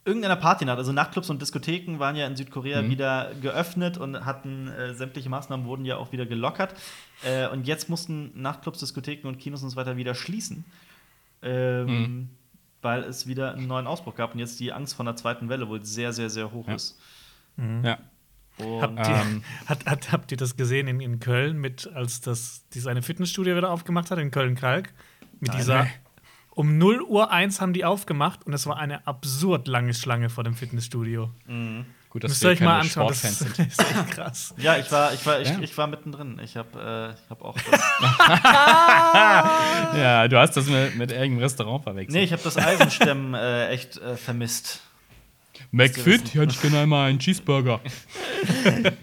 irgendeiner 0.05 0.37
Partynacht. 0.37 0.79
Also 0.79 0.93
Nachtclubs 0.93 1.29
und 1.31 1.41
Diskotheken 1.43 1.99
waren 1.99 2.17
ja 2.17 2.27
in 2.27 2.37
Südkorea 2.37 2.83
Mhm. 2.83 2.91
wieder 2.91 3.33
geöffnet 3.43 3.99
und 3.99 4.25
hatten 4.25 4.69
äh, 4.69 4.95
sämtliche 4.95 5.29
Maßnahmen 5.29 5.67
wurden 5.67 5.85
ja 5.85 5.97
auch 5.97 6.13
wieder 6.13 6.25
gelockert. 6.27 6.75
Äh, 7.25 7.49
und 7.49 7.67
jetzt 7.67 7.89
mussten 7.91 8.31
Nachtclubs, 8.41 8.79
Diskotheken 8.81 9.29
und 9.29 9.39
Kinos 9.39 9.63
und 9.63 9.71
so 9.71 9.77
weiter 9.77 9.97
wieder 9.97 10.15
schließen. 10.15 10.65
Ähm, 11.43 11.87
Mhm. 11.87 12.29
Weil 12.81 13.03
es 13.03 13.27
wieder 13.27 13.55
einen 13.55 13.67
neuen 13.67 13.89
Ausbruch 13.89 14.15
gab 14.15 14.35
und 14.35 14.39
jetzt 14.39 14.61
die 14.61 14.73
Angst 14.73 14.95
vor 14.95 15.05
einer 15.05 15.17
zweiten 15.17 15.49
Welle 15.49 15.69
wohl 15.69 15.85
sehr, 15.85 16.13
sehr, 16.13 16.31
sehr 16.31 16.53
hoch 16.53 16.69
Ja. 16.69 16.75
ist. 16.77 16.97
Ja. 17.57 17.99
Und 18.59 18.81
Habt 18.83 18.99
ihr, 19.09 19.15
Ähm. 19.17 19.43
hat, 19.67 19.85
hat, 19.87 20.13
habt 20.13 20.31
ihr 20.31 20.37
das 20.37 20.57
gesehen 20.57 20.87
in, 20.87 21.01
in 21.01 21.19
Köln, 21.19 21.59
mit, 21.59 21.89
als 21.93 22.21
das 22.21 22.63
diese 22.73 22.89
eine 22.91 23.03
Fitnessstudio 23.03 23.57
wieder 23.57 23.71
aufgemacht 23.71 24.11
hat, 24.13 24.19
in 24.21 24.31
Köln-Kalk? 24.31 24.93
Mit 25.41 25.49
Nein, 25.51 25.57
dieser. 25.59 25.83
nee. 25.85 25.91
Um 26.59 26.77
0 26.77 27.03
Uhr 27.03 27.31
1 27.31 27.61
haben 27.61 27.73
die 27.73 27.85
aufgemacht 27.85 28.45
und 28.45 28.53
es 28.53 28.67
war 28.67 28.79
eine 28.79 29.07
absurd 29.07 29.69
lange 29.69 29.95
Schlange 29.95 30.29
vor 30.29 30.43
dem 30.43 30.55
Fitnessstudio. 30.55 31.31
Gut, 32.11 32.25
dass 32.25 32.31
Müsst 32.31 32.43
ihr 32.43 32.49
wir 32.49 32.53
euch 32.55 32.61
mal 32.61 32.81
anschauen, 32.81 33.07
das 33.07 33.23
ist, 33.23 33.39
sind. 33.57 33.59
ist 33.61 33.81
echt 33.81 34.11
krass. 34.11 34.55
ja, 34.57 34.77
ich 34.77 34.91
war, 34.91 35.15
ich 35.15 35.25
war, 35.25 35.41
ich, 35.41 35.49
Ja. 35.49 35.61
ich 35.61 35.79
war 35.79 35.87
mittendrin. 35.87 36.41
Ich 36.43 36.57
habe 36.57 37.15
äh, 37.17 37.23
ich 37.25 37.31
hab 37.31 37.43
auch 37.43 37.57
das. 37.71 37.81
Ja, 40.01 40.27
du 40.27 40.37
hast 40.37 40.57
das 40.57 40.67
mit, 40.67 40.97
mit 40.97 41.13
irgendeinem 41.13 41.39
Restaurant 41.39 41.85
verwechselt. 41.85 42.13
nee, 42.15 42.25
ich 42.25 42.33
habe 42.33 42.43
das 42.43 42.57
Eisenstemmen 42.57 43.35
äh, 43.35 43.69
echt 43.69 43.97
äh, 43.99 44.17
vermisst. 44.17 44.81
McFit, 45.71 46.35
ja, 46.35 46.43
ich 46.43 46.61
gerne 46.61 46.81
einmal 46.81 47.09
einen 47.09 47.21
Cheeseburger. 47.21 47.79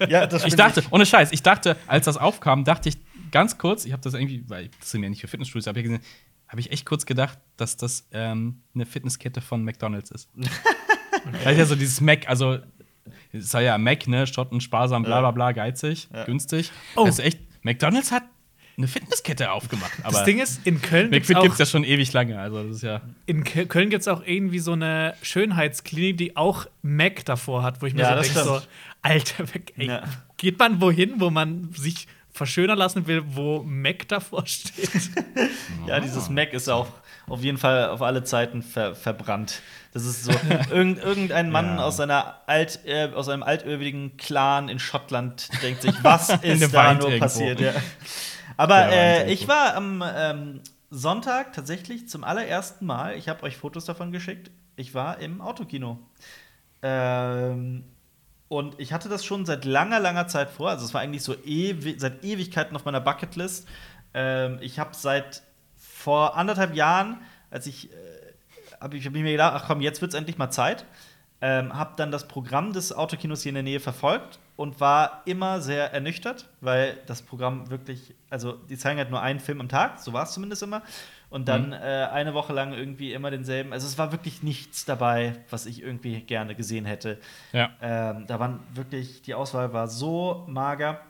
Ja, 0.09 0.25
das 0.27 0.45
Ich 0.45 0.55
dachte, 0.55 0.83
ohne 0.89 1.05
Scheiß, 1.05 1.31
ich 1.31 1.41
dachte, 1.43 1.77
als 1.87 2.05
das 2.05 2.17
aufkam, 2.17 2.63
dachte 2.65 2.89
ich 2.89 2.97
ganz 3.31 3.57
kurz, 3.57 3.85
ich 3.85 3.91
habe 3.91 4.01
das 4.01 4.13
irgendwie, 4.13 4.43
weil 4.49 4.69
das 4.79 4.91
sind 4.91 5.03
ja 5.03 5.09
nicht 5.09 5.19
für 5.21 5.27
Fitnessstudios, 5.27 5.67
aber 5.67 5.77
ich 5.79 5.85
hab 5.85 5.91
gesehen, 5.91 6.05
habe 6.47 6.59
ich 6.59 6.71
echt 6.71 6.85
kurz 6.85 7.05
gedacht, 7.05 7.37
dass 7.57 7.77
das 7.77 8.07
ähm, 8.11 8.61
eine 8.73 8.85
Fitnesskette 8.85 9.41
von 9.41 9.63
McDonalds 9.63 10.11
ist. 10.11 10.29
Das 11.43 11.53
ist 11.53 11.57
ja 11.57 11.65
so 11.65 11.75
dieses 11.75 12.01
Mac, 12.01 12.29
also 12.29 12.59
es 13.31 13.49
soll 13.49 13.63
ja 13.63 13.79
Mac, 13.79 14.07
ne, 14.07 14.27
Schotten, 14.27 14.61
sparsam, 14.61 15.01
bla 15.01 15.21
bla 15.21 15.31
bla, 15.31 15.51
geizig, 15.53 16.07
günstig. 16.27 16.71
Oh. 16.95 17.05
Das 17.05 17.17
ist 17.17 17.25
echt, 17.25 17.39
McDonalds 17.63 18.11
hat 18.11 18.23
eine 18.77 18.87
Fitnesskette 18.87 19.51
aufgemacht. 19.51 19.91
Aber 20.03 20.11
Das 20.11 20.23
Ding 20.25 20.37
ist, 20.39 20.61
in 20.67 20.81
Köln 20.83 21.09
gibt 21.09 21.27
McFit 21.29 21.37
es 21.37 21.41
gibt 21.43 21.53
es 21.53 21.59
ja 21.59 21.65
schon 21.65 21.83
ewig 21.83 22.13
lange. 22.13 22.39
Also 22.39 22.61
das 22.67 22.75
ist 22.77 22.81
ja. 22.83 23.01
in 23.25 23.43
Kö- 23.43 23.65
Köln 23.65 23.89
gibt's 23.89 24.07
auch 24.07 24.21
irgendwie 24.23 24.59
so 24.59 24.73
eine 24.73 25.15
Schönheitsklinik, 25.23 26.17
die 26.17 26.37
auch 26.37 26.67
Mac 26.83 27.25
davor 27.25 27.63
hat, 27.63 27.81
wo 27.81 27.87
ich 27.87 27.95
mir 27.95 28.01
Ja, 28.01 28.09
so 28.09 28.15
das 28.17 28.27
denke, 28.33 28.43
so. 28.43 28.61
Alter, 29.01 29.45
ey, 29.77 29.87
Ja. 29.87 30.03
geht 30.37 30.59
man 30.59 30.79
wohin, 30.81 31.19
wo 31.19 31.29
man 31.31 31.71
sich 31.73 32.07
verschönern 32.35 32.77
lassen 32.77 33.07
will, 33.07 33.23
wo 33.25 33.63
Mac 33.63 34.07
davor 34.09 34.45
steht? 34.47 34.89
Ja, 35.87 35.99
dieses 35.99 36.29
Mac 36.29 36.53
ist 36.53 36.69
auch 36.69 36.87
auf 37.27 37.41
jeden 37.41 37.57
Fall 37.57 37.89
auf 37.89 38.01
alle 38.01 38.23
Zeiten 38.23 38.61
ver 38.61 38.93
verbrannt. 38.93 39.61
Das 39.93 40.03
ist 40.05 40.25
so 40.25 40.31
irgend, 40.71 41.01
irgendein 41.01 41.49
Mann 41.49 41.77
Ja. 41.77 41.83
aus 41.85 41.99
alt 42.01 42.79
äh, 42.85 43.09
aus 43.15 43.29
einem 43.29 43.43
altehrwürdigen 43.43 44.17
Clan 44.17 44.67
in 44.67 44.77
Schottland 44.79 45.49
denkt 45.63 45.81
sich, 45.81 45.95
was 46.03 46.29
ist 46.43 46.61
da 46.61 46.73
weint 46.73 46.99
nur 46.99 47.09
irgendwo. 47.09 47.19
passiert? 47.25 47.61
Ja. 47.61 47.73
Aber 48.57 48.89
äh, 48.91 49.31
ich 49.31 49.47
war 49.47 49.73
am 49.75 50.03
ähm, 50.05 50.59
Sonntag 50.89 51.53
tatsächlich 51.53 52.09
zum 52.09 52.23
allerersten 52.25 52.85
Mal. 52.85 53.15
Ich 53.15 53.29
habe 53.29 53.43
euch 53.43 53.55
Fotos 53.57 53.85
davon 53.85 54.11
geschickt. 54.11 54.51
Ich 54.75 54.93
war 54.93 55.19
im 55.19 55.39
Autokino. 55.41 55.97
Ähm, 56.81 57.85
und 58.47 58.79
ich 58.79 58.93
hatte 58.93 59.09
das 59.09 59.25
schon 59.25 59.45
seit 59.45 59.65
langer, 59.65 59.99
langer 59.99 60.27
Zeit 60.27 60.49
vor. 60.49 60.69
Also 60.69 60.85
es 60.85 60.93
war 60.93 61.01
eigentlich 61.01 61.23
so 61.23 61.33
ewi 61.45 61.97
seit 61.97 62.23
Ewigkeiten 62.23 62.75
auf 62.75 62.85
meiner 62.85 63.01
Bucketlist. 63.01 63.67
Ähm, 64.13 64.59
ich 64.61 64.79
habe 64.79 64.91
seit 64.93 65.43
vor 65.75 66.37
anderthalb 66.37 66.75
Jahren, 66.75 67.21
als 67.49 67.65
ich, 67.65 67.91
äh, 67.91 67.95
habe 68.79 68.97
ich, 68.97 69.05
hab 69.05 69.15
ich 69.15 69.21
mir 69.21 69.31
gedacht, 69.31 69.53
ach 69.55 69.67
komm, 69.67 69.81
jetzt 69.81 70.01
wird 70.01 70.13
es 70.13 70.17
endlich 70.17 70.37
mal 70.37 70.51
Zeit. 70.51 70.85
Ähm, 71.41 71.77
habe 71.77 71.93
dann 71.97 72.11
das 72.11 72.27
Programm 72.27 72.71
des 72.71 72.93
Autokinos 72.93 73.43
hier 73.43 73.49
in 73.49 73.55
der 73.55 73.63
Nähe 73.63 73.79
verfolgt 73.79 74.39
und 74.55 74.79
war 74.79 75.21
immer 75.25 75.59
sehr 75.61 75.91
ernüchtert, 75.93 76.47
weil 76.61 76.97
das 77.07 77.21
Programm 77.21 77.69
wirklich, 77.69 78.15
also 78.29 78.53
die 78.53 78.77
zeigen 78.77 78.97
halt 78.97 79.09
nur 79.09 79.21
einen 79.21 79.39
Film 79.39 79.59
am 79.59 79.67
Tag, 79.67 79.99
so 79.99 80.13
war 80.13 80.23
es 80.23 80.31
zumindest 80.31 80.63
immer. 80.63 80.81
Und 81.29 81.49
dann 81.49 81.73
äh, 81.73 82.07
eine 82.13 82.33
Woche 82.33 82.53
lang 82.53 82.71
irgendwie 82.71 83.11
immer 83.11 83.29
denselben. 83.31 83.73
Also 83.73 83.87
es 83.87 83.97
war 83.97 84.13
wirklich 84.13 84.43
nichts 84.43 84.85
dabei, 84.85 85.33
was 85.49 85.65
ich 85.65 85.81
irgendwie 85.81 86.21
gerne 86.21 86.55
gesehen 86.55 86.85
hätte. 86.85 87.19
Ja. 87.51 87.71
Ähm, 87.81 88.25
da 88.27 88.39
waren 88.39 88.61
wirklich, 88.73 89.21
die 89.23 89.33
Auswahl 89.33 89.73
war 89.73 89.89
so 89.89 90.45
mager. 90.47 91.01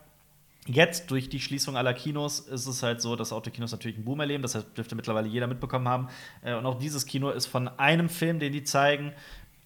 Jetzt, 0.66 1.12
durch 1.12 1.30
die 1.30 1.40
Schließung 1.40 1.78
aller 1.78 1.94
Kinos, 1.94 2.40
ist 2.40 2.66
es 2.66 2.82
halt 2.82 3.02
so, 3.02 3.16
dass 3.16 3.32
Autokinos 3.32 3.72
natürlich 3.72 3.98
einen 3.98 4.06
Boom 4.06 4.20
erleben. 4.22 4.42
Das 4.42 4.54
dürfte 4.74 4.96
mittlerweile 4.96 5.28
jeder 5.28 5.46
mitbekommen 5.46 5.88
haben. 5.88 6.08
Äh, 6.42 6.56
und 6.56 6.66
auch 6.66 6.80
dieses 6.80 7.06
Kino 7.06 7.30
ist 7.30 7.46
von 7.46 7.68
einem 7.78 8.10
Film, 8.10 8.40
den 8.40 8.52
die 8.52 8.64
zeigen, 8.64 9.14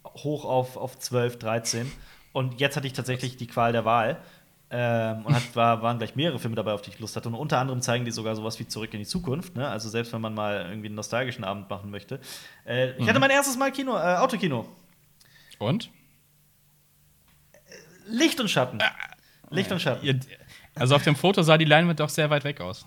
hoch 0.06 0.46
auf, 0.46 0.78
auf 0.78 0.98
12, 1.00 1.40
13. 1.40 1.92
Und 2.34 2.60
jetzt 2.60 2.76
hatte 2.78 2.88
ich 2.88 2.94
tatsächlich 2.94 3.38
die 3.38 3.48
Qual 3.48 3.72
der 3.72 3.86
Wahl. 3.86 4.18
Ähm, 4.72 5.26
und 5.26 5.34
hat, 5.34 5.56
war, 5.56 5.82
waren 5.82 5.98
gleich 5.98 6.16
mehrere 6.16 6.38
Filme 6.38 6.56
dabei, 6.56 6.74
auf 6.74 6.84
die 6.84 6.92
ich 6.92 7.00
Lust 7.00 7.16
hatte. 7.16 7.28
Und 7.28 7.34
unter 7.36 7.58
anderem 7.58 7.82
zeigen 7.82 8.06
die 8.06 8.12
sogar 8.12 8.36
sowas 8.36 8.60
wie 8.60 8.68
Zurück 8.68 8.94
in 8.94 9.00
die 9.00 9.06
Zukunft. 9.08 9.56
Ne? 9.56 9.68
Also 9.68 9.90
selbst 9.90 10.14
wenn 10.14 10.22
man 10.22 10.36
mal 10.36 10.68
irgendwie 10.70 10.88
einen 10.88 10.96
nostalgischen 10.96 11.44
Abend 11.44 11.70
machen 11.72 11.90
möchte. 11.90 12.20
Äh, 12.68 12.92
ich 12.98 13.08
hatte 13.10 13.20
mein 13.20 13.32
erstes 13.32 13.58
Mal 13.58 13.72
Kino, 13.72 13.94
äh, 13.98 14.18
Autokino. 14.18 14.68
Und? 15.58 15.90
Licht 18.08 18.40
und 18.40 18.50
Schatten. 18.50 18.80
Licht 19.50 19.72
und 19.72 19.80
Schatten. 19.82 20.06
Ihr- 20.06 20.20
Also 20.76 20.96
auf 20.96 21.04
dem 21.04 21.16
Foto 21.16 21.42
sah 21.42 21.58
die 21.58 21.66
Leinwand 21.66 22.00
doch 22.00 22.10
sehr 22.10 22.30
weit 22.30 22.44
weg 22.44 22.62
aus. 22.62 22.86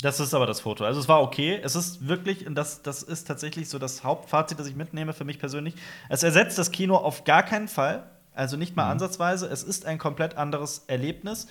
Das 0.00 0.20
ist 0.20 0.32
aber 0.34 0.46
das 0.46 0.60
Foto. 0.60 0.84
Also 0.84 1.00
es 1.00 1.08
war 1.08 1.22
okay. 1.22 1.58
Es 1.62 1.74
ist 1.74 2.06
wirklich, 2.06 2.46
und 2.46 2.54
das, 2.54 2.82
das 2.82 3.02
ist 3.02 3.26
tatsächlich 3.26 3.68
so 3.68 3.78
das 3.78 4.04
Hauptfazit, 4.04 4.58
das 4.58 4.68
ich 4.68 4.76
mitnehme 4.76 5.12
für 5.12 5.24
mich 5.24 5.38
persönlich. 5.38 5.74
Es 6.08 6.22
ersetzt 6.22 6.56
das 6.58 6.70
Kino 6.70 6.96
auf 6.96 7.24
gar 7.24 7.42
keinen 7.42 7.68
Fall. 7.68 8.04
Also 8.34 8.56
nicht 8.56 8.76
mal 8.76 8.88
ansatzweise. 8.88 9.46
Es 9.48 9.64
ist 9.64 9.86
ein 9.86 9.98
komplett 9.98 10.36
anderes 10.36 10.84
Erlebnis. 10.86 11.48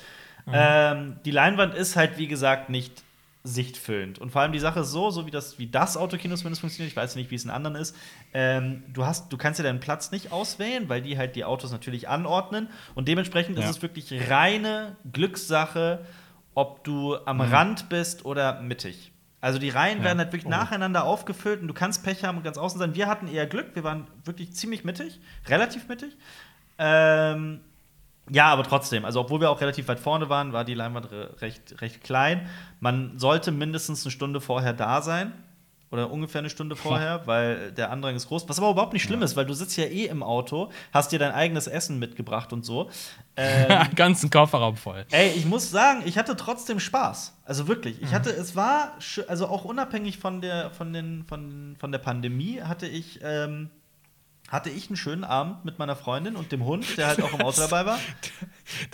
Ähm, 0.49 1.17
die 1.25 1.31
Leinwand 1.31 1.73
ist 1.75 1.97
halt, 1.97 2.17
wie 2.17 2.27
gesagt, 2.27 2.69
nicht 2.69 3.03
sichtfüllend. 3.43 4.19
Und 4.19 4.31
vor 4.31 4.41
allem 4.41 4.51
die 4.53 4.59
Sache 4.59 4.81
ist 4.81 4.91
so, 4.91 5.09
so 5.09 5.25
wie 5.25 5.31
das, 5.31 5.59
wie 5.59 5.67
das 5.67 5.97
Autokino 5.97 6.35
zumindest 6.35 6.61
funktioniert, 6.61 6.91
ich 6.91 6.95
weiß 6.97 7.15
nicht, 7.15 7.31
wie 7.31 7.35
es 7.35 7.43
in 7.45 7.49
anderen 7.49 7.75
ist, 7.75 7.95
ähm, 8.33 8.83
du, 8.93 9.05
hast, 9.05 9.31
du 9.31 9.37
kannst 9.37 9.59
dir 9.59 9.63
deinen 9.63 9.79
Platz 9.79 10.11
nicht 10.11 10.31
auswählen, 10.31 10.87
weil 10.89 11.01
die 11.01 11.17
halt 11.17 11.35
die 11.35 11.43
Autos 11.45 11.71
natürlich 11.71 12.07
anordnen. 12.07 12.69
Und 12.95 13.07
dementsprechend 13.09 13.57
Ja. 13.57 13.63
ist 13.65 13.69
es 13.77 13.81
wirklich 13.81 14.29
reine 14.29 14.95
Glückssache, 15.11 16.05
ob 16.57 16.83
du 16.83 17.15
am 17.25 17.39
Rand 17.39 17.87
bist 17.87 18.25
oder 18.25 18.61
mittig. 18.61 19.11
Also 19.41 19.59
die 19.59 19.69
Reihen 19.69 19.99
Ja. 19.99 20.05
werden 20.05 20.17
halt 20.17 20.29
wirklich 20.33 20.47
Oh. 20.47 20.49
nacheinander 20.49 21.03
aufgefüllt 21.03 21.61
und 21.61 21.67
du 21.67 21.73
kannst 21.75 22.03
Pech 22.03 22.23
haben 22.23 22.37
und 22.39 22.43
ganz 22.43 22.57
außen 22.57 22.79
sein. 22.79 22.95
Wir 22.95 23.07
hatten 23.07 23.27
eher 23.27 23.45
Glück, 23.45 23.75
wir 23.75 23.83
waren 23.83 24.07
wirklich 24.25 24.53
ziemlich 24.53 24.83
mittig, 24.83 25.19
relativ 25.47 25.87
mittig. 25.87 26.17
Ähm, 26.79 27.59
ja, 28.31 28.45
aber 28.47 28.63
trotzdem, 28.63 29.05
also 29.05 29.19
obwohl 29.21 29.39
wir 29.39 29.51
auch 29.51 29.61
relativ 29.61 29.87
weit 29.87 29.99
vorne 29.99 30.29
waren, 30.29 30.51
war 30.51 30.65
die 30.65 30.73
Leinwand 30.73 31.11
re 31.11 31.35
recht, 31.41 31.79
recht 31.79 32.03
klein. 32.03 32.49
Man 32.79 33.19
sollte 33.19 33.51
mindestens 33.51 34.03
eine 34.03 34.11
Stunde 34.11 34.41
vorher 34.41 34.73
da 34.73 35.03
sein. 35.03 35.33
Oder 35.89 36.11
ungefähr 36.11 36.39
eine 36.39 36.49
Stunde 36.49 36.75
vorher, 36.75 37.21
weil 37.25 37.71
der 37.71 37.91
Andrang 37.91 38.13
ist 38.15 38.27
groß. 38.27 38.49
Was 38.49 38.57
aber 38.57 38.71
überhaupt 38.71 38.91
nicht 38.91 39.03
schlimm 39.03 39.21
ist, 39.21 39.37
weil 39.37 39.45
du 39.45 39.53
sitzt 39.53 39.77
ja 39.77 39.85
eh 39.85 40.07
im 40.07 40.21
Auto, 40.21 40.69
hast 40.91 41.13
dir 41.13 41.19
dein 41.19 41.31
eigenes 41.31 41.67
Essen 41.67 41.97
mitgebracht 41.97 42.53
und 42.53 42.65
so. 42.65 42.89
Ähm, 43.39 43.93
ganzen 43.93 44.31
Kofferraum 44.31 44.77
voll. 44.77 45.05
Ey, 45.11 45.29
ich 45.35 45.45
muss 45.45 45.69
sagen, 45.69 46.01
ich 46.05 46.17
hatte 46.17 46.35
trotzdem 46.35 46.79
Spaß. 46.79 47.37
Also 47.45 47.67
wirklich. 47.67 48.01
Ich 48.01 48.11
hatte, 48.11 48.31
es 48.31 48.55
war, 48.55 48.97
also 49.27 49.45
auch 49.45 49.63
unabhängig 49.63 50.17
von 50.17 50.41
der, 50.41 50.71
von 50.71 50.91
den, 50.91 51.23
von, 51.23 51.75
von 51.79 51.91
der 51.91 51.99
Pandemie, 51.99 52.63
hatte 52.63 52.87
ich, 52.87 53.19
ähm, 53.21 53.69
hatte 54.47 54.71
ich 54.71 54.87
einen 54.87 54.97
schönen 54.97 55.23
Abend 55.23 55.65
mit 55.65 55.77
meiner 55.77 55.95
Freundin 55.95 56.35
und 56.35 56.51
dem 56.51 56.65
Hund, 56.65 56.97
der 56.97 57.09
halt 57.09 57.21
auch 57.21 57.31
im 57.31 57.41
Auto 57.41 57.61
dabei 57.61 57.85
war. 57.85 57.99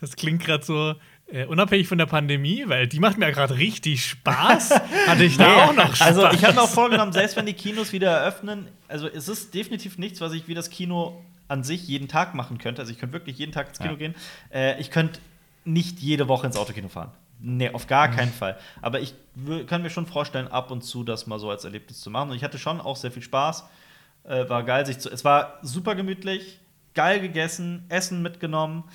Das 0.02 0.18
klingt 0.18 0.44
gerade 0.44 0.66
so 0.66 0.96
äh, 1.32 1.46
unabhängig 1.46 1.88
von 1.88 1.98
der 1.98 2.06
Pandemie, 2.06 2.64
weil 2.68 2.88
die 2.88 3.00
macht 3.00 3.18
mir 3.18 3.32
gerade 3.32 3.58
richtig 3.58 4.06
Spaß. 4.06 4.72
Hatte 5.08 5.24
ich 5.24 5.38
da 5.38 5.66
auch 5.66 5.74
noch 5.74 5.96
Spaß. 5.96 6.02
Also 6.08 6.30
ich 6.32 6.44
habe 6.44 6.54
mir 6.56 6.62
auch 6.62 6.70
vorgenommen, 6.70 7.12
selbst 7.14 7.36
wenn 7.38 7.46
die 7.46 7.54
Kinos 7.54 7.92
wieder 7.92 8.12
eröffnen, 8.12 8.68
also 8.88 9.08
es 9.08 9.28
ist 9.28 9.54
definitiv 9.54 9.98
nichts, 9.98 10.22
was 10.22 10.34
ich 10.34 10.48
wie 10.48 10.54
das 10.54 10.70
Kino 10.70 11.24
an 11.48 11.64
sich 11.64 11.88
jeden 11.88 12.08
Tag 12.08 12.36
machen 12.36 12.58
könnte. 12.58 12.82
Also 12.82 12.92
ich 12.92 13.00
könnte 13.00 13.14
wirklich 13.14 13.38
jeden 13.38 13.52
Tag 13.52 13.70
ins 13.70 13.80
Kino 13.80 13.92
Ja. 13.92 13.98
gehen. 13.98 14.16
Äh, 14.54 14.80
ich 14.80 14.92
könnte 14.92 15.20
nicht 15.66 16.00
jede 16.00 16.28
Woche 16.28 16.46
ins 16.48 16.58
Autokino 16.58 16.88
fahren. 16.90 17.12
Nee, 17.40 17.70
auf 17.72 17.88
gar 17.88 18.08
Mhm. 18.10 18.16
keinen 18.16 18.32
Fall. 18.34 18.58
Aber 18.82 19.02
ich 19.02 19.14
kann 19.68 19.82
mir 19.82 19.90
schon 19.90 20.06
vorstellen, 20.06 20.48
ab 20.48 20.72
und 20.72 20.82
zu 20.84 21.04
das 21.04 21.28
mal 21.28 21.40
so 21.40 21.50
als 21.50 21.64
Erlebnis 21.66 22.00
zu 22.00 22.10
machen. 22.10 22.30
Und 22.32 22.36
ich 22.38 22.44
hatte 22.44 22.58
schon 22.58 22.80
auch 22.80 22.96
sehr 22.96 23.12
viel 23.12 23.22
Spaß. 23.24 23.66
Äh, 24.26 24.48
war 24.50 24.64
geil, 24.64 24.86
sich 24.86 25.00
zu. 25.00 25.10
Es 25.10 25.26
war 25.26 25.60
super 25.62 25.96
gemütlich, 25.96 26.60
geil 26.94 27.20
gegessen, 27.20 27.86
Essen 27.90 28.22
mitgenommen. 28.22 28.86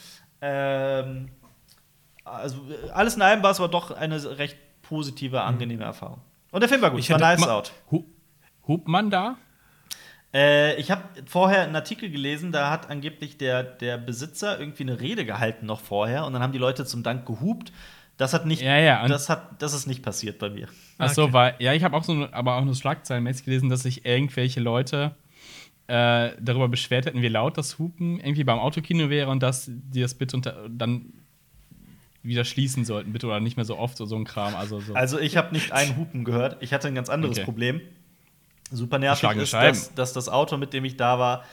Ähm, 0.41 1.29
also 2.31 2.59
äh, 2.70 2.91
alles 2.91 3.16
in 3.16 3.22
allem 3.22 3.43
war 3.43 3.51
es 3.51 3.59
aber 3.59 3.68
doch 3.68 3.91
eine 3.91 4.39
recht 4.39 4.57
positive, 4.83 5.43
angenehme 5.43 5.85
Erfahrung. 5.85 6.20
Und 6.51 6.61
der 6.61 6.68
Film 6.68 6.81
war 6.81 6.91
gut, 6.91 7.01
Ich 7.01 7.11
war 7.11 7.18
nice 7.18 7.47
out. 7.47 7.72
Hu 7.91 8.05
Hupt 8.66 8.87
man 8.89 9.11
da? 9.11 9.37
Äh, 10.35 10.76
ich 10.76 10.91
habe 10.91 11.03
vorher 11.26 11.62
einen 11.62 11.74
Artikel 11.74 12.11
gelesen, 12.11 12.53
da 12.53 12.70
hat 12.70 12.91
angeblich 12.91 13.39
der, 13.39 13.62
der 13.62 13.97
Besitzer 13.97 14.61
irgendwie 14.61 14.83
eine 14.83 15.01
Rede 15.01 15.24
gehalten 15.24 15.64
noch 15.64 15.81
vorher 15.81 16.26
und 16.26 16.35
dann 16.35 16.43
haben 16.43 16.53
die 16.53 16.59
Leute 16.59 16.85
zum 16.85 17.03
Dank 17.03 17.24
gehupt. 17.26 17.72
Das 18.18 18.35
hat 18.35 18.45
nicht, 18.47 18.61
Ja, 18.61 18.76
ja, 18.76 19.07
das 19.07 19.29
hat, 19.31 19.62
das 19.62 19.72
ist 19.72 19.87
nicht 19.87 20.03
passiert 20.03 20.39
bei 20.39 20.51
mir. 20.51 20.68
Ach 20.99 21.09
so, 21.09 21.24
Okay. 21.24 21.33
weil, 21.33 21.55
ja, 21.61 21.72
ich 21.72 21.85
habe 21.85 21.97
auch 21.97 22.03
so, 22.05 22.29
aber 22.33 22.57
auch 22.57 22.64
nur 22.64 22.74
schlagzeilenmäßig 22.74 23.45
gelesen, 23.45 23.68
dass 23.70 23.85
sich 23.85 24.05
irgendwelche 24.05 24.61
Leute 24.61 25.14
äh, 25.87 26.33
darüber 26.41 26.68
beschwert 26.68 27.07
hätten, 27.07 27.22
wie 27.22 27.29
laut 27.29 27.57
das 27.57 27.79
Hupen 27.79 28.20
irgendwie 28.20 28.45
beim 28.45 28.59
Autokino 28.59 29.09
wäre 29.09 29.31
und 29.31 29.43
dass 29.43 29.70
die 29.70 30.01
das 30.03 30.14
bitte 30.14 30.37
unter, 30.37 30.68
dann 30.68 31.12
wieder 32.22 32.44
schließen 32.44 32.84
sollten, 32.84 33.12
bitte, 33.12 33.26
oder 33.26 33.40
nicht 33.40 33.56
mehr 33.56 33.64
so 33.64 33.78
oft, 33.78 33.96
so, 33.96 34.06
so 34.06 34.16
ein 34.16 34.24
Kram. 34.24 34.54
Also, 34.54 34.80
so. 34.80 34.94
Also 34.94 35.18
ich 35.18 35.36
habe 35.36 35.52
nicht 35.52 35.72
einen 35.72 35.96
Hupen 35.96 36.24
gehört. 36.24 36.56
Ich 36.60 36.72
hatte 36.72 36.88
ein 36.88 36.94
ganz 36.94 37.08
anderes 37.08 37.38
Okay. 37.38 37.44
Problem. 37.44 37.80
Super 38.70 38.98
nervig 38.98 39.30
ist, 39.36 39.54
dass, 39.54 39.94
dass 39.94 40.12
das 40.12 40.28
Auto, 40.28 40.56
mit 40.56 40.72
dem 40.72 40.84
ich 40.84 40.96
da 40.96 41.18
war, 41.18 41.44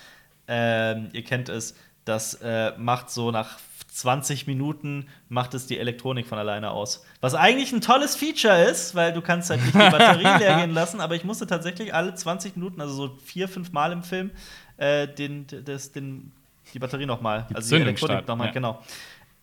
ähm, 0.48 1.10
ihr 1.14 1.24
kennt 1.24 1.50
es, 1.50 1.76
das 2.04 2.36
äh, 2.36 2.74
macht 2.78 3.10
so 3.10 3.32
nach 3.32 3.58
20 3.96 4.46
Minuten 4.46 5.08
macht 5.30 5.54
es 5.54 5.68
die 5.68 5.80
Elektronik 5.80 6.28
von 6.28 6.38
alleine 6.38 6.72
aus. 6.72 7.06
Was 7.22 7.34
eigentlich 7.34 7.72
ein 7.72 7.80
tolles 7.80 8.18
Feature 8.18 8.64
ist, 8.64 8.94
weil 8.94 9.14
du 9.14 9.22
kannst 9.22 9.50
halt 9.50 9.62
nicht 9.62 9.74
die 9.74 9.78
Batterie 9.78 10.24
leer 10.40 10.58
gehen 10.58 10.74
lassen, 10.74 11.00
aber 11.00 11.16
ich 11.16 11.24
musste 11.24 11.48
tatsächlich 11.48 11.94
alle 11.94 12.14
20 12.14 12.58
Minuten, 12.58 12.82
also 12.82 12.94
so 12.94 13.18
vier, 13.24 13.48
fünf 13.48 13.72
Mal 13.72 13.94
im 13.94 14.04
Film, 14.04 14.32
äh, 14.76 15.08
den, 15.08 15.48
das, 15.64 15.94
den, 15.94 16.34
die 16.74 16.80
Batterie 16.80 17.06
nochmal, 17.06 17.48
also 17.54 17.74
die 17.74 17.82
Elektronik 17.82 18.28
nochmal, 18.28 18.48
ja. 18.48 18.54
genau. 18.54 18.84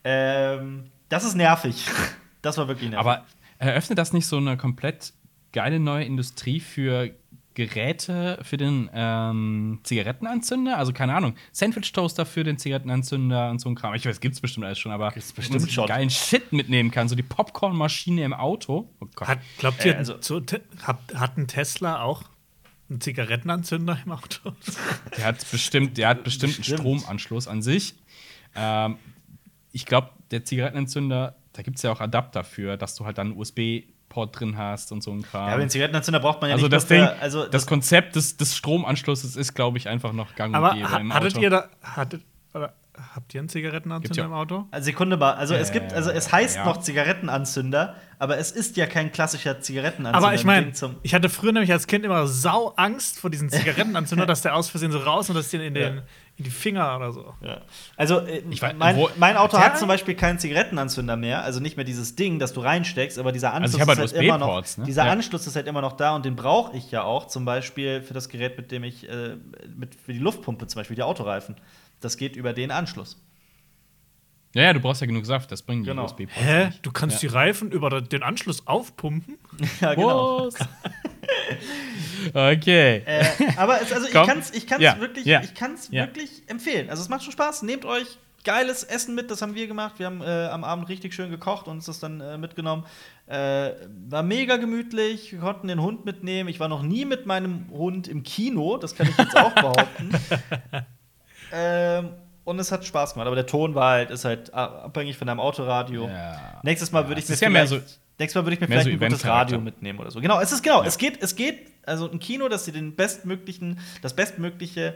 Ähm, 0.05 0.91
das 1.13 1.25
ist 1.25 1.35
nervig. 1.35 1.87
Das 2.43 2.59
war 2.59 2.67
wirklich 2.69 2.91
nervig. 2.91 3.07
aber 3.07 3.25
eröffnet 3.59 3.99
das 3.99 4.13
nicht 4.13 4.27
so 4.27 4.37
eine 4.39 4.57
komplett 4.57 5.13
geile 5.53 5.79
neue 5.79 6.05
Industrie 6.05 6.59
für 6.61 7.11
Geräte 7.55 8.39
für 8.43 8.57
den 8.57 8.89
ähm, 8.95 9.81
Zigarettenanzünder, 9.83 10.79
also 10.79 10.95
keine 10.95 11.15
Ahnung, 11.15 11.35
Sandwich-Toaster 11.53 12.25
für 12.25 12.45
den 12.45 12.57
Zigarettenanzünder 12.57 13.51
und 13.51 13.59
so 13.61 13.69
ein 13.69 13.75
Kram. 13.75 13.93
Ich 13.95 14.07
weiß, 14.07 14.21
gibt's 14.21 14.41
bestimmt 14.41 14.65
alles 14.65 14.79
schon, 14.79 14.91
aber 14.91 15.11
Gibt's 15.11 15.33
bestimmt 15.35 15.61
wo 15.61 15.65
man 15.67 15.71
schon. 15.71 15.87
geilen 15.87 16.09
Shit 16.09 16.51
mitnehmen 16.55 16.91
kann, 16.91 17.09
so 17.11 17.15
die 17.15 17.23
Popcornmaschine 17.23 18.25
im 18.25 18.33
Auto. 18.33 18.89
Oh 19.01 19.07
Gott. 19.15 19.29
Hat, 19.29 19.39
glaubt 19.59 19.85
ihr, 19.85 19.93
Äh, 19.95 19.99
also- 19.99 20.17
so, 20.21 20.41
hat, 20.83 20.99
hat 21.15 21.37
ein 21.37 21.47
Tesla 21.47 22.01
auch 22.03 22.23
einen 22.89 23.03
Zigarettenanzünder 23.03 23.99
im 24.05 24.13
Auto? 24.13 24.53
Der 25.19 25.27
hat 25.27 25.51
bestimmt, 25.51 25.99
der 25.99 26.09
hat 26.09 26.25
bestimmt 26.25 26.55
einen 26.55 26.59
Bestimmt. 26.61 26.81
Stromanschluss 26.81 27.49
an 27.49 27.61
sich. 27.61 27.95
Ähm, 28.55 28.97
ich 29.73 29.87
glaube, 29.87 30.11
der 30.31 30.45
Zigarettenanzünder, 30.45 31.35
da 31.53 31.63
gibt 31.63 31.77
es 31.79 31.83
ja 31.83 31.91
auch 31.93 32.01
Adapter 32.01 32.45
für, 32.45 32.77
dass 32.77 32.95
du 32.95 33.05
halt 33.05 33.19
dann 33.19 33.29
einen 33.29 33.37
USB-Port 33.39 34.39
drin 34.39 34.57
hast 34.59 34.93
und 34.93 35.03
so 35.03 35.11
ein 35.13 35.23
Kram. 35.23 35.47
Ja, 35.49 35.53
aber 35.55 35.61
den 35.61 35.71
Zigarettenanzünder 35.71 36.21
braucht 36.21 36.41
man 36.41 36.51
ja 36.51 36.57
also 36.57 36.67
nicht 36.67 36.75
das 36.75 36.87
Ding, 36.87 37.03
für, 37.05 37.19
also 37.21 37.47
das 37.47 37.67
Konzept 37.67 38.17
des, 38.17 38.37
des 38.37 38.57
Stromanschlusses 38.57 39.37
ist, 39.37 39.55
glaube 39.55 39.79
ich, 39.79 39.89
einfach 39.89 40.13
noch 40.13 40.35
gang 40.35 40.51
und 40.51 40.57
Aber 40.57 40.75
gäbe 40.75 40.91
ha, 40.91 40.99
im 40.99 41.13
hattet 41.15 41.33
Auto. 41.35 41.43
ihr 41.43 41.51
da, 41.51 41.69
hattet, 41.83 42.23
oder, 42.55 42.75
habt 43.15 43.33
ihr 43.35 43.41
einen 43.41 43.49
Zigarettenanzünder 43.49 44.17
ja- 44.17 44.25
im 44.27 44.33
Auto? 44.35 44.67
Also 44.71 44.85
Sekunde 44.85 45.17
mal, 45.17 45.33
also 45.33 45.55
es 45.55 45.71
Äh, 45.71 45.73
gibt, 45.75 45.93
also 45.95 46.11
es 46.11 46.31
heißt 46.33 46.57
ja. 46.57 46.65
noch 46.67 46.79
Zigarettenanzünder, 46.81 47.97
aber 48.19 48.39
es 48.39 48.51
ist 48.53 48.77
ja 48.77 48.87
kein 48.87 49.11
klassischer 49.13 49.61
Zigarettenanzünder. 49.61 50.27
Aber 50.27 50.35
ich 50.35 50.45
meine, 50.45 50.73
ich 51.03 51.15
hatte 51.15 51.29
früher 51.29 51.53
nämlich 51.53 51.73
als 51.73 51.87
Kind 51.87 52.05
immer 52.05 52.27
sau 52.27 52.69
Angst 52.77 53.19
vor 53.19 53.31
diesen 53.31 53.49
Zigarettenanzünder, 53.51 54.27
dass 54.27 54.43
der 54.43 54.55
aus 54.55 54.69
Versehen 54.69 54.93
so 54.93 54.99
raus 54.99 55.29
und 55.29 55.35
das 55.37 55.49
den 55.51 55.61
in, 55.63 55.75
den, 55.75 55.97
Ja. 55.97 56.03
In 56.37 56.45
die 56.45 56.51
Finger 56.51 56.97
oder 56.97 57.13
so. 57.13 57.35
Ja. 57.43 57.61
Also, 57.97 58.21
äh, 58.21 58.43
Ich 58.51 58.63
weiß- 58.63 58.75
mein, 58.75 58.97
wo- 58.97 59.11
mein 59.19 59.37
Auto 59.37 59.59
hat 59.59 59.79
zum 59.79 59.87
Beispiel 59.89 60.15
keinen 60.15 60.39
Zigarettenanzünder 60.39 61.17
mehr, 61.17 61.43
also 61.45 61.61
nicht 61.61 61.77
mehr 61.77 61.85
dieses 61.85 62.17
Ding, 62.17 62.39
das 62.39 62.53
du 62.55 62.61
reinsteckst, 62.61 63.19
aber 63.19 63.33
dieser 63.33 63.53
Anschluss 63.53 63.75
Also 63.75 63.77
ich 63.93 63.99
hab 63.99 64.05
ist 64.05 64.15
halt 64.15 64.25
immer 64.25 64.39
noch, 64.39 64.47
USB-Ports, 64.49 64.79
ne? 64.79 64.85
dieser 64.87 65.05
Ja. 65.07 65.13
Anschluss 65.13 65.47
ist 65.47 65.57
halt 65.57 65.67
immer 65.67 65.83
noch 65.83 65.93
da 65.93 66.17
und 66.17 66.25
den 66.25 66.35
brauche 66.35 66.77
ich 66.77 66.91
ja 66.91 67.03
auch, 67.05 67.27
zum 67.29 67.45
Beispiel 67.45 68.01
für 68.03 68.15
das 68.15 68.29
Gerät, 68.31 68.57
mit 68.57 68.73
dem 68.73 68.83
ich 68.83 69.09
äh, 69.09 69.37
mit 69.77 69.95
für 69.95 70.13
die 70.15 70.19
Luftpumpe 70.21 70.67
zum 70.67 70.81
Beispiel 70.81 70.97
die 70.97 71.03
Autoreifen. 71.03 71.57
Das 72.01 72.17
geht 72.17 72.35
über 72.35 72.53
den 72.55 72.71
Anschluss. 72.71 73.23
Ja, 74.55 74.63
ja, 74.65 74.73
du 74.75 74.81
brauchst 74.81 75.01
ja 75.01 75.07
genug 75.07 75.25
Saft, 75.25 75.51
das 75.53 75.63
bringen 75.63 75.83
die 75.83 75.89
Genau. 75.91 76.05
USB-Ports 76.05 76.35
Hä? 76.47 76.67
nicht. 76.67 76.85
Du 76.85 76.93
kannst 76.93 77.23
Ja. 77.23 77.29
die 77.29 77.35
Reifen 77.35 77.71
über 77.71 78.01
den 78.03 78.23
Anschluss 78.23 78.67
aufpumpen? 78.67 79.39
ja, 79.81 79.95
genau. 79.95 80.49
Okay. 82.35 83.03
Äh, 83.05 83.25
aber 83.57 83.81
es, 83.83 83.93
also 83.93 84.07
ich 84.07 84.13
kann 84.13 84.39
es 84.39 84.53
ich 84.53 84.67
kann's 84.67 84.83
Ja, 84.83 84.99
wirklich, 85.01 85.25
ja, 85.25 85.41
ich 85.43 85.55
kann's 85.55 85.89
ja. 85.91 86.07
wirklich 86.07 86.43
empfehlen. 86.47 86.89
Also 86.89 87.03
es 87.03 87.09
macht 87.09 87.23
schon 87.25 87.33
Spaß. 87.33 87.63
Nehmt 87.63 87.85
euch 87.85 88.07
geiles 88.45 88.85
Essen 88.85 89.15
mit, 89.17 89.31
das 89.31 89.43
haben 89.43 89.55
wir 89.57 89.67
gemacht. 89.67 89.95
Wir 89.99 90.07
haben 90.07 90.23
äh, 90.23 90.47
am 90.47 90.63
Abend 90.65 90.89
richtig 90.89 91.15
schön 91.15 91.31
gekocht 91.31 91.67
und 91.67 91.75
uns 91.75 91.87
das 91.87 91.99
dann 92.01 92.21
äh, 92.21 92.39
mitgenommen. 92.39 92.85
Äh, 93.27 93.73
war 94.09 94.23
mega 94.23 94.57
gemütlich. 94.57 95.33
Wir 95.33 95.41
konnten 95.41 95.67
den 95.69 95.83
Hund 95.83 96.05
mitnehmen. 96.05 96.49
Ich 96.49 96.61
war 96.61 96.69
noch 96.69 96.83
nie 96.83 97.05
mit 97.05 97.27
meinem 97.27 97.67
Hund 97.71 98.07
im 98.09 98.23
Kino, 98.23 98.77
das 98.79 98.95
kann 98.95 99.09
ich 99.09 99.17
jetzt 99.19 99.37
auch 99.37 99.53
behaupten. 99.55 100.11
ähm, 101.53 102.11
und 102.45 102.59
es 102.59 102.73
hat 102.73 102.85
Spaß 102.85 103.15
gemacht. 103.15 103.27
Aber 103.27 103.37
der 103.37 103.47
Ton 103.47 103.75
war 103.75 103.93
halt, 103.93 104.11
ist 104.11 104.25
halt 104.25 104.53
abhängig 104.55 105.17
von 105.17 105.27
deinem 105.29 105.41
Autoradio. 105.41 106.09
Ja. 106.09 106.61
Nächstes 106.65 106.91
Mal 106.93 107.03
Ja, 107.03 107.09
würde 107.09 107.19
ich 107.21 107.25
es 107.25 107.29
mir 107.31 107.35
ist 107.35 107.41
ja 107.41 107.51
mehr 107.51 107.67
so- 107.67 107.81
nächstes 108.19 108.35
Mal 108.41 108.45
würde 108.47 108.55
ich 108.55 108.61
mir 108.61 108.69
mehr 108.69 108.81
vielleicht 108.83 108.99
so 108.99 109.05
ein 109.05 109.11
gutes. 109.11 109.25
Radio 109.27 109.61
mitnehmen 109.61 109.99
oder 109.99 110.11
so. 110.11 110.21
Genau, 110.21 110.41
es 110.41 110.53
ist 110.53 110.63
genau, 110.63 110.83
es 110.83 110.99
geht, 110.99 111.23
es 111.23 111.35
geht, 111.37 111.59
also 111.85 112.11
ein 112.11 112.19
Kino, 112.19 112.49
das 112.49 112.65
dir 112.65 112.73
den 112.73 112.95
bestmöglichen, 112.95 113.79
das 114.03 114.15
bestmögliche, 114.15 114.95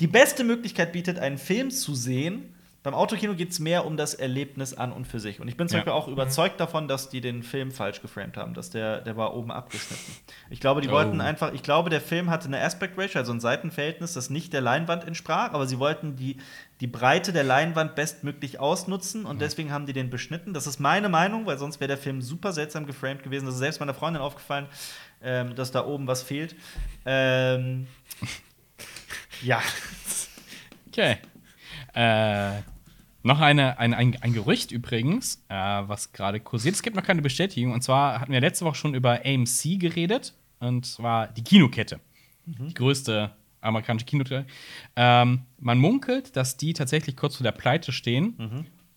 die 0.00 0.06
beste 0.06 0.44
Möglichkeit 0.44 0.92
bietet, 0.92 1.18
einen 1.18 1.38
Film 1.38 1.70
zu 1.70 1.94
sehen. 1.94 2.54
Beim 2.84 2.94
Autokino 2.94 3.34
geht 3.36 3.50
es 3.52 3.60
mehr 3.60 3.86
um 3.86 3.96
das 3.96 4.12
Erlebnis 4.14 4.74
an 4.74 4.90
und 4.92 5.06
für 5.06 5.20
sich. 5.20 5.38
Und 5.38 5.46
ich 5.46 5.56
bin 5.56 5.68
zum 5.68 5.76
Ja. 5.76 5.84
Beispiel 5.84 5.92
auch 5.92 6.08
überzeugt 6.08 6.58
davon, 6.58 6.88
dass 6.88 7.08
die 7.08 7.20
den 7.20 7.44
Film 7.44 7.70
falsch 7.70 8.02
geframed 8.02 8.36
haben, 8.36 8.54
dass 8.54 8.70
der, 8.70 9.00
der 9.02 9.16
war 9.16 9.36
oben 9.36 9.52
abgeschnitten. 9.52 10.12
Ich 10.50 10.58
glaube, 10.58 10.80
die 10.80 10.88
Oh. 10.88 10.92
wollten 10.92 11.20
einfach, 11.20 11.52
ich 11.52 11.62
glaube, 11.62 11.90
der 11.90 12.00
Film 12.00 12.28
hatte 12.28 12.48
eine 12.48 12.60
Aspect 12.60 12.98
Ratio, 12.98 13.20
also 13.20 13.32
ein 13.32 13.38
Seitenverhältnis, 13.38 14.14
das 14.14 14.30
nicht 14.30 14.52
der 14.52 14.62
Leinwand 14.62 15.04
entsprach, 15.04 15.52
aber 15.52 15.68
sie 15.68 15.78
wollten 15.78 16.16
die, 16.16 16.38
die 16.82 16.88
Breite 16.88 17.32
der 17.32 17.44
Leinwand 17.44 17.94
bestmöglich 17.94 18.58
ausnutzen 18.58 19.24
und 19.24 19.40
deswegen 19.40 19.70
haben 19.70 19.86
die 19.86 19.92
den 19.92 20.10
beschnitten. 20.10 20.52
Das 20.52 20.66
ist 20.66 20.80
meine 20.80 21.08
Meinung, 21.08 21.46
weil 21.46 21.56
sonst 21.56 21.78
wäre 21.78 21.86
der 21.86 21.96
Film 21.96 22.20
super 22.20 22.52
seltsam 22.52 22.86
geframed 22.86 23.22
gewesen. 23.22 23.46
Das 23.46 23.54
ist 23.54 23.60
selbst 23.60 23.78
meiner 23.78 23.94
Freundin 23.94 24.20
aufgefallen, 24.20 24.66
ähm, 25.22 25.54
dass 25.54 25.70
da 25.70 25.86
oben 25.86 26.08
was 26.08 26.24
fehlt. 26.24 26.56
Ähm, 27.06 27.86
ja. 29.42 29.62
Okay. 30.88 31.18
Äh, 31.94 32.62
noch 33.22 33.38
eine, 33.38 33.78
ein, 33.78 33.94
ein, 33.94 34.20
ein 34.20 34.32
Gerücht 34.32 34.72
übrigens, 34.72 35.36
äh, 35.48 35.54
was 35.54 36.12
gerade 36.12 36.40
kursiert. 36.40 36.74
Es 36.74 36.82
gibt 36.82 36.96
noch 36.96 37.04
keine 37.04 37.22
Bestätigung. 37.22 37.74
Und 37.74 37.82
zwar 37.82 38.20
hatten 38.20 38.32
wir 38.32 38.40
letzte 38.40 38.64
Woche 38.64 38.74
schon 38.74 38.94
über 38.94 39.20
AMC 39.24 39.78
geredet. 39.78 40.34
Und 40.58 40.84
zwar 40.84 41.28
die 41.28 41.44
Kinokette. 41.44 42.00
Die 42.44 42.74
größte 42.74 43.30
amerikanische 43.62 44.04
Kinokette. 44.06 44.46
Ähm, 44.96 45.42
man 45.58 45.78
munkelt, 45.78 46.36
dass 46.36 46.56
die 46.56 46.74
tatsächlich 46.74 47.16
kurz 47.16 47.36
vor 47.36 47.44
der 47.44 47.52
Pleite 47.52 47.92
stehen. 47.92 48.36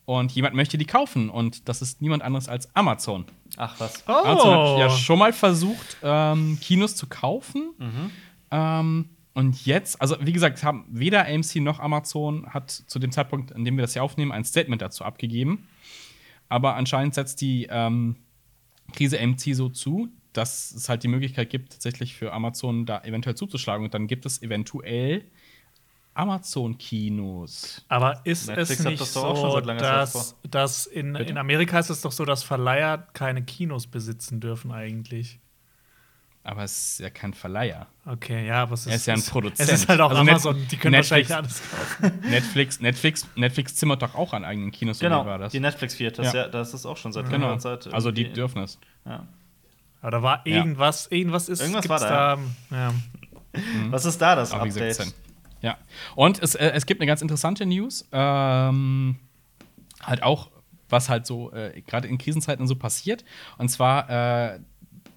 Und 0.06 0.32
jemand 0.34 0.54
möchte 0.56 0.78
die 0.78 0.86
kaufen. 0.86 1.30
Und 1.30 1.68
das 1.68 1.82
ist 1.82 2.02
niemand 2.02 2.22
anderes 2.22 2.48
als 2.48 2.76
Amazon. 2.76 3.26
Ach 3.58 3.80
was. 3.80 4.04
Oh. 4.08 4.12
Amazon 4.12 4.58
hat 4.58 4.80
ja 4.80 4.90
schon 4.92 5.18
mal 5.18 5.34
versucht, 5.34 5.98
ähm, 6.04 6.60
Kinos 6.62 6.96
zu 6.96 7.08
kaufen. 7.08 7.72
Ähm, 8.52 9.10
und 9.34 9.66
jetzt, 9.66 10.00
also 10.00 10.16
wie 10.22 10.32
gesagt, 10.32 10.64
haben 10.64 10.86
weder 10.90 11.28
AMC 11.28 11.56
noch 11.56 11.80
Amazon 11.80 12.48
hat 12.54 12.72
zu 12.72 13.00
dem 13.00 13.12
Zeitpunkt, 13.12 13.54
an 13.54 13.66
dem 13.66 13.76
wir 13.76 13.82
das 13.82 13.94
hier 13.94 14.04
aufnehmen, 14.04 14.32
ein 14.32 14.46
Statement 14.46 14.82
dazu 14.82 15.04
abgegeben. 15.04 15.68
Aber 16.50 16.76
anscheinend 16.76 17.16
setzt 17.16 17.42
die 17.42 17.68
ähm, 17.70 18.16
Krise 18.94 19.20
AMC 19.20 19.56
so 19.56 19.70
zu, 19.70 20.10
dass 20.38 20.72
es 20.72 20.90
halt 20.90 21.04
die 21.04 21.08
Möglichkeit 21.08 21.50
gibt, 21.50 21.72
tatsächlich 21.74 22.16
für 22.16 22.34
Amazon 22.34 22.86
da 22.86 23.02
eventuell 23.04 23.36
zuzuschlagen. 23.36 23.86
Und 23.86 23.94
dann 23.94 24.08
gibt 24.08 24.26
es 24.26 24.42
eventuell 24.42 25.24
Amazon-Kinos. 26.14 27.84
Aber 27.90 28.22
ist 28.24 28.48
Netflix 28.48 28.80
es 28.80 28.86
nicht 28.86 29.02
das 29.02 29.14
doch 29.14 29.24
auch 29.24 29.36
schon 29.36 29.52
so, 29.52 29.74
dass, 29.74 30.36
dass 30.50 30.86
in, 30.86 31.14
Bitte? 31.14 31.30
in 31.30 31.38
Amerika 31.38 31.80
ist 31.80 31.90
es 31.90 32.02
doch 32.02 32.12
so, 32.12 32.26
dass 32.26 32.44
Verleiher 32.44 32.98
keine 33.14 33.44
Kinos 33.44 33.88
besitzen 33.88 34.40
dürfen 34.40 34.72
eigentlich? 34.72 35.40
Aber 36.44 36.64
es 36.64 36.92
ist 36.92 37.00
ja 37.00 37.10
kein 37.10 37.34
Verleiher. 37.34 37.88
Okay, 38.06 38.46
ja, 38.46 38.62
aber 38.62 38.76
es 38.76 38.82
ist, 38.82 38.88
Er 38.88 38.96
ist 38.98 39.06
ja 39.08 39.14
ein 39.16 39.22
Produzent. 39.24 39.68
Es 39.68 39.82
ist 39.82 39.90
halt 39.90 40.00
auch 40.00 40.12
Also 40.12 40.22
Net- 40.24 40.32
Amazon, 40.34 40.68
die 40.70 40.78
können 40.78 40.92
Netflix- 40.92 41.30
wahrscheinlich 41.32 41.60
alles 41.60 42.00
kaufen. 42.00 42.30
Netflix, 42.30 42.80
Netflix, 42.80 43.28
Netflix 43.36 43.76
zimmert 43.76 44.02
doch 44.04 44.14
auch 44.14 44.32
an 44.34 44.46
eigenen 44.46 44.70
Kinos. 44.72 45.00
Genau, 45.00 45.26
war 45.26 45.40
das? 45.40 45.52
die 45.54 45.60
Netflix 45.60 45.96
4, 45.96 46.12
das, 46.12 46.28
Ja. 46.34 46.42
ja. 46.44 46.48
das 46.48 46.76
ist 46.76 46.86
auch 46.86 46.98
schon 46.98 47.12
seit 47.14 47.26
Genau. 47.26 47.38
längerer 47.48 47.58
Zeit. 47.60 47.92
Also 47.92 48.12
die 48.12 48.32
dürfen 48.32 48.62
es. 48.62 48.78
Ja. 49.06 49.26
Aber 50.06 50.12
da 50.12 50.22
war 50.22 50.48
Ja. 50.48 50.58
irgendwas, 50.58 51.08
irgendwas 51.08 51.50
ist 51.50 51.62
Irgendwas 51.62 51.82
gibt's 51.82 52.02
war 52.04 52.10
da, 52.10 52.36
da. 52.70 52.76
Ja. 52.78 52.94
Was 53.90 54.06
ist 54.06 54.22
da 54.22 54.36
das 54.36 54.52
gesagt, 54.52 54.68
Update? 54.72 54.94
Zen. 54.94 55.14
Ja. 55.62 55.80
Und 56.16 56.44
es, 56.44 56.54
äh, 56.54 56.74
es 56.76 56.86
gibt 56.86 57.02
eine 57.02 57.08
ganz 57.08 57.24
interessante 57.24 57.66
News. 57.66 58.08
Ähm, 58.12 59.16
halt 60.04 60.22
auch, 60.22 60.52
was 60.90 61.10
halt 61.10 61.26
so 61.26 61.52
äh, 61.54 61.82
gerade 61.88 62.08
in 62.08 62.20
Krisenzeiten 62.20 62.68
so 62.68 62.76
passiert. 62.76 63.26
Und 63.58 63.70
zwar 63.70 64.08
äh, 64.54 64.60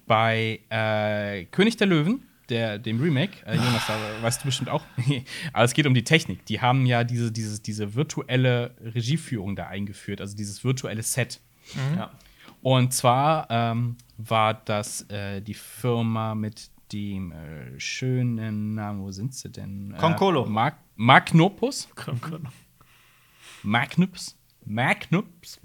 bei 0.07 0.59
äh, 0.69 1.45
König 1.51 1.77
der 1.77 1.85
Löwen, 1.85 2.23
der, 2.49 2.79
dem 2.79 2.99
Remake, 2.99 3.45
äh, 3.45 3.57
Jonas, 3.57 3.85
da 3.85 3.93
weißt 4.23 4.41
du 4.41 4.45
bestimmt 4.47 4.69
auch. 4.71 4.83
Aber 5.53 5.65
es 5.65 5.73
geht 5.75 5.85
um 5.85 5.93
die 5.93 6.03
Technik. 6.03 6.47
Die 6.47 6.61
haben 6.61 6.87
ja 6.87 7.03
diese, 7.03 7.31
diese, 7.31 7.61
diese 7.61 7.93
virtuelle 7.93 8.75
Regieführung 8.81 9.55
da 9.55 9.67
eingeführt, 9.67 10.19
also 10.19 10.35
dieses 10.35 10.63
virtuelle 10.63 11.03
Set. 11.03 11.41
Ja. 11.95 12.09
Und 12.63 12.91
zwar 12.91 13.45
ähm, 13.51 13.95
war 14.19 14.53
das 14.53 15.09
äh, 15.09 15.41
die 15.41 15.53
Firma 15.53 16.35
mit 16.35 16.69
dem 16.91 17.31
äh, 17.31 17.79
schönen 17.79 18.75
Namen, 18.75 19.01
wo 19.01 19.11
sind 19.11 19.33
sie 19.33 19.49
denn? 19.49 19.95
Concolo. 19.97 20.45
Äh, 20.45 20.49
Mag 20.49 20.77
Magnopus? 20.95 21.87
Komm. 21.95 22.19
Magnups? 23.63 24.35
Magnups? 24.65 25.59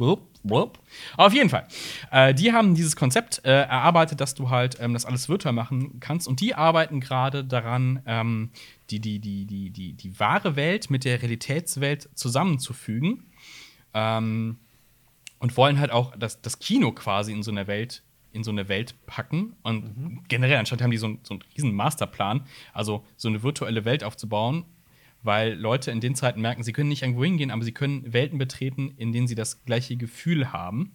Auf 1.16 1.34
jeden 1.34 1.50
Fall. 1.50 1.66
Äh, 2.12 2.34
die 2.34 2.52
haben 2.52 2.74
dieses 2.74 2.94
Konzept 2.94 3.44
äh, 3.44 3.62
erarbeitet, 3.62 4.20
dass 4.20 4.34
du 4.34 4.50
halt 4.50 4.76
ähm, 4.78 4.92
das 4.92 5.06
alles 5.06 5.28
virtuell 5.28 5.54
machen 5.54 5.98
kannst. 5.98 6.28
Und 6.28 6.40
die 6.40 6.54
arbeiten 6.54 7.00
gerade 7.00 7.44
daran, 7.44 8.02
ähm, 8.06 8.50
die, 8.90 9.00
die, 9.00 9.18
die, 9.18 9.46
die, 9.46 9.70
die, 9.70 9.94
die 9.94 10.20
wahre 10.20 10.54
Welt 10.54 10.88
mit 10.90 11.04
der 11.04 11.20
Realitätswelt 11.20 12.08
zusammenzufügen. 12.14 13.24
Ähm, 13.92 14.58
und 15.40 15.56
wollen 15.56 15.78
halt 15.78 15.90
auch 15.90 16.14
das, 16.16 16.40
das 16.40 16.58
Kino 16.58 16.92
quasi 16.92 17.32
in 17.32 17.42
so 17.42 17.50
einer 17.50 17.66
Welt 17.66 18.03
in 18.34 18.44
so 18.44 18.50
eine 18.50 18.68
Welt 18.68 18.94
packen 19.06 19.54
und 19.62 20.20
generell 20.28 20.56
anscheinend 20.58 20.82
haben 20.82 20.90
die 20.90 20.98
so, 20.98 21.06
einen- 21.06 21.20
so 21.22 21.34
einen 21.34 21.42
riesen 21.56 21.72
Masterplan, 21.74 22.42
also 22.72 23.04
so 23.16 23.28
eine 23.28 23.42
virtuelle 23.42 23.84
Welt 23.84 24.04
aufzubauen, 24.04 24.64
weil 25.22 25.54
Leute 25.54 25.90
in 25.90 26.00
den 26.00 26.14
Zeiten 26.14 26.42
merken, 26.42 26.62
sie 26.62 26.74
können 26.74 26.90
nicht 26.90 27.00
irgendwo 27.00 27.24
hingehen, 27.24 27.50
aber 27.50 27.64
sie 27.64 27.72
können 27.72 28.12
Welten 28.12 28.36
betreten, 28.36 28.92
in 28.98 29.10
denen 29.12 29.26
sie 29.26 29.34
das 29.34 29.64
gleiche 29.64 29.96
Gefühl 29.96 30.52
haben. 30.52 30.92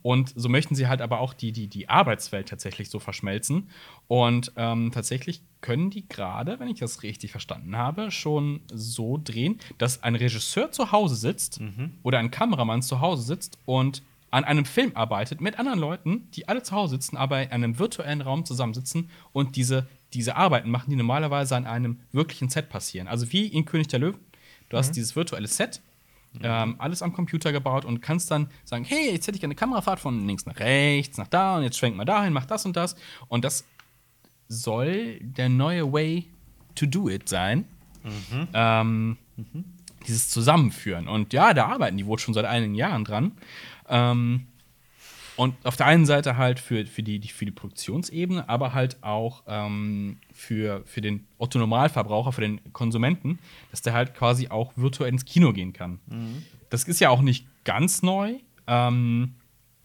Und 0.00 0.32
so 0.36 0.48
möchten 0.48 0.76
sie 0.76 0.86
halt 0.86 1.00
aber 1.00 1.18
auch 1.18 1.34
die, 1.34 1.50
die, 1.50 1.66
die 1.66 1.88
Arbeitswelt 1.88 2.48
tatsächlich 2.48 2.88
so 2.88 3.00
verschmelzen. 3.00 3.68
Und 4.06 4.52
ähm, 4.54 4.92
tatsächlich 4.92 5.42
können 5.60 5.90
die 5.90 6.08
gerade, 6.08 6.60
wenn 6.60 6.68
ich 6.68 6.78
das 6.78 7.02
richtig 7.02 7.32
verstanden 7.32 7.76
habe, 7.76 8.12
schon 8.12 8.60
so 8.72 9.18
drehen, 9.22 9.58
dass 9.78 10.04
ein 10.04 10.14
Regisseur 10.14 10.70
zu 10.70 10.92
Hause 10.92 11.16
sitzt 11.16 11.60
oder 12.04 12.18
ein 12.20 12.30
Kameramann 12.30 12.80
zu 12.82 13.00
Hause 13.00 13.22
sitzt 13.22 13.58
und 13.64 14.04
an 14.34 14.44
einem 14.44 14.64
Film 14.64 14.92
arbeitet 14.94 15.40
mit 15.40 15.58
anderen 15.58 15.78
Leuten, 15.78 16.28
die 16.32 16.48
alle 16.48 16.62
zu 16.62 16.74
Hause 16.74 16.96
sitzen, 16.96 17.16
aber 17.16 17.42
in 17.42 17.50
einem 17.50 17.78
virtuellen 17.78 18.20
Raum 18.20 18.44
zusammensitzen 18.44 19.08
und 19.32 19.54
diese, 19.54 19.86
diese 20.12 20.34
Arbeiten 20.36 20.70
machen, 20.70 20.90
die 20.90 20.96
normalerweise 20.96 21.56
an 21.56 21.66
einem 21.66 22.00
wirklichen 22.10 22.48
Set 22.48 22.68
passieren. 22.68 23.06
Also 23.06 23.32
wie 23.32 23.46
in 23.46 23.64
König 23.64 23.88
der 23.88 24.00
Löwen. 24.00 24.20
Du 24.70 24.76
hast 24.76 24.92
dieses 24.92 25.14
virtuelle 25.14 25.46
Set, 25.46 25.80
ähm, 26.42 26.74
alles 26.78 27.00
am 27.00 27.12
Computer 27.12 27.52
gebaut 27.52 27.84
und 27.84 28.00
kannst 28.00 28.30
dann 28.32 28.48
sagen, 28.64 28.84
hey, 28.84 29.12
jetzt 29.12 29.28
hätte 29.28 29.38
ich 29.38 29.44
eine 29.44 29.54
Kamerafahrt 29.54 30.00
von 30.00 30.26
links 30.26 30.46
nach 30.46 30.58
rechts, 30.58 31.16
nach 31.16 31.28
da 31.28 31.56
und 31.58 31.62
jetzt 31.62 31.78
schwenkt 31.78 31.96
mal 31.96 32.04
dahin, 32.04 32.32
mach 32.32 32.46
das 32.46 32.66
und 32.66 32.76
das. 32.76 32.96
Und 33.28 33.44
das 33.44 33.64
soll 34.48 35.20
der 35.20 35.48
neue 35.48 35.92
Way 35.92 36.26
to 36.74 36.86
do 36.86 37.08
it 37.08 37.28
sein. 37.28 37.66
Ähm, 38.52 39.16
Dieses 40.08 40.28
Zusammenführen. 40.28 41.08
Und 41.08 41.32
ja, 41.32 41.54
da 41.54 41.66
arbeiten 41.66 41.96
die 41.96 42.04
wohl 42.04 42.18
schon 42.18 42.34
seit 42.34 42.44
einigen 42.44 42.74
Jahren 42.74 43.04
dran. 43.04 43.32
Ähm, 43.88 44.46
und 45.36 45.54
auf 45.64 45.76
der 45.76 45.86
einen 45.86 46.06
Seite 46.06 46.36
halt 46.36 46.60
für, 46.60 46.86
für, 46.86 47.02
die, 47.02 47.20
für 47.28 47.44
die 47.44 47.50
Produktionsebene, 47.50 48.48
aber 48.48 48.72
halt 48.72 49.02
auch 49.02 49.42
ähm, 49.48 50.18
für, 50.32 50.82
für 50.84 51.00
den 51.00 51.26
Otto-Normalverbraucher, 51.38 52.32
für 52.32 52.40
den 52.40 52.60
Konsumenten, 52.72 53.40
dass 53.70 53.82
der 53.82 53.94
halt 53.94 54.14
quasi 54.14 54.48
auch 54.48 54.72
virtuell 54.76 55.08
ins 55.08 55.24
Kino 55.24 55.52
gehen 55.52 55.72
kann. 55.72 55.98
Das 56.70 56.84
ist 56.84 57.00
ja 57.00 57.10
auch 57.10 57.20
nicht 57.20 57.46
ganz 57.64 58.02
neu. 58.02 58.34
Ähm, 58.68 59.34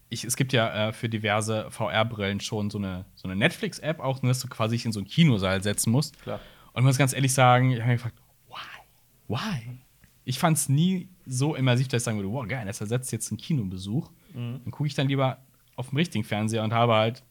ich, 0.08 0.24
es 0.24 0.36
gibt 0.36 0.52
ja 0.52 0.88
äh, 0.88 0.92
für 0.92 1.08
diverse 1.08 1.70
VR-Brillen 1.70 2.40
schon 2.40 2.70
so 2.70 2.78
eine, 2.78 3.04
so 3.14 3.26
eine 3.26 3.36
Netflix-App 3.36 4.00
auch, 4.00 4.20
dass 4.20 4.40
du 4.40 4.48
quasi 4.48 4.76
dich 4.76 4.84
in 4.84 4.92
so 4.92 5.00
einen 5.00 5.08
Kinosaal 5.08 5.62
setzen 5.62 5.90
musst. 5.90 6.20
Klar. 6.22 6.40
Und 6.72 6.82
ich 6.82 6.86
muss 6.86 6.98
ganz 6.98 7.12
ehrlich 7.12 7.32
sagen, 7.32 7.72
ich 7.72 7.80
habe 7.80 7.92
mich 7.92 8.02
gefragt, 8.02 8.20
why? 8.48 9.36
Why? 9.36 9.80
Ich 10.24 10.38
fand 10.38 10.56
es 10.56 10.68
nie 10.68 11.08
so 11.32 11.54
immersiv, 11.54 11.86
dass 11.88 12.02
ich 12.02 12.04
sagen 12.04 12.18
würde, 12.18 12.30
wow, 12.32 12.46
geil, 12.46 12.66
das 12.66 12.80
ersetzt 12.80 13.12
jetzt 13.12 13.30
einen 13.30 13.38
Kinobesuch. 13.38 14.10
Mhm. 14.34 14.60
Dann 14.64 14.70
gucke 14.72 14.86
ich 14.88 14.94
dann 14.94 15.08
lieber 15.08 15.38
auf 15.76 15.90
dem 15.90 15.96
richtigen 15.96 16.24
Fernseher 16.24 16.64
und 16.64 16.72
habe 16.72 16.94
halt 16.94 17.22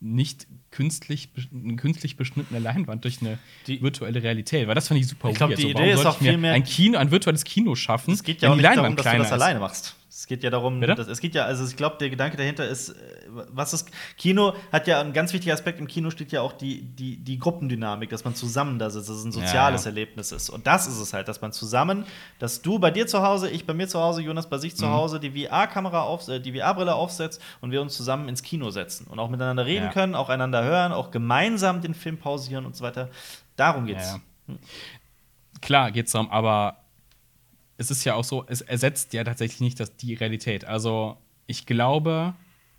nicht 0.00 0.46
künstlich, 0.70 1.28
eine 1.52 1.74
künstlich 1.76 2.16
beschnittene 2.16 2.60
Leinwand 2.60 3.02
durch 3.04 3.20
eine 3.20 3.38
Die- 3.66 3.82
virtuelle 3.82 4.22
Realität. 4.22 4.68
Weil 4.68 4.74
das 4.76 4.86
fand 4.88 5.00
ich 5.00 5.08
super 5.08 5.28
Ich 5.30 5.36
glaub, 5.36 5.50
weird. 5.50 5.58
die 5.58 5.62
so, 5.64 5.68
Idee 5.70 5.78
warum 5.80 5.92
ist 6.00 6.06
auch 6.06 6.18
viel 6.18 6.36
mehr- 6.38 6.52
ein 6.54 6.62
Kino, 6.64 6.98
ein 6.98 7.10
virtuelles 7.10 7.42
Kino 7.44 7.74
schaffen, 7.74 8.14
Es 8.14 8.22
geht 8.22 8.40
ja 8.40 8.48
auch 8.48 8.52
wenn 8.52 8.62
nicht 8.62 8.76
darum, 8.76 8.94
dass 8.96 9.04
du 9.04 9.18
das 9.18 9.26
ist. 9.26 9.32
alleine 9.32 9.58
machst. 9.60 9.96
Es 10.18 10.26
geht 10.26 10.42
ja 10.42 10.50
darum, 10.50 10.80
dass, 10.80 11.06
es 11.06 11.20
geht 11.20 11.36
ja, 11.36 11.44
also 11.44 11.64
ich 11.64 11.76
glaube, 11.76 11.96
der 12.00 12.10
Gedanke 12.10 12.36
dahinter 12.36 12.66
ist, 12.66 12.88
äh, 12.88 12.94
was 13.52 13.72
ist 13.72 13.88
Kino 14.16 14.52
hat 14.72 14.88
ja 14.88 15.00
ein 15.00 15.12
ganz 15.12 15.32
wichtiger 15.32 15.54
Aspekt 15.54 15.78
im 15.78 15.86
Kino 15.86 16.10
steht 16.10 16.32
ja 16.32 16.40
auch 16.42 16.54
die, 16.54 16.82
die, 16.82 17.18
die 17.18 17.38
Gruppendynamik, 17.38 18.10
dass 18.10 18.24
man 18.24 18.34
zusammen 18.34 18.80
da 18.80 18.90
sitzt, 18.90 19.08
dass 19.08 19.18
es 19.18 19.24
ein 19.24 19.30
soziales 19.30 19.84
Ja. 19.84 19.90
Erlebnis 19.90 20.32
ist. 20.32 20.50
Und 20.50 20.66
das 20.66 20.88
ist 20.88 20.98
es 20.98 21.12
halt, 21.12 21.28
dass 21.28 21.40
man 21.40 21.52
zusammen, 21.52 22.04
dass 22.40 22.62
du 22.62 22.80
bei 22.80 22.90
dir 22.90 23.06
zu 23.06 23.22
Hause, 23.22 23.48
ich 23.48 23.64
bei 23.64 23.74
mir 23.74 23.86
zu 23.86 24.00
Hause, 24.00 24.20
Jonas 24.22 24.50
bei 24.50 24.58
sich 24.58 24.72
Mhm. 24.72 24.76
zu 24.78 24.88
Hause, 24.90 25.20
die 25.20 25.30
VR-Kamera 25.46 26.02
auf, 26.02 26.26
äh, 26.26 26.40
die 26.40 26.52
VR-Brille 26.52 26.96
aufsetzt 26.96 27.40
und 27.60 27.70
wir 27.70 27.80
uns 27.80 27.96
zusammen 27.96 28.28
ins 28.28 28.42
Kino 28.42 28.70
setzen 28.70 29.06
und 29.06 29.20
auch 29.20 29.30
miteinander 29.30 29.66
reden 29.66 29.84
Ja. 29.86 29.92
können, 29.92 30.16
auch 30.16 30.30
einander 30.30 30.64
hören, 30.64 30.90
auch 30.90 31.12
gemeinsam 31.12 31.80
den 31.80 31.94
Film 31.94 32.18
pausieren 32.18 32.66
und 32.66 32.74
so 32.74 32.82
weiter. 32.82 33.08
Darum 33.54 33.86
geht's. 33.86 34.18
Klar 35.60 35.92
geht's 35.92 36.10
darum, 36.10 36.28
aber 36.32 36.76
es 37.78 37.90
ist 37.90 38.04
ja 38.04 38.14
auch 38.14 38.24
so, 38.24 38.44
es 38.46 38.60
ersetzt 38.60 39.14
ja 39.14 39.24
tatsächlich 39.24 39.60
nicht 39.60 39.80
das, 39.80 39.96
die 39.96 40.14
Realität. 40.14 40.64
Also 40.64 41.16
ich 41.46 41.64
glaube, 41.64 42.34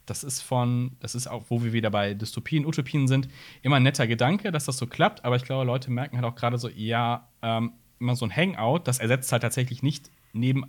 das 0.05 0.23
ist 0.23 0.41
von, 0.41 0.91
das 0.99 1.15
ist 1.15 1.27
auch, 1.27 1.45
wo 1.49 1.63
wir 1.63 1.73
wieder 1.73 1.89
bei 1.89 2.13
Dystopien, 2.13 2.65
Utopien 2.65 3.07
sind, 3.07 3.29
immer 3.61 3.77
ein 3.77 3.83
netter 3.83 4.07
Gedanke, 4.07 4.51
dass 4.51 4.65
das 4.65 4.77
so 4.77 4.87
klappt, 4.87 5.23
aber 5.23 5.37
ich 5.37 5.43
glaube, 5.43 5.65
Leute 5.65 5.89
merken 5.89 6.17
halt 6.17 6.25
auch 6.25 6.35
gerade 6.35 6.57
so, 6.57 6.69
ja, 6.69 7.29
ähm, 7.41 7.73
immer 7.99 8.15
so 8.15 8.25
ein 8.25 8.35
Hangout, 8.35 8.81
das 8.85 8.99
ersetzt 8.99 9.31
halt 9.31 9.41
tatsächlich 9.41 9.83
nicht 9.83 10.11
neben 10.33 10.65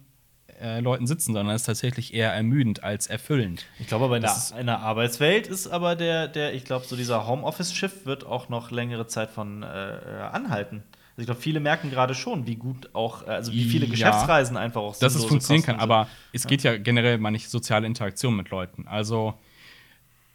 äh, 0.61 0.81
Leuten 0.81 1.07
sitzen, 1.07 1.33
sondern 1.33 1.55
ist 1.55 1.65
tatsächlich 1.65 2.15
eher 2.15 2.33
ermüdend 2.33 2.85
als 2.85 3.07
erfüllend. 3.07 3.65
Ich 3.79 3.87
glaube 3.87 4.05
aber 4.07 4.17
in 4.17 4.23
der, 4.23 4.37
in 4.59 4.67
der 4.67 4.81
Arbeitswelt 4.81 5.47
ist 5.47 5.69
aber 5.69 5.97
der, 5.97 6.29
der 6.29 6.55
ich 6.55 6.65
glaube, 6.65 6.87
so 6.87 6.97
dieser 6.97 7.27
Homeoffice-Shift 7.27 8.07
wird 8.07 8.27
auch 8.27 8.49
noch 8.49 8.71
längere 8.71 9.07
Zeit 9.07 9.31
von 9.31 9.63
äh, 9.63 9.67
äh, 9.67 10.21
anhalten. 10.21 10.83
Also 11.21 11.25
ich 11.25 11.27
glaube, 11.27 11.43
viele 11.43 11.61
merken 11.61 11.91
gerade 11.91 12.15
schon, 12.15 12.47
wie 12.47 12.57
gut 12.57 12.95
auch, 12.95 13.27
äh, 13.27 13.31
also 13.33 13.53
wie 13.53 13.65
viele 13.65 13.85
Ja. 13.85 13.91
Geschäftsreisen 13.91 14.57
einfach 14.57 14.81
auch 14.81 14.99
dass 14.99 15.15
es 15.15 15.27
funktionieren 15.27 15.67
kann, 15.67 15.75
sind. 15.75 15.83
aber 15.83 16.09
es 16.33 16.47
geht 16.47 16.63
ja 16.63 16.79
generell 16.79 17.19
mal 17.19 17.31
nicht 17.31 17.51
soziale 17.51 17.87
Interaktion 17.87 18.35
mit 18.37 18.49
Leuten. 18.49 18.89
Also, 18.89 19.35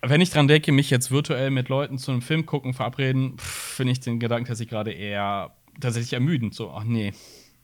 wenn 0.04 0.22
ich 0.22 0.30
dran 0.30 0.48
denke, 0.48 0.72
mich 0.72 0.92
jetzt 0.92 1.10
virtuell 1.10 1.50
mit 1.50 1.70
Leuten 1.70 1.98
zu 1.98 2.12
einem 2.12 2.22
Film 2.22 2.46
gucken, 2.46 2.76
verabreden, 2.76 3.36
finde 3.40 3.94
ich 3.94 4.00
den 4.00 4.20
Gedanken 4.20 4.46
tatsächlich 4.46 4.70
gerade 4.70 4.92
eher 4.92 5.56
tatsächlich 5.80 6.14
ermüdend. 6.14 6.54
So, 6.54 6.70
ach 6.70 6.84
nee, 6.84 7.14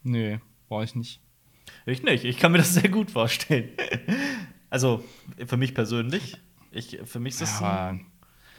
nee, 0.01 0.39
brauche 0.67 0.83
ich 0.85 0.95
nicht. 0.95 1.21
Ich 1.85 2.01
nicht. 2.01 2.23
Ich 2.23 2.39
kann 2.39 2.51
mir 2.51 2.57
das 2.57 2.73
sehr 2.73 2.89
gut 2.89 3.11
vorstellen. 3.11 3.69
also 4.71 5.03
für 5.45 5.57
mich 5.57 5.75
persönlich. 5.75 6.37
Ich, 6.71 6.97
für 7.05 7.19
mich 7.19 7.33
ist 7.33 7.41
das. 7.41 7.61
Aber 7.61 7.99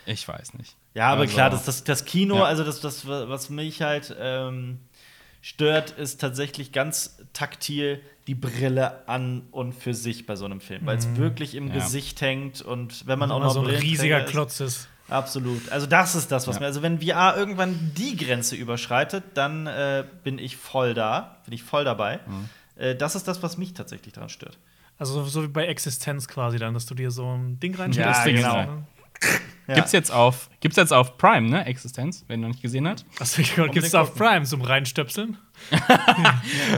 ich 0.07 0.29
weiß 0.29 0.55
nicht. 0.55 0.77
Ja, 0.95 1.09
aber 1.11 1.23
Also- 1.23 1.35
klar, 1.35 1.51
das, 1.51 1.65
das, 1.65 1.85
das 1.85 2.05
Kino, 2.05 2.37
Ja. 2.37 2.45
also 2.45 2.65
das, 2.65 2.81
das, 2.81 3.07
was 3.07 3.49
mich 3.51 3.81
halt 3.83 4.15
ähm, 4.21 4.79
stört, 5.41 5.91
ist 5.93 6.21
tatsächlich 6.21 6.73
ganz 6.73 7.19
taktil 7.33 8.01
die 8.27 8.35
Brille 8.35 9.09
an 9.09 9.43
und 9.51 9.73
für 9.75 9.95
sich 9.95 10.27
bei 10.27 10.37
so 10.37 10.45
einem 10.45 10.61
Film, 10.61 10.83
weil 10.85 10.97
es 10.99 11.17
wirklich 11.17 11.55
im 11.55 11.65
Mhm. 11.65 11.69
Ja. 11.71 11.75
Gesicht 11.77 12.21
hängt 12.21 12.63
und 12.63 13.07
wenn 13.07 13.19
man 13.19 13.31
auch 13.33 13.39
Immer 13.39 13.47
noch 13.47 13.55
so 13.55 13.61
ein 13.61 13.67
riesiger 13.67 14.25
ist- 14.25 14.31
Klotz 14.31 14.61
ist. 14.61 14.89
Absolut. 15.09 15.69
Also 15.73 15.87
das 15.87 16.15
ist 16.15 16.31
das, 16.31 16.47
was 16.47 16.57
Ja. 16.57 16.61
mir. 16.61 16.67
Also 16.67 16.81
wenn 16.83 17.01
VR 17.01 17.37
irgendwann 17.37 17.91
die 17.97 18.17
Grenze 18.17 18.55
überschreitet, 18.55 19.25
dann 19.35 19.67
äh, 19.67 20.05
bin 20.23 20.39
ich 20.39 20.57
voll 20.57 20.95
da, 20.95 21.39
bin 21.45 21.53
ich 21.55 21.63
voll 21.65 21.85
dabei. 21.85 22.21
Mhm. 22.27 22.49
Äh, 22.77 22.95
das 22.95 23.17
ist 23.17 23.27
das, 23.27 23.43
was 23.43 23.59
mich 23.59 23.75
tatsächlich 23.75 24.15
daran 24.15 24.29
stört. 24.29 24.59
Also 24.99 25.25
so 25.25 25.43
wie 25.43 25.49
bei 25.49 25.67
Existenz 25.67 26.29
quasi 26.29 26.59
dann, 26.59 26.75
dass 26.75 26.87
du 26.87 26.95
dir 26.95 27.11
so 27.11 27.27
ein 27.35 27.59
Ding 27.59 27.75
Ja, 27.75 27.81
reinstellst. 27.81 28.25
genau. 28.25 28.57
Ne? 28.63 28.85
Ja. 29.69 29.77
Gibt's 29.77 29.93
jetzt 29.93 30.11
auf, 30.11 30.51
gibt's 30.61 30.77
jetzt 30.77 30.93
auf 30.93 31.17
Prime, 31.17 31.49
ne? 31.49 31.65
Existenz, 31.67 32.25
wenn 32.27 32.43
du 32.43 32.49
noch 32.49 32.55
nicht 32.55 32.63
gesehen 32.63 32.89
hast. 32.89 33.07
Achso, 33.21 33.41
ich 33.41 33.55
gibt's 33.55 33.69
Unbedingt 33.69 33.95
da 33.95 34.01
auf. 34.03 34.15
Prime 34.15 34.45
zum 34.45 34.63
Reinstöpseln? 34.63 35.39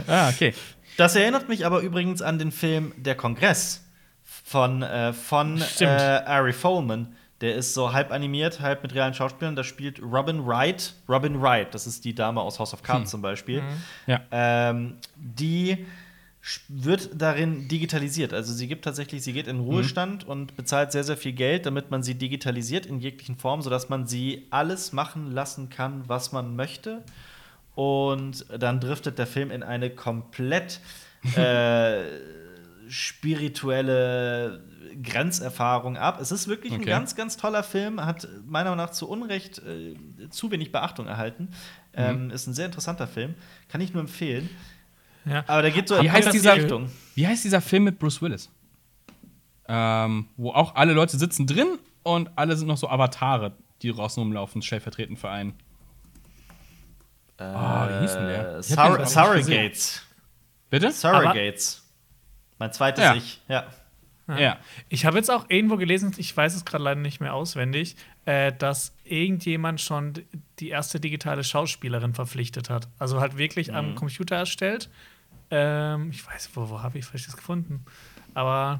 Ah, 0.07 0.29
okay. 0.29 0.53
Das 0.97 1.15
erinnert 1.15 1.49
mich 1.49 1.65
aber 1.65 1.79
übrigens 1.81 2.21
an 2.21 2.37
den 2.37 2.51
Film 2.51 2.93
Der 2.97 3.15
Kongress 3.15 3.83
von, 4.23 4.83
äh, 4.83 5.13
von 5.13 5.61
äh. 5.79 5.85
Ari 5.85 6.53
Folman. 6.53 7.15
Der 7.41 7.55
ist 7.55 7.73
so 7.73 7.91
halb 7.91 8.11
animiert, 8.11 8.61
halb 8.61 8.83
mit 8.83 8.93
realen 8.95 9.13
Schauspielern. 9.13 9.55
Da 9.55 9.63
spielt 9.63 10.01
Robin 10.01 10.45
Wright. 10.45 10.93
Robin 11.09 11.41
Wright, 11.41 11.73
das 11.73 11.85
ist 11.85 12.05
die 12.05 12.15
Dame 12.15 12.39
aus 12.39 12.59
House 12.59 12.73
of 12.73 12.81
Cards 12.81 13.11
zum 13.11 13.21
Beispiel. 13.21 13.61
Ja. 14.07 14.21
Ähm, 14.31 14.97
die 15.15 15.85
wird 16.67 17.09
darin 17.15 17.67
digitalisiert. 17.67 18.33
Also 18.33 18.53
sie 18.53 18.67
gibt 18.67 18.85
tatsächlich, 18.85 19.23
sie 19.23 19.33
geht 19.33 19.47
in 19.47 19.59
Ruhestand 19.59 20.25
und 20.25 20.55
bezahlt 20.55 20.91
sehr, 20.91 21.03
sehr 21.03 21.17
viel 21.17 21.33
Geld, 21.33 21.65
damit 21.65 21.89
man 21.91 22.03
sie 22.03 22.15
digitalisiert 22.15 22.85
in 22.85 22.99
jeglichen 22.99 23.35
Formen, 23.35 23.63
sodass 23.63 23.89
man 23.89 24.05
sie 24.05 24.45
alles 24.51 24.93
machen 24.93 25.31
lassen 25.31 25.69
kann, 25.69 26.03
was 26.07 26.31
man 26.31 26.55
möchte. 26.55 27.03
Und 27.73 28.45
dann 28.57 28.79
driftet 28.79 29.17
der 29.17 29.27
Film 29.27 29.49
in 29.51 29.63
eine 29.63 29.89
komplett 29.89 30.79
äh, 31.35 32.03
spirituelle 32.87 34.61
Grenzerfahrung 35.01 35.97
ab. 35.97 36.19
Es 36.21 36.31
ist 36.31 36.47
wirklich 36.47 36.71
ein 36.73 36.81
Okay. 36.81 36.89
ganz, 36.89 37.15
ganz 37.15 37.37
toller 37.37 37.63
Film, 37.63 38.03
hat 38.05 38.27
meiner 38.45 38.69
Meinung 38.69 38.85
nach 38.85 38.91
zu 38.91 39.09
Unrecht 39.09 39.59
äh, 39.59 39.95
zu 40.29 40.51
wenig 40.51 40.71
Beachtung 40.71 41.07
erhalten. 41.07 41.49
Ähm, 41.93 42.29
ist 42.29 42.47
ein 42.47 42.53
sehr 42.53 42.65
interessanter 42.67 43.07
Film, 43.07 43.35
kann 43.69 43.81
ich 43.81 43.93
nur 43.93 44.01
empfehlen. 44.01 44.49
Ja. 45.25 45.43
Aber 45.47 45.61
der 45.61 45.71
geht 45.71 45.87
so 45.87 45.99
Wie 46.01 46.05
in 46.05 46.11
heißt 46.11 46.33
dieser- 46.33 46.55
Richtung. 46.55 46.89
Wie 47.15 47.25
heißt 47.27 47.43
dieser 47.43 47.61
Film 47.61 47.85
mit 47.85 47.99
Bruce 47.99 48.21
Willis? 48.21 48.49
Ähm, 49.67 50.27
wo 50.37 50.51
auch 50.51 50.75
alle 50.75 50.93
Leute 50.93 51.17
sitzen 51.17 51.47
drin 51.47 51.79
und 52.03 52.29
alle 52.35 52.55
sind 52.55 52.67
noch 52.67 52.77
so 52.77 52.87
Avatare, 52.89 53.53
die 53.81 53.91
draußen 53.91 54.21
rumlaufen, 54.21 54.61
stellvertretend 54.61 55.17
für 55.17 55.29
einen. 55.29 55.53
Ah, 57.37 57.89
wie 57.89 58.01
hieß 58.01 58.13
denn 58.13 58.27
der? 58.27 58.55
Äh, 58.57 58.63
Sur. 58.63 59.05
Surrogates. 59.05 60.01
Bitte? 60.69 60.91
Surrogates. 60.91 61.83
Mein 62.59 62.71
zweites 62.71 63.03
Ja. 63.03 63.15
Ich. 63.15 63.41
Ja. 63.47 63.65
Ja. 64.27 64.57
Ich 64.89 65.05
habe 65.05 65.17
jetzt 65.17 65.29
auch 65.29 65.45
irgendwo 65.49 65.77
gelesen, 65.77 66.11
ich 66.17 66.35
weiß 66.35 66.55
es 66.55 66.65
gerade 66.65 66.83
leider 66.83 67.01
nicht 67.01 67.19
mehr 67.19 67.33
auswendig, 67.35 67.95
äh, 68.25 68.51
dass 68.53 68.95
irgendjemand 69.03 69.81
schon 69.81 70.13
die 70.59 70.69
erste 70.69 70.99
digitale 70.99 71.43
Schauspielerin 71.43 72.13
verpflichtet 72.15 72.69
hat. 72.71 72.87
Also 72.97 73.19
halt 73.19 73.37
wirklich 73.37 73.67
Mhm. 73.69 73.75
am 73.75 73.95
Computer 73.95 74.35
erstellt. 74.37 74.89
Ähm, 75.51 76.09
ich 76.11 76.25
weiß, 76.25 76.49
wo, 76.55 76.69
wo 76.69 76.81
habe 76.81 76.97
ich 76.97 77.05
vielleicht 77.05 77.27
das 77.27 77.37
gefunden? 77.37 77.85
Aber 78.33 78.79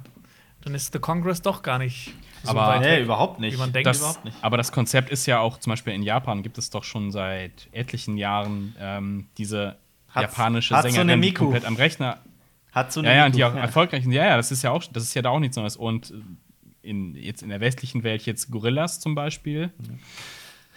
dann 0.62 0.74
ist 0.76 0.92
The 0.94 1.00
Congress 1.00 1.42
doch 1.42 1.62
gar 1.64 1.78
nicht 1.78 2.14
so 2.44 2.50
Aber- 2.52 2.68
weit 2.68 2.82
Nee, 2.82 2.88
weg, 2.98 3.04
überhaupt 3.04 3.40
nicht. 3.40 3.54
wie 3.54 3.58
man 3.60 3.72
denkt. 3.72 3.88
Das, 3.88 4.00
überhaupt 4.00 4.26
nicht. 4.26 4.36
aber 4.42 4.58
das 4.58 4.72
Konzept 4.72 5.10
ist 5.10 5.26
ja 5.28 5.40
auch, 5.40 5.60
zum 5.60 5.72
Beispiel 5.72 5.94
in 5.94 6.04
Japan 6.04 6.42
gibt 6.44 6.58
es 6.58 6.70
doch 6.70 6.84
schon 6.84 7.12
seit 7.12 7.68
etlichen 7.72 8.18
Jahren 8.18 8.76
ähm, 8.80 9.28
diese 9.38 9.78
Hats- 10.14 10.22
japanische 10.24 10.76
Hatsune 10.76 10.94
Sängerin, 10.94 11.22
die 11.22 11.28
Miku. 11.28 11.44
komplett 11.46 11.66
am 11.66 11.76
Rechner. 11.76 12.18
Hat 12.72 12.92
so 12.92 13.02
Ja, 13.04 13.14
ja, 13.14 13.26
und 13.28 13.36
die 13.36 13.44
auch 13.46 13.54
erfolgreich 13.56 14.04
sind. 14.04 14.12
Ja, 14.12 14.26
ja, 14.26 14.38
das 14.38 14.52
ist 14.52 14.62
ja 14.64 14.72
auch, 14.72 14.84
das 14.92 15.04
ist 15.04 15.14
ja 15.14 15.22
da 15.22 15.30
auch 15.30 15.40
nichts 15.40 15.56
Neues. 15.56 15.78
Und 15.78 16.14
in, 16.82 17.16
jetzt 17.16 17.42
in 17.42 17.50
der 17.50 17.62
westlichen 17.62 18.04
Welt 18.04 18.26
jetzt 18.26 18.52
Gorillas 18.52 19.00
zum 19.00 19.16
Beispiel. 19.16 19.72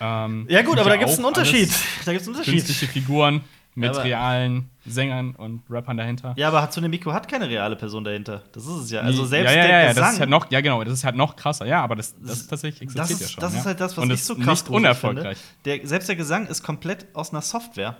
Ähm, 0.00 0.46
Ja, 0.48 0.62
gut, 0.62 0.78
aber 0.78 0.90
da 0.90 0.96
gibt 0.96 1.10
es 1.10 1.16
einen 1.16 1.24
Unterschied. 1.26 1.70
Da 2.04 2.12
gibt 2.12 2.22
es 2.22 2.28
einen 2.28 2.36
Unterschied. 2.36 2.54
Künstliche 2.64 2.86
Figuren 2.86 3.40
Mit 3.78 3.90
aber- 3.90 4.04
realen 4.04 4.70
Sängern 4.86 5.34
und 5.34 5.62
Rappern 5.70 5.96
dahinter. 5.96 6.34
Ja, 6.36 6.48
aber 6.48 6.62
Hatsune 6.62 6.88
Miku 6.88 7.12
hat 7.12 7.28
keine 7.28 7.48
reale 7.48 7.76
Person 7.76 8.04
dahinter. 8.04 8.42
Das 8.52 8.64
ist 8.64 8.72
es 8.84 8.90
ja. 8.90 9.00
Also 9.02 9.24
selbst 9.24 9.50
ja, 9.54 9.56
ja, 9.56 9.62
der 9.66 9.70
ja, 9.72 9.82
ja, 9.82 9.88
Gesang. 9.88 10.02
das 10.04 10.12
ist 10.14 10.20
halt 10.20 10.30
noch, 10.30 10.50
ja 10.50 10.60
genau, 10.60 10.82
das 10.84 10.94
ist 10.94 11.04
halt 11.04 11.16
noch 11.16 11.36
krasser. 11.36 11.66
Ja, 11.66 11.82
aber 11.82 11.96
das, 11.96 12.14
das 12.20 12.38
ist 12.40 12.48
tatsächlich 12.48 12.92
das 12.94 13.10
existiert 13.10 13.20
ist, 13.20 13.28
ja 13.28 13.32
schon. 13.34 13.40
das 13.42 13.52
ja. 13.54 13.58
ist 13.60 13.66
halt 13.66 13.80
das, 13.80 13.96
was 13.96 14.02
und 14.04 14.10
ich 14.10 14.14
ist 14.20 14.26
so 14.26 14.34
krass 14.34 14.62
nicht 14.64 14.70
unerfolgreich. 14.70 15.38
Der, 15.64 15.86
selbst 15.86 16.08
der 16.08 16.16
Gesang 16.16 16.46
ist 16.46 16.62
komplett 16.62 17.06
aus 17.14 17.30
einer 17.30 17.42
Software. 17.42 17.96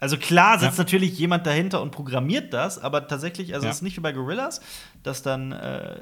Also 0.00 0.16
klar 0.16 0.58
sitzt 0.60 0.78
Ja. 0.78 0.84
natürlich 0.84 1.18
jemand 1.18 1.44
dahinter 1.46 1.82
und 1.82 1.90
programmiert 1.90 2.52
das, 2.52 2.78
aber 2.78 3.08
tatsächlich, 3.08 3.54
also 3.54 3.64
Ja. 3.66 3.70
es 3.70 3.78
ist 3.78 3.82
nicht 3.82 3.96
wie 3.96 4.00
bei 4.00 4.12
Gorillas, 4.12 4.60
dass 5.02 5.22
dann 5.22 5.50
äh, 5.52 6.00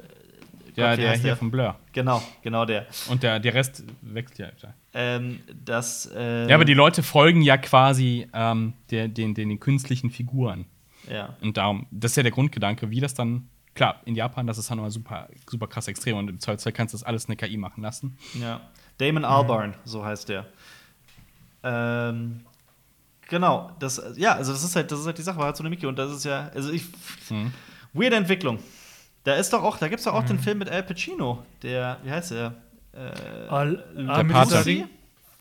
Ja, 0.77 0.91
Gott, 0.91 0.99
der 0.99 1.17
hier 1.17 1.37
von 1.37 1.51
Blur. 1.51 1.75
Genau, 1.93 2.23
genau 2.43 2.65
der. 2.65 2.87
Und 3.09 3.23
der, 3.23 3.41
der 3.41 3.55
Rest 3.55 3.83
wechselt 4.03 4.55
ja. 4.63 4.75
Ähm, 4.95 5.41
das, 5.65 6.11
äh, 6.15 6.49
Ja, 6.49 6.55
aber 6.55 6.65
die 6.65 6.75
Leute 6.75 7.03
folgen 7.03 7.41
ja 7.43 7.57
quasi 7.57 8.29
ähm, 8.33 8.75
der, 8.91 9.09
den, 9.09 9.35
den, 9.35 9.49
den 9.49 9.59
künstlichen 9.61 10.11
Figuren. 10.11 10.67
ja. 11.11 11.35
Und 11.41 11.57
darum, 11.57 11.87
das 11.91 12.13
ist 12.13 12.17
ja 12.17 12.23
der 12.23 12.33
Grundgedanke, 12.33 12.91
wie 12.91 13.01
das 13.01 13.15
dann. 13.15 13.49
Klar, 13.75 14.01
in 14.07 14.15
Japan, 14.15 14.47
das 14.47 14.57
ist 14.57 14.71
halt 14.71 14.77
nochmal 14.77 14.91
super, 14.91 15.29
super 15.47 15.67
krass 15.67 15.87
extrem 15.89 16.17
und 16.17 16.31
im 16.31 16.41
Zweifelsfall 16.41 16.73
kannst 16.73 16.95
du 16.95 16.99
das 16.99 17.05
alles 17.05 17.27
eine 17.27 17.37
KI 17.37 17.59
machen 17.59 17.83
lassen. 17.83 18.17
Ja. 18.41 18.61
Damon 18.97 19.27
Albarn, 19.27 19.75
so 19.85 20.03
heißt 20.03 20.31
der. 20.31 20.47
Ähm, 21.63 22.41
genau, 23.29 23.71
das, 23.79 24.03
ja, 24.17 24.35
also 24.35 24.53
das 24.53 24.63
ist 24.65 24.77
halt, 24.77 24.91
das 24.93 25.01
ist 25.01 25.07
halt 25.07 25.19
die 25.19 25.23
Sache, 25.23 25.39
war 25.39 25.47
halt 25.47 25.57
so 25.57 25.63
eine 25.63 25.71
Mickey 25.71 25.87
und 25.87 25.99
das 25.99 26.11
ist 26.13 26.25
ja, 26.25 26.51
also 26.55 26.71
ich, 26.71 26.85
Mhm. 27.29 27.53
weirde 27.93 28.17
Entwicklung. 28.17 28.59
Da 29.27 29.35
ist 29.35 29.53
doch 29.53 29.65
auch, 29.65 29.77
da 29.77 29.89
gibt's 29.89 30.05
doch 30.05 30.15
auch 30.15 30.23
den 30.23 30.39
Film 30.39 30.59
mit 30.59 30.71
Al 30.71 30.85
Pacino, 30.85 31.43
der, 31.61 31.97
wie 32.05 32.11
heißt 32.13 32.31
der? 32.31 32.55
Äh, 32.93 33.77
Der 33.97 34.25
Pate. 34.25 34.71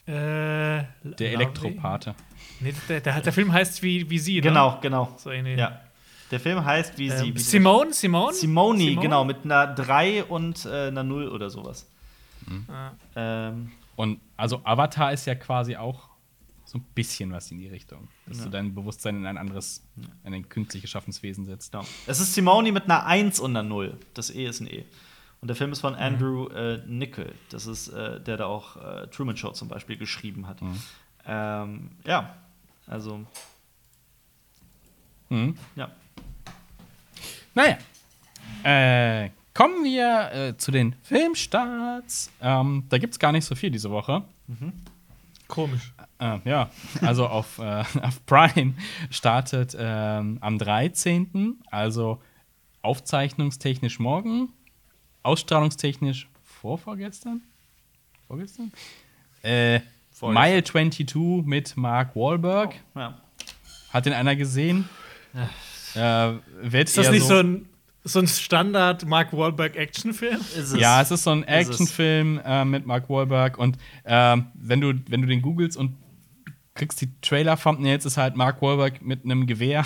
Äh, 0.07 0.83
Der? 1.03 1.31
Elektropate. 1.33 2.15
Nee, 2.61 2.73
der, 2.89 3.01
der, 3.01 3.21
der 3.21 3.31
Film 3.31 3.53
heißt 3.53 3.83
wie, 3.83 4.09
wie 4.09 4.17
sie, 4.17 4.35
ne? 4.37 4.41
Genau, 4.41 4.79
genau. 4.81 5.13
So 5.17 5.29
ähnlich. 5.29 5.59
Ja. 5.59 5.81
Der 6.31 6.39
Film 6.39 6.65
heißt 6.65 6.97
wie 6.97 7.11
sie. 7.11 7.27
Ähm, 7.29 7.35
wie 7.35 7.39
Simone, 7.39 7.93
Simone? 7.93 8.33
Simoni, 8.33 8.85
Simone? 8.89 9.01
genau, 9.03 9.23
mit 9.23 9.45
einer 9.45 9.67
3 9.67 10.23
und 10.23 10.65
äh, 10.65 10.87
einer 10.87 11.03
0 11.03 11.27
oder 11.27 11.51
sowas. 11.51 11.87
Ah. 12.67 12.89
Ähm, 13.15 13.71
Und 13.95 14.19
also 14.35 14.61
Avatar 14.63 15.13
ist 15.13 15.27
ja 15.27 15.35
quasi 15.35 15.75
auch 15.75 16.09
so 16.75 16.79
ein 16.79 16.85
bisschen 16.93 17.31
was 17.31 17.49
in 17.51 17.59
die 17.59 17.67
Richtung. 17.67 18.07
Dass 18.25 18.43
du 18.43 18.49
dein 18.49 18.73
Bewusstsein 18.75 19.15
in 19.17 19.25
ein 19.25 19.37
anderes, 19.37 19.81
in 20.25 20.33
ein 20.33 20.49
künstlich 20.49 20.81
geschaffenes 20.81 21.23
Wesen 21.23 21.45
setzt. 21.45 21.71
genau. 21.71 21.85
Es 22.05 22.19
ist 22.19 22.33
Simoni 22.33 22.71
mit 22.71 22.83
einer 22.85 23.05
1 23.05 23.39
und 23.39 23.51
einer 23.51 23.63
0. 23.67 23.97
Das 24.13 24.29
E 24.29 24.45
ist 24.45 24.59
ein 24.59 24.67
E. 24.67 24.83
Und 25.41 25.47
der 25.47 25.55
Film 25.55 25.71
ist 25.71 25.79
von 25.81 25.95
Andrew 25.95 26.47
äh, 26.49 26.81
Nickel. 26.87 27.33
Das 27.49 27.65
ist 27.67 27.87
äh, 27.89 28.19
der, 28.19 28.37
der 28.37 28.47
auch 28.47 28.75
äh, 28.77 29.07
Truman 29.07 29.37
Show 29.37 29.51
zum 29.51 29.67
Beispiel 29.67 29.95
geschrieben 29.97 30.47
hat. 30.47 30.57
Ähm, 31.25 31.91
ja, 32.05 32.35
also, 32.87 33.25
Mhm. 35.29 35.57
ja. 35.75 35.89
Naja. 37.53 37.77
Äh, 38.63 39.29
kommen 39.53 39.83
wir 39.83 40.31
äh, 40.33 40.57
zu 40.57 40.71
den 40.71 40.93
Filmstarts. 41.03 42.31
Ähm, 42.41 42.83
da 42.89 42.97
gibt 42.97 43.13
es 43.13 43.19
gar 43.19 43.31
nicht 43.31 43.45
so 43.45 43.55
viel 43.55 43.71
diese 43.71 43.89
Woche. 43.89 44.23
Komisch. 45.47 45.93
Äh, 46.19 46.39
ja, 46.45 46.69
also 47.01 47.27
auf, 47.27 47.59
äh, 47.59 47.83
auf 48.01 48.25
Prime 48.25 48.73
startet 49.09 49.75
ähm, 49.77 50.37
am 50.41 50.57
13., 50.57 51.59
also 51.71 52.21
aufzeichnungstechnisch 52.81 53.99
morgen, 53.99 54.49
ausstrahlungstechnisch 55.23 56.29
vorvorgestern? 56.43 57.41
Vorgestern? 58.27 58.71
Äh, 59.41 59.81
Mile 60.21 60.63
22 60.63 61.45
mit 61.45 61.75
Mark 61.75 62.15
Wahlberg. 62.15 62.75
ja. 62.95 63.19
Hat 63.91 64.05
den 64.05 64.13
einer 64.13 64.35
gesehen? 64.35 64.89
Äh, 65.95 66.33
wird 66.61 66.89
Ist 66.89 66.97
das 66.97 67.09
nicht 67.11 67.25
so 67.25 67.37
ein, 67.37 67.69
so 68.03 68.19
ein 68.19 68.27
Standard 68.27 69.05
Mark 69.05 69.31
Wahlberg 69.31 69.77
Actionfilm? 69.77 70.41
Ist 70.55 70.75
Ja, 70.75 71.01
es 71.01 71.11
ist 71.11 71.23
so 71.23 71.31
ein. 71.31 71.43
Actionfilm 71.43 72.41
äh, 72.43 72.65
mit 72.65 72.85
Mark 72.85 73.09
Wahlberg 73.09 73.57
und 73.57 73.77
ähm, 74.03 74.47
wenn 74.53 74.81
du 74.81 74.93
wenn 75.07 75.21
du 75.21 75.27
den 75.27 75.41
googelst 75.41 75.77
und 75.77 75.95
kriegst 76.75 77.01
die 77.01 77.09
Trailer 77.21 77.57
Thumbnails 77.57 78.05
ist 78.05 78.17
halt 78.17 78.35
Mark 78.35 78.61
Wahlberg 78.61 79.01
mit 79.01 79.23
einem 79.25 79.47
Gewehr. 79.47 79.83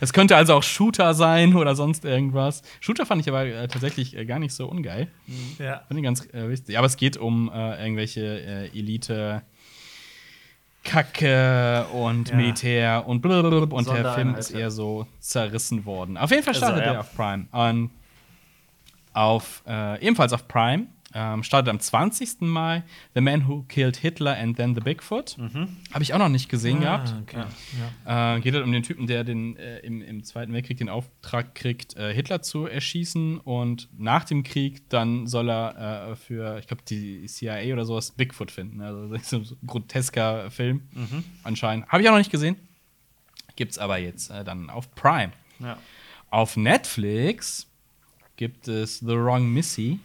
Es 0.00 0.12
könnte 0.12 0.36
also 0.36 0.54
auch 0.54 0.62
Shooter 0.62 1.12
sein 1.12 1.56
oder 1.56 1.74
sonst 1.74 2.04
irgendwas. 2.04 2.62
Shooter 2.80 3.04
fand 3.04 3.20
ich 3.22 3.28
aber 3.28 3.44
äh, 3.46 3.66
tatsächlich 3.68 4.16
äh, 4.16 4.24
gar 4.26 4.38
nicht 4.38 4.54
so 4.54 4.68
ungeil. 4.68 5.08
Ja. 5.58 5.82
Fand 5.88 5.98
ich 5.98 6.04
ganz 6.04 6.24
äh, 6.32 6.48
wichtig. 6.48 6.78
Aber 6.78 6.86
es 6.86 6.96
geht 6.96 7.16
um 7.16 7.50
äh, 7.52 7.82
irgendwelche 7.82 8.20
äh, 8.22 8.78
Elite 8.78 9.42
Kacke 10.84 11.86
und 11.92 12.28
Ja. 12.30 12.36
Militär 12.36 13.04
und 13.08 13.20
blablabla. 13.20 13.76
und 13.76 13.88
der 13.88 14.14
Film 14.14 14.34
ist 14.36 14.50
eher 14.50 14.70
so 14.70 15.06
zerrissen 15.20 15.84
worden. 15.84 16.16
Auf 16.16 16.30
jeden 16.30 16.42
Fall 16.44 16.54
Also, 16.54 16.66
startet 16.66 16.86
ja. 16.86 16.92
er 16.92 17.00
auf 17.00 17.14
Prime. 17.16 17.46
Und 17.50 17.90
auf, 19.12 19.62
äh, 19.66 20.00
ebenfalls 20.04 20.32
auf 20.32 20.46
Prime 20.46 20.86
ähm, 21.18 21.42
startet 21.42 21.68
am 21.70 21.80
20. 21.80 22.42
Mai 22.42 22.84
The 23.14 23.20
Man 23.20 23.48
Who 23.48 23.64
Killed 23.68 23.96
Hitler 23.96 24.36
and 24.36 24.56
Then 24.56 24.76
the 24.76 24.80
Bigfoot. 24.80 25.36
Habe 25.92 26.02
ich 26.02 26.14
auch 26.14 26.18
noch 26.18 26.28
nicht 26.28 26.48
gesehen 26.48 26.80
gehabt. 26.80 27.08
Ah, 27.12 27.20
okay. 27.22 27.44
Ja. 28.06 28.36
Äh, 28.36 28.40
geht 28.40 28.54
halt 28.54 28.62
um 28.64 28.70
den 28.70 28.84
Typen, 28.84 29.08
der 29.08 29.24
den, 29.24 29.56
äh, 29.56 29.78
im, 29.80 30.00
im 30.00 30.22
Zweiten 30.22 30.52
Weltkrieg 30.52 30.78
den 30.78 30.88
Auftrag 30.88 31.56
kriegt, 31.56 31.96
äh, 31.96 32.14
Hitler 32.14 32.40
zu 32.42 32.66
erschießen. 32.66 33.38
Und 33.38 33.88
nach 33.98 34.24
dem 34.24 34.44
Krieg 34.44 34.88
dann 34.90 35.26
soll 35.26 35.50
er 35.50 36.10
äh, 36.12 36.16
für, 36.16 36.58
ich 36.58 36.68
glaube, 36.68 36.82
die 36.88 37.26
CIA 37.26 37.72
oder 37.72 37.84
sowas 37.84 38.12
Bigfoot 38.12 38.50
finden. 38.52 38.80
Also 38.80 39.08
das 39.08 39.22
ist 39.22 39.30
so 39.30 39.38
ein 39.38 39.66
grotesker 39.66 40.50
Film 40.52 40.82
anscheinend. 41.42 41.88
Habe 41.88 42.02
ich 42.02 42.08
auch 42.08 42.12
noch 42.12 42.18
nicht 42.18 42.30
gesehen. 42.30 42.56
Gibt's 43.56 43.78
aber 43.78 43.98
jetzt 43.98 44.30
äh, 44.30 44.44
dann 44.44 44.70
auf 44.70 44.94
Prime. 44.94 45.32
ja. 45.58 45.78
Auf 46.30 46.56
Netflix 46.58 47.66
gibt 48.36 48.68
es 48.68 48.98
The 49.00 49.16
Wrong 49.16 49.50
Missy. 49.52 49.98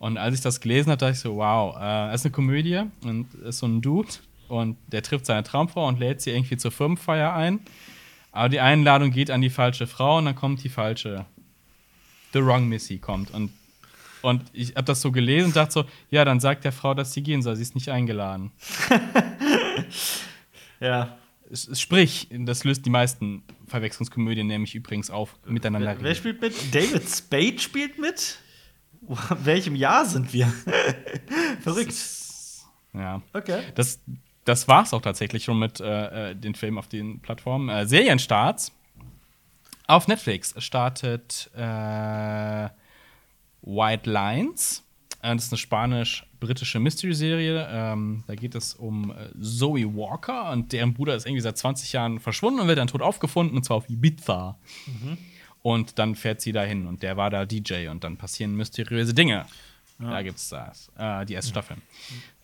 Und 0.00 0.16
als 0.16 0.34
ich 0.34 0.40
das 0.40 0.62
gelesen 0.62 0.90
habe, 0.90 0.96
dachte 0.96 1.12
ich 1.12 1.18
so, 1.18 1.36
wow, 1.36 1.76
äh, 1.78 2.14
ist 2.14 2.24
eine 2.24 2.32
Komödie 2.32 2.80
und 3.04 3.34
ist 3.34 3.58
so 3.58 3.66
ein 3.66 3.82
Dude 3.82 4.08
und 4.48 4.78
der 4.86 5.02
trifft 5.02 5.26
seine 5.26 5.44
Traumfrau 5.44 5.86
und 5.86 6.00
lädt 6.00 6.22
sie 6.22 6.30
irgendwie 6.30 6.56
zur 6.56 6.70
Firmenfeier 6.70 7.34
ein. 7.34 7.60
Aber 8.32 8.48
die 8.48 8.60
Einladung 8.60 9.10
geht 9.10 9.30
an 9.30 9.42
die 9.42 9.50
falsche 9.50 9.86
Frau 9.86 10.16
und 10.16 10.24
dann 10.24 10.34
kommt 10.34 10.64
die 10.64 10.70
falsche. 10.70 11.26
The 12.32 12.42
Wrong 12.42 12.66
Missy 12.66 12.96
kommt. 12.96 13.30
Und, 13.32 13.52
und 14.22 14.42
ich 14.54 14.70
habe 14.70 14.84
das 14.84 15.02
so 15.02 15.12
gelesen 15.12 15.48
und 15.48 15.56
dachte 15.56 15.72
so, 15.72 15.84
ja, 16.10 16.24
dann 16.24 16.40
sagt 16.40 16.64
der 16.64 16.72
Frau, 16.72 16.94
dass 16.94 17.12
sie 17.12 17.22
gehen 17.22 17.42
soll, 17.42 17.56
sie 17.56 17.62
ist 17.62 17.74
nicht 17.74 17.90
eingeladen. 17.90 18.52
ja. 20.80 21.14
Sprich, 21.52 22.28
das 22.30 22.64
löst 22.64 22.86
die 22.86 22.90
meisten 22.90 23.42
Verwechslungskomödien 23.66 24.46
nämlich 24.46 24.74
übrigens 24.74 25.10
auf, 25.10 25.36
miteinander 25.44 25.96
Wer, 25.96 26.02
wer 26.02 26.14
spielt 26.14 26.40
mit? 26.40 26.54
David 26.74 27.06
Spade 27.06 27.58
spielt 27.58 27.98
mit? 27.98 28.38
Welchem 29.42 29.74
Jahr 29.76 30.04
sind 30.04 30.32
wir? 30.32 30.52
Verrückt. 31.60 31.94
Ja. 32.92 33.22
Okay. 33.32 33.62
Das, 33.74 34.00
das 34.44 34.68
war's 34.68 34.92
auch 34.92 35.02
tatsächlich 35.02 35.44
schon 35.44 35.58
mit 35.58 35.80
äh, 35.80 36.30
äh, 36.30 36.34
den 36.34 36.54
Filmen 36.54 36.78
auf 36.78 36.88
den 36.88 37.20
Plattformen. 37.20 37.68
Äh, 37.68 37.86
Serienstarts. 37.86 38.72
Auf 39.86 40.06
Netflix 40.06 40.54
startet 40.58 41.50
äh, 41.56 42.68
White 43.62 44.08
Lines. 44.10 44.84
Äh, 45.22 45.34
das 45.34 45.46
ist 45.46 45.52
eine 45.52 45.58
spanisch-britische 45.58 46.78
Mystery-Serie. 46.80 47.68
Ähm, 47.70 48.24
da 48.26 48.34
geht 48.34 48.54
es 48.54 48.74
um 48.74 49.10
äh, 49.10 49.30
Zoe 49.40 49.94
Walker 49.94 50.50
und 50.52 50.72
deren 50.72 50.94
Bruder 50.94 51.14
ist 51.14 51.26
irgendwie 51.26 51.42
seit 51.42 51.58
20 51.58 51.92
Jahren 51.92 52.20
verschwunden 52.20 52.60
und 52.60 52.68
wird 52.68 52.78
dann 52.78 52.88
tot 52.88 53.02
aufgefunden, 53.02 53.56
und 53.56 53.64
zwar 53.64 53.78
auf 53.78 53.88
Ibiza. 53.88 54.58
Und 55.62 55.98
dann 55.98 56.14
fährt 56.14 56.40
sie 56.40 56.52
dahin 56.52 56.86
und 56.86 57.02
der 57.02 57.16
war 57.16 57.30
da 57.30 57.44
DJ 57.44 57.88
und 57.88 58.02
dann 58.02 58.16
passieren 58.16 58.54
mysteriöse 58.56 59.12
Dinge. 59.12 59.46
Da 60.00 60.22
gibt's 60.22 60.48
das, 60.48 60.90
äh, 60.96 61.26
die 61.26 61.34
erste 61.34 61.50
Staffel. 61.50 61.76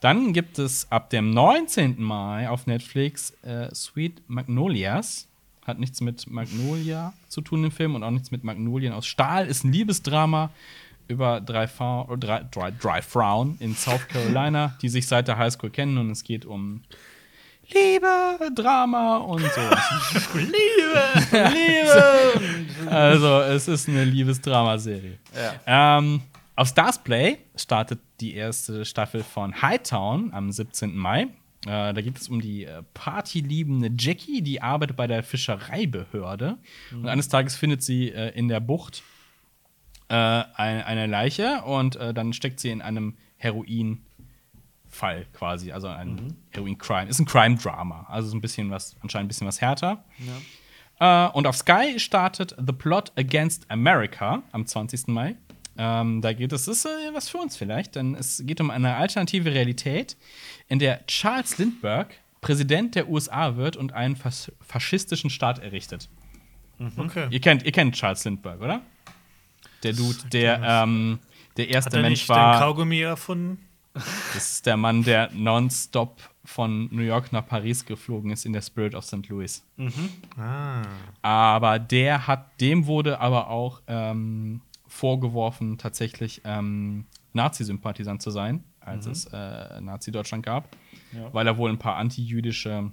Dann 0.01 0.35
gibt 0.35 0.59
es 0.59 0.91
ab 0.93 1.09
dem 1.09 1.31
19. 1.31 2.03
Mai 2.03 2.51
auf 2.51 2.67
Netflix 2.67 3.31
äh, 3.43 3.75
Sweet 3.75 4.23
Magnolias. 4.29 5.27
Hat 5.67 5.79
nichts 5.79 6.01
mit 6.01 6.31
Magnolia 6.31 7.15
zu 7.29 7.41
tun 7.41 7.65
im 7.65 7.71
Film 7.71 7.95
und 7.95 8.05
auch 8.05 8.11
nichts 8.11 8.31
mit 8.31 8.45
Magnolien 8.45 8.93
aus 8.93 9.07
Stahl. 9.07 9.47
Ist 9.47 9.65
ein 9.65 9.73
Liebesdrama 9.73 10.51
über 11.09 11.41
drei, 11.41 11.67
Fa 11.67 12.07
drei, 12.19 12.45
drei, 12.51 12.71
drei 12.73 13.03
Frauen 13.03 13.57
in 13.59 13.75
South 13.75 14.07
Carolina, 14.09 14.77
die 14.83 14.89
sich 14.89 15.07
seit 15.07 15.27
der 15.27 15.39
Highschool 15.39 15.71
kennen 15.71 15.99
und 15.99 16.11
es 16.11 16.25
geht 16.25 16.45
um 16.45 16.83
Liebe, 17.73 18.51
Drama 18.55 19.17
und 19.19 19.43
so. 19.43 19.61
Liebe! 20.39 21.03
Liebe! 21.33 22.31
Also, 22.91 23.41
es 23.41 23.67
ist 23.67 23.89
eine 23.89 24.05
Liebesdramaserie. 24.05 25.19
ja. 25.35 25.99
Ähm, 25.99 26.23
auf 26.55 26.69
Stars 26.69 27.03
Play 27.03 27.39
startet 27.57 27.99
die 28.21 28.35
erste 28.35 28.85
Staffel 28.85 29.23
von 29.25 29.61
Hightown 29.61 30.33
am 30.33 30.53
17. 30.53 30.97
Mai. 30.97 31.23
Äh, 31.67 31.93
da 31.93 32.01
geht 32.01 32.17
es 32.17 32.29
um 32.29 32.41
die 32.41 32.65
äh, 32.65 32.83
partyliebende 32.95 33.91
Jackie, 33.99 34.41
die 34.41 34.63
arbeitet 34.63 34.97
bei 34.97 35.07
der 35.09 35.23
Fischereibehörde. 35.25 36.57
Und 36.93 37.09
eines 37.09 37.29
Tages 37.29 37.57
findet 37.57 37.83
sie 37.83 38.11
äh, 38.11 38.31
in 38.39 38.49
der 38.49 38.61
Bucht 38.61 39.03
äh, 40.09 40.15
eine, 40.15 40.87
eine 40.87 41.07
Leiche 41.07 41.63
und 41.65 41.97
äh, 41.97 42.15
dann 42.15 42.33
steckt 42.33 42.61
sie 42.61 42.71
in 42.71 42.81
einem 42.83 43.17
Heroin. 43.37 44.03
Heroin-Fall 44.97 45.27
quasi, 45.33 45.73
also 45.73 45.89
ein 45.89 46.37
Heroin-Crime. 46.51 47.09
Ist 47.09 47.21
ein 47.21 47.27
Crime-Drama, 47.27 48.07
also 48.09 48.29
ist 48.29 48.35
ein 48.35 48.41
bisschen 48.41 48.71
was, 48.71 48.97
anscheinend 49.03 49.27
ein 49.27 49.29
bisschen 49.29 49.47
was 49.47 49.61
härter. 49.61 50.05
Äh, 50.99 51.29
und 51.29 51.47
auf 51.47 51.57
Sky 51.57 51.99
startet 51.99 52.55
The 52.65 52.73
Plot 52.73 53.13
Against 53.17 53.71
America 53.71 54.43
am 54.53 54.67
20. 54.67 55.09
Mai. 55.09 55.37
Ähm, 55.79 56.23
da 56.23 56.33
geht 56.33 56.53
es, 56.53 56.65
das 56.65 56.79
ist 56.79 56.87
äh, 56.87 57.13
was 57.13 57.29
für 57.29 57.39
uns 57.39 57.57
vielleicht, 57.57 57.97
denn 57.97 58.15
es 58.15 58.43
geht 58.47 58.61
um 58.63 58.71
eine 58.71 58.97
alternative 58.97 59.53
Realität, 59.53 60.17
in 60.69 60.79
der 60.79 61.05
Charles 61.07 61.59
Lindbergh 61.59 62.15
Präsident 62.41 62.95
der 62.95 63.09
USA 63.09 63.57
wird 63.57 63.77
und 63.77 63.93
einen 63.93 64.15
fas 64.15 64.53
faschistischen 64.61 65.31
Staat 65.31 65.59
errichtet. 65.59 66.09
Okay. 66.97 67.27
Ihr 67.31 67.41
kennt, 67.41 67.65
ihr 67.65 67.73
kennt 67.73 67.95
Charles 67.95 68.25
Lindbergh, 68.25 68.63
oder? 68.63 68.83
Der 69.83 69.93
Dude, 69.93 70.19
der 70.33 70.63
ähm, 70.63 71.19
der 71.57 71.67
Hat 71.67 71.75
erste 71.75 71.97
er 71.97 72.03
Mensch 72.03 72.21
nicht 72.21 72.29
den 72.29 72.37
war. 72.37 72.59
Kaugummi 72.59 73.01
erfunden? 73.01 73.67
Das 74.35 74.53
ist 74.53 74.67
der 74.67 74.77
Mann, 74.77 75.03
der 75.03 75.31
nonstop 75.33 76.21
von 76.45 76.89
New 76.95 77.03
York 77.03 77.33
nach 77.33 77.47
Paris 77.47 77.85
geflogen 77.85 78.31
ist 78.31 78.47
in 78.47 78.53
der 78.53 78.63
Spirit 78.63 78.95
of 78.95 79.05
St. 79.05 79.29
Louis. 79.29 79.65
Ah. 80.39 80.83
Aber 81.23 81.79
der 81.79 82.27
hat, 82.27 82.61
dem 82.61 82.87
wurde 82.87 83.21
aber 83.21 83.49
auch 83.49 83.83
ähm, 83.87 84.61
vorgeworfen, 84.87 85.79
tatsächlich 85.79 86.43
ähm, 86.45 87.07
Nazi-Sympathisant 87.33 88.23
zu 88.23 88.31
sein, 88.31 88.65
als 88.81 89.07
es 89.07 89.27
äh, 89.27 89.81
Nazi-Deutschland 89.81 90.45
gab, 90.45 90.69
weil 91.33 91.47
er 91.47 91.57
wohl 91.57 91.71
ein 91.71 91.79
paar 91.79 91.97
anti-jüdische 91.97 92.91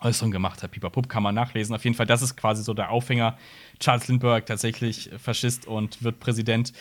Äußerungen 0.00 0.32
gemacht 0.32 0.62
hat. 0.62 0.70
Pipapup 0.70 1.08
kann 1.08 1.22
man 1.22 1.34
nachlesen. 1.34 1.74
Auf 1.74 1.84
jeden 1.84 1.96
Fall, 1.96 2.06
das 2.06 2.22
ist 2.22 2.36
quasi 2.36 2.62
so 2.62 2.74
der 2.74 2.90
Aufhänger. 2.90 3.36
Charles 3.78 4.08
Lindbergh 4.08 4.44
tatsächlich 4.46 5.10
Faschist 5.18 5.66
und 5.66 6.02
wird 6.02 6.20
Präsident. 6.20 6.72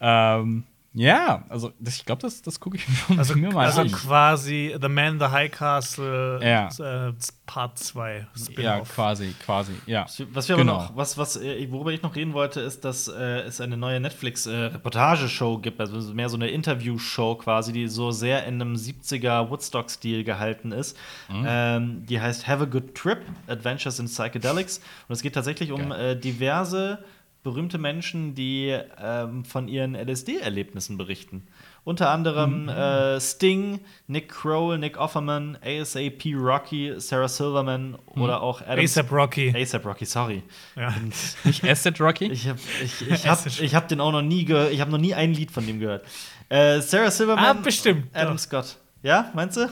Ähm, 0.00 0.64
ja, 0.94 1.44
also 1.48 1.72
das, 1.80 1.96
ich 1.96 2.04
glaube, 2.06 2.22
das, 2.22 2.40
das 2.40 2.60
gucke 2.60 2.76
ich 2.76 2.86
mir, 3.08 3.18
Also, 3.18 3.34
mir 3.36 3.50
mal 3.52 3.66
also 3.66 3.80
an. 3.82 3.90
quasi 3.92 4.74
The 4.80 4.88
Man 4.88 5.14
in 5.14 5.18
the 5.18 5.26
High 5.26 5.50
Castle 5.50 6.38
Ja. 6.42 6.68
äh, 7.08 7.12
Part 7.46 7.78
2 7.78 8.26
Ja, 8.56 8.80
quasi, 8.80 9.34
quasi, 9.44 9.72
ja. 9.86 10.06
Was 10.32 10.48
wir 10.48 10.54
aber 10.54 10.62
Genau. 10.64 10.76
noch, 10.78 10.96
was, 10.96 11.18
was, 11.18 11.36
äh, 11.36 11.70
worüber 11.70 11.92
ich 11.92 12.00
noch 12.02 12.14
reden 12.16 12.32
wollte, 12.32 12.60
ist, 12.60 12.84
dass 12.84 13.08
äh, 13.08 13.40
es 13.42 13.60
eine 13.60 13.76
neue 13.76 14.00
Netflix-Reportageshow 14.00 15.58
gibt, 15.58 15.80
also 15.80 16.14
mehr 16.14 16.28
so 16.28 16.36
eine 16.36 16.48
Interview-Show 16.48 17.36
quasi, 17.36 17.72
die 17.72 17.88
so 17.88 18.10
sehr 18.10 18.46
in 18.46 18.60
einem 18.60 18.74
70er 18.74 19.50
Woodstock-Stil 19.50 20.24
gehalten 20.24 20.72
ist. 20.72 20.96
Ähm, 21.30 22.04
die 22.06 22.20
heißt 22.20 22.46
Have 22.46 22.62
a 22.62 22.66
Good 22.66 22.94
Trip: 22.94 23.18
Adventures 23.46 23.98
in 23.98 24.06
Psychedelics. 24.06 24.78
Und 25.08 25.12
es 25.14 25.22
geht 25.22 25.34
tatsächlich 25.34 25.72
um 25.72 25.92
äh, 25.92 26.14
diverse 26.16 27.04
berühmte 27.44 27.76
Menschen, 27.78 28.34
die 28.34 28.76
ähm, 28.98 29.44
von 29.44 29.68
ihren 29.68 29.94
LSD-Erlebnissen 29.94 30.96
berichten. 30.96 31.46
Unter 31.84 32.10
anderem 32.10 32.70
äh, 32.70 33.20
Sting, 33.20 33.80
Nick 34.06 34.30
Kroll, 34.30 34.78
Nick 34.78 34.98
Offerman, 34.98 35.58
ASAP 35.62 36.24
Rocky, 36.34 36.94
Sarah 36.96 37.28
Silverman 37.28 37.96
oder 38.06 38.40
auch 38.40 38.62
Adam 38.62 38.82
ASAP 38.82 39.12
Rocky. 39.12 39.54
ASAP 39.54 39.84
Rocky, 39.84 40.06
sorry. 40.06 40.42
Ja. 40.74 40.94
Nicht 41.44 41.62
Asset 41.62 42.00
Rocky? 42.00 42.32
Ich 42.32 42.48
habe 42.48 42.58
ich, 42.82 43.06
ich 43.06 43.26
hab, 43.28 43.46
ich 43.46 43.74
hab 43.74 43.88
den 43.88 44.00
auch 44.00 44.12
noch 44.12 44.22
nie 44.22 44.46
gehört. 44.46 44.72
Ich 44.72 44.80
habe 44.80 44.90
noch 44.90 44.98
nie 44.98 45.12
ein 45.14 45.34
Lied 45.34 45.50
von 45.50 45.66
dem 45.66 45.78
gehört. 45.78 46.06
Äh, 46.48 46.80
Sarah 46.80 47.10
Silverman. 47.10 47.44
Ah, 47.44 47.52
bestimmt, 47.52 48.06
Adam 48.14 48.32
doch. 48.32 48.38
Scott. 48.42 48.78
Ja, 49.02 49.30
meinst 49.34 49.58
du? 49.58 49.68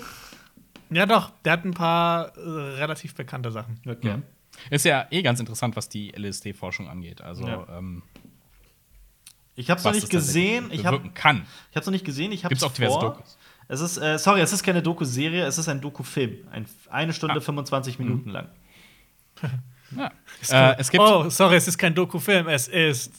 ja, 0.90 1.06
doch. 1.06 1.30
Der 1.46 1.54
hat 1.54 1.64
ein 1.64 1.72
paar 1.72 2.36
äh, 2.36 2.40
relativ 2.76 3.14
bekannte 3.14 3.50
Sachen. 3.50 3.80
Okay. 3.88 4.18
Ist 4.70 4.84
ja 4.84 5.06
eh 5.10 5.22
ganz 5.22 5.40
interessant, 5.40 5.76
was 5.76 5.88
die 5.88 6.12
LSD-Forschung 6.16 6.88
angeht. 6.88 7.20
Also, 7.20 7.46
Ja. 7.46 7.66
ähm, 7.78 8.02
Ich 9.54 9.68
habe 9.70 9.78
es 9.78 9.84
noch 9.84 9.92
nicht 9.92 10.04
es 10.04 10.08
gesehen. 10.10 10.70
Ich 10.72 10.86
habe 10.86 11.10
kann. 11.14 11.46
ich 11.70 11.76
hab's 11.76 11.86
noch 11.86 11.92
nicht 11.92 12.04
gesehen. 12.04 12.32
Ich 12.32 12.44
habe 12.44 12.50
Gibt's 12.54 12.64
auch 12.64 12.72
diverse 12.72 12.92
vor. 12.94 13.00
Dokus. 13.14 13.36
Es 13.68 13.80
ist, 13.80 13.96
äh, 13.98 14.18
sorry, 14.18 14.40
es 14.40 14.52
ist 14.52 14.62
keine 14.62 14.82
Doku-Serie, 14.82 15.44
es 15.46 15.56
ist 15.58 15.68
ein 15.68 15.80
Doku-Film. 15.80 16.36
Ein, 16.50 16.66
eine 16.90 17.12
Stunde 17.12 17.36
Ah. 17.36 17.40
25 17.40 17.98
Minuten 17.98 18.30
lang. 18.30 18.48
Ja. 19.94 20.10
Äh, 20.72 20.76
es 20.78 20.90
gibt 20.90 21.02
oh, 21.04 21.28
sorry, 21.28 21.56
es 21.56 21.68
ist 21.68 21.76
kein 21.76 21.94
Dokufilm, 21.94 22.48
es 22.48 22.66
ist 22.66 23.12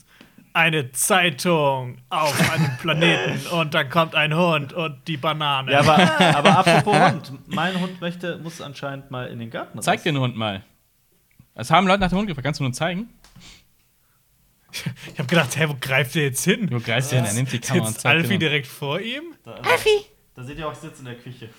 eine 0.53 0.91
Zeitung 0.91 1.99
auf 2.09 2.51
einem 2.51 2.77
Planeten 2.77 3.45
und 3.51 3.75
dann 3.75 3.89
kommt 3.91 4.15
ein 4.15 4.35
Hund 4.35 4.73
und 4.73 5.07
die 5.07 5.17
Banane. 5.17 5.71
Ja, 5.71 5.81
aber, 5.81 6.19
aber 6.35 6.57
apropos 6.57 7.11
Hund. 7.11 7.31
Mein 7.47 7.79
Hund 7.79 8.01
möchte, 8.01 8.39
muss 8.39 8.59
anscheinend 8.59 9.11
mal 9.11 9.27
in 9.27 9.37
den 9.37 9.51
Garten. 9.51 9.77
raus. 9.77 9.85
Zeig 9.85 10.01
den 10.01 10.17
Hund 10.17 10.35
mal. 10.35 10.63
Es 11.55 11.71
haben 11.71 11.87
Leute 11.87 11.99
nach 11.99 12.09
dem 12.09 12.17
Hund 12.17 12.27
gefragt. 12.27 12.45
Kannst 12.45 12.59
du 12.59 12.63
nur 12.63 12.73
zeigen? 12.73 13.09
Ich 15.13 15.19
habe 15.19 15.27
gedacht, 15.27 15.55
hä, 15.55 15.65
wo 15.67 15.75
greift 15.79 16.15
der 16.15 16.23
jetzt 16.23 16.43
hin? 16.43 16.67
Du 16.67 16.79
greifst 16.79 17.11
ihn, 17.11 17.23
er 17.23 17.33
nimmt 17.33 17.51
die 17.51 17.59
Kamera 17.59 17.87
und 17.87 17.93
zeigt 17.93 18.05
Alfie 18.05 18.33
Hund. 18.33 18.41
direkt 18.41 18.65
vor 18.65 18.99
ihm? 18.99 19.23
Da, 19.43 19.61
da 20.33 20.43
seht 20.43 20.57
ihr 20.57 20.67
auch, 20.67 20.73
ich 20.73 20.79
sitze 20.79 20.99
in 20.99 21.05
der 21.05 21.17
Küche. 21.17 21.49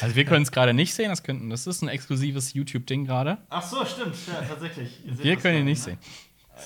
Also 0.00 0.14
wir 0.14 0.24
können 0.24 0.42
es 0.42 0.52
gerade 0.52 0.72
nicht 0.72 0.94
sehen. 0.94 1.08
Das, 1.08 1.24
könnten, 1.24 1.50
das 1.50 1.66
ist 1.66 1.82
ein 1.82 1.88
exklusives 1.88 2.54
YouTube-Ding 2.54 3.06
gerade. 3.06 3.38
Ach 3.50 3.62
so, 3.62 3.84
stimmt. 3.84 4.14
Ja, 4.28 4.46
tatsächlich. 4.46 5.00
Wir 5.04 5.36
können 5.36 5.58
ihn 5.58 5.64
nicht 5.64 5.84
ne? 5.86 5.98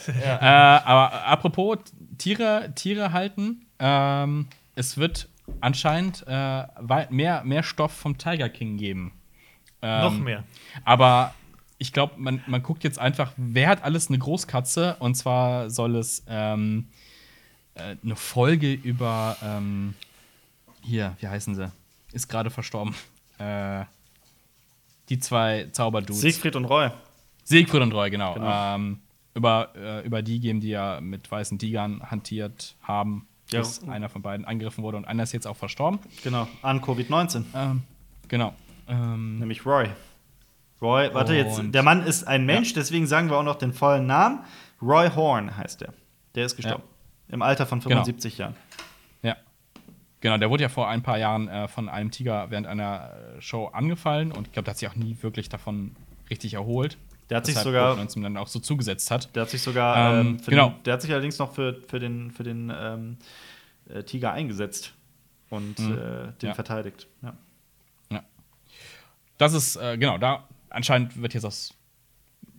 sehen. 0.07 0.15
Äh, 0.21 0.27
aber 0.45 1.25
apropos 1.25 1.79
Tiere, 2.19 2.73
Tiere 2.75 3.13
halten, 3.13 3.67
ähm, 3.79 4.49
es 4.75 4.99
wird 4.99 5.31
anscheinend 5.63 6.25
äh, 6.27 6.65
mehr, 7.09 7.43
mehr 7.45 7.63
Stoff 7.63 7.93
vom 7.93 8.19
Tiger 8.19 8.51
King 8.51 8.77
geben. 8.77 9.13
Ähm, 9.81 10.03
Noch 10.03 10.19
mehr. 10.19 10.45
Aber 10.85 11.35
ich 11.79 11.93
glaube, 11.93 12.15
man, 12.19 12.43
man 12.47 12.63
guckt 12.63 12.85
jetzt 12.85 12.99
einfach, 12.99 13.33
wer 13.37 13.69
hat 13.69 13.85
alles 13.85 14.09
eine 14.09 14.19
Großkatze? 14.19 14.97
Und 14.99 15.15
zwar 15.15 15.71
soll 15.71 15.97
es 15.97 16.25
ähm, 16.29 16.89
äh, 17.75 17.97
eine 18.03 18.17
Folge 18.17 18.73
über 18.73 19.37
ähm, 19.43 19.95
hier, 20.83 21.17
wie 21.21 21.29
heißen 21.29 21.55
sie? 21.55 21.71
Ist 22.13 22.29
gerade 22.29 22.51
verstorben. 22.51 22.95
Äh, 23.39 23.85
die 25.09 25.19
zwei 25.19 25.69
Zauberdudes. 25.73 26.21
Siegfried 26.21 26.57
und 26.57 26.65
Roy. 26.65 26.91
Siegfried 27.45 27.83
und 27.83 27.93
Roy, 27.93 28.11
genau. 28.11 28.35
Genau. 28.35 28.75
Ähm, 28.75 28.99
über, 29.35 29.71
äh, 29.77 30.05
über 30.05 30.23
die 30.23 30.41
geben, 30.41 30.61
die 30.61 30.71
ja 30.71 31.01
mit 31.01 31.31
weißen 31.31 31.59
Tigern 31.59 32.03
hantiert 32.11 32.75
haben, 32.83 33.27
Ja. 33.51 33.61
bis 33.61 33.87
einer 33.89 34.09
von 34.09 34.21
beiden 34.23 34.45
angegriffen 34.45 34.83
wurde 34.83 34.97
und 34.97 35.05
einer 35.07 35.23
ist 35.23 35.33
jetzt 35.33 35.47
auch 35.47 35.57
verstorben. 35.57 36.01
Genau, 36.25 36.49
an 36.63 36.81
Covid-19. 36.81 37.45
Ähm, 37.55 37.83
genau. 38.27 38.53
Ähm, 38.89 39.39
Nämlich 39.39 39.65
Roy. 39.65 39.89
Roy, 40.81 41.13
warte 41.13 41.35
jetzt, 41.35 41.61
der 41.63 41.83
Mann 41.83 42.05
ist 42.05 42.25
ein 42.29 42.47
Mensch, 42.47 42.73
deswegen 42.73 43.07
sagen 43.07 43.31
wir 43.31 43.37
auch 43.37 43.43
noch 43.43 43.57
den 43.57 43.73
vollen 43.73 44.07
Namen. 44.07 44.41
Roy 44.81 45.11
Horn 45.11 45.57
heißt 45.57 45.83
er. 45.83 45.93
Der 46.35 46.47
ist 46.47 46.57
gestorben. 46.57 46.85
Im 47.29 47.43
Alter 47.43 47.67
von 47.67 47.81
Genau. 47.81 47.97
75 48.05 48.39
Jahren. 48.39 48.55
ja. 49.23 49.37
Genau, 50.21 50.37
der 50.39 50.51
wurde 50.51 50.63
ja 50.63 50.69
vor 50.69 50.89
ein 50.89 51.03
paar 51.03 51.19
Jahren 51.19 51.49
äh, 51.49 51.69
von 51.69 51.89
einem 51.89 52.11
Tiger 52.11 52.51
während 52.51 52.67
einer 52.67 53.11
äh, 53.39 53.41
Show 53.43 53.67
angefallen 53.67 54.33
und 54.33 54.47
ich 54.49 54.53
glaube, 54.53 54.65
der 54.65 54.73
hat 54.73 54.79
sich 54.79 54.89
auch 54.89 54.95
nie 54.97 55.17
wirklich 55.21 55.49
davon 55.49 55.95
richtig 56.31 56.55
erholt. 56.55 56.97
Der 57.31 57.37
hat 57.39 57.47
sich 57.47 57.57
sogar- 57.57 57.95
Covid-19 57.97 58.23
dann 58.23 58.37
auch 58.37 58.47
so 58.49 58.59
zugesetzt 58.59 59.11
hat. 59.11 59.35
Der 59.37 59.43
hat 59.43 59.51
sich 59.51 59.61
sogar, 59.63 60.15
Ähm, 60.21 60.27
ähm, 60.27 60.39
für 60.41 60.51
genau. 60.51 60.71
den, 60.71 60.83
der 60.85 60.95
hat 60.95 61.03
sich 61.03 61.11
allerdings 61.13 61.39
noch 61.39 61.53
für, 61.53 61.75
für 61.89 61.99
den, 61.99 62.31
für 62.31 62.43
den 62.43 62.73
ähm, 62.75 63.17
äh, 63.93 64.03
Tiger 64.05 64.33
eingesetzt 64.33 64.95
und 65.51 65.79
äh, 65.79 66.33
den 66.41 66.49
Ja. 66.49 66.55
verteidigt. 66.55 67.07
Ja. 67.23 67.35
Ja. 68.11 68.23
Das 69.37 69.53
ist, 69.53 69.77
äh, 69.77 69.99
genau, 69.99 70.19
da 70.19 70.45
anscheinend 70.71 71.21
wird 71.21 71.35
jetzt 71.35 71.45
aus, 71.45 71.75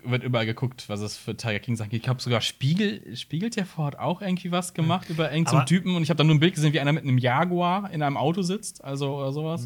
wird 0.03 0.23
überall 0.23 0.45
geguckt, 0.45 0.85
was 0.87 1.01
es 1.01 1.17
für 1.17 1.35
Tiger 1.35 1.59
King 1.59 1.75
Sachen 1.75 1.89
gibt. 1.89 2.01
Ich 2.01 2.05
glaube 2.05 2.21
sogar 2.21 2.39
Spiegel, 2.41 3.15
Spiegel 3.17 3.49
TV 3.49 3.83
hat 3.85 3.97
auch 3.99 4.21
irgendwie 4.21 4.51
was 4.51 4.73
gemacht 4.73 5.09
über 5.09 5.25
irgendeinen 5.31 5.45
so 5.45 5.51
einen 5.51 5.59
Aber- 5.61 5.65
Typen 5.67 5.95
und 5.95 6.03
ich 6.03 6.09
habe 6.09 6.17
da 6.17 6.23
nur 6.23 6.35
ein 6.35 6.39
Bild 6.39 6.55
gesehen, 6.55 6.71
wie 6.73 6.79
einer 6.79 6.93
mit 6.93 7.03
einem 7.03 7.17
Jaguar 7.17 7.91
in 7.91 8.01
einem 8.01 8.15
Auto 8.17 8.41
sitzt, 8.41 8.83
also 8.83 9.17
oder 9.17 9.33
sowas. 9.33 9.65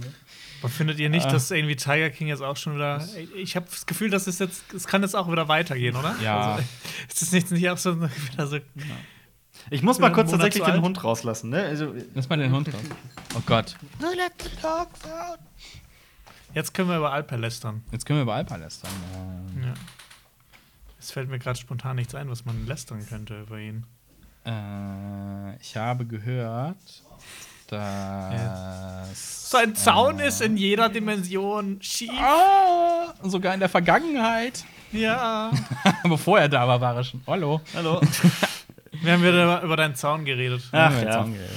Aber 0.61 0.69
findet 0.69 0.97
ihr 0.99 1.09
nicht, 1.09 1.25
Äh. 1.27 1.31
dass 1.31 1.51
irgendwie 1.51 1.75
Tiger 1.75 2.09
King 2.09 2.27
jetzt 2.29 2.41
auch 2.41 2.55
schon 2.57 2.75
wieder. 2.75 3.05
Ich 3.35 3.55
habe 3.55 3.67
das 3.69 3.85
Gefühl, 3.85 4.09
dass 4.09 4.27
es 4.27 4.39
jetzt. 4.39 4.63
Es 4.73 4.87
kann 4.87 5.01
jetzt 5.03 5.15
auch 5.15 5.29
wieder 5.31 5.47
weitergehen, 5.49 5.95
oder? 5.95 6.15
Ja. 6.23 6.53
Also, 6.55 6.63
ist 7.09 7.21
das 7.21 7.31
nicht, 7.31 7.51
nicht 7.51 7.69
auch 7.69 7.77
so 7.77 8.01
wieder 8.31 8.47
so. 8.47 8.57
Ich 9.69 9.83
muss 9.83 9.99
mal 9.99 10.11
kurz 10.11 10.31
tatsächlich 10.31 10.63
den? 10.63 10.81
Hund 10.81 11.03
rauslassen. 11.03 11.49
Ne? 11.51 11.61
Also, 11.63 11.93
Lass 12.15 12.27
mal 12.27 12.37
den 12.37 12.51
Hund 12.51 12.67
raus. 12.73 12.81
Oh 13.37 13.41
Gott. 13.45 13.75
Jetzt 16.53 16.73
können 16.73 16.89
wir 16.89 16.97
über 16.97 17.11
Alper 17.11 17.37
lästern. 17.37 17.83
Jetzt 17.91 18.05
können 18.05 18.19
wir 18.19 18.23
über 18.23 18.35
Alpa 18.35 18.55
lästern. 18.55 18.91
Ähm, 19.15 19.63
Ja. 19.63 19.73
Es 20.99 21.11
fällt 21.11 21.29
mir 21.29 21.37
gerade 21.39 21.59
spontan 21.59 21.97
nichts 21.97 22.15
ein, 22.15 22.29
was 22.29 22.45
man 22.45 22.65
lästern 22.65 23.05
könnte 23.05 23.41
über 23.41 23.59
ihn. 23.59 23.85
Äh, 24.45 25.55
ich 25.57 25.75
habe 25.75 26.05
gehört, 26.05 27.03
dass. 27.67 29.49
Sein 29.49 29.75
Zaun 29.75 30.19
ist 30.19 30.41
in 30.41 30.55
jeder 30.57 30.89
Dimension 30.89 31.81
schief. 31.81 32.11
Ah, 32.19 33.13
sogar 33.23 33.53
in 33.53 33.59
der 33.59 33.69
Vergangenheit. 33.69 34.63
Ja. 34.91 35.51
Bevor 36.03 36.39
er 36.39 36.49
da 36.49 36.67
war, 36.67 36.79
war 36.79 36.95
er 36.95 37.03
schon. 37.03 37.21
Hallo. 37.27 37.61
hallo. 37.75 37.99
Wir 39.01 39.13
haben 39.13 39.23
wieder 39.23 39.61
über 39.61 39.75
deinen 39.75 39.95
Zaun 39.95 40.23
geredet. 40.23 40.61
Ach, 40.71 40.91
Ja, 40.93 41.01
ja. 41.03 41.11
Zaun 41.11 41.33
geredet. 41.33 41.51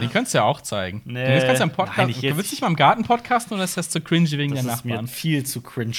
Den 0.00 0.10
könntest 0.10 0.34
du 0.34 0.38
ja 0.38 0.44
auch 0.44 0.60
zeigen. 0.60 1.02
Nee. 1.04 1.24
Den 1.38 1.46
kannst 1.46 1.60
du 1.60 1.64
am 1.64 1.72
Podcast. 1.72 1.98
Nein, 1.98 2.30
du 2.30 2.36
willst 2.36 2.50
nicht 2.52 2.60
mal 2.60 2.68
im 2.68 2.76
Garten 2.76 3.04
podcasten 3.04 3.54
oder 3.54 3.64
ist 3.64 3.76
das 3.76 3.90
zu 3.90 4.00
cringe 4.00 4.30
wegen 4.32 4.54
Das 4.54 4.64
der 4.64 4.74
ist 4.74 4.84
mir 4.84 4.90
Nachbarn? 4.92 5.08
viel 5.08 5.44
zu 5.44 5.60
cringe. 5.60 5.94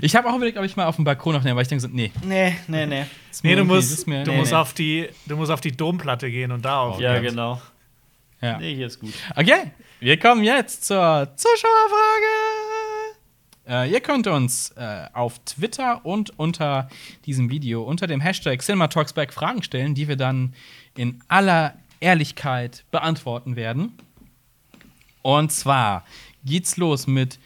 Ich 0.00 0.14
habe 0.16 0.30
auch 0.30 0.36
überlegt, 0.36 0.56
ob 0.58 0.64
ich 0.64 0.76
mal 0.76 0.86
auf 0.86 0.96
dem 0.96 1.04
Balkon 1.04 1.36
aufnehme, 1.36 1.56
weil 1.56 1.62
ich 1.62 1.68
denke 1.68 1.82
so, 1.82 1.88
nee. 1.90 2.12
Nee, 2.24 2.56
nee, 2.68 2.86
nee. 2.86 3.04
Nee, 3.42 3.56
du 3.56 3.64
musst, 3.64 3.92
das 3.92 4.06
mir- 4.06 4.24
du, 4.24 4.30
nee, 4.30 4.36
musst 4.38 4.52
nee. 4.52 4.56
auf 4.56 4.72
die, 4.72 5.08
du 5.26 5.36
musst 5.36 5.50
auf 5.50 5.60
die 5.60 5.72
Domplatte 5.72 6.30
gehen 6.30 6.52
und 6.52 6.64
da 6.64 6.80
auf. 6.80 7.00
Ja, 7.00 7.14
Ja. 7.14 7.20
genau. 7.20 7.60
Ja. 8.40 8.58
Nee, 8.58 8.74
hier 8.74 8.86
ist 8.86 9.00
gut. 9.00 9.12
Okay, 9.36 9.70
wir 10.00 10.18
kommen 10.18 10.44
jetzt 10.44 10.84
zur 10.84 11.30
Zuschauerfrage. 11.36 12.26
Äh, 13.68 13.90
ihr 13.92 14.00
könnt 14.00 14.26
uns 14.26 14.70
äh, 14.72 15.06
auf 15.12 15.38
Twitter 15.44 16.04
und 16.04 16.36
unter 16.38 16.88
diesem 17.26 17.50
Video 17.50 17.82
unter 17.82 18.06
dem 18.08 18.20
Hashtag 18.20 18.60
CinemaTalksBack 18.62 19.32
Fragen 19.32 19.62
stellen, 19.62 19.94
die 19.94 20.08
wir 20.08 20.16
dann 20.16 20.54
in 20.96 21.22
aller 21.28 21.74
Ehrlichkeit 22.02 22.84
beantworten 22.90 23.56
werden. 23.56 23.94
Und 25.22 25.52
zwar 25.52 26.04
geht's 26.44 26.76
los 26.76 27.06
mit 27.06 27.38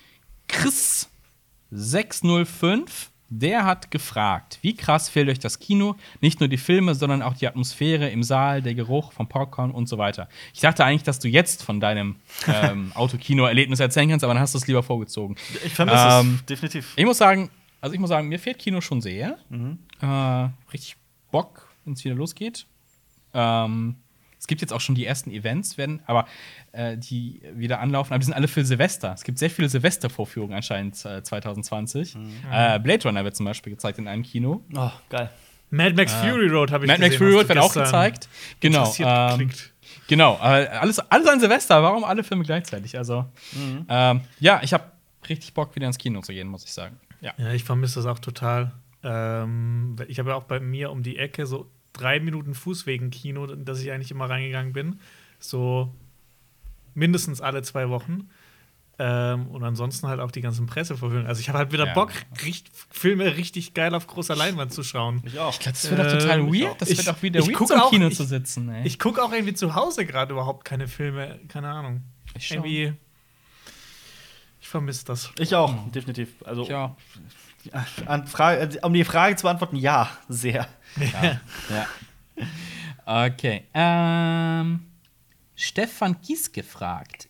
Chris605. 0.49 2.87
Der 3.29 3.65
hat 3.65 3.91
gefragt, 3.91 4.61
wie 4.63 4.77
krass 4.77 5.09
fehlt 5.09 5.29
euch 5.29 5.41
das 5.41 5.59
Kino? 5.59 5.97
Nicht 6.21 6.39
nur 6.39 6.49
die 6.49 6.59
Filme, 6.59 6.95
sondern 6.95 7.23
auch 7.23 7.35
die 7.35 7.49
Atmosphäre 7.49 8.09
im 8.09 8.23
Saal, 8.23 8.63
der 8.63 8.75
Geruch 8.75 9.11
vom 9.11 9.29
Popcorn 9.29 9.73
und 9.73 9.89
so 9.89 9.99
weiter. 9.99 10.29
Ich 10.55 10.61
dachte 10.61 10.85
eigentlich, 10.85 11.03
dass 11.03 11.19
du 11.19 11.27
jetzt 11.27 11.65
von 11.65 11.81
deinem 11.81 12.17
ähm, 12.47 12.93
Autokino-Erlebnis 12.95 13.81
erzählen 13.81 14.11
kannst, 14.11 14.23
aber 14.23 14.33
dann 14.33 14.41
hast 14.41 14.55
du 14.55 14.59
es 14.59 14.69
lieber 14.69 14.85
vorgezogen. 14.85 15.35
Ich 15.65 15.75
vermisse 15.75 16.07
Ähm, 16.09 16.37
es 16.39 16.47
definitiv. 16.47 16.93
Ich 16.95 17.05
muss 17.05 17.19
sagen, 17.19 17.51
also 17.81 17.95
ich 17.95 18.01
muss 18.01 18.11
sagen, 18.11 18.29
mir 18.29 18.39
fehlt 18.39 18.61
Kino 18.61 18.81
schon 18.81 19.01
sehr. 19.01 19.39
Äh, 20.01 20.49
richtig 20.73 20.97
Bock, 21.33 21.69
wenn 21.85 21.95
es 21.95 22.05
wieder 22.05 22.15
losgeht. 22.15 22.65
Ähm, 23.35 23.97
es 24.39 24.47
gibt 24.47 24.61
jetzt 24.61 24.73
auch 24.73 24.81
schon 24.81 24.95
die 24.95 25.07
ersten 25.07 25.31
Events, 25.31 25.79
werden, 25.79 26.01
aber 26.07 26.27
äh, 26.73 26.97
die 26.97 27.41
wieder 27.55 27.81
anlaufen, 27.81 28.13
aber 28.13 28.19
die 28.19 28.27
sind 28.27 28.35
alle 28.35 28.49
für 28.49 28.65
Silvester. 28.65 29.13
Es 29.15 29.25
gibt 29.25 29.39
sehr 29.39 29.51
viele 29.51 29.69
Silvestervorführungen 29.69 30.55
anscheinend 30.55 31.05
äh, 31.05 31.23
2020. 31.23 32.17
Äh, 32.51 32.79
Blade 32.81 33.05
Runner 33.05 33.25
wird 33.25 33.37
zum 33.37 33.47
Beispiel 33.47 33.73
gezeigt 33.73 33.99
in 33.99 34.09
einem 34.09 34.23
Kino. 34.23 34.63
Oh, 34.75 34.91
geil. 35.09 35.31
Mad 35.71 35.95
Max 35.95 36.13
Fury 36.15 36.49
Road 36.49 36.71
habe 36.71 36.85
ich 36.85 36.91
Mad 36.91 37.01
Max 37.01 37.15
gesehen, 37.15 37.19
Fury 37.19 37.33
hast 37.33 37.39
Road 37.39 37.51
du 37.51 37.55
wird 37.55 37.65
auch 37.65 37.75
gezeigt. 37.75 38.29
Genau. 38.61 38.95
Ähm, 38.99 39.51
genau. 40.07 40.39
Äh, 40.41 40.69
alles, 40.69 40.99
alles 40.99 41.29
an 41.29 41.41
Silvester. 41.41 41.83
Warum 41.83 42.05
alle 42.05 42.23
Filme 42.23 42.45
gleichzeitig? 42.45 42.97
Also, 42.97 43.25
ähm, 43.89 44.21
ja, 44.39 44.61
ich 44.63 44.73
habe 44.73 44.85
richtig 45.29 45.55
Bock, 45.55 45.75
wieder 45.75 45.87
ins 45.89 45.99
Kino 45.99 46.21
zu 46.21 46.33
gehen, 46.33 46.47
muss 46.47 46.65
ich 46.65 46.73
sagen. 46.73 47.01
Ja. 47.21 47.33
Ja, 47.37 47.53
ich 47.53 47.65
vermisse 47.65 47.97
das 47.97 48.07
auch 48.07 48.21
total. 48.21 48.73
Ähm, 49.03 49.97
ich 50.09 50.19
habe 50.19 50.31
ja 50.31 50.37
auch 50.37 50.45
bei 50.45 50.61
mir 50.61 50.91
um 50.91 51.03
die 51.03 51.19
Ecke 51.19 51.47
so 51.47 51.71
drei 51.97 52.21
Minuten 52.21 52.55
Fußwegen 52.55 53.11
Kino, 53.11 53.45
in 53.47 53.65
das 53.65 53.81
ich 53.81 53.91
eigentlich 53.91 54.11
immer 54.11 54.29
reingegangen 54.29 54.73
bin. 54.73 55.01
So 55.39 55.93
mindestens 56.95 57.41
alle 57.41 57.63
zwei 57.63 57.89
Wochen. 57.89 58.29
Ähm, 58.99 59.49
und 59.49 59.63
ansonsten 59.63 60.07
halt 60.09 60.21
auch 60.21 60.31
die 60.31 60.41
ganzen 60.41 60.65
Pressevorführungen. 60.67 61.27
Also 61.27 61.43
ich 61.43 61.51
habe 61.51 61.59
halt 61.59 61.71
wieder 61.71 61.87
Ja. 61.89 61.93
Bock, 61.93 62.13
richt 62.43 62.71
Filme 62.91 63.37
richtig 63.37 63.75
geil 63.75 63.95
auf 63.95 64.07
großer 64.07 64.35
Leinwand 64.35 64.73
zu 64.73 64.83
schauen. 64.83 65.21
Ich 65.27 65.39
auch. 65.39 65.53
Ich 65.53 65.59
glaube, 65.61 65.73
das 65.77 65.91
wird 65.91 66.01
doch 66.01 66.13
total 66.19 66.41
Ähm, 66.41 66.47
weird. 66.55 66.81
Das 66.81 66.89
ich- 66.89 66.97
wird 66.99 67.09
auch 67.15 67.23
wieder 67.23 67.41
ich 67.41 67.47
weird, 67.49 67.71
im 67.73 67.81
auch- 67.81 67.91
Kino 67.91 68.07
ich- 68.09 68.17
zu 68.17 68.25
sitzen. 68.25 68.71
Ey. 68.71 68.87
Ich 68.87 68.99
gucke 68.99 69.23
auch 69.23 69.33
irgendwie 69.33 69.53
zu 69.53 69.75
Hause 69.75 70.07
gerade 70.07 70.33
überhaupt 70.33 70.65
keine 70.65 70.89
Filme, 70.89 71.39
keine 71.49 71.69
Ahnung. 71.69 72.05
Ich 72.39 72.47
schon. 72.47 72.57
Irgendwie. 72.65 72.95
Ich 74.63 74.69
vermisse 74.69 75.05
das. 75.05 75.31
Ich 75.39 75.55
auch, 75.55 75.75
definitiv. 75.93 76.31
Also, 76.45 76.65
ja. 76.67 76.97
an 78.07 78.27
Frage, 78.27 78.79
um 78.83 78.93
die 78.95 79.05
Frage 79.05 79.37
zu 79.37 79.43
beantworten, 79.43 79.77
ja, 79.77 80.09
sehr. 80.29 80.67
Ja. 81.71 81.87
Okay. 83.27 83.65
Ähm, 83.75 84.81
Stefan 85.55 86.21
Kies 86.21 86.53
gefragt. 86.53 87.29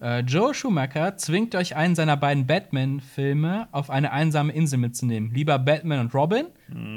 Äh, 0.00 0.20
Joe 0.20 0.54
Schumacher 0.54 1.16
zwingt 1.16 1.54
euch 1.54 1.76
einen 1.76 1.94
seiner 1.94 2.16
beiden 2.16 2.46
Batman-Filme 2.46 3.68
auf 3.70 3.90
eine 3.90 4.12
einsame 4.12 4.52
Insel 4.52 4.78
mitzunehmen. 4.78 5.30
Lieber 5.32 5.58
Batman 5.58 6.00
und 6.00 6.14
Robin 6.14 6.46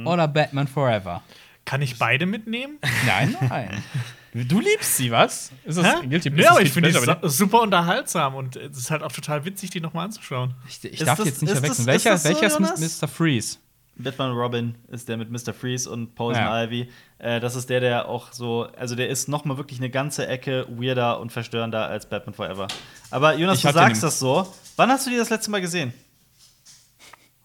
oder 0.05 0.27
Batman 0.27 0.67
Forever? 0.67 1.21
Kann 1.65 1.81
ich 1.81 1.99
beide 1.99 2.25
mitnehmen? 2.25 2.77
Nein, 3.05 3.35
nein. 3.49 3.83
du 4.33 4.59
liebst 4.61 4.97
sie, 4.97 5.11
was? 5.11 5.51
Ist 5.65 5.77
das? 5.77 6.01
Guilty 6.01 6.29
Ja, 6.37 6.51
aber 6.51 6.61
ich 6.61 6.73
Pleasure 6.73 7.01
finde 7.03 7.19
die 7.21 7.29
super 7.29 7.61
unterhaltsam 7.61 8.35
und 8.35 8.55
es 8.55 8.77
ist 8.77 8.89
halt 8.89 9.03
auch 9.03 9.11
total 9.11 9.43
witzig, 9.45 9.69
die 9.69 9.81
nochmal 9.81 10.05
anzuschauen. 10.05 10.53
Ich, 10.67 10.83
ich 10.83 10.99
darf 10.99 11.17
das- 11.17 11.27
jetzt 11.27 11.41
nicht 11.41 11.51
verwechseln. 11.51 11.85
welcher 11.85 12.11
das 12.11 12.23
so, 12.23 12.29
welcher 12.29 12.73
ist 12.73 13.01
Mr. 13.01 13.07
Freeze? 13.07 13.57
Batman 13.99 14.31
Robin 14.31 14.75
ist 14.89 15.09
der 15.09 15.17
mit 15.17 15.31
Mr. 15.31 15.53
Freeze 15.53 15.89
und 15.89 16.13
Poison 16.15 16.43
Ja. 16.43 16.63
Ivy. 16.63 16.89
Äh, 17.19 17.39
das 17.39 17.55
ist 17.55 17.69
der, 17.69 17.79
der 17.79 18.07
auch 18.07 18.31
so, 18.31 18.67
also 18.77 18.95
der 18.95 19.09
ist 19.09 19.27
noch 19.27 19.43
mal 19.45 19.57
wirklich 19.57 19.79
eine 19.79 19.89
ganze 19.89 20.27
Ecke 20.27 20.67
weirder 20.69 21.19
und 21.19 21.31
verstörender 21.31 21.87
als 21.87 22.07
Batman 22.07 22.33
Forever. 22.35 22.67
Aber 23.09 23.33
Jonas, 23.35 23.57
Ich 23.57 23.63
du 23.63 23.71
sagst 23.73 24.03
das 24.03 24.19
so. 24.19 24.51
Wann 24.75 24.89
hast 24.91 25.05
du 25.07 25.09
die 25.09 25.17
das 25.17 25.29
letzte 25.31 25.49
Mal 25.49 25.61
gesehen? 25.61 25.93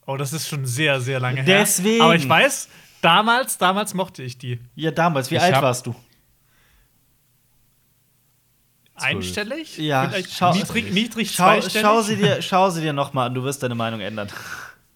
Oh, 0.07 0.17
das 0.17 0.33
ist 0.33 0.49
schon 0.49 0.67
sehr, 0.67 1.01
sehr 1.01 1.21
lange 1.21 1.43
Deswegen. 1.45 1.95
her. 1.97 2.05
Aber 2.05 2.17
ich 2.17 2.29
weiß, 2.29 2.69
damals, 3.01 3.57
damals 3.57 3.95
mochte 3.95 4.23
ich 4.23 4.37
die. 4.37 4.61
Ja, 4.75 4.91
damals. 4.91 5.31
Wie 5.31 5.37
Ich 5.37 5.43
alt 5.43 5.55
warst 5.63 5.87
du? 5.87 5.95
Einstellig? 8.95 9.79
Ja, 9.79 10.09
Vielleicht 10.09 10.33
schau- 10.33 10.53
niedrig, 10.55 10.93
niedrig 10.93 11.31
Schau, 11.35 11.61
schau, 11.63 12.03
sie 12.03 12.17
dir, 12.17 12.41
schau 12.43 12.71
sie 12.71 12.83
dir 12.83 12.93
noch 12.93 13.13
mal 13.13 13.27
an, 13.27 13.35
du 13.35 13.43
wirst 13.43 13.63
deine 13.63 13.75
Meinung 13.75 14.01
ändern. 14.01 14.29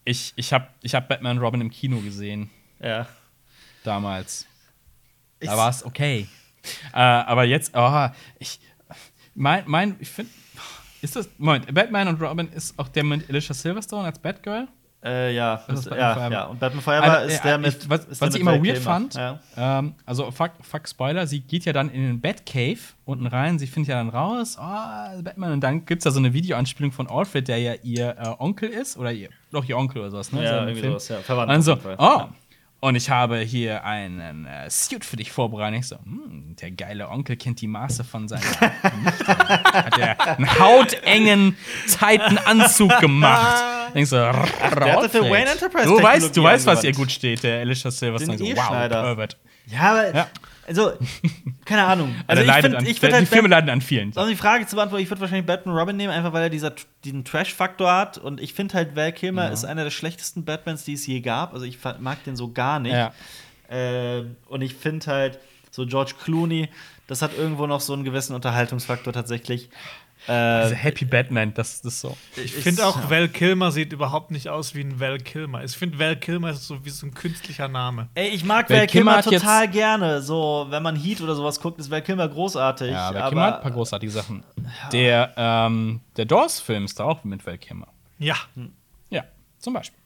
Ich, 0.06 0.32
ich 0.36 0.52
habe 0.52 0.68
ich 0.82 0.94
hab 0.94 1.08
Batman 1.08 1.36
und 1.36 1.42
Robin 1.44 1.60
im 1.60 1.70
Kino 1.70 1.98
gesehen. 2.00 2.48
Ja. 2.80 3.06
damals. 3.84 4.46
Ich- 5.40 5.48
Da 5.50 5.56
war 5.56 5.68
es 5.68 5.84
okay. 5.84 6.26
Äh, 6.92 6.98
aber 6.98 7.44
jetzt, 7.44 7.72
oh, 7.74 8.08
ich, 8.38 8.58
mein, 9.34 9.64
mein, 9.66 9.96
ich 9.98 10.08
finde, 10.08 10.30
ist 11.02 11.14
das, 11.16 11.28
Moment, 11.38 11.72
Batman 11.74 12.08
und 12.08 12.20
Robin 12.22 12.48
ist 12.52 12.78
auch 12.78 12.88
der 12.88 13.04
mit 13.04 13.28
Alicia 13.28 13.54
Silverstone 13.54 14.06
als 14.06 14.18
Batgirl? 14.18 14.66
Äh, 15.06 15.34
ja, 15.34 15.62
Das 15.68 15.80
ist 15.80 15.86
ja, 15.86 16.14
Forever. 16.14 16.32
ja. 16.32 16.44
Und 16.46 16.58
Batman 16.60 16.82
Forever 16.82 17.04
Also, 17.04 17.28
ist 17.28 17.40
äh, 17.40 17.42
der 17.44 17.58
mit. 17.58 17.76
ich, 17.82 17.88
was, 17.88 18.20
was 18.20 18.34
ich 18.34 18.40
immer 18.40 18.54
weird 18.54 18.64
Kilmer. 18.64 18.80
fand, 18.80 19.14
Ja. 19.14 19.38
ähm, 19.56 19.94
also 20.04 20.30
fuck, 20.32 20.50
fuck 20.62 20.88
Spoiler, 20.88 21.26
sie 21.26 21.40
geht 21.40 21.64
ja 21.64 21.72
dann 21.72 21.88
in 21.90 22.02
den 22.02 22.20
Batcave 22.20 22.78
unten 23.04 23.26
rein, 23.26 23.58
sie 23.58 23.66
findet 23.68 23.90
ja 23.90 23.96
dann 23.96 24.08
raus, 24.08 24.56
oh, 24.60 25.22
Batman, 25.22 25.52
und 25.52 25.60
dann 25.60 25.84
gibt 25.86 26.00
es 26.00 26.04
da 26.04 26.10
so 26.10 26.18
eine 26.18 26.32
Videoanspielung 26.32 26.90
von 26.92 27.06
Alfred, 27.08 27.46
der 27.48 27.58
ja 27.58 27.74
ihr 27.82 28.16
äh, 28.18 28.34
Onkel 28.42 28.68
ist, 28.68 28.96
oder 28.98 29.12
ihr, 29.12 29.28
doch 29.52 29.64
ihr 29.64 29.78
Onkel 29.78 30.00
oder 30.02 30.10
sowas, 30.10 30.32
ne? 30.32 30.42
Ja, 30.42 30.62
So 30.62 30.66
irgendwie 30.68 30.88
sowas, 30.88 31.08
ja. 31.08 31.16
Verwandt 31.18 31.48
Und 31.50 31.54
dann 31.54 31.62
so, 31.62 31.78
oh. 31.98 32.22
Und 32.86 32.94
ich 32.94 33.10
habe 33.10 33.38
hier 33.38 33.84
einen 33.84 34.46
äh, 34.46 34.70
Suit 34.70 35.04
für 35.04 35.16
dich 35.16 35.32
vorbereitet. 35.32 35.80
Ich 35.80 35.88
so, 35.88 35.96
hm, 35.96 36.54
der 36.60 36.70
geile 36.70 37.08
Onkel 37.08 37.36
kennt 37.36 37.60
die 37.60 37.66
Maße 37.66 38.04
von 38.04 38.28
seiner. 38.28 38.44
Hat 38.44 39.98
er 39.98 40.38
einen 40.38 40.58
hautengen, 40.60 41.56
tighten 41.98 42.38
Anzug 42.38 42.96
gemacht. 43.00 43.64
Denkst 43.94 44.10
so, 44.10 44.16
das 44.16 45.10
für 45.10 45.28
Wayne 45.28 45.50
Enterprise 45.50 45.88
Du 45.88 46.00
weißt, 46.00 46.36
du 46.36 46.42
weißt, 46.44 46.66
was 46.66 46.84
ihr 46.84 46.92
gut 46.92 47.10
steht, 47.10 47.42
der 47.42 47.60
Alicia 47.60 47.90
Silverstone. 47.90 48.38
So, 48.38 48.44
wow. 48.44 48.88
Pervert. 48.88 49.36
Ja, 49.66 49.80
aber. 49.80 50.14
Ja. 50.14 50.28
Also, 50.66 50.92
keine 51.64 51.84
Ahnung. 51.84 52.14
Also 52.26 52.40
Also, 52.40 52.42
ich 52.42 52.46
leidet 52.48 52.62
find, 52.98 53.12
halt 53.12 53.22
die 53.22 53.26
Filme 53.26 53.48
leiden 53.48 53.70
an 53.70 53.80
vielen. 53.80 54.12
um 54.12 54.28
die 54.28 54.36
Frage 54.36 54.66
zu 54.66 54.76
beantworten, 54.76 55.02
ich 55.02 55.10
würde 55.10 55.20
wahrscheinlich 55.20 55.46
Batman 55.46 55.76
Robin 55.76 55.96
nehmen, 55.96 56.12
einfach 56.12 56.32
weil 56.32 56.42
er 56.42 56.50
dieser, 56.50 56.72
diesen 57.04 57.24
Trash-Faktor 57.24 57.92
hat. 57.92 58.18
Und 58.18 58.40
ich 58.40 58.52
finde 58.54 58.74
halt, 58.74 58.96
Val 58.96 59.12
Kilmer 59.12 59.50
ist 59.50 59.64
einer 59.64 59.84
der 59.84 59.90
schlechtesten 59.90 60.44
Batmans, 60.44 60.84
die 60.84 60.94
es 60.94 61.06
je 61.06 61.20
gab. 61.20 61.54
Also 61.54 61.64
ich 61.64 61.78
mag 62.00 62.22
den 62.24 62.36
so 62.36 62.52
gar 62.52 62.80
nicht. 62.80 62.92
Ja. 62.94 63.12
Ähm, 63.68 64.36
und 64.48 64.62
ich 64.62 64.74
finde 64.74 65.06
halt, 65.06 65.38
so 65.70 65.86
George 65.86 66.14
Clooney, 66.22 66.68
das 67.06 67.22
hat 67.22 67.36
irgendwo 67.36 67.66
noch 67.66 67.80
so 67.80 67.92
einen 67.92 68.02
gewissen 68.02 68.34
Unterhaltungsfaktor 68.34 69.12
tatsächlich. 69.12 69.68
Äh, 70.28 70.32
Also 70.32 70.74
Happy 70.74 71.04
Batman, 71.04 71.54
das 71.54 71.80
das 71.82 71.94
ist 71.94 72.00
so. 72.00 72.16
Ich 72.36 72.52
finde 72.52 72.86
auch, 72.86 73.10
Val 73.10 73.28
Kilmer 73.28 73.70
sieht 73.70 73.92
überhaupt 73.92 74.30
nicht 74.30 74.48
aus 74.48 74.74
wie 74.74 74.80
ein 74.80 74.98
Val 74.98 75.18
Kilmer. 75.18 75.62
Ich 75.64 75.76
finde, 75.76 75.98
Val 75.98 76.16
Kilmer 76.16 76.50
ist 76.50 76.66
so 76.66 76.84
wie 76.84 76.90
so 76.90 77.06
ein 77.06 77.14
künstlicher 77.14 77.68
Name. 77.68 78.08
Ey, 78.14 78.28
ich 78.28 78.44
mag 78.44 78.68
Val 78.70 78.78
Val 78.80 78.86
Kilmer 78.86 79.22
Kilmer 79.22 79.38
total 79.38 79.68
gerne. 79.68 80.22
So, 80.22 80.66
wenn 80.70 80.82
man 80.82 80.96
Heat 80.96 81.20
oder 81.20 81.34
sowas 81.34 81.60
guckt, 81.60 81.78
ist 81.78 81.90
Val 81.90 82.02
Kilmer 82.02 82.28
großartig. 82.28 82.90
Ja, 82.90 83.14
Val 83.14 83.22
aber 83.22 83.28
Kilmer 83.28 83.42
hat 83.46 83.56
ein 83.56 83.62
paar 83.62 83.70
großartige 83.72 84.10
Sachen. 84.12 84.42
Der, 84.92 85.32
ähm, 85.36 86.00
der 86.16 86.24
Doors-Film 86.24 86.84
ist 86.86 86.98
da 86.98 87.04
auch 87.04 87.22
mit 87.24 87.46
Val 87.46 87.58
Kilmer. 87.58 87.88
Ja. 88.18 88.36
Ja, 89.10 89.24
zum 89.58 89.74
Beispiel. 89.74 90.00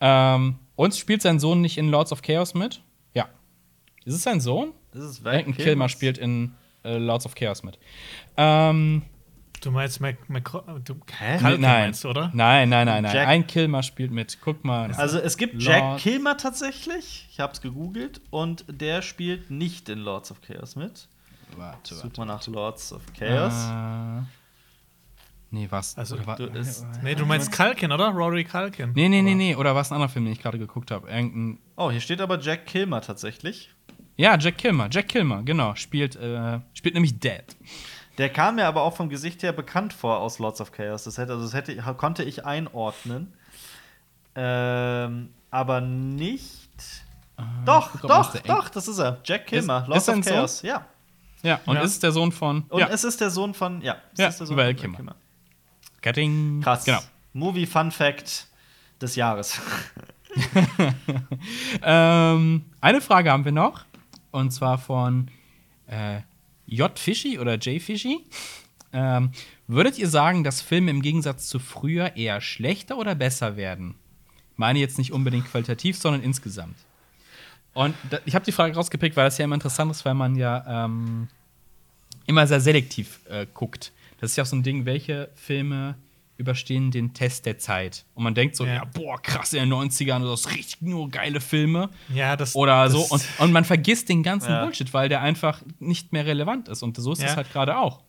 Ähm, 0.00 0.56
und 0.76 0.94
spielt 0.94 1.22
sein 1.22 1.38
Sohn 1.38 1.60
nicht 1.60 1.78
in 1.78 1.88
Lords 1.88 2.12
of 2.12 2.20
Chaos 2.22 2.52
mit? 2.54 2.82
Ja. 3.14 3.28
Ist 4.04 4.14
es 4.14 4.22
sein 4.22 4.40
Sohn? 4.40 4.72
das 4.92 5.04
ist 5.04 5.24
Val 5.24 5.42
Kilmer 5.44 5.88
spielt 5.88 6.18
in 6.18 6.54
äh, 6.84 6.98
Lords 6.98 7.26
of 7.26 7.34
Chaos 7.34 7.62
mit. 7.62 7.78
Ähm, 8.36 9.02
Du 9.64 9.70
meinst 9.70 10.00
Mac, 10.00 10.16
Mac 10.28 10.44
du, 10.84 10.94
Hä? 11.18 11.38
Culkin 11.38 11.60
nein. 11.60 11.80
meinst 11.84 12.04
du, 12.04 12.10
oder? 12.10 12.30
Nein, 12.34 12.68
nein, 12.68 12.86
nein, 12.86 13.02
nein. 13.02 13.14
Jack- 13.14 13.28
Ein 13.28 13.46
Kilmer 13.46 13.82
spielt 13.82 14.10
mit. 14.12 14.38
Guck 14.42 14.64
mal. 14.64 14.92
Also 14.92 15.18
es 15.18 15.36
gibt 15.36 15.62
Jack 15.62 15.80
Lord- 15.80 16.00
Kilmer 16.00 16.36
tatsächlich. 16.36 17.26
Ich 17.30 17.40
hab's 17.40 17.60
gegoogelt 17.62 18.20
und 18.30 18.64
der 18.68 19.00
spielt 19.02 19.50
nicht 19.50 19.88
in 19.88 20.00
Lords 20.00 20.30
of 20.30 20.40
Chaos 20.42 20.76
mit. 20.76 21.08
warte, 21.56 21.94
Such 21.94 22.16
mal 22.16 22.24
nach 22.26 22.46
Lords 22.46 22.92
of 22.92 23.02
Chaos. 23.18 23.54
Äh, 24.22 24.26
nee, 25.50 25.66
was? 25.70 25.96
Also, 25.96 26.16
du- 26.16 26.44
ist- 26.46 26.84
Nee, 27.02 27.14
du 27.14 27.24
meinst 27.24 27.52
Culkin, 27.52 27.92
oder? 27.92 28.08
Rory 28.08 28.44
Culkin. 28.44 28.92
nee, 28.94 29.08
nee, 29.08 29.22
nee, 29.22 29.34
nee. 29.34 29.54
Oder 29.56 29.74
was 29.74 29.90
ein 29.90 29.94
anderer 29.94 30.08
Film, 30.10 30.24
den 30.26 30.32
ich 30.32 30.42
gerade 30.42 30.58
geguckt 30.58 30.90
habe? 30.90 31.08
Irgendein. 31.08 31.58
Oh, 31.76 31.90
hier 31.90 32.00
steht 32.00 32.20
aber 32.20 32.38
Jack 32.40 32.66
Kilmer 32.66 33.00
tatsächlich. 33.00 33.70
Ja, 34.16 34.36
Jack 34.38 34.58
Kilmer. 34.58 34.88
Jack 34.90 35.08
Kilmer, 35.08 35.42
genau. 35.42 35.74
Spielt, 35.74 36.16
äh, 36.16 36.60
spielt 36.72 36.94
nämlich 36.94 37.18
Dead. 37.18 37.44
Der 38.18 38.28
kam 38.30 38.56
mir 38.56 38.66
aber 38.66 38.82
auch 38.82 38.94
vom 38.96 39.08
Gesicht 39.08 39.42
her 39.42 39.52
bekannt 39.52 39.92
vor 39.92 40.18
aus 40.18 40.38
Lords 40.38 40.60
of 40.60 40.70
Chaos. 40.72 41.04
Das 41.04 41.18
hätte, 41.18 41.32
also 41.32 41.44
das 41.44 41.54
hätte, 41.54 41.76
konnte 41.96 42.22
ich 42.22 42.44
einordnen. 42.44 43.32
Ähm, 44.36 45.30
aber 45.50 45.80
nicht. 45.80 46.68
doch, 47.64 47.90
guck, 47.92 48.02
doch, 48.02 48.36
doch, 48.42 48.68
das 48.68 48.88
ist 48.88 48.98
er. 48.98 49.20
Jack 49.24 49.46
Kilmer, 49.46 49.82
Ist- 49.82 49.88
Lords 49.88 50.08
ist 50.08 50.14
of 50.18 50.24
Chaos. 50.24 50.62
Ja. 50.62 50.86
Ja, 51.42 51.60
und 51.66 51.76
Ja. 51.76 51.82
ist 51.82 52.02
der 52.02 52.12
Sohn 52.12 52.32
von. 52.32 52.62
Und 52.68 52.80
ja, 52.80 52.88
es 52.88 53.04
ist 53.04 53.20
der 53.20 53.30
Sohn 53.30 53.52
von, 53.54 53.82
ja, 53.82 53.96
es 54.12 54.18
Ja, 54.18 54.28
ist 54.28 54.38
der 54.40 54.46
Sohn 54.46 54.56
Val 54.56 54.74
von 54.76 54.94
Kilmer. 54.94 55.14
Getting. 56.00 56.60
Krass. 56.62 56.84
Genau. 56.84 57.00
Movie 57.32 57.66
Fun 57.66 57.90
Fact 57.90 58.46
des 59.00 59.16
Jahres. 59.16 59.60
Ähm, 61.82 62.64
eine 62.80 63.00
Frage 63.00 63.30
haben 63.30 63.44
wir 63.44 63.52
noch. 63.52 63.84
Und 64.30 64.50
zwar 64.50 64.78
von 64.78 65.28
äh, 65.86 66.20
J. 66.66 66.98
Fischi 66.98 67.38
oder 67.38 67.56
J. 67.56 67.80
Fischi. 67.80 68.24
Ähm, 68.92 69.30
würdet 69.66 69.98
ihr 69.98 70.08
sagen, 70.08 70.44
dass 70.44 70.60
Filme 70.60 70.90
im 70.90 71.02
Gegensatz 71.02 71.48
zu 71.48 71.58
früher 71.58 72.16
eher 72.16 72.40
schlechter 72.40 72.96
oder 72.98 73.14
besser 73.14 73.56
werden? 73.56 73.94
Meine 74.56 74.78
jetzt 74.78 74.98
nicht 74.98 75.12
unbedingt 75.12 75.46
qualitativ, 75.46 75.98
sondern 75.98 76.22
insgesamt. 76.22 76.76
Und 77.72 77.94
da, 78.08 78.18
ich 78.24 78.34
habe 78.34 78.44
die 78.44 78.52
Frage 78.52 78.74
rausgepickt, 78.74 79.16
weil 79.16 79.24
das 79.24 79.36
ja 79.38 79.44
immer 79.44 79.56
interessant 79.56 79.90
ist, 79.90 80.04
weil 80.04 80.14
man 80.14 80.36
ja 80.36 80.84
ähm, 80.84 81.28
immer 82.26 82.46
sehr 82.46 82.60
selektiv 82.60 83.20
äh, 83.28 83.46
guckt. 83.52 83.92
Das 84.20 84.30
ist 84.30 84.36
ja 84.36 84.44
auch 84.44 84.48
so 84.48 84.56
ein 84.56 84.62
Ding, 84.62 84.86
welche 84.86 85.28
Filme 85.34 85.96
überstehen 86.36 86.90
den 86.90 87.14
Test 87.14 87.46
der 87.46 87.58
Zeit. 87.58 88.04
Und 88.14 88.24
man 88.24 88.34
denkt 88.34 88.56
so, 88.56 88.64
ja, 88.66 88.74
Ja. 88.74 88.84
boah, 88.84 89.20
krass, 89.22 89.52
in 89.52 89.60
den 89.60 89.72
90ern, 89.72 90.20
das 90.28 90.40
ist 90.40 90.50
richtig 90.54 90.82
nur 90.82 91.08
geile 91.08 91.40
Filme. 91.40 91.90
Ja, 92.12 92.36
das. 92.36 92.54
Oder 92.56 92.84
das, 92.84 92.92
so. 92.92 93.06
Und, 93.14 93.26
und 93.38 93.52
man 93.52 93.64
vergisst 93.64 94.08
den 94.08 94.22
ganzen 94.22 94.50
Ja. 94.50 94.64
Bullshit, 94.64 94.92
weil 94.92 95.08
der 95.08 95.20
einfach 95.22 95.62
nicht 95.78 96.12
mehr 96.12 96.26
relevant 96.26 96.68
ist. 96.68 96.82
Und 96.82 96.96
so 96.96 97.12
ist 97.12 97.20
es 97.20 97.24
Ja. 97.30 97.36
halt 97.36 97.52
gerade 97.52 97.76
auch. 97.78 98.02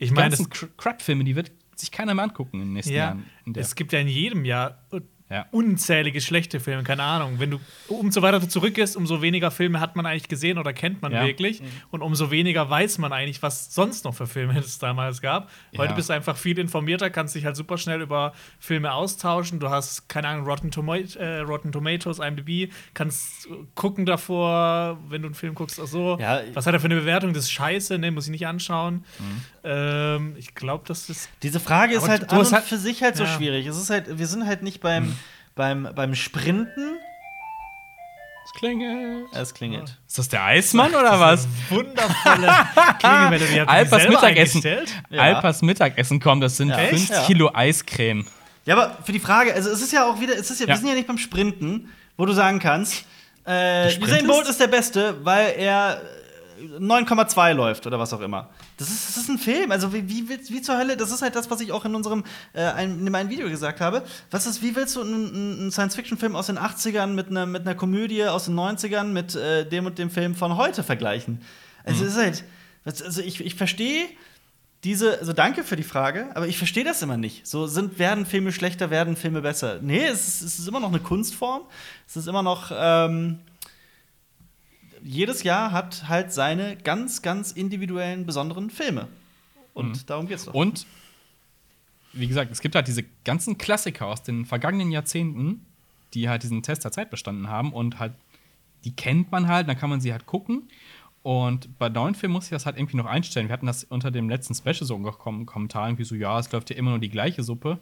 ich 0.00 0.08
Die 0.10 0.14
meine, 0.14 0.30
ganzen 0.30 0.48
das- 0.50 0.58
Cr- 0.60 0.68
Crap-Filme, 0.76 1.24
die 1.24 1.34
wird 1.36 1.50
sich 1.76 1.90
keiner 1.90 2.14
mehr 2.14 2.24
angucken 2.24 2.60
in 2.60 2.66
den 2.68 2.72
nächsten 2.74 2.92
ja, 2.94 2.98
Jahren. 3.06 3.24
Es 3.54 3.74
gibt 3.74 3.92
ja 3.92 4.00
in 4.00 4.08
jedem 4.08 4.44
Jahr 4.44 4.78
Ja. 5.30 5.44
unzählige 5.50 6.20
schlechte 6.22 6.58
Filme, 6.58 6.82
keine 6.84 7.02
Ahnung. 7.02 7.34
Wenn 7.38 7.50
du 7.50 7.60
umso 7.88 8.22
weiter 8.22 8.40
du 8.40 8.48
zurückgehst, 8.48 8.96
umso 8.96 9.20
weniger 9.20 9.50
Filme 9.50 9.78
hat 9.78 9.94
man 9.94 10.06
eigentlich 10.06 10.28
gesehen 10.28 10.56
oder 10.58 10.72
kennt 10.72 11.02
man 11.02 11.12
Ja. 11.12 11.26
wirklich. 11.26 11.62
Und 11.90 12.00
umso 12.02 12.30
weniger 12.30 12.70
weiß 12.70 12.96
man 12.98 13.12
eigentlich, 13.12 13.42
was 13.42 13.74
sonst 13.74 14.04
noch 14.04 14.14
für 14.14 14.26
Filme 14.26 14.58
es 14.58 14.78
damals 14.78 15.20
gab. 15.20 15.50
Heute 15.76 15.90
Ja. 15.90 15.94
bist 15.96 16.08
du 16.08 16.14
einfach 16.14 16.36
viel 16.36 16.58
informierter, 16.58 17.10
kannst 17.10 17.34
dich 17.34 17.44
halt 17.44 17.56
super 17.56 17.76
schnell 17.76 18.00
über 18.00 18.32
Filme 18.58 18.92
austauschen. 18.94 19.60
Du 19.60 19.68
hast, 19.68 20.08
keine 20.08 20.28
Ahnung, 20.28 20.46
Rotten, 20.46 20.70
Toma 20.70 20.96
äh, 20.96 21.38
Rotten 21.40 21.72
Tomatoes, 21.72 22.18
IMDb, 22.20 22.72
kannst 22.94 23.48
gucken 23.74 24.06
davor, 24.06 24.98
wenn 25.08 25.22
du 25.22 25.28
einen 25.28 25.34
Film 25.34 25.54
guckst, 25.54 25.78
ach 25.82 25.86
so, 25.86 26.16
Ja, 26.18 26.40
was 26.54 26.66
hat 26.66 26.72
er 26.74 26.80
für 26.80 26.86
eine 26.86 26.96
Bewertung? 26.96 27.34
Das 27.34 27.44
ist 27.44 27.50
scheiße, 27.52 27.98
ne, 27.98 28.10
muss 28.10 28.24
ich 28.24 28.30
nicht 28.30 28.46
anschauen. 28.46 29.04
Mhm. 29.18 29.42
Ähm, 29.64 30.34
ich 30.38 30.54
glaube, 30.54 30.84
das 30.86 31.10
ist 31.10 31.28
Diese 31.42 31.60
Frage 31.60 31.94
ist 31.94 32.08
halt 32.08 32.22
du 32.22 32.36
an 32.36 32.38
und 32.40 32.52
halt- 32.52 32.64
für 32.64 32.78
sich 32.78 33.02
halt 33.02 33.16
so 33.16 33.26
schwierig. 33.26 33.66
Es 33.66 33.76
ist 33.76 33.90
halt, 33.90 34.18
wir 34.18 34.26
sind 34.26 34.46
halt 34.46 34.62
nicht 34.62 34.80
beim, 34.80 35.14
beim, 35.58 35.88
beim 35.94 36.14
Sprinten. 36.14 36.96
Es 38.46 38.52
klingelt. 38.58 39.26
Es 39.34 39.52
klingelt. 39.52 39.98
Ist 40.06 40.16
das 40.18 40.28
der 40.30 40.42
Eismann 40.42 40.94
oder 40.94 41.20
was? 41.20 41.46
wundervolle 41.68 42.50
Klingelmelodie. 42.98 43.60
Alpers 43.60 44.08
Mittagessen. 44.08 44.62
Ja. 45.10 45.20
Alpers 45.22 45.60
Mittagessen 45.60 46.18
kommt, 46.18 46.42
das 46.42 46.56
sind 46.56 46.70
Ja. 46.70 46.78
5 46.78 46.92
Echt? 46.92 47.10
Ja. 47.10 47.22
Kilo 47.26 47.50
Eiscreme. 47.52 48.24
Ja, 48.64 48.76
aber 48.76 48.96
für 49.04 49.12
die 49.12 49.20
Frage, 49.20 49.52
also 49.52 49.68
es 49.70 49.82
ist 49.82 49.92
ja 49.92 50.06
auch 50.08 50.18
wieder, 50.20 50.34
es 50.38 50.50
ist 50.50 50.60
ja, 50.60 50.66
Ja. 50.66 50.72
wir 50.74 50.78
sind 50.78 50.88
ja 50.88 50.94
nicht 50.94 51.06
beim 51.06 51.18
Sprinten, 51.18 51.90
wo 52.16 52.24
du 52.24 52.32
sagen 52.32 52.58
kannst, 52.58 53.04
äh, 53.46 53.88
Usain 54.00 54.26
Bolt 54.26 54.48
ist- 54.48 54.60
der 54.60 54.66
Beste, 54.68 55.16
weil 55.24 55.54
er 55.58 56.00
9,2 56.78 57.52
läuft 57.54 57.86
oder 57.86 57.98
was 57.98 58.12
auch 58.12 58.20
immer. 58.20 58.48
Das 58.76 58.88
ist, 58.88 59.08
das 59.08 59.16
ist 59.16 59.28
ein 59.28 59.38
Film. 59.38 59.70
Also 59.70 59.92
wie, 59.92 60.08
wie, 60.08 60.28
willst- 60.28 60.50
wie 60.52 60.60
zur 60.62 60.76
Hölle, 60.78 60.96
das 60.96 61.10
ist 61.10 61.22
halt 61.22 61.34
das, 61.36 61.50
was 61.50 61.60
ich 61.60 61.72
auch 61.72 61.84
in 61.84 61.94
unserem 61.94 62.24
äh, 62.52 62.62
ein, 62.62 62.98
in 63.06 63.12
meinem 63.12 63.30
Video 63.30 63.48
gesagt 63.48 63.80
habe. 63.80 64.02
Was 64.30 64.46
ist, 64.46 64.62
wie 64.62 64.74
willst 64.76 64.96
du 64.96 65.00
einen, 65.02 65.26
einen 65.60 65.70
Science-Fiction-Film 65.72 66.34
aus 66.36 66.46
den 66.46 66.58
80ern 66.58 67.08
mit 67.08 67.28
einer 67.28 67.46
mit 67.46 67.62
einer 67.62 67.74
Komödie 67.74 68.24
aus 68.24 68.46
den 68.46 68.54
90ern 68.58 69.04
mit 69.04 69.34
äh, 69.34 69.64
dem 69.68 69.86
und 69.86 69.98
dem 69.98 70.10
Film 70.10 70.34
von 70.34 70.56
heute 70.56 70.82
vergleichen? 70.82 71.40
Also 71.84 72.04
es 72.04 72.12
ist 72.12 72.18
halt, 72.18 72.44
also 72.84 73.22
ich, 73.22 73.40
ich 73.44 73.54
verstehe 73.54 74.06
diese, 74.84 75.18
also 75.18 75.32
danke 75.32 75.64
für 75.64 75.74
die 75.74 75.82
Frage, 75.82 76.28
aber 76.36 76.46
ich 76.46 76.56
verstehe 76.56 76.84
das 76.84 77.02
immer 77.02 77.16
nicht. 77.16 77.46
So 77.48 77.66
sind, 77.66 77.98
werden 77.98 78.26
Filme 78.26 78.52
schlechter, 78.52 78.90
werden 78.90 79.16
Filme 79.16 79.40
besser. 79.42 79.80
Nee, 79.82 80.06
es 80.06 80.28
ist, 80.28 80.42
es 80.42 80.58
ist 80.60 80.68
immer 80.68 80.78
noch 80.78 80.90
eine 80.90 81.00
Kunstform. 81.00 81.62
Es 82.06 82.16
ist 82.16 82.28
immer 82.28 82.44
noch, 82.44 82.70
ähm, 82.72 83.40
jedes 85.02 85.42
Jahr 85.42 85.72
hat 85.72 86.08
halt 86.08 86.32
seine 86.32 86.76
ganz, 86.76 87.22
ganz 87.22 87.52
individuellen, 87.52 88.26
besonderen 88.26 88.70
Filme. 88.70 89.08
Und 89.74 90.10
darum 90.10 90.26
geht's 90.26 90.44
doch. 90.44 90.54
Und, 90.54 90.86
wie 92.12 92.26
gesagt, 92.26 92.50
es 92.50 92.60
gibt 92.60 92.74
halt 92.74 92.88
diese 92.88 93.04
ganzen 93.24 93.58
Klassiker 93.58 94.06
aus 94.06 94.22
den 94.22 94.44
vergangenen 94.44 94.90
Jahrzehnten, 94.90 95.64
die 96.14 96.28
halt 96.28 96.42
diesen 96.42 96.62
Test 96.62 96.84
der 96.84 96.92
Zeit 96.92 97.10
bestanden 97.10 97.48
haben 97.48 97.72
und 97.72 97.98
halt, 97.98 98.14
die 98.84 98.94
kennt 98.94 99.30
man 99.30 99.48
halt, 99.48 99.68
dann 99.68 99.76
kann 99.76 99.90
man 99.90 100.00
sie 100.00 100.12
halt 100.12 100.26
gucken. 100.26 100.68
Und 101.22 101.78
bei 101.78 101.88
neuen 101.88 102.14
Filmen 102.14 102.32
muss 102.32 102.44
ich 102.44 102.50
das 102.50 102.64
halt 102.64 102.78
irgendwie 102.78 102.96
noch 102.96 103.04
einstellen. 103.04 103.48
Wir 103.48 103.52
hatten 103.52 103.66
das 103.66 103.84
unter 103.84 104.10
dem 104.10 104.30
letzten 104.30 104.54
Special 104.54 104.84
so 104.84 104.94
im 104.94 105.46
Kommentar 105.46 105.88
irgendwie 105.88 106.04
so, 106.04 106.14
ja, 106.14 106.38
es 106.38 106.50
läuft 106.52 106.70
ja 106.70 106.76
immer 106.76 106.90
nur 106.90 107.00
die 107.00 107.10
gleiche 107.10 107.42
Suppe 107.42 107.78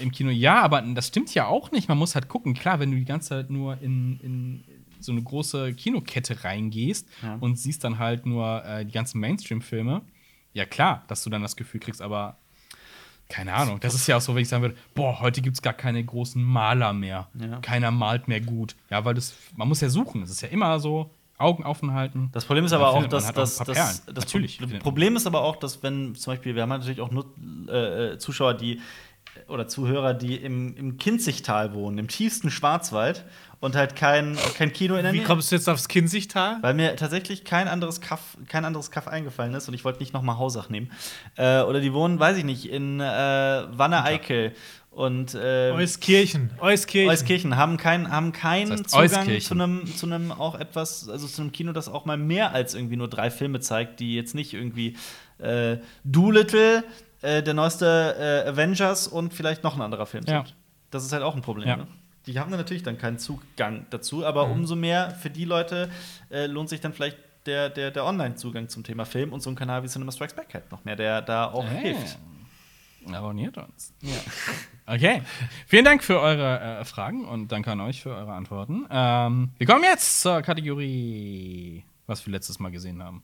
im 0.00 0.10
Kino. 0.10 0.30
Ja, 0.30 0.62
aber 0.62 0.82
das 0.82 1.08
stimmt 1.08 1.32
ja 1.34 1.46
auch 1.46 1.70
nicht. 1.70 1.88
Man 1.88 1.98
muss 1.98 2.14
halt 2.14 2.28
gucken. 2.28 2.54
Klar, 2.54 2.80
wenn 2.80 2.90
du 2.90 2.96
die 2.96 3.04
ganze 3.04 3.28
Zeit 3.28 3.50
nur 3.50 3.80
in, 3.80 4.18
in 4.20 4.64
so 5.00 5.12
eine 5.12 5.22
große 5.22 5.74
Kinokette 5.74 6.44
reingehst 6.44 7.08
Ja. 7.22 7.36
und 7.40 7.58
siehst 7.58 7.84
dann 7.84 7.98
halt 7.98 8.26
nur 8.26 8.64
äh, 8.64 8.84
die 8.84 8.92
ganzen 8.92 9.20
Mainstream-Filme, 9.20 10.02
ja 10.52 10.64
klar, 10.64 11.04
dass 11.08 11.22
du 11.22 11.30
dann 11.30 11.42
das 11.42 11.56
Gefühl 11.56 11.80
kriegst, 11.80 12.02
aber 12.02 12.36
keine 13.28 13.52
Ahnung. 13.52 13.78
Das 13.80 13.94
ist 13.94 14.06
ja 14.06 14.16
auch 14.16 14.20
so, 14.22 14.34
wenn 14.34 14.42
ich 14.42 14.48
sagen 14.48 14.62
würde, 14.62 14.76
boah, 14.94 15.20
heute 15.20 15.42
gibt 15.42 15.54
es 15.56 15.62
gar 15.62 15.74
keine 15.74 16.02
großen 16.02 16.42
Maler 16.42 16.94
mehr. 16.94 17.28
Ja. 17.38 17.58
Keiner 17.60 17.90
malt 17.90 18.26
mehr 18.26 18.40
gut. 18.40 18.74
Ja, 18.88 19.04
weil 19.04 19.12
das, 19.14 19.34
man 19.54 19.68
muss 19.68 19.82
ja 19.82 19.90
suchen. 19.90 20.22
Es 20.22 20.30
ist 20.30 20.40
ja 20.40 20.48
immer 20.48 20.80
so, 20.80 21.10
Augen 21.38 21.62
offen 21.64 21.92
halten. 21.94 22.30
Das 22.32 22.44
Problem 22.44 22.64
ist 22.64 22.72
aber 22.72 22.88
auch, 22.88 23.06
dass 23.06 23.26
halt 23.26 23.36
das, 23.36 23.58
paar 23.58 23.66
das, 23.66 24.04
das 24.06 24.14
Natürlich. 24.16 24.58
Problem 24.80 25.14
ist 25.14 25.26
aber 25.26 25.42
auch, 25.42 25.56
dass 25.56 25.82
wenn 25.84 26.14
zum 26.16 26.32
Beispiel, 26.32 26.54
wir 26.56 26.62
haben 26.62 26.68
natürlich 26.68 27.00
auch 27.00 27.12
nur 27.12 27.26
äh, 27.68 28.12
äh, 28.14 28.18
Zuschauer, 28.18 28.54
die 28.54 28.80
oder 29.46 29.68
Zuhörer, 29.68 30.14
die 30.14 30.34
im, 30.34 30.76
im 30.76 30.96
Kinzigtal 30.98 31.74
wohnen, 31.74 31.98
im 31.98 32.08
tiefsten 32.08 32.50
Schwarzwald 32.50 33.24
und 33.60 33.74
halt 33.76 33.96
kein, 33.96 34.36
kein 34.56 34.72
Kino 34.72 34.94
in 34.96 35.02
der 35.02 35.12
Wie 35.12 35.18
Nähe. 35.18 35.26
kommst 35.26 35.50
du 35.50 35.56
jetzt 35.56 35.68
aufs 35.68 35.88
Kinzigtal? 35.88 36.58
Weil 36.60 36.74
mir 36.74 36.94
tatsächlich 36.96 37.44
kein 37.44 37.66
anderes 37.68 38.00
Kaff, 38.00 38.36
kein 38.48 38.64
anderes 38.64 38.90
Kaff 38.90 39.08
eingefallen 39.08 39.54
ist 39.54 39.66
und 39.68 39.74
ich 39.74 39.84
wollte 39.84 39.98
nicht 40.00 40.12
nochmal 40.12 40.38
Hausach 40.38 40.68
nehmen. 40.68 40.90
Äh, 41.36 41.62
oder 41.62 41.80
die 41.80 41.92
wohnen, 41.92 42.20
weiß 42.20 42.36
ich 42.36 42.44
nicht, 42.44 42.70
in 42.70 43.00
äh, 43.00 43.04
Wanne-Eickel 43.04 44.52
und 44.90 45.34
äh, 45.34 45.70
Euskirchen. 45.72 46.50
Euskirchen. 46.60 47.10
Euskirchen 47.10 47.56
haben 47.56 47.76
keinen 47.76 48.10
haben 48.10 48.32
keinen 48.32 48.70
Das 48.70 48.78
heißt 48.80 48.90
Zugang 48.90 49.28
Euskirchen. 49.28 49.40
zu 49.46 49.54
einem 49.54 49.86
zu 49.96 50.06
einem 50.06 50.32
auch 50.32 50.54
etwas 50.58 51.08
also 51.08 51.26
zu 51.26 51.42
einem 51.42 51.52
Kino, 51.52 51.72
das 51.72 51.88
auch 51.88 52.04
mal 52.04 52.16
mehr 52.16 52.52
als 52.52 52.74
irgendwie 52.74 52.96
nur 52.96 53.08
drei 53.08 53.30
Filme 53.30 53.60
zeigt, 53.60 54.00
die 54.00 54.14
jetzt 54.16 54.34
nicht 54.34 54.54
irgendwie 54.54 54.96
äh, 55.38 55.76
Doolittle, 56.04 56.82
äh, 57.22 57.42
der 57.44 57.54
neueste 57.54 58.44
äh, 58.46 58.48
Avengers 58.48 59.06
und 59.06 59.34
vielleicht 59.34 59.62
noch 59.62 59.76
ein 59.76 59.82
anderer 59.82 60.06
Film 60.06 60.24
Ja. 60.26 60.38
sind. 60.44 60.54
Das 60.90 61.04
ist 61.04 61.12
halt 61.12 61.22
auch 61.22 61.36
ein 61.36 61.42
Problem. 61.42 61.68
Ja. 61.68 61.76
Ne? 61.76 61.86
Die 62.28 62.38
haben 62.38 62.50
dann 62.52 62.60
natürlich 62.60 62.82
dann 62.84 62.98
keinen 62.98 63.18
Zugang 63.18 63.86
dazu, 63.90 64.24
aber 64.24 64.46
Mhm. 64.46 64.52
umso 64.52 64.76
mehr 64.76 65.10
für 65.10 65.30
die 65.30 65.44
Leute 65.44 65.90
äh, 66.30 66.46
lohnt 66.46 66.68
sich 66.68 66.80
dann 66.80 66.92
vielleicht 66.92 67.16
der, 67.46 67.70
der, 67.70 67.90
der 67.90 68.04
Online-Zugang 68.04 68.68
zum 68.68 68.84
Thema 68.84 69.04
Film 69.06 69.32
und 69.32 69.40
so 69.40 69.48
ein 69.50 69.56
Kanal 69.56 69.82
wie 69.82 69.88
Cinema 69.88 70.12
Strikes 70.12 70.34
Back 70.36 70.52
halt 70.54 70.70
noch 70.70 70.84
mehr, 70.84 70.94
der 70.96 71.22
da 71.22 71.46
auch 71.50 71.64
Hey. 71.66 71.94
hilft. 71.94 72.18
Abonniert 73.12 73.56
uns. 73.58 73.92
Ja. 74.02 74.12
Okay. 74.90 75.20
Vielen 75.66 75.84
Dank 75.84 76.02
für 76.02 76.18
eure 76.18 76.80
äh, 76.80 76.84
Fragen 76.86 77.26
und 77.26 77.52
danke 77.52 77.70
an 77.70 77.80
euch 77.82 78.00
für 78.02 78.08
eure 78.08 78.32
Antworten. 78.32 78.86
Ähm, 78.90 79.50
wir 79.58 79.66
kommen 79.66 79.84
jetzt 79.84 80.22
zur 80.22 80.40
Kategorie, 80.40 81.84
was 82.06 82.24
wir 82.24 82.32
letztes 82.32 82.58
Mal 82.58 82.70
gesehen 82.70 83.02
haben. 83.02 83.22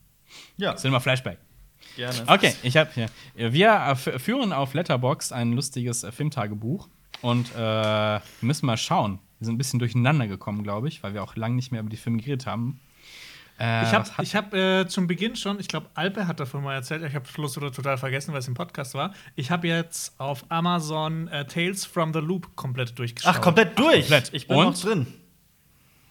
ja, 0.57 0.75
Cinema 0.75 0.99
Flashback. 0.99 1.39
gerne. 1.95 2.19
Okay, 2.27 2.53
ich 2.61 2.77
habe 2.77 2.91
hier. 2.93 3.07
Wir 3.51 3.95
führen 3.95 4.53
auf 4.53 4.75
Letterboxd 4.75 5.33
ein 5.33 5.53
lustiges 5.53 6.03
äh, 6.03 6.11
Filmtagebuch 6.11 6.87
und 7.25 7.51
äh, 7.55 7.57
wir 7.57 8.21
müssen 8.41 8.65
mal 8.65 8.77
schauen. 8.77 9.19
Wir 9.39 9.45
sind 9.45 9.55
ein 9.55 9.57
bisschen 9.57 9.79
durcheinander 9.79 10.27
gekommen, 10.27 10.63
glaube 10.63 10.87
ich, 10.87 11.01
weil 11.03 11.13
wir 11.13 11.23
auch 11.23 11.35
lange 11.35 11.55
nicht 11.55 11.71
mehr 11.71 11.81
über 11.81 11.89
die 11.89 11.97
Filme 11.97 12.19
geredet 12.19 12.45
haben. 12.45 12.79
Äh, 13.59 13.83
Ich 13.83 13.93
habe 13.93 14.05
hab, 14.09 14.53
äh, 14.53 14.87
zum 14.87 15.07
Beginn 15.07 15.35
schon, 15.35 15.59
ich 15.59 15.67
glaube, 15.67 15.87
Alpe 15.93 16.27
hat 16.27 16.39
davon 16.39 16.63
mal 16.63 16.73
erzählt, 16.75 17.03
ich 17.03 17.15
habe 17.15 17.25
bloß 17.33 17.57
oder 17.57 17.71
total 17.71 17.97
vergessen, 17.97 18.31
weil 18.31 18.39
es 18.39 18.47
im 18.47 18.53
Podcast 18.53 18.93
war. 18.93 19.13
Ich 19.35 19.49
habe 19.51 19.67
jetzt 19.67 20.19
auf 20.19 20.45
Amazon 20.49 21.27
äh, 21.29 21.45
Tales 21.45 21.85
from 21.85 22.13
the 22.13 22.19
Loop 22.19 22.55
komplett 22.55 22.97
durchgeschaut. 22.99 23.33
Ach, 23.35 23.41
komplett 23.41 23.77
durch. 23.79 24.01
komplett. 24.01 24.33
Ich 24.33 24.47
bin 24.47 24.57
Und? 24.57 24.65
noch 24.65 24.79
drin. 24.81 25.07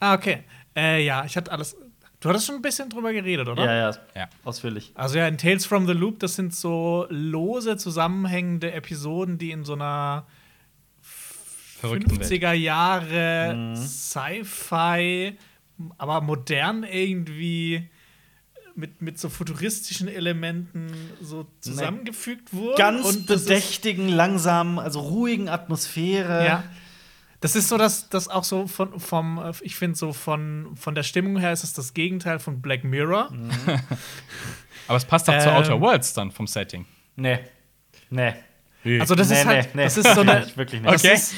Ah, 0.01 0.15
okay. 0.15 0.45
Äh, 0.77 1.05
ja, 1.05 1.25
ich 1.25 1.37
hatte 1.37 1.53
alles. 1.53 1.77
Du 2.21 2.29
hattest 2.31 2.47
schon 2.47 2.57
ein 2.57 2.63
bisschen 2.63 2.89
drüber 2.89 3.13
geredet, 3.13 3.47
oder? 3.49 3.65
Ja, 3.65 3.91
ja, 3.91 3.97
Ja. 4.17 4.29
ausführlich. 4.45 4.93
Also 4.95 5.19
ja, 5.19 5.29
in 5.29 5.37
Tales 5.39 5.67
from 5.67 5.87
the 5.87 5.93
Loop, 5.93 6.21
das 6.21 6.35
sind 6.37 6.55
so 6.55 7.07
lose 7.11 7.77
zusammenhängende 7.77 8.73
Episoden, 8.73 9.37
die 9.39 9.51
in 9.51 9.65
so 9.65 9.75
einer 9.75 10.25
Verrückten 11.89 12.19
Welt. 12.21 12.31
50er 12.31 12.53
Jahre 12.53 13.55
Mhm. 13.55 13.77
Sci-Fi, 13.77 15.37
aber 15.99 16.21
modern 16.21 16.85
irgendwie 16.85 17.89
mit, 18.77 19.01
mit 19.03 19.19
so 19.19 19.29
futuristischen 19.29 20.09
Elementen 20.09 20.93
so 21.21 21.47
zusammengefügt 21.61 22.53
wurden. 22.53 22.77
Ganz 22.77 23.07
Und 23.07 23.27
bedächtigen, 23.27 24.09
langsamen, 24.09 24.79
also 24.79 25.01
ruhigen 25.01 25.49
Atmosphäre. 25.49 26.45
Ja. 26.45 26.65
Das 27.41 27.57
ist 27.57 27.69
so, 27.69 27.77
dass 27.77 28.09
das 28.09 28.29
auch 28.29 28.43
so 28.45 28.67
von, 28.67 28.99
vom, 28.99 29.53
ich 29.61 29.77
finde 29.77 29.97
so 29.99 30.13
von, 30.13 30.75
von 30.77 30.95
der 30.95 31.03
Stimmung 31.03 31.37
her 31.39 31.53
ist 31.53 31.63
es 31.63 31.73
das 31.75 31.93
Gegenteil 31.95 32.39
von 32.39 32.63
Black 32.63 32.85
Mirror. 32.85 33.31
Aber 34.89 34.97
es 34.97 35.05
passt 35.05 35.27
zu 35.27 35.33
Ähm. 35.33 35.49
Outer 35.49 35.81
Worlds 35.81 36.15
dann 36.15 36.31
vom 36.31 36.47
Setting. 36.47 36.87
Nee. 37.17 37.41
Nee. 38.11 38.35
Also 39.01 39.15
das 39.15 39.29
Nee, 39.31 39.35
ist 39.37 39.47
halt, 39.47 39.65
nee, 39.67 39.71
nee. 39.75 39.85
das 39.85 39.97
ist 39.97 40.15
so 40.15 40.21
eine, 40.21 40.47
Wirklich 40.57 40.83
nicht. 40.83 40.95
Okay. 40.95 41.15
ist, 41.15 41.35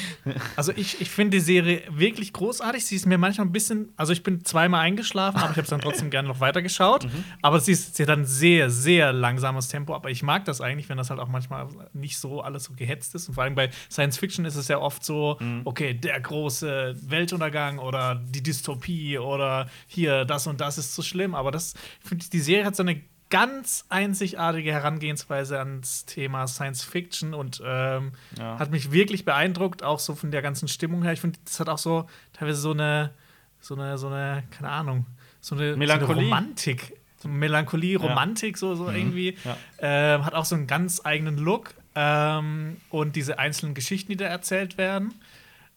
also 0.55 0.71
ich, 0.75 0.99
ich 1.01 1.09
finde 1.09 1.37
die 1.37 1.41
Serie 1.43 1.81
wirklich 1.89 2.33
großartig. 2.33 2.85
Sie 2.85 2.95
ist 2.95 3.05
mir 3.05 3.17
manchmal 3.17 3.47
ein 3.47 3.51
bisschen, 3.51 3.93
also 3.95 4.11
ich 4.13 4.23
bin 4.23 4.43
zweimal 4.43 4.81
eingeschlafen, 4.81 5.37
aber 5.37 5.51
ich 5.51 5.57
habe 5.57 5.61
es 5.61 5.69
dann 5.69 5.79
trotzdem 5.81 6.09
gerne 6.09 6.27
noch 6.27 6.39
weitergeschaut. 6.39 7.05
Mhm. 7.05 7.23
Aber 7.41 7.59
sie, 7.59 7.71
ist, 7.71 7.97
hat 7.99 8.09
ein 8.09 8.25
sehr, 8.25 8.69
sehr 8.69 9.13
langsames 9.13 9.67
Tempo. 9.69 9.95
Aber 9.95 10.09
ich 10.09 10.23
mag 10.23 10.45
das 10.45 10.59
eigentlich, 10.61 10.89
wenn 10.89 10.97
das 10.97 11.09
halt 11.09 11.19
auch 11.19 11.29
manchmal 11.29 11.67
nicht 11.93 12.17
so 12.17 12.41
alles 12.41 12.65
so 12.65 12.73
gehetzt 12.73 13.15
ist. 13.15 13.27
Und 13.29 13.35
vor 13.35 13.43
allem 13.43 13.55
bei 13.55 13.69
Science 13.89 14.17
Fiction 14.17 14.45
ist 14.45 14.55
es 14.55 14.67
ja 14.67 14.79
oft 14.79 15.03
so, 15.05 15.37
Mhm. 15.39 15.61
okay, 15.65 15.93
der 15.93 16.19
große 16.19 16.95
Weltuntergang 17.01 17.79
oder 17.79 18.15
die 18.27 18.43
Dystopie 18.43 19.17
oder 19.17 19.69
hier 19.87 20.25
das 20.25 20.47
und 20.47 20.59
das 20.61 20.77
ist 20.77 20.95
so 20.95 21.01
schlimm. 21.01 21.35
Aber 21.35 21.51
das, 21.51 21.73
ich 22.03 22.09
finde, 22.09 22.25
die 22.31 22.39
Serie 22.39 22.65
hat 22.65 22.75
so 22.75 22.83
eine 22.83 23.01
ganz 23.29 23.85
einzigartige 23.89 24.71
Herangehensweise 24.71 25.59
ans 25.59 26.05
Thema 26.05 26.47
Science 26.47 26.83
Fiction 26.83 27.33
und 27.33 27.61
ähm, 27.65 28.13
Ja. 28.37 28.57
hat 28.59 28.71
mich 28.71 28.91
wirklich 28.91 29.25
beeindruckt, 29.25 29.83
auch 29.83 29.99
so 29.99 30.15
von 30.15 30.31
der 30.31 30.41
ganzen 30.41 30.67
Stimmung 30.67 31.03
her. 31.03 31.13
Ich 31.13 31.21
finde, 31.21 31.39
das 31.43 31.59
hat 31.59 31.69
auch 31.69 31.77
so 31.77 32.07
teilweise 32.33 32.61
so 32.61 32.71
eine, 32.71 33.13
so 33.59 33.75
eine, 33.75 33.97
so 33.97 34.07
eine, 34.07 34.43
keine 34.51 34.69
Ahnung, 34.69 35.05
so 35.41 35.55
eine, 35.55 35.75
Melancholie. 35.75 36.07
So 36.07 36.19
eine 36.19 36.23
Romantik. 36.25 36.93
So 37.17 37.27
Melancholie, 37.29 37.97
Romantik, 37.97 38.57
so, 38.57 38.75
so 38.75 38.89
irgendwie. 38.89 39.35
Ja. 39.43 39.57
Ähm, 39.79 40.25
hat 40.25 40.33
auch 40.35 40.45
so 40.45 40.55
einen 40.55 40.67
ganz 40.67 41.01
eigenen 41.03 41.37
Look. 41.37 41.73
Ähm, 41.95 42.77
und 42.89 43.15
diese 43.15 43.39
einzelnen 43.39 43.73
Geschichten, 43.73 44.11
die 44.11 44.17
da 44.17 44.25
erzählt 44.25 44.77
werden, 44.77 45.15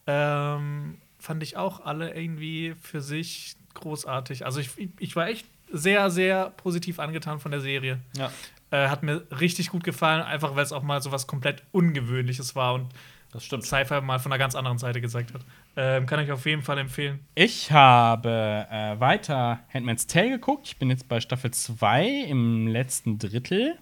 ähm, 0.07 0.99
fand 1.19 1.43
ich 1.43 1.57
auch 1.57 1.85
alle 1.85 2.15
irgendwie 2.15 2.75
für 2.83 3.01
sich 3.01 3.57
großartig. 3.75 4.45
Also 4.45 4.61
ich, 4.61 4.71
ich 4.99 5.17
war 5.17 5.29
echt 5.29 5.47
sehr, 5.73 6.11
sehr 6.11 6.51
positiv 6.51 6.99
angetan 6.99 7.39
von 7.41 7.51
der 7.51 7.61
Serie. 7.61 7.99
Ja, 8.17 8.31
Äh, 8.73 8.89
hat 8.89 9.03
mir 9.03 9.27
richtig 9.41 9.71
gut 9.71 9.83
gefallen, 9.83 10.23
einfach 10.23 10.55
weil 10.55 10.63
es 10.63 10.71
auch 10.73 10.83
mal 10.83 11.03
so 11.03 11.11
was 11.11 11.27
komplett 11.27 11.65
Ungewöhnliches 11.73 12.55
war 12.55 12.75
und 12.75 12.87
das 13.33 13.45
stimmt. 13.45 13.65
Sci-Fi 13.65 14.01
mal 14.01 14.19
von 14.19 14.33
einer 14.33 14.39
ganz 14.39 14.55
anderen 14.57 14.79
Seite 14.79 15.01
gezeigt 15.01 15.33
hat. 15.35 15.41
Ähm, 15.77 16.07
kann 16.07 16.19
ich 16.21 16.31
auf 16.33 16.47
jeden 16.47 16.63
Fall 16.63 16.79
empfehlen. 16.79 17.21
Ich 17.37 17.71
habe 17.73 18.67
äh, 18.71 18.99
weiter 19.01 19.61
Handmaid's 19.73 20.07
Tale 20.07 20.31
geguckt. 20.31 20.67
Ich 20.69 20.77
bin 20.79 20.91
jetzt 20.91 21.09
bei 21.09 21.21
Staffel 21.21 21.51
2 21.53 22.07
im 22.29 22.67
letzten 22.69 23.19
Drittel. 23.19 23.77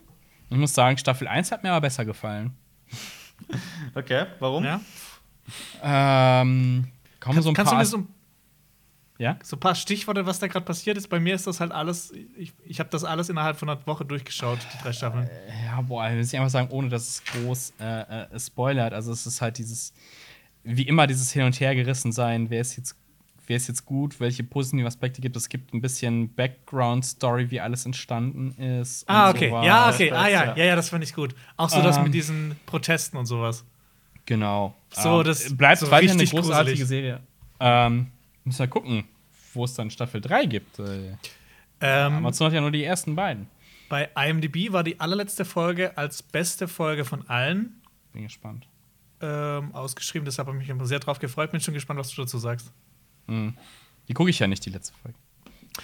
Ich 0.51 0.57
muss 0.57 0.75
sagen, 0.75 0.97
Staffel 0.99 1.29
1 1.29 1.51
hat 1.53 1.63
mir 1.63 1.71
aber 1.73 1.83
besser 1.83 2.05
gefallen. 2.07 2.53
Okay, 3.95 4.27
warum? 4.39 4.65
Ja? 4.65 4.81
Ähm, 5.83 6.89
kommen 7.21 7.43
so 7.43 7.49
ein 7.51 7.55
Kannst 7.55 7.73
du 7.73 7.75
paar. 7.77 7.83
mir 7.83 7.87
so, 7.87 8.07
ja? 9.19 9.37
so 9.43 9.57
ein 9.57 9.61
paar 9.61 9.75
Stichworte, 9.75 10.25
was 10.27 10.39
da 10.39 10.47
gerade 10.47 10.65
passiert 10.65 10.97
ist? 10.97 11.09
Bei 11.09 11.21
mir 11.21 11.35
ist 11.35 11.47
das 11.47 11.61
halt 11.61 11.73
alles, 11.73 12.13
ich, 12.37 12.53
ich 12.65 12.81
habe 12.81 12.89
das 12.91 13.05
alles 13.05 13.29
innerhalb 13.29 13.57
von 13.59 13.69
einer 13.69 13.85
Woche 13.87 14.05
durchgeschaut, 14.05 14.59
die 14.75 14.83
drei 14.83 14.93
Staffeln. 14.93 15.29
Ja, 15.67 15.81
boah, 15.83 16.09
muss 16.11 16.33
ich 16.33 16.39
einfach 16.39 16.51
sagen, 16.51 16.69
ohne 16.71 16.89
dass 16.89 17.09
es 17.09 17.25
groß 17.25 17.75
äh, 17.81 18.23
äh, 18.35 18.39
spoilert. 18.41 18.93
Also 18.95 19.13
es 19.13 19.27
ist 19.27 19.41
halt 19.41 19.59
dieses, 19.59 19.93
wie 20.65 20.83
immer, 20.85 21.07
dieses 21.07 21.33
Hin- 21.33 21.43
und 21.45 21.59
Hergerissen 21.61 22.13
sein, 22.13 22.49
wer 22.51 22.61
ist 22.61 22.77
jetzt, 22.77 22.97
wer 23.47 23.57
ist 23.57 23.67
jetzt 23.69 23.85
gut, 23.87 24.21
welche 24.21 24.45
positiven 24.45 24.87
Aspekte 24.87 25.21
gibt 25.21 25.35
es. 25.37 25.45
Es 25.45 25.49
gibt 25.49 25.73
ein 25.75 25.81
bisschen 25.81 26.35
Background-Story, 26.35 27.51
wie 27.51 27.61
alles 27.61 27.87
entstanden 27.87 28.53
ist. 28.63 29.03
und 29.09 29.15
Ah, 29.15 29.31
okay. 29.31 29.49
sowas. 29.51 29.67
Ja, 29.67 29.89
okay. 29.91 30.11
Das 30.11 30.19
Ah, 30.19 30.29
ja, 30.29 30.55
ja. 30.55 30.65
ja, 30.65 30.77
das 30.77 30.91
fand 30.91 31.03
ich 31.05 31.15
gut. 31.15 31.35
Auch 31.57 31.69
so 31.71 31.81
das 31.83 31.97
Ähm. 31.97 32.05
mit 32.05 32.15
diesen 32.15 32.57
Protesten 32.67 33.17
und 33.17 33.27
sowas. 33.27 33.65
Genau. 34.27 34.75
So, 34.91 35.21
Ähm, 35.21 35.25
das- 35.27 35.57
bleibt 35.57 35.79
so 35.81 35.91
weiterhin 35.91 36.11
eine 36.13 36.23
richtig 36.23 36.39
großartige 36.39 36.77
gruselig. 36.79 36.89
Serie. 36.89 37.21
Ähm, 37.61 38.09
müssen 38.49 38.59
wir 38.61 38.69
gucken, 38.69 39.05
wo 39.55 39.65
es 39.65 39.75
dann 39.75 39.91
Staffel 39.91 40.21
3 40.21 40.47
gibt. 40.47 40.79
Äh, 40.79 41.15
Ähm, 41.81 42.15
Amazon 42.17 42.49
hat 42.49 42.55
ja 42.55 42.61
nur 42.61 42.73
die 42.73 42.83
ersten 42.85 43.15
beiden. 43.15 43.47
bei 43.89 44.09
IMDb 44.17 44.73
war 44.73 44.83
die 44.83 44.99
allerletzte 44.99 45.45
Folge 45.45 45.97
als 45.97 46.23
beste 46.23 46.67
Folge 46.69 47.05
von 47.05 47.29
allen 47.29 47.81
Bin 48.13 48.25
gespannt. 48.25 48.67
ähm, 49.21 49.73
ausgeschrieben. 49.75 50.25
Deshalb 50.25 50.49
habe 50.49 50.61
ich 50.63 50.69
mich 50.75 50.89
sehr 50.89 50.99
drauf 50.99 51.19
gefreut. 51.21 51.51
Bin 51.53 51.61
schon 51.61 51.75
gespannt, 51.75 52.01
was 52.01 52.11
du 52.11 52.21
dazu 52.23 52.39
sagst. 52.39 52.73
Mhm. 53.29 53.55
Die 54.09 54.15
gucke 54.15 54.31
ich 54.31 54.39
ja 54.41 54.47
nicht, 54.49 54.65
die 54.67 54.71
letzte 54.71 54.93
Folge. 55.03 55.17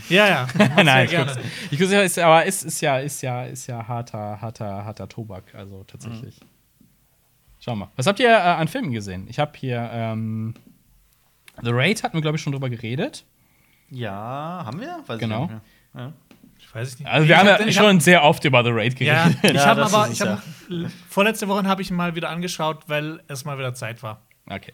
Ja, 0.08 0.26
ja. 0.28 0.48
Nein, 0.82 1.06
ich 1.08 1.16
guck's. 1.16 1.36
Ich 1.70 1.78
guck's 1.78 1.92
ja, 1.92 2.02
ist, 2.02 2.18
aber 2.18 2.44
ist, 2.44 2.64
ist 2.64 2.80
ja, 2.80 2.98
ist 2.98 3.22
ja, 3.22 3.44
ist 3.44 3.66
ja 3.68 3.86
harter, 3.86 4.40
harter, 4.40 4.84
harter 4.84 5.08
Tobak, 5.08 5.54
also 5.54 5.84
tatsächlich. 5.84 6.40
Schau 7.60 7.76
mal. 7.76 7.88
Was 7.96 8.06
habt 8.08 8.18
ihr 8.18 8.28
äh, 8.30 8.32
an 8.32 8.66
Filmen 8.68 8.90
gesehen? 8.92 9.26
Ich 9.28 9.38
habe 9.38 9.52
hier 9.56 9.88
ähm, 9.92 10.54
The 11.62 11.70
Raid 11.70 12.02
hatten 12.02 12.16
wir, 12.16 12.22
glaube 12.22 12.36
ich, 12.36 12.42
schon 12.42 12.52
drüber 12.52 12.68
geredet. 12.70 13.24
Ja, 13.90 14.62
haben 14.66 14.80
wir? 14.80 14.98
Weiß 15.06 15.18
Genau. 15.18 15.50
Ich 15.94 16.00
ja. 16.00 16.12
Ich 16.58 16.74
weiß 16.74 16.88
es 16.88 16.98
nicht. 16.98 17.08
Also 17.08 17.28
wir 17.28 17.34
ich 17.34 17.40
haben 17.40 17.48
hab- 17.48 17.60
ja 17.66 17.72
schon 17.72 18.00
sehr 18.00 18.24
oft 18.24 18.44
über 18.44 18.64
The 18.64 18.70
Raid 18.70 18.98
Ja, 19.00 19.24
geredet. 19.28 19.44
ich 19.44 19.52
Ja, 19.54 19.66
habe 19.66 19.84
aber, 19.84 20.06
ist 20.08 20.14
ich 20.14 20.20
hab, 20.26 20.42
vorletzte 21.08 21.46
Woche 21.48 21.64
habe 21.64 21.82
ich 21.82 21.90
ihn 21.90 21.96
mal 21.96 22.14
wieder 22.16 22.30
angeschaut, 22.30 22.82
weil 22.88 23.20
es 23.28 23.44
mal 23.44 23.58
wieder 23.58 23.74
Zeit 23.74 24.02
war. 24.02 24.20
Okay. 24.50 24.72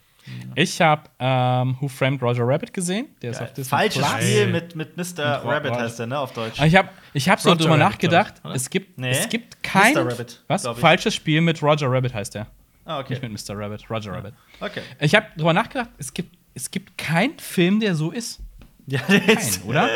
Ich 0.54 0.80
habe 0.80 1.02
ähm, 1.18 1.76
Who 1.80 1.88
Framed 1.88 2.22
Roger 2.22 2.46
Rabbit 2.46 2.72
gesehen. 2.72 3.06
Der 3.22 3.30
ist 3.30 3.38
Geil. 3.38 3.48
auf 3.48 3.54
Disney 3.54 3.70
Falsches 3.70 4.02
Plus. 4.06 4.22
Spiel 4.22 4.46
mit, 4.48 4.76
mit 4.76 4.96
Mr. 4.96 5.42
Rabbit 5.44 5.72
heißt 5.72 5.98
der, 5.98 6.06
ne, 6.06 6.18
auf 6.18 6.32
Deutsch. 6.32 6.60
Ich 6.62 6.76
habe 6.76 6.88
ich 7.14 7.28
hab 7.28 7.40
so 7.40 7.54
drüber 7.54 7.70
Rabbit, 7.70 7.80
nachgedacht. 7.80 8.34
oder? 8.44 8.54
es 8.54 8.68
gibt, 8.70 8.98
Nee. 8.98 9.10
es 9.10 9.28
gibt 9.28 9.62
kein. 9.62 9.94
Mr. 9.94 10.06
Rabbit, 10.10 10.42
was? 10.46 10.66
Falsches 10.78 11.14
Spiel 11.14 11.40
mit 11.40 11.62
Roger 11.62 11.90
Rabbit 11.90 12.14
heißt 12.14 12.34
der. 12.34 12.46
Ah, 12.84 13.00
okay. 13.00 13.14
Nicht 13.18 13.22
mit 13.22 13.32
Mr. 13.48 13.58
Rabbit, 13.58 13.88
Roger 13.90 14.12
Rabbit. 14.12 14.34
Okay. 14.60 14.82
Ich 15.00 15.14
habe 15.14 15.26
drüber 15.36 15.52
nachgedacht, 15.54 15.88
es 15.98 16.12
gibt, 16.12 16.36
es 16.54 16.70
gibt 16.70 16.96
keinen 16.98 17.38
Film, 17.38 17.80
der 17.80 17.94
so 17.94 18.10
ist. 18.10 18.40
Ja, 18.86 19.00
der 19.08 19.20
Kein, 19.20 19.38
ist, 19.38 19.64
oder? 19.64 19.88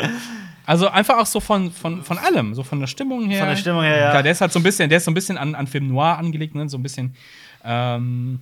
Also 0.65 0.87
einfach 0.87 1.17
auch 1.17 1.25
so 1.25 1.39
von, 1.39 1.71
von, 1.71 2.03
von 2.03 2.17
allem, 2.17 2.53
so 2.55 2.63
von 2.63 2.79
der 2.79 2.87
Stimmung 2.87 3.29
her. 3.29 3.39
Von 3.39 3.49
der 3.49 3.55
Stimmung 3.57 3.83
her, 3.83 3.97
ja. 3.97 4.09
Klar, 4.11 4.23
der 4.23 4.31
ist 4.31 4.41
halt 4.41 4.51
so 4.51 4.59
ein 4.59 4.63
bisschen, 4.63 4.89
der 4.89 4.97
ist 4.99 5.05
so 5.05 5.11
ein 5.11 5.13
bisschen 5.13 5.37
an, 5.37 5.53
an 5.53 5.67
Film 5.67 5.87
Noir 5.87 6.17
angelegt, 6.17 6.55
ne? 6.55 6.67
so 6.69 6.77
ein 6.77 6.83
bisschen. 6.83 7.15
Ähm, 7.63 8.39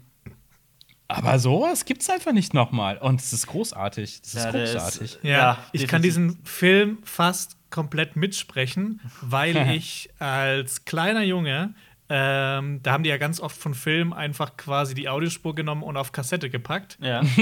aber 1.07 1.37
sowas 1.39 1.85
gibt's 1.85 2.09
einfach 2.09 2.31
nicht 2.31 2.53
nochmal. 2.53 2.97
Und 2.97 3.19
es 3.19 3.33
ist 3.33 3.47
großartig. 3.47 4.21
Das 4.21 4.33
ist 4.35 4.43
Ja, 4.45 4.51
der 4.51 4.63
ist- 4.63 4.73
großartig. 4.73 5.19
Ja, 5.23 5.29
Ja, 5.31 5.57
ich 5.71 5.87
kann 5.87 6.01
diesen 6.01 6.37
Film 6.45 6.99
fast 7.03 7.57
komplett 7.69 8.15
mitsprechen, 8.15 9.01
weil 9.21 9.55
ich 9.75 10.09
als 10.19 10.85
kleiner 10.85 11.23
Junge, 11.23 11.73
ähm, 12.09 12.79
da 12.83 12.91
haben 12.91 13.03
die 13.03 13.09
ja 13.09 13.17
ganz 13.17 13.39
oft 13.39 13.57
von 13.57 13.73
Filmen 13.73 14.13
einfach 14.13 14.55
quasi 14.55 14.93
die 14.93 15.09
Audiospur 15.09 15.55
genommen 15.55 15.83
und 15.83 15.97
auf 15.97 16.11
Kassette 16.11 16.49
gepackt. 16.49 16.97
Ja. 17.01 17.21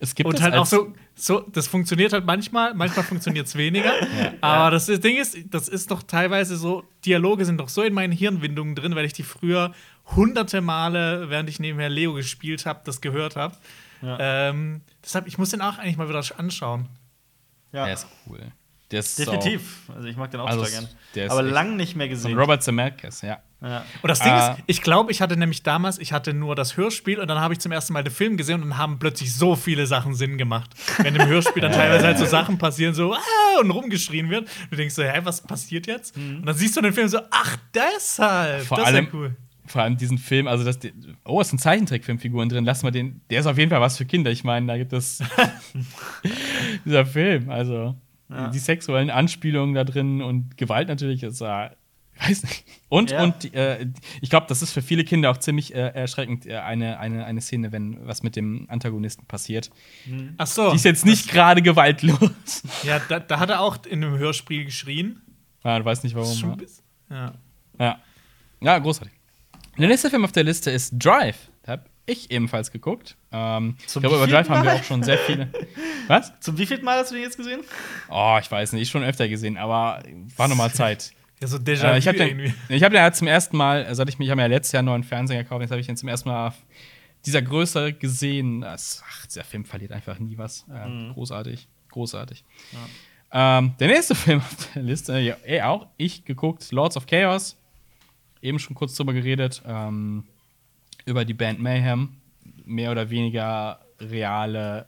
es 0.00 0.14
gibt 0.14 0.28
Und 0.28 0.40
halt 0.42 0.54
auch 0.54 0.66
so, 0.66 0.92
so, 1.14 1.40
das 1.52 1.66
funktioniert 1.68 2.12
halt 2.12 2.24
manchmal, 2.24 2.74
manchmal 2.74 3.04
funktioniert 3.04 3.46
es 3.46 3.54
weniger. 3.54 3.92
Aber 4.40 4.70
das 4.72 4.86
Ding 4.86 5.16
ist, 5.18 5.36
das 5.50 5.68
ist 5.68 5.90
doch 5.90 6.02
teilweise 6.02 6.56
so, 6.56 6.84
Dialoge 7.04 7.44
sind 7.44 7.58
doch 7.58 7.68
so 7.68 7.82
in 7.82 7.92
meinen 7.94 8.12
Hirnwindungen 8.12 8.74
drin, 8.74 8.94
weil 8.96 9.04
ich 9.04 9.12
die 9.12 9.22
früher 9.22 9.72
hunderte 10.16 10.60
Male, 10.62 11.28
während 11.30 11.48
ich 11.48 11.60
nebenher 11.60 11.88
Leo 11.90 12.14
gespielt 12.14 12.66
habe, 12.66 12.80
das 12.84 13.00
gehört 13.00 13.36
habe. 13.36 13.54
Ja. 14.02 14.48
Ähm, 14.48 14.80
deshalb, 15.04 15.26
ich 15.26 15.36
muss 15.38 15.50
den 15.50 15.60
auch 15.60 15.78
eigentlich 15.78 15.98
mal 15.98 16.08
wieder 16.08 16.22
anschauen. 16.38 16.88
ja. 17.72 17.84
Der 17.84 17.94
ist 17.94 18.06
cool. 18.26 18.40
Der 18.90 19.00
ist 19.00 19.18
Definitiv. 19.20 19.88
Also 19.94 20.08
ich 20.08 20.16
mag 20.16 20.30
den 20.32 20.40
auch 20.40 20.46
Also 20.48 20.64
total 20.64 20.72
es- 20.72 20.80
gern. 20.88 20.98
der 21.14 21.26
ist 21.26 21.30
Aber 21.32 21.42
lang 21.42 21.76
nicht 21.76 21.94
mehr 21.94 22.08
gesehen. 22.08 22.32
von 22.32 22.40
Robert 22.40 22.62
Zemeckis, 22.62 23.20
ja. 23.22 23.38
Ja. 23.62 23.84
Und 24.00 24.08
das 24.08 24.20
Ding 24.20 24.32
Ah. 24.32 24.52
ist, 24.52 24.62
ich 24.66 24.80
glaube, 24.82 25.12
ich 25.12 25.20
hatte 25.20 25.36
nämlich 25.36 25.62
damals, 25.62 25.98
ich 25.98 26.12
hatte 26.14 26.32
nur 26.32 26.54
das 26.56 26.76
Hörspiel 26.78 27.18
und 27.20 27.28
dann 27.28 27.40
habe 27.40 27.52
ich 27.52 27.60
zum 27.60 27.72
ersten 27.72 27.92
Mal 27.92 28.02
den 28.02 28.12
Film 28.12 28.36
gesehen 28.38 28.62
und 28.62 28.70
dann 28.70 28.78
haben 28.78 28.98
plötzlich 28.98 29.34
so 29.34 29.54
viele 29.54 29.86
Sachen 29.86 30.14
Sinn 30.14 30.38
gemacht. 30.38 30.70
Wenn 30.98 31.14
im 31.14 31.26
Hörspiel 31.26 31.60
dann 31.60 31.72
teilweise 31.80 32.06
halt 32.06 32.18
so 32.18 32.24
Sachen 32.24 32.56
passieren, 32.56 32.94
so 32.94 33.12
ah, 33.14 33.60
und 33.60 33.70
rumgeschrien 33.70 34.30
wird. 34.30 34.48
Du 34.70 34.76
denkst 34.76 34.94
so, 34.94 35.02
hä, 35.02 35.20
was 35.24 35.42
passiert 35.42 35.86
jetzt? 35.86 36.16
Und 36.16 36.46
dann 36.46 36.54
siehst 36.56 36.74
du 36.76 36.80
den 36.80 36.92
Film 36.94 37.08
so, 37.08 37.18
ach, 37.30 37.56
deshalb. 37.74 38.62
Vor 38.64 38.78
das 38.78 38.86
allem- 38.86 39.04
ist 39.06 39.12
ja 39.12 39.18
cool. 39.18 39.36
Vor 39.66 39.82
allem 39.82 39.96
diesen 39.96 40.18
Film, 40.18 40.48
also 40.48 40.64
das, 40.64 40.80
oh, 41.24 41.40
es 41.40 41.50
sind 41.50 41.60
Zeichentrickfilmfiguren 41.60 42.48
drin, 42.48 42.64
lass 42.64 42.82
mal 42.82 42.90
den, 42.90 43.20
der 43.30 43.38
ist 43.40 43.46
auf 43.46 43.56
jeden 43.56 43.70
Fall 43.70 43.80
was 43.80 43.96
für 43.98 44.04
Kinder. 44.04 44.30
Ich 44.32 44.42
meine, 44.42 44.66
da 44.66 44.76
gibt 44.76 44.92
es 44.92 45.22
dieser 46.84 47.06
Film, 47.06 47.50
also 47.50 47.94
Ja. 48.28 48.48
die 48.48 48.58
sexuellen 48.58 49.10
Anspielungen 49.10 49.74
da 49.74 49.84
drin 49.84 50.22
und 50.22 50.56
Gewalt 50.56 50.88
natürlich 50.88 51.22
ist 51.22 51.40
ja, 51.40 51.70
weiß 52.20 52.42
nicht. 52.44 52.64
Und, 52.88 53.10
Ja. 53.12 53.22
und 53.22 53.54
äh, 53.54 53.86
ich 54.20 54.30
glaube, 54.30 54.46
das 54.48 54.62
ist 54.62 54.72
für 54.72 54.82
viele 54.82 55.04
Kinder 55.04 55.30
auch 55.30 55.36
ziemlich 55.38 55.74
äh, 55.74 55.78
erschreckend, 55.88 56.46
äh, 56.46 56.56
eine, 56.58 56.98
eine, 56.98 57.24
eine 57.24 57.40
Szene, 57.40 57.72
wenn 57.72 58.06
was 58.06 58.22
mit 58.22 58.36
dem 58.36 58.66
Antagonisten 58.68 59.26
passiert. 59.26 59.70
Ach 60.38 60.46
so. 60.46 60.70
Die 60.70 60.76
ist 60.76 60.84
jetzt 60.84 61.06
nicht 61.06 61.28
gerade 61.30 61.62
gewaltlos. 61.62 62.62
Ja, 62.82 63.00
da, 63.08 63.20
da 63.20 63.38
hat 63.38 63.50
er 63.50 63.60
auch 63.60 63.84
in 63.86 64.04
einem 64.04 64.18
Hörspiel 64.18 64.64
geschrien. 64.64 65.20
Ja, 65.64 65.78
ich 65.78 65.84
weiß 65.84 66.02
nicht 66.02 66.16
Das 66.16 66.30
ist 66.30 66.40
schon 66.40 66.52
ein 66.52 66.60
warum. 67.08 67.32
Ja. 67.78 67.84
Ja. 67.84 68.00
Ja, 68.60 68.78
großartig. 68.78 69.14
Der 69.78 69.88
nächste 69.88 70.10
Film 70.10 70.24
auf 70.24 70.32
der 70.32 70.44
Liste 70.44 70.70
ist 70.70 70.92
Drive. 70.98 71.48
Da 71.62 71.72
habe 71.72 71.84
ich 72.06 72.30
ebenfalls 72.30 72.70
geguckt. 72.72 73.16
Ähm, 73.32 73.76
ich 73.80 73.86
Zum 73.88 74.00
glaube, 74.02 74.16
über 74.16 74.26
Drive 74.26 74.46
wievielten 74.48 74.54
haben 74.56 74.64
wir 74.64 74.72
Mal? 74.72 74.80
auch 74.80 74.84
schon 74.84 75.02
sehr 75.02 75.18
viele. 75.18 75.48
Was? 76.08 76.32
Zum 76.40 76.58
wievielten 76.58 76.84
Mal 76.84 76.98
hast 76.98 77.10
du 77.10 77.14
den 77.14 77.22
jetzt 77.24 77.36
gesehen? 77.36 77.60
Oh, 78.10 78.36
ich 78.40 78.50
weiß 78.50 78.72
nicht, 78.72 78.90
schon 78.90 79.04
öfter 79.04 79.28
gesehen, 79.28 79.56
aber 79.56 80.02
war 80.36 80.48
noch 80.48 80.56
mal 80.56 80.72
Zeit. 80.72 81.12
Ja, 81.40 81.46
so 81.46 81.56
Déjà-vu 81.56 81.86
Äh, 81.94 81.98
ich 81.98 82.06
habe 82.08 82.18
den, 82.18 82.28
irgendwie. 82.38 82.54
ich 82.68 82.82
hab 82.82 82.90
den 82.92 82.98
ja 83.00 83.12
zum 83.12 83.26
ersten 83.26 83.56
Mal, 83.56 83.94
seit 83.94 84.08
ich 84.08 84.18
mich, 84.18 84.26
ich 84.26 84.30
habe 84.30 84.36
mir 84.36 84.42
ja 84.42 84.48
letztes 84.48 84.72
Jahr 84.72 84.80
einen 84.80 84.86
neuen 84.86 85.04
Fernseher 85.04 85.42
gekauft, 85.42 85.62
jetzt 85.62 85.70
habe 85.70 85.80
ich 85.80 85.86
den 85.86 85.96
zum 85.96 86.08
ersten 86.08 86.28
Mal 86.28 86.48
auf 86.48 86.54
dieser 87.26 87.42
Größe 87.42 87.92
gesehen. 87.94 88.64
Ach, 88.64 89.26
dieser 89.26 89.44
Film 89.44 89.64
verliert 89.64 89.92
einfach 89.92 90.18
nie 90.18 90.36
was. 90.38 90.66
Äh, 90.72 90.86
Mhm. 90.88 91.12
Großartig, 91.14 91.68
großartig. 91.90 92.44
Ähm, 93.32 93.74
der 93.78 93.88
nächste 93.88 94.14
Film 94.16 94.40
auf 94.40 94.56
der 94.74 94.82
Liste, 94.82 95.18
ja, 95.18 95.36
eh 95.46 95.62
auch 95.62 95.86
ich 95.96 96.24
geguckt, 96.24 96.70
Lords 96.72 96.96
of 96.96 97.06
Chaos. 97.06 97.56
Eben 98.42 98.58
schon 98.58 98.74
kurz 98.74 98.94
drüber 98.94 99.12
geredet. 99.12 99.62
Ähm, 99.66 100.24
über 101.04 101.24
die 101.24 101.34
Band 101.34 101.60
Mayhem. 101.60 102.16
Mehr 102.64 102.90
oder 102.90 103.10
weniger 103.10 103.80
reale 104.00 104.86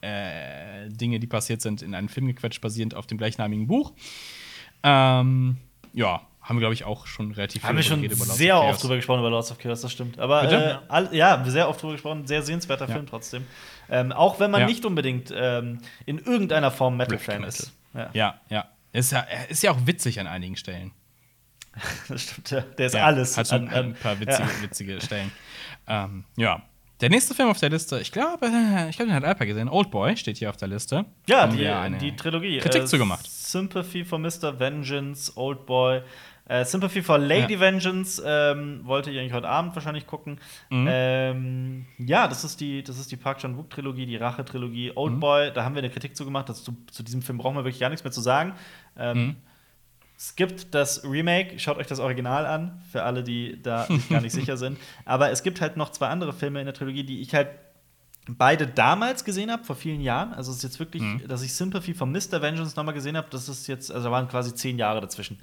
äh, 0.00 0.88
Dinge, 0.88 1.18
die 1.20 1.26
passiert 1.26 1.60
sind, 1.60 1.82
in 1.82 1.94
einen 1.94 2.08
Film 2.08 2.26
gequetscht, 2.26 2.60
basierend 2.60 2.94
auf 2.94 3.06
dem 3.06 3.18
gleichnamigen 3.18 3.66
Buch. 3.66 3.92
Ähm, 4.82 5.56
ja, 5.92 6.22
haben 6.42 6.56
wir, 6.56 6.60
glaube 6.60 6.74
ich, 6.74 6.84
auch 6.84 7.06
schon 7.06 7.32
relativ 7.32 7.62
Haben 7.62 7.76
wir 7.76 7.82
schon 7.82 8.08
sehr 8.08 8.58
of 8.58 8.70
oft 8.70 8.82
drüber 8.82 8.96
gesprochen, 8.96 9.20
über 9.20 9.30
Lords 9.30 9.50
of 9.50 9.58
Chaos, 9.58 9.80
das 9.82 9.92
stimmt. 9.92 10.18
Aber 10.18 10.50
äh, 10.50 10.76
all, 10.88 11.14
ja, 11.14 11.42
sehr 11.44 11.68
oft 11.68 11.82
drüber 11.82 11.92
gesprochen, 11.94 12.26
sehr 12.26 12.42
sehenswerter 12.42 12.86
Ja. 12.88 12.94
Film 12.94 13.06
trotzdem. 13.06 13.46
Ähm, 13.90 14.12
auch 14.12 14.40
wenn 14.40 14.50
man 14.50 14.62
Ja. 14.62 14.66
nicht 14.66 14.84
unbedingt 14.84 15.32
ähm, 15.34 15.78
in 16.06 16.18
irgendeiner 16.18 16.70
Form 16.70 16.96
Metal-Fan 16.96 17.42
ist. 17.44 17.72
Ja, 17.94 18.10
Ja, 18.12 18.40
ja. 18.48 18.64
Ist 18.92 19.12
ja, 19.12 19.20
ist 19.48 19.62
ja 19.62 19.72
auch 19.72 19.78
witzig 19.86 20.18
an 20.20 20.26
einigen 20.26 20.56
Stellen. 20.56 20.92
das 22.08 22.22
stimmt. 22.22 22.50
Ja. 22.50 22.60
Der 22.62 22.86
ist 22.86 22.96
alles. 22.96 23.36
Hat 23.36 23.48
schon 23.48 23.68
an- 23.68 23.74
an- 23.74 23.84
ein 23.90 23.94
paar 23.94 24.18
witzige, 24.20 24.48
witzige 24.62 25.00
Stellen. 25.00 25.30
Ähm, 25.86 26.24
ja. 26.36 26.62
Der 27.00 27.10
nächste 27.10 27.34
Film 27.34 27.48
auf 27.48 27.60
der 27.60 27.70
Liste, 27.70 28.00
ich 28.00 28.10
glaube, 28.10 28.46
äh, 28.46 28.88
ich 28.90 28.96
glaube, 28.96 29.10
den 29.10 29.14
hat 29.14 29.24
Alper 29.24 29.46
gesehen. 29.46 29.68
Old 29.68 29.90
Boy 29.90 30.16
steht 30.16 30.38
hier 30.38 30.50
auf 30.50 30.56
der 30.56 30.68
Liste. 30.68 31.04
Ja, 31.28 31.42
Haben 31.42 31.98
die, 31.98 32.10
die 32.10 32.16
Trilogie. 32.16 32.58
Kritik 32.58 32.82
Äh, 32.82 32.86
zu 32.86 32.98
gemacht. 32.98 33.26
Sympathy 33.30 34.04
for 34.04 34.18
Mr. 34.18 34.58
Vengeance, 34.58 35.32
Old 35.36 35.64
Boy. 35.66 36.02
Äh, 36.46 36.64
Sympathy 36.64 37.02
for 37.02 37.18
Lady 37.18 37.54
Ja. 37.54 37.60
Vengeance 37.60 38.22
ähm, 38.24 38.80
wollte 38.84 39.10
ich 39.10 39.18
eigentlich 39.18 39.34
heute 39.34 39.48
Abend 39.48 39.74
wahrscheinlich 39.76 40.06
gucken. 40.06 40.40
Mhm. 40.70 40.86
Ähm, 40.90 41.86
ja, 41.98 42.26
das 42.26 42.42
ist 42.42 42.58
die, 42.60 42.82
das 42.82 42.98
ist 42.98 43.12
die 43.12 43.16
Park 43.16 43.38
Chan 43.38 43.56
Wook 43.56 43.68
Trilogie, 43.70 44.06
die 44.06 44.16
Rache 44.16 44.44
Trilogie. 44.44 44.90
Old 44.94 45.14
Mhm. 45.14 45.20
Boy, 45.20 45.52
da 45.52 45.64
haben 45.64 45.74
wir 45.74 45.82
eine 45.82 45.90
Kritik 45.90 46.16
zu 46.16 46.24
gemacht. 46.24 46.48
Das, 46.48 46.64
zu, 46.64 46.74
zu 46.90 47.02
diesem 47.02 47.20
Film 47.22 47.38
brauchen 47.38 47.54
wir 47.56 47.64
wirklich 47.64 47.80
gar 47.80 47.90
nichts 47.90 48.02
mehr 48.02 48.12
zu 48.12 48.22
sagen. 48.22 48.54
Ähm, 48.98 49.18
Mhm. 49.18 49.36
Es 50.20 50.34
gibt 50.34 50.74
das 50.74 51.04
Remake, 51.04 51.58
schaut 51.60 51.76
euch 51.78 51.86
das 51.86 52.00
Original 52.00 52.44
an, 52.44 52.82
für 52.90 53.04
alle, 53.04 53.22
die 53.22 53.62
da 53.62 53.86
gar 54.10 54.20
nicht 54.20 54.32
sicher 54.32 54.56
sind. 54.56 54.76
Aber 55.04 55.30
es 55.30 55.44
gibt 55.44 55.60
halt 55.60 55.76
noch 55.76 55.90
zwei 55.90 56.08
andere 56.08 56.32
Filme 56.32 56.58
in 56.58 56.64
der 56.66 56.74
Trilogie, 56.74 57.04
die 57.04 57.20
ich 57.20 57.32
halt 57.34 57.48
beide 58.30 58.66
damals 58.66 59.24
gesehen 59.24 59.50
habe, 59.50 59.64
vor 59.64 59.76
vielen 59.76 60.00
Jahren. 60.02 60.34
Also 60.34 60.50
es 60.50 60.58
ist 60.58 60.62
jetzt 60.64 60.78
wirklich, 60.80 61.02
Mhm. 61.02 61.22
dass 61.28 61.42
ich 61.42 61.54
Sympathy 61.54 61.94
von 61.94 62.10
Mr. 62.12 62.42
Vengeance 62.42 62.76
nochmal 62.76 62.94
gesehen 62.94 63.16
habe, 63.16 63.28
das 63.30 63.48
ist 63.48 63.68
jetzt, 63.68 63.90
also 63.92 64.06
da 64.08 64.12
waren 64.12 64.28
quasi 64.28 64.54
zehn 64.54 64.76
Jahre 64.78 65.00
dazwischen. 65.00 65.38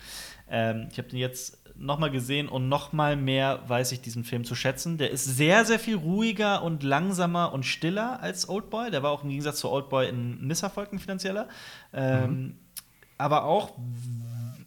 Ähm, 0.50 0.88
ich 0.92 0.98
habe 1.00 1.08
den 1.08 1.18
jetzt 1.20 1.58
nochmal 1.78 2.12
gesehen 2.12 2.48
und 2.48 2.70
nochmal 2.70 3.16
mehr 3.16 3.62
weiß 3.68 3.92
ich 3.94 4.02
diesen 4.02 4.24
Film 4.24 4.44
zu 4.44 4.56
schätzen. 4.56 4.98
Der 4.98 5.10
ist 5.10 5.26
sehr, 5.26 5.66
sehr 5.66 5.80
viel 5.80 5.96
ruhiger 5.96 6.62
und 6.64 6.84
langsamer 6.84 7.54
und 7.54 7.66
stiller 7.66 8.22
als 8.22 8.48
Oldboy. 8.50 8.92
Der 8.92 9.02
war 9.04 9.12
auch 9.12 9.24
im 9.24 9.30
Gegensatz 9.30 9.60
zu 9.60 9.70
Oldboy 9.72 10.08
ein 10.08 10.46
Misserfolg, 10.46 10.94
ein 10.94 11.00
finanzieller. 11.00 11.48
Ähm, 11.94 12.58
Aber 13.18 13.46
auch 13.46 13.72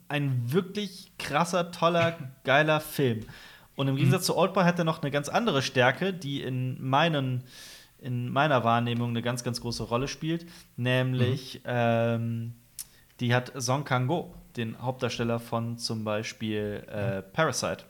ein 0.08 0.52
wirklich 0.52 1.12
krasser, 1.18 1.70
toller, 1.70 2.16
geiler 2.44 2.80
Film. 2.80 3.20
Und 3.76 3.88
im 3.88 3.96
Gegensatz 3.96 4.26
zu 4.26 4.36
Oldboy 4.36 4.64
hat 4.64 4.78
er 4.78 4.84
noch 4.84 5.02
eine 5.02 5.10
ganz 5.10 5.28
andere 5.28 5.62
Stärke, 5.62 6.12
die 6.12 6.42
in 6.42 6.82
meinen 6.82 7.44
in 8.00 8.28
meiner 8.30 8.62
Wahrnehmung 8.62 9.10
eine 9.10 9.22
ganz, 9.22 9.42
ganz 9.42 9.60
große 9.60 9.82
Rolle 9.82 10.06
spielt, 10.06 10.46
nämlich 10.76 11.60
ähm, 11.64 12.54
die 13.18 13.34
hat 13.34 13.52
Song 13.60 13.84
Kang-go, 13.84 14.34
den 14.56 14.80
Hauptdarsteller 14.80 15.40
von 15.40 15.78
zum 15.78 16.04
Beispiel 16.04 16.84
äh, 16.88 17.22
Parasite. 17.22 17.84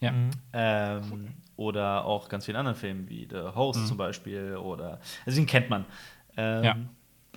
Ja. 0.00 0.12
Mhm. 0.12 0.30
Ähm, 0.52 1.34
oder 1.56 2.04
auch 2.04 2.28
ganz 2.28 2.46
vielen 2.46 2.56
anderen 2.56 2.76
Filmen 2.76 3.08
wie 3.08 3.28
The 3.30 3.54
Host 3.54 3.86
zum 3.86 3.96
Beispiel 3.96 4.56
oder 4.56 4.98
also 5.24 5.38
den 5.38 5.46
kennt 5.46 5.70
man. 5.70 5.84
Ähm, 6.36 6.64
Ja. 6.64 6.76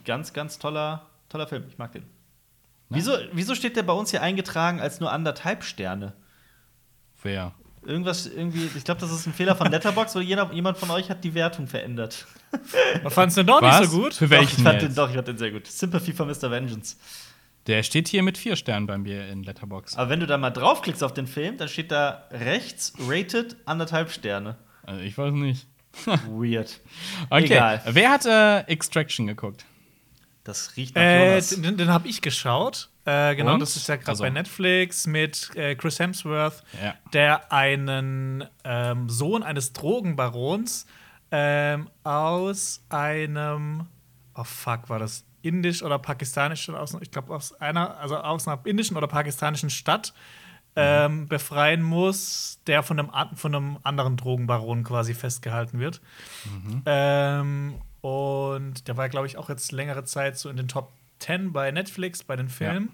Ganz, 0.06 0.32
ganz 0.32 0.58
toller, 0.58 1.06
toller 1.28 1.48
Film. 1.48 1.66
Ich 1.68 1.78
mag 1.78 1.92
den. 1.92 2.04
Ja. 2.90 2.96
Wieso, 2.98 3.12
wieso 3.34 3.56
steht 3.56 3.76
der 3.76 3.84
bei 3.84 3.94
uns 3.94 4.12
hier 4.12 4.22
eingetragen 4.22 4.80
als 4.80 5.00
nur 5.00 5.12
anderthalb 5.12 5.64
Sterne? 5.64 6.14
Wer? 7.22 7.54
Irgendwas, 7.86 8.28
irgendwie, 8.28 8.70
ich 8.76 8.84
glaube, 8.84 9.00
das 9.02 9.12
ist 9.12 9.28
ein 9.28 9.34
Fehler 9.34 9.56
von 9.56 9.72
Letterboxd 9.72 10.16
oder 10.16 10.26
jeder, 10.26 10.52
jemand 10.54 10.78
von 10.78 10.90
euch 10.92 11.10
hat 11.10 11.24
die 11.24 11.34
Wertung 11.34 11.68
verändert. 11.68 12.26
Was 13.04 13.14
fandst 13.14 13.38
du 13.38 13.42
denn 13.42 13.48
doch 13.48 13.62
Was? 13.62 13.80
nicht 13.80 13.92
so 13.92 13.98
gut? 13.98 14.14
Für 14.14 14.26
Doch, 14.26 14.32
welchen 14.32 14.58
ich 14.58 14.64
fand 14.64 14.82
den, 14.82 14.96
doch, 14.96 15.10
ich 15.10 15.16
fand 15.16 15.28
den 15.28 15.38
sehr 15.38 15.52
gut. 15.52 15.68
Sympathy 15.68 16.14
for 16.14 16.26
Mr. 16.26 16.52
Vengeance. 16.52 16.98
Der 17.68 17.84
steht 17.84 18.08
hier 18.08 18.24
mit 18.24 18.38
vier 18.38 18.56
Sternen 18.56 18.88
bei 18.88 18.98
mir 18.98 19.28
in 19.28 19.44
Letterbox. 19.44 19.98
Aber 19.98 20.10
wenn 20.10 20.22
du 20.22 20.26
da 20.28 20.38
mal 20.38 20.52
draufklickst 20.52 21.04
auf 21.04 21.14
den 21.14 21.28
Film, 21.28 21.58
dann 21.58 21.68
steht 21.68 21.92
da 21.92 22.24
rechts 22.32 22.94
rated 23.08 23.58
anderthalb 23.66 24.10
Sterne. 24.12 24.58
Also 24.84 25.02
ich 25.02 25.18
weiß 25.18 25.34
nicht. 25.34 25.68
Weird. 26.30 26.80
Okay. 27.30 27.46
Egal. 27.46 27.82
Wer 27.86 28.10
hat 28.10 28.26
äh, 28.26 28.60
Extraction 28.72 29.28
geguckt? 29.28 29.66
Das 30.48 30.76
riecht 30.78 30.96
nach 30.96 31.02
Äh, 31.02 31.30
Jonas. 31.30 31.50
den 31.50 31.78
den 31.78 31.90
habe 31.90 32.08
ich 32.08 32.22
geschaut. 32.22 32.90
Äh, 33.06 33.36
genau, 33.36 33.54
Und? 33.54 33.60
das 33.60 33.76
ist 33.76 33.88
ja 33.88 33.96
gerade 33.98 34.10
Also. 34.12 34.24
bei 34.24 34.30
Netflix 34.30 35.06
mit 35.08 35.56
äh, 35.56 35.76
Chris 35.76 36.00
Hemsworth, 36.00 36.64
Ja. 36.82 36.96
der 37.14 37.52
einen 37.54 38.44
ähm, 38.64 39.10
Sohn 39.10 39.44
eines 39.44 39.74
Drogenbarons 39.74 40.86
ähm, 41.32 41.90
aus 42.04 42.82
einem, 42.90 43.88
oh 44.36 44.44
fuck, 44.44 44.90
war 44.90 45.00
das 45.00 45.26
indisch 45.42 45.84
oder 45.84 46.00
pakistanisch? 46.00 46.70
Ich 47.02 47.12
glaube, 47.12 47.34
aus 47.36 47.54
einer, 47.62 47.98
also 47.98 48.18
aus 48.18 48.48
einer 48.48 48.60
indischen 48.66 48.98
oder 48.98 49.08
pakistanischen 49.08 49.70
Stadt 49.70 50.14
ähm, 50.76 51.28
befreien 51.28 51.82
muss, 51.82 52.60
der 52.68 52.84
von 52.84 53.00
einem, 53.00 53.36
von 53.36 53.56
einem 53.56 53.78
anderen 53.84 54.16
Drogenbaron 54.18 54.84
quasi 54.84 55.14
festgehalten 55.14 55.80
wird. 55.80 56.02
Ähm, 56.86 57.82
und 58.08 58.88
der 58.88 58.96
war, 58.96 59.10
glaube 59.10 59.28
ich, 59.28 59.36
auch 59.36 59.50
jetzt 59.50 59.74
längere 59.74 60.06
Zeit 60.06 60.38
so 60.38 60.50
in 60.50 60.56
den 60.56 60.70
Top 60.70 60.94
10 61.20 61.52
bei 61.52 61.72
Netflix, 61.72 62.24
bei 62.24 62.38
den 62.38 62.48
Filmen. 62.48 62.92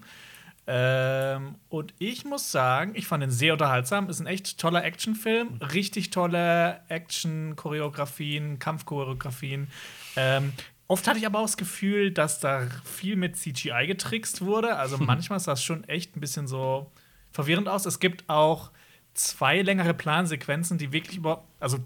Ähm, 0.65 1.53
und 1.69 1.93
ich 1.99 2.25
muss 2.25 2.51
sagen, 2.51 2.93
ich 2.95 3.05
fand 3.05 3.23
ihn 3.23 3.29
sehr 3.29 3.53
unterhaltsam. 3.53 4.09
Ist 4.09 4.21
ein 4.21 4.25
echt 4.25 4.57
toller 4.57 4.83
Actionfilm. 4.83 5.59
Richtig 5.71 6.09
tolle 6.09 6.79
Action-Choreografien, 6.87 8.57
Kampfchoreografien. 8.57 9.67
Ähm, 10.15 10.53
oft 10.87 11.07
hatte 11.07 11.19
ich 11.19 11.27
aber 11.27 11.37
auch 11.37 11.45
das 11.45 11.57
Gefühl, 11.57 12.09
dass 12.09 12.39
da 12.39 12.67
viel 12.83 13.15
mit 13.15 13.37
CGI 13.37 13.85
getrickst 13.85 14.41
wurde. 14.41 14.77
Also 14.77 14.97
manchmal 14.97 15.39
sah 15.39 15.51
es 15.51 15.63
schon 15.63 15.83
echt 15.83 16.17
ein 16.17 16.21
bisschen 16.21 16.47
so 16.47 16.91
verwirrend 17.31 17.69
aus. 17.69 17.85
Es 17.85 17.99
gibt 17.99 18.27
auch 18.31 18.71
zwei 19.13 19.61
längere 19.61 19.93
Plansequenzen, 19.93 20.79
die 20.79 20.91
wirklich 20.91 21.17
über. 21.17 21.43
Also 21.59 21.77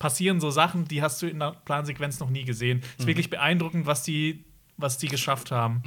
passieren 0.00 0.40
so 0.40 0.50
Sachen, 0.50 0.86
die 0.88 1.00
hast 1.02 1.22
du 1.22 1.28
in 1.28 1.38
der 1.38 1.52
Plansequenz 1.64 2.18
noch 2.18 2.30
nie 2.30 2.44
gesehen. 2.44 2.82
Ist 2.98 3.06
wirklich 3.06 3.30
beeindruckend, 3.30 3.86
was 3.86 4.02
die, 4.02 4.44
was 4.76 4.98
die 4.98 5.06
geschafft 5.06 5.52
haben. 5.52 5.82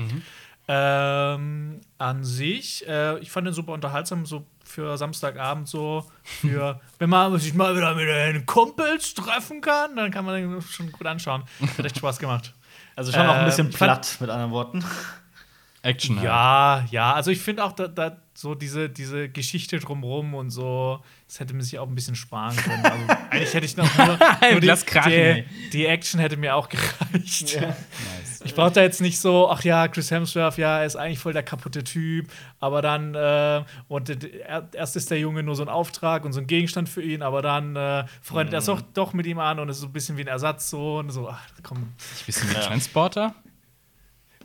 Ähm, 0.66 1.82
an 1.98 2.24
sich, 2.24 2.88
äh, 2.88 3.20
ich 3.20 3.30
fand 3.32 3.46
den 3.48 3.54
super 3.54 3.74
unterhaltsam, 3.74 4.26
so 4.26 4.48
für 4.64 4.98
Samstagabend 4.98 5.68
so, 5.68 6.10
für 6.24 6.80
wenn 7.00 7.10
man 7.10 7.38
sich 7.38 7.54
mal 7.54 7.76
wieder 7.76 7.94
mit 7.96 8.08
den 8.08 8.46
Kumpels 8.46 9.14
treffen 9.14 9.60
kann, 9.60 9.98
dann 9.98 10.10
kann 10.10 10.24
man 10.24 10.36
den 10.36 10.62
schon 10.62 10.90
gut 10.94 11.06
anschauen. 11.06 11.44
Hat 11.78 11.86
echt 11.86 11.98
Spaß 11.98 12.18
gemacht. 12.18 12.54
Also 12.96 13.12
schon 13.12 13.26
noch 13.28 13.34
ein 13.34 13.40
Ähm, 13.42 13.46
bisschen 13.48 13.70
platt, 13.72 14.18
mit 14.22 14.30
anderen 14.30 14.52
Worten. 14.52 14.86
Action. 15.82 16.18
Ja, 16.24 16.86
ja, 16.92 17.14
also 17.14 17.30
ich 17.32 17.42
finde 17.42 17.66
auch, 17.66 17.74
da, 17.74 17.90
da 17.90 18.18
so 18.36 18.56
diese, 18.56 18.90
diese 18.90 19.30
Geschichte 19.30 19.80
drumrum 19.80 20.34
und 20.34 20.50
so, 20.50 21.02
das 21.28 21.40
hätte 21.40 21.54
man 21.54 21.62
sich 21.62 21.78
auch 21.78 21.88
ein 21.88 21.94
bisschen 21.96 22.16
sparen 22.16 22.56
können. 22.56 22.84
Also, 22.84 23.06
eigentlich 23.30 23.54
hätte 23.54 23.66
ich 23.66 23.78
noch 23.78 23.98
nur, 23.98 24.18
nur 24.52 24.60
die, 24.60 24.68
krachen, 24.86 25.12
die, 25.12 25.70
die 25.72 25.86
Action 25.86 26.20
hätte 26.20 26.36
mir 26.38 26.56
auch 26.56 26.68
gereicht. 26.70 27.56
Nice. 27.62 28.42
Ich 28.46 28.56
brauche 28.56 28.72
da 28.72 28.82
jetzt 28.82 29.00
nicht 29.02 29.20
so, 29.20 29.50
ach 29.50 29.64
ja, 29.64 29.88
Chris 29.88 30.10
Hemsworth, 30.12 30.58
ja, 30.58 30.80
er 30.80 30.86
ist 30.86 30.96
eigentlich 30.96 31.20
voll 31.20 31.32
der 31.34 31.44
kaputte 31.44 31.84
Typ, 31.84 32.30
aber 32.60 32.82
dann, 32.82 33.16
äh, 33.16 33.64
und 33.88 34.10
er- 34.10 34.68
erst 34.74 34.96
ist 34.98 35.12
der 35.12 35.20
Junge 35.20 35.44
nur 35.44 35.56
so 35.56 35.62
ein 35.64 35.70
Auftrag 35.70 36.26
und 36.26 36.34
so 36.34 36.40
ein 36.42 36.48
Gegenstand 36.48 36.90
für 36.90 37.02
ihn, 37.04 37.22
aber 37.22 37.42
dann 37.42 37.76
äh, 37.76 38.06
freundet 38.22 38.54
er 38.54 38.60
Mhm. 38.62 38.66
sich 38.66 38.74
doch, 38.76 38.82
doch 38.94 39.14
mit 39.14 39.28
ihm 39.28 39.40
an 39.40 39.60
und 39.60 39.70
ist 39.70 39.80
so 39.80 39.86
ein 39.88 39.94
bisschen 39.94 40.18
wie 40.18 40.22
ein 40.22 40.28
Ersatzsohn. 40.28 41.10
So, 41.12 41.30
ach 41.30 41.42
komm, 41.62 41.78
Ein 41.78 41.94
bisschen 42.26 42.50
wie 42.50 42.54
Ja. 42.56 42.62
Transporter. 42.62 43.34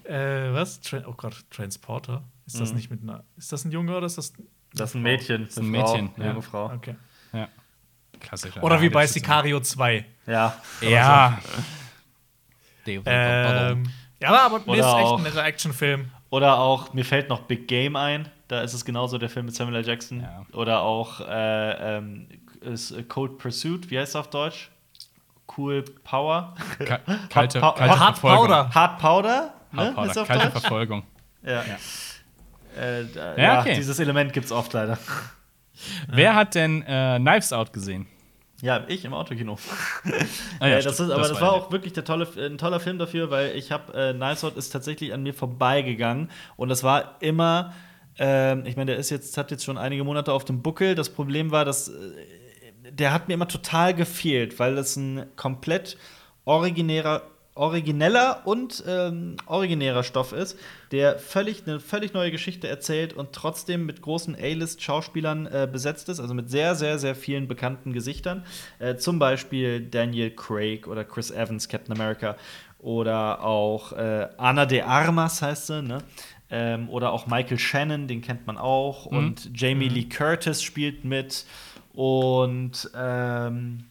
äh, 0.04 0.52
was? 0.52 0.80
Tra 0.80 1.02
oh 1.06 1.14
Gott, 1.16 1.44
Transporter? 1.50 2.22
Ist 2.48 2.60
das 2.60 2.70
Mhm. 2.70 2.76
nicht 2.76 2.90
mit 2.90 3.02
einer, 3.02 3.24
ist 3.36 3.52
das 3.52 3.64
ein 3.64 3.70
Junge 3.70 3.96
oder 3.96 4.06
ist 4.06 4.18
das 4.18 4.32
Das 4.74 4.90
ist 4.90 4.94
ein 4.96 5.02
Mädchen. 5.02 5.42
Das 5.44 5.50
ist 5.52 5.58
ein 5.58 5.64
Frau, 5.64 5.70
Mädchen, 5.70 6.10
eine 6.16 6.24
ja. 6.24 6.30
junge 6.30 6.42
Frau. 6.42 6.72
Okay. 6.72 6.96
Ja. 7.32 7.48
Klassisch. 8.20 8.56
Oder 8.56 8.80
wie 8.80 8.88
bei 8.88 9.02
das 9.02 9.12
Sicario 9.12 9.60
2. 9.60 10.04
Ja. 10.26 10.56
Ja. 10.80 11.38
Ähm, 12.86 13.84
ja, 14.20 14.28
aber, 14.30 14.56
aber 14.56 14.72
Oder 14.72 14.78
ist 14.80 15.04
echt 15.04 15.12
ein 15.18 15.22
netter 15.22 15.44
Actionfilm. 15.44 16.10
Oder 16.30 16.58
auch, 16.58 16.92
mir 16.94 17.04
fällt 17.04 17.28
noch 17.28 17.40
Big 17.42 17.68
Game 17.68 17.96
ein. 17.96 18.28
Da 18.48 18.62
ist 18.62 18.72
es 18.72 18.84
genauso 18.84 19.18
der 19.18 19.28
Film 19.28 19.46
mit 19.46 19.54
Samuel 19.54 19.76
L. 19.76 19.86
Jackson. 19.86 20.20
Ja. 20.22 20.46
Oder 20.52 20.80
auch 20.80 21.20
äh, 21.20 21.96
ähm, 21.98 22.28
ist 22.62 22.92
äh, 22.92 23.02
Cold 23.02 23.36
Pursuit, 23.38 23.90
wie 23.90 23.98
heißt 23.98 24.10
es 24.10 24.16
auf 24.16 24.30
Deutsch? 24.30 24.70
Cool 25.56 25.84
Power. 26.04 26.54
Ka 26.78 26.98
kalte, 27.28 27.60
kalte 27.60 27.60
Hot 28.00 28.18
Verfolgung. 28.18 28.46
Powder. 28.46 28.74
Hard 28.74 28.98
Powder, 28.98 29.54
ne? 29.72 29.80
Hard 29.82 29.94
Powder. 29.94 30.10
Ist 30.10 30.18
auf 30.18 30.28
Kalte 30.28 30.44
Deutsch? 30.44 30.60
Verfolgung. 30.60 31.02
Ja. 31.42 31.62
Äh, 32.76 33.02
Ja, 33.14 33.36
ja, 33.36 33.60
okay. 33.60 33.74
dieses 33.76 33.98
Element 33.98 34.32
gibt 34.32 34.46
es 34.46 34.52
oft 34.52 34.72
leider. 34.72 34.98
Wer 36.08 36.34
hat 36.34 36.54
denn 36.54 36.82
äh, 36.82 37.18
Knives 37.18 37.52
Out 37.52 37.72
gesehen? 37.72 38.06
Ja, 38.60 38.84
ich 38.88 39.04
im 39.04 39.14
Autokino. 39.14 39.56
Ah 40.58 40.66
ja, 40.66 40.78
äh, 40.78 40.82
das 40.82 40.98
ist, 40.98 41.10
aber 41.10 41.20
das 41.20 41.28
das, 41.28 41.40
war 41.40 41.52
war 41.52 41.56
ja 41.58 41.62
auch 41.62 41.70
wirklich 41.70 41.92
der 41.92 42.04
tolle, 42.04 42.26
ein 42.36 42.58
toller 42.58 42.80
Film 42.80 42.98
dafür, 42.98 43.30
weil 43.30 43.54
ich 43.56 43.70
habe 43.70 43.92
äh, 43.94 44.12
Knives 44.12 44.42
Out 44.42 44.56
ist 44.56 44.70
tatsächlich 44.70 45.12
an 45.12 45.22
mir 45.22 45.32
vorbeigegangen 45.32 46.30
und 46.56 46.68
das 46.68 46.82
war 46.82 47.16
immer, 47.20 47.72
ähm, 48.18 48.64
ich 48.66 48.76
meine, 48.76 48.92
der 48.92 48.96
ist 48.98 49.10
jetzt 49.10 49.36
hat 49.36 49.52
jetzt 49.52 49.64
schon 49.64 49.78
einige 49.78 50.02
Monate 50.02 50.32
auf 50.32 50.44
dem 50.44 50.62
Buckel. 50.62 50.96
Das 50.96 51.08
Problem 51.10 51.52
war, 51.52 51.64
dass 51.64 51.88
äh, 51.88 51.92
der 52.90 53.12
hat 53.12 53.28
mir 53.28 53.34
immer 53.34 53.46
total 53.46 53.94
gefehlt, 53.94 54.58
weil 54.58 54.74
das 54.74 54.96
ein 54.96 55.26
komplett 55.36 55.96
originärer 56.44 57.22
origineller 57.58 58.42
und 58.44 58.84
ähm, 58.86 59.36
originärer 59.46 60.04
Stoff 60.04 60.32
ist, 60.32 60.56
der 60.92 61.18
völlig 61.18 61.66
eine 61.66 61.80
völlig 61.80 62.14
neue 62.14 62.30
Geschichte 62.30 62.68
erzählt 62.68 63.12
und 63.12 63.32
trotzdem 63.32 63.84
mit 63.84 64.00
großen 64.00 64.36
A-List-Schauspielern 64.36 65.46
äh, 65.46 65.68
besetzt 65.70 66.08
ist, 66.08 66.20
also 66.20 66.34
mit 66.34 66.48
sehr, 66.50 66.76
sehr, 66.76 66.98
sehr 66.98 67.14
vielen 67.16 67.48
bekannten 67.48 67.92
Gesichtern. 67.92 68.44
Äh, 68.78 68.96
zum 68.96 69.18
Beispiel 69.18 69.80
Daniel 69.80 70.30
Craig 70.30 70.86
oder 70.86 71.04
Chris 71.04 71.30
Evans, 71.30 71.68
Captain 71.68 71.94
America, 71.94 72.36
oder 72.78 73.44
auch 73.44 73.92
äh, 73.92 74.28
Ana 74.36 74.64
de 74.64 74.82
Armas 74.82 75.42
heißt 75.42 75.66
sie, 75.66 75.82
ne? 75.82 75.98
Ähm, 76.50 76.88
oder 76.88 77.12
auch 77.12 77.26
Michael 77.26 77.58
Shannon, 77.58 78.06
den 78.06 78.22
kennt 78.22 78.46
man 78.46 78.56
auch. 78.56 79.04
Und 79.04 79.50
Jamie 79.52 79.88
Lee 79.88 80.04
Curtis 80.04 80.62
spielt 80.62 81.04
mit. 81.04 81.44
Und 81.92 82.88
ähm, 82.96 83.84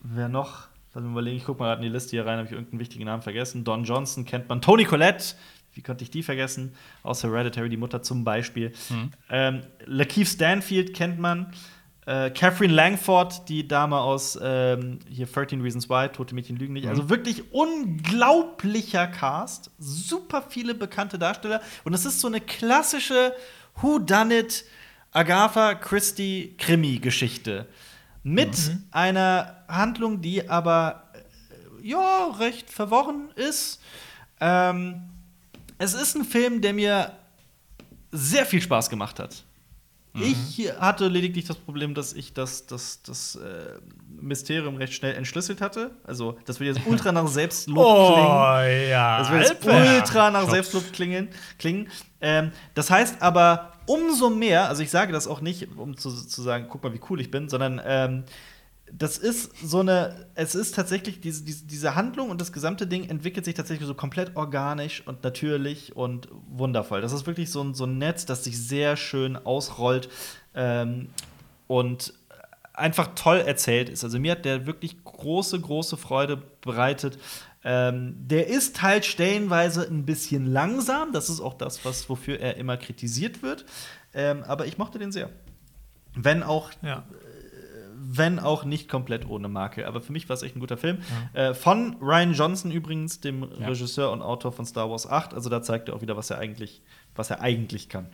wer 0.00 0.28
noch? 0.28 0.68
Lass 0.94 1.02
mich 1.02 1.10
überlegen, 1.10 1.36
ich 1.36 1.44
guck 1.44 1.58
mal 1.58 1.66
gerade 1.66 1.82
in 1.82 1.90
die 1.90 1.92
Liste 1.92 2.10
hier 2.10 2.24
rein, 2.24 2.38
habe 2.38 2.46
ich 2.46 2.52
irgendeinen 2.52 2.80
wichtigen 2.80 3.04
Namen 3.04 3.22
vergessen. 3.22 3.64
Don 3.64 3.84
Johnson 3.84 4.24
kennt 4.24 4.48
man. 4.48 4.62
Tony 4.62 4.84
Collette, 4.84 5.34
wie 5.72 5.82
konnte 5.82 6.04
ich 6.04 6.10
die 6.10 6.22
vergessen? 6.22 6.74
Aus 7.02 7.24
Hereditary, 7.24 7.68
die 7.68 7.76
Mutter 7.76 8.02
zum 8.02 8.22
Beispiel. 8.22 8.72
Ähm, 9.28 9.62
Lakeith 9.86 10.28
Stanfield 10.28 10.94
kennt 10.94 11.18
man. 11.18 11.52
Äh, 12.06 12.30
Catherine 12.30 12.72
Langford, 12.72 13.48
die 13.48 13.66
Dame 13.66 13.98
aus 13.98 14.38
ähm, 14.40 14.98
hier 15.08 15.26
13 15.26 15.62
Reasons 15.62 15.88
Why, 15.88 16.08
Tote 16.10 16.34
Mädchen 16.34 16.56
lügen 16.56 16.74
nicht. 16.74 16.86
Also 16.86 17.08
wirklich 17.08 17.52
unglaublicher 17.52 19.06
Cast. 19.06 19.70
Super 19.78 20.44
viele 20.48 20.74
bekannte 20.74 21.18
Darsteller. 21.18 21.60
Und 21.82 21.94
es 21.94 22.04
ist 22.04 22.20
so 22.20 22.28
eine 22.28 22.40
klassische 22.40 23.34
Who 23.80 23.98
Done 23.98 24.38
It 24.38 24.64
Agatha 25.12 25.74
Christie 25.74 26.54
Krimi-Geschichte. 26.58 27.66
Mit 28.24 28.78
einer 28.90 29.64
Handlung, 29.68 30.20
die 30.20 30.48
aber 30.48 31.04
äh, 31.12 31.88
ja 31.88 32.30
recht 32.38 32.70
verworren 32.70 33.30
ist. 33.36 33.80
Ähm, 34.40 35.02
es 35.78 35.94
ist 35.94 36.16
ein 36.16 36.24
Film, 36.24 36.60
der 36.60 36.72
mir 36.72 37.12
sehr 38.10 38.46
viel 38.46 38.62
Spaß 38.62 38.90
gemacht 38.90 39.18
hat. 39.18 39.44
Ich 40.16 40.70
hatte 40.78 41.08
lediglich 41.08 41.44
das 41.44 41.56
Problem, 41.56 41.92
dass 41.92 42.12
ich 42.12 42.32
das, 42.32 42.66
das, 42.66 43.02
das 43.02 43.34
äh, 43.34 43.80
Mysterium 44.20 44.76
recht 44.76 44.94
schnell 44.94 45.14
entschlüsselt 45.16 45.60
hatte. 45.60 45.90
Also, 46.04 46.38
das 46.44 46.60
wird 46.60 46.76
jetzt 46.76 46.86
ultra 46.90 47.10
nach 47.10 47.26
Selbstlob 47.26 48.12
klingen. 48.12 48.90
ja. 48.90 49.18
Das 49.18 49.30
wird 49.30 49.42
jetzt 49.42 49.64
ultra 49.66 50.30
nach 50.30 50.48
Selbstlob 50.48 50.92
klingen. 50.92 51.28
klingen. 51.58 51.88
Ähm, 52.20 52.52
das 52.74 52.90
heißt 52.90 53.22
aber 53.22 53.72
umso 53.86 54.30
mehr, 54.30 54.68
also 54.68 54.82
ich 54.82 54.90
sage 54.90 55.12
das 55.12 55.26
auch 55.26 55.40
nicht, 55.40 55.68
um 55.76 55.96
zu, 55.96 56.10
zu 56.10 56.42
sagen, 56.42 56.66
guck 56.68 56.82
mal, 56.82 56.92
wie 56.94 57.00
cool 57.10 57.20
ich 57.20 57.30
bin, 57.30 57.48
sondern 57.48 57.80
ähm, 57.84 58.24
das 58.92 59.18
ist 59.18 59.52
so 59.62 59.80
eine, 59.80 60.26
es 60.34 60.54
ist 60.54 60.74
tatsächlich 60.74 61.20
diese, 61.20 61.44
diese, 61.44 61.64
diese 61.64 61.94
Handlung 61.94 62.30
und 62.30 62.40
das 62.40 62.52
gesamte 62.52 62.86
Ding 62.86 63.08
entwickelt 63.08 63.44
sich 63.44 63.54
tatsächlich 63.54 63.86
so 63.86 63.94
komplett 63.94 64.36
organisch 64.36 65.06
und 65.06 65.24
natürlich 65.24 65.96
und 65.96 66.28
wundervoll. 66.48 67.00
Das 67.00 67.12
ist 67.12 67.26
wirklich 67.26 67.50
so 67.50 67.62
ein, 67.62 67.74
so 67.74 67.84
ein 67.84 67.98
Netz, 67.98 68.26
das 68.26 68.44
sich 68.44 68.58
sehr 68.58 68.96
schön 68.96 69.36
ausrollt 69.36 70.08
ähm, 70.54 71.08
und 71.66 72.14
einfach 72.74 73.14
toll 73.14 73.38
erzählt 73.38 73.88
ist. 73.88 74.04
Also 74.04 74.18
mir 74.18 74.32
hat 74.32 74.44
der 74.44 74.66
wirklich 74.66 75.02
große, 75.02 75.58
große 75.60 75.96
Freude 75.96 76.42
bereitet. 76.60 77.18
Ähm, 77.64 78.14
der 78.18 78.46
ist 78.48 78.82
halt 78.82 79.04
stellenweise 79.06 79.86
ein 79.88 80.04
bisschen 80.04 80.46
langsam. 80.46 81.12
Das 81.12 81.30
ist 81.30 81.40
auch 81.40 81.54
das, 81.54 81.84
was, 81.84 82.08
wofür 82.10 82.38
er 82.40 82.56
immer 82.56 82.76
kritisiert 82.76 83.42
wird. 83.42 83.64
Ähm, 84.12 84.42
aber 84.46 84.66
ich 84.66 84.76
mochte 84.78 84.98
den 84.98 85.12
sehr. 85.12 85.30
Wenn 86.14 86.42
auch 86.42 86.70
Ja. 86.82 87.04
wenn 87.96 88.38
auch 88.38 88.64
nicht 88.64 88.88
komplett 88.88 89.26
ohne 89.26 89.48
Makel. 89.48 89.86
Aber 89.86 90.00
für 90.00 90.12
mich 90.12 90.28
war 90.28 90.34
es 90.34 90.42
echt 90.42 90.54
ein 90.56 90.60
guter 90.60 90.76
Film. 90.76 90.98
Äh, 91.32 91.54
von 91.54 91.96
Ryan 92.00 92.34
Johnson 92.34 92.70
übrigens, 92.70 93.20
dem 93.20 93.42
Ja. 93.58 93.68
Regisseur 93.68 94.12
und 94.12 94.20
Autor 94.22 94.52
von 94.52 94.66
Star 94.66 94.90
Wars 94.90 95.06
8. 95.08 95.32
Also 95.34 95.48
da 95.48 95.62
zeigt 95.62 95.88
er 95.88 95.96
auch 95.96 96.02
wieder, 96.02 96.16
was 96.16 96.30
er 96.30 96.38
eigentlich, 96.38 96.82
was 97.16 97.30
er 97.30 97.40
eigentlich 97.40 97.88
kann. 97.88 98.06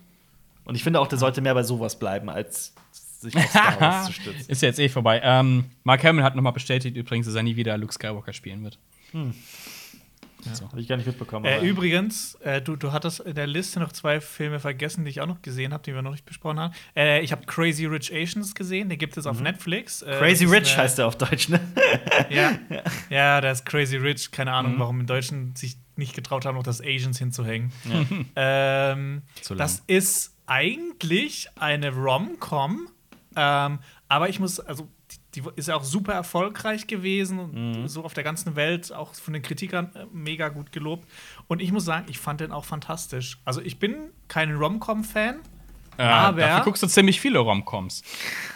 Und 0.65 0.75
ich 0.77 0.85
finde 0.85 1.01
auch, 1.01 1.09
der 1.09 1.19
sollte 1.19 1.41
mehr 1.41 1.55
bei 1.55 1.65
sowas 1.65 1.99
bleiben, 1.99 2.31
als 2.31 2.73
sich 2.93 3.37
auf 3.37 3.45
Star 3.51 3.81
Wars 3.81 4.07
zu 4.07 4.13
stützen. 4.13 4.45
Ist 4.49 4.63
jetzt 4.63 4.79
eh 4.79 4.89
vorbei. 4.89 5.21
Ähm, 5.25 5.65
Mark 5.83 6.05
Hamill 6.05 6.23
hat 6.23 6.37
nochmal 6.37 6.53
bestätigt 6.53 6.97
übrigens, 6.97 7.27
dass 7.27 7.35
er 7.35 7.43
nie 7.43 7.57
wieder 7.57 7.77
Luke 7.77 7.93
Skywalker 7.93 8.33
spielen 8.33 8.63
wird. 8.63 8.79
Habe 9.13 10.81
ich 10.81 10.89
gar 10.89 10.97
nicht 10.97 11.07
mitbekommen. 11.07 11.45
Äh, 11.45 11.61
übrigens, 11.67 12.35
äh, 12.37 12.63
du, 12.63 12.75
du 12.75 12.93
hattest 12.93 13.21
in 13.21 13.35
der 13.35 13.47
Liste 13.47 13.79
noch 13.79 13.93
zwei 13.93 14.23
Filme 14.23 14.59
vergessen, 14.59 15.05
die 15.05 15.11
ich 15.11 15.21
auch 15.21 15.27
noch 15.27 15.43
gesehen 15.43 15.75
habe, 15.75 15.83
die 15.83 15.93
wir 15.95 16.01
noch 16.01 16.13
nicht 16.13 16.25
besprochen 16.25 16.59
haben. 16.59 16.75
Äh, 16.97 17.21
ich 17.21 17.31
habe 17.33 17.45
Crazy 17.45 17.85
Rich 17.85 18.11
Asians 18.15 18.55
gesehen, 18.55 18.89
den 18.89 18.97
gibt 18.99 19.19
es 19.19 19.27
auf 19.27 19.41
Netflix. 19.43 20.01
Äh, 20.01 20.17
Crazy 20.19 20.47
Rich 20.47 20.77
heißt 20.79 20.99
er 20.99 21.09
auf 21.09 21.19
Deutsch, 21.19 21.51
ne? 21.51 21.61
Ja, 22.31 22.59
ja, 23.11 23.41
der 23.43 23.53
ist 23.53 23.67
Crazy 23.67 23.97
Rich. 23.97 24.31
Keine 24.31 24.51
Mhm. 24.53 24.57
Ahnung, 24.57 24.75
warum 24.79 25.01
im 25.01 25.07
Deutschen 25.07 25.55
sich 25.57 25.77
nicht 25.97 26.15
getraut 26.15 26.47
haben, 26.47 26.55
noch 26.55 26.63
das 26.63 26.81
Asians 26.81 27.19
hinzuhängen. 27.19 27.71
Ähm, 28.37 29.23
Zu 29.43 29.53
lang. 29.55 29.59
das 29.59 29.83
ist 29.89 30.35
eigentlich 30.47 31.49
eine 31.57 31.93
Rom-Com, 31.93 32.89
ähm, 33.37 33.79
aber 34.09 34.29
ich 34.31 34.41
muss, 34.41 34.59
also 34.59 34.89
die, 35.35 35.43
ist 35.57 35.69
ja 35.69 35.77
auch 35.77 35.85
super 35.85 36.13
erfolgreich 36.13 36.87
gewesen 36.87 37.39
und 37.39 37.55
Mhm. 37.83 37.89
so 37.89 38.05
auf 38.05 38.15
der 38.15 38.25
ganzen 38.25 38.57
Welt, 38.57 38.93
auch 38.93 39.15
von 39.15 39.33
den 39.33 39.43
Kritikern 39.43 39.91
äh, 39.95 40.07
mega 40.13 40.49
gut 40.49 40.73
gelobt. 40.73 41.09
Und 41.49 41.61
ich 41.63 41.71
muss 41.73 41.85
sagen, 41.85 42.07
ich 42.09 42.19
fand 42.19 42.41
den 42.41 42.51
auch 42.53 42.65
fantastisch. 42.65 43.39
Also 43.45 43.61
ich 43.61 43.79
bin 43.79 44.11
kein 44.29 44.55
Rom-Com-Fan, 44.55 45.41
Äh, 45.99 46.03
Aber- 46.05 46.41
dafür 46.41 46.65
guckst 46.65 46.83
du 46.83 46.87
ziemlich 46.87 47.21
viele 47.21 47.41
Romcoms. 47.41 48.03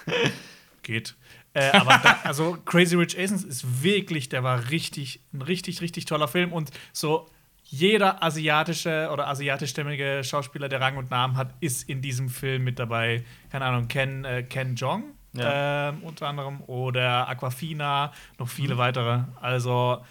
geht. 0.83 1.15
Äh, 1.53 1.71
aber 1.73 1.99
da, 2.03 2.19
also 2.25 2.57
Crazy 2.65 2.97
Rich 2.97 3.19
Asians 3.19 3.45
ist 3.45 3.83
wirklich, 3.83 4.29
der 4.29 4.43
war 4.43 4.71
richtig, 4.71 5.21
ein 5.33 5.43
richtig, 5.43 5.81
richtig 5.81 6.05
toller 6.05 6.27
Film 6.29 6.53
und 6.53 6.71
so 6.93 7.29
jeder 7.67 8.23
asiatische 8.23 9.09
oder 9.13 9.27
asiatischstämmige 9.29 10.23
Schauspieler, 10.23 10.69
der 10.69 10.81
Rang 10.81 10.97
und 10.97 11.11
Namen 11.11 11.37
hat, 11.37 11.55
ist 11.61 11.89
in 11.89 12.03
diesem 12.03 12.29
Film 12.29 12.63
mit 12.65 12.79
dabei. 12.79 13.25
Keine 13.51 13.65
Ahnung, 13.65 13.89
Ken, 13.89 14.25
äh, 14.25 14.43
Ken 14.43 14.75
Jong 14.77 15.14
Ja. 15.35 15.89
ähm, 15.91 16.03
unter 16.03 16.29
anderem 16.29 16.61
oder 16.63 17.29
Aquafina, 17.29 18.13
noch 18.39 18.47
Mhm. 18.47 18.51
viele 18.51 18.79
weitere. 18.79 19.25
Also 19.41 20.05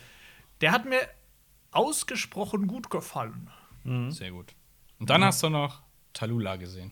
der 0.62 0.72
hat 0.72 0.86
mir 0.86 1.00
ausgesprochen 1.72 2.68
gut 2.68 2.90
gefallen. 2.90 3.50
Sehr 4.10 4.32
gut. 4.32 4.54
Und 5.00 5.10
dann 5.10 5.24
hast 5.24 5.44
du 5.44 5.50
noch 5.50 5.82
Talula 6.14 6.56
gesehen. 6.56 6.92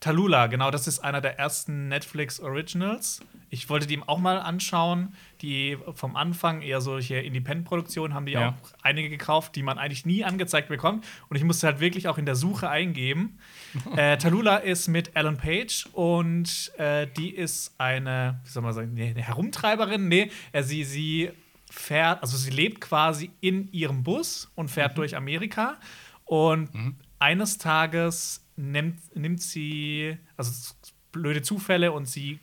Talula, 0.00 0.48
genau, 0.48 0.70
das 0.70 0.86
ist 0.86 0.98
einer 1.00 1.20
der 1.20 1.38
ersten 1.38 1.88
Netflix 1.88 2.40
Originals. 2.40 3.22
Ich 3.48 3.70
wollte 3.70 3.86
die 3.86 4.02
auch 4.06 4.18
mal 4.18 4.38
anschauen. 4.38 5.14
Die 5.40 5.78
vom 5.94 6.16
Anfang 6.16 6.60
eher 6.62 6.80
solche 6.80 7.16
Independent-Produktionen 7.16 8.12
haben 8.12 8.26
die 8.26 8.32
Ja. 8.32 8.50
auch 8.50 8.54
einige 8.82 9.08
gekauft, 9.08 9.54
die 9.56 9.62
man 9.62 9.78
eigentlich 9.78 10.04
nie 10.04 10.24
angezeigt 10.24 10.68
bekommt. 10.68 11.06
Und 11.28 11.36
ich 11.36 11.44
musste 11.44 11.66
halt 11.68 11.80
wirklich 11.80 12.08
auch 12.08 12.18
in 12.18 12.26
der 12.26 12.34
Suche 12.34 12.68
eingeben. 12.68 13.38
äh, 13.96 14.16
Talula 14.18 14.58
ist 14.58 14.88
mit 14.88 15.16
Alan 15.16 15.36
Page 15.36 15.86
und 15.92 16.72
äh, 16.78 17.06
die 17.16 17.30
ist 17.30 17.74
eine, 17.78 18.40
wie 18.44 18.50
soll 18.50 18.62
man 18.62 18.72
sagen, 18.72 18.94
nee, 18.94 19.10
eine 19.10 19.22
Herumtreiberin. 19.22 20.08
Nee, 20.08 20.30
äh, 20.52 20.62
sie, 20.62 20.84
sie 20.84 21.30
fährt, 21.70 22.22
also 22.22 22.36
sie 22.36 22.50
lebt 22.50 22.80
quasi 22.80 23.30
in 23.40 23.70
ihrem 23.72 24.02
Bus 24.02 24.50
und 24.54 24.70
fährt 24.70 24.96
durch 24.98 25.16
Amerika. 25.16 25.78
Und 26.24 26.70
eines 27.18 27.58
Tages 27.58 28.44
nimmt, 28.56 29.16
nimmt 29.16 29.42
sie, 29.42 30.16
also 30.36 30.74
blöde 31.12 31.42
Zufälle 31.42 31.92
und 31.92 32.06
sie 32.06 32.38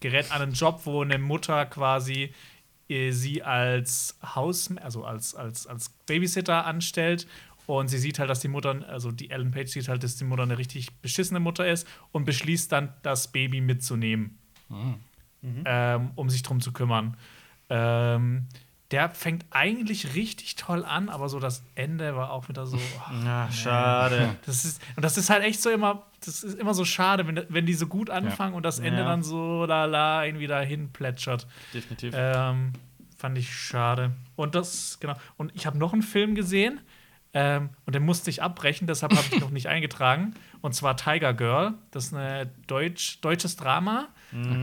gerät 0.00 0.30
an 0.32 0.42
einen 0.42 0.52
Job, 0.52 0.82
wo 0.84 1.02
eine 1.02 1.18
Mutter 1.18 1.64
quasi 1.66 2.32
äh, 2.88 3.12
sie 3.12 3.42
als 3.42 4.18
Haus, 4.22 4.70
also 4.76 5.04
als, 5.04 5.34
als, 5.34 5.66
als 5.66 5.88
Babysitter 6.06 6.66
anstellt. 6.66 7.26
Und 7.66 7.88
sie 7.88 7.98
sieht 7.98 8.18
halt, 8.18 8.28
dass 8.28 8.40
die 8.40 8.48
Mutter, 8.48 8.84
also 8.88 9.12
die 9.12 9.30
Ellen 9.30 9.50
Page 9.52 9.68
sieht 9.70 9.88
halt, 9.88 10.02
dass 10.02 10.16
die 10.16 10.24
Mutter 10.24 10.42
eine 10.42 10.58
richtig 10.58 10.92
beschissene 11.00 11.40
Mutter 11.40 11.66
ist 11.68 11.86
und 12.10 12.24
beschließt 12.24 12.70
dann, 12.72 12.92
das 13.02 13.28
Baby 13.30 13.60
mitzunehmen, 13.60 14.38
ähm, 15.64 16.10
um 16.16 16.30
sich 16.30 16.42
drum 16.42 16.60
zu 16.60 16.72
kümmern. 16.72 17.16
Ähm, 17.68 18.46
der 18.90 19.08
fängt 19.10 19.46
eigentlich 19.50 20.14
richtig 20.14 20.56
toll 20.56 20.84
an, 20.84 21.08
aber 21.08 21.28
so 21.30 21.40
das 21.40 21.62
Ende 21.74 22.14
war 22.14 22.30
auch 22.30 22.48
wieder 22.50 22.66
so. 22.66 22.78
ach, 23.00 23.12
Ach, 23.26 23.52
schade. 23.52 24.36
das 24.46 24.64
ist, 24.64 24.82
und 24.96 25.02
das 25.02 25.16
ist 25.16 25.30
halt 25.30 25.42
echt 25.44 25.62
so 25.62 25.70
immer, 25.70 26.02
das 26.24 26.42
ist 26.44 26.58
immer 26.58 26.74
so 26.74 26.84
schade, 26.84 27.26
wenn, 27.26 27.42
wenn 27.48 27.64
die 27.64 27.72
so 27.74 27.86
gut 27.86 28.10
anfangen 28.10 28.54
und 28.54 28.64
das 28.64 28.80
Ende 28.80 29.00
Ja. 29.00 29.06
dann 29.06 29.22
so 29.22 29.64
lala 29.64 30.26
irgendwie 30.26 30.46
dahin 30.46 30.90
plätschert. 30.92 31.46
Definitiv. 31.72 32.12
Ähm, 32.16 32.72
fand 33.16 33.38
ich 33.38 33.54
schade. 33.54 34.12
Und 34.36 34.54
das, 34.54 34.98
genau. 35.00 35.14
Und 35.38 35.52
ich 35.54 35.64
habe 35.64 35.78
noch 35.78 35.92
einen 35.94 36.02
Film 36.02 36.34
gesehen. 36.34 36.80
Ähm, 37.34 37.70
und 37.86 37.94
den 37.94 38.04
musste 38.04 38.28
ich 38.28 38.42
abbrechen, 38.42 38.86
deshalb 38.86 39.12
habe 39.12 39.26
ich 39.30 39.40
noch 39.40 39.50
nicht 39.50 39.66
eingetragen. 39.68 40.34
Und 40.60 40.74
zwar 40.74 40.96
Tiger 40.96 41.32
Girl. 41.32 41.74
Das 41.90 42.06
ist 42.06 42.14
ein 42.14 42.50
Deutsch, 42.66 43.20
deutsches 43.20 43.56
Drama, 43.56 44.08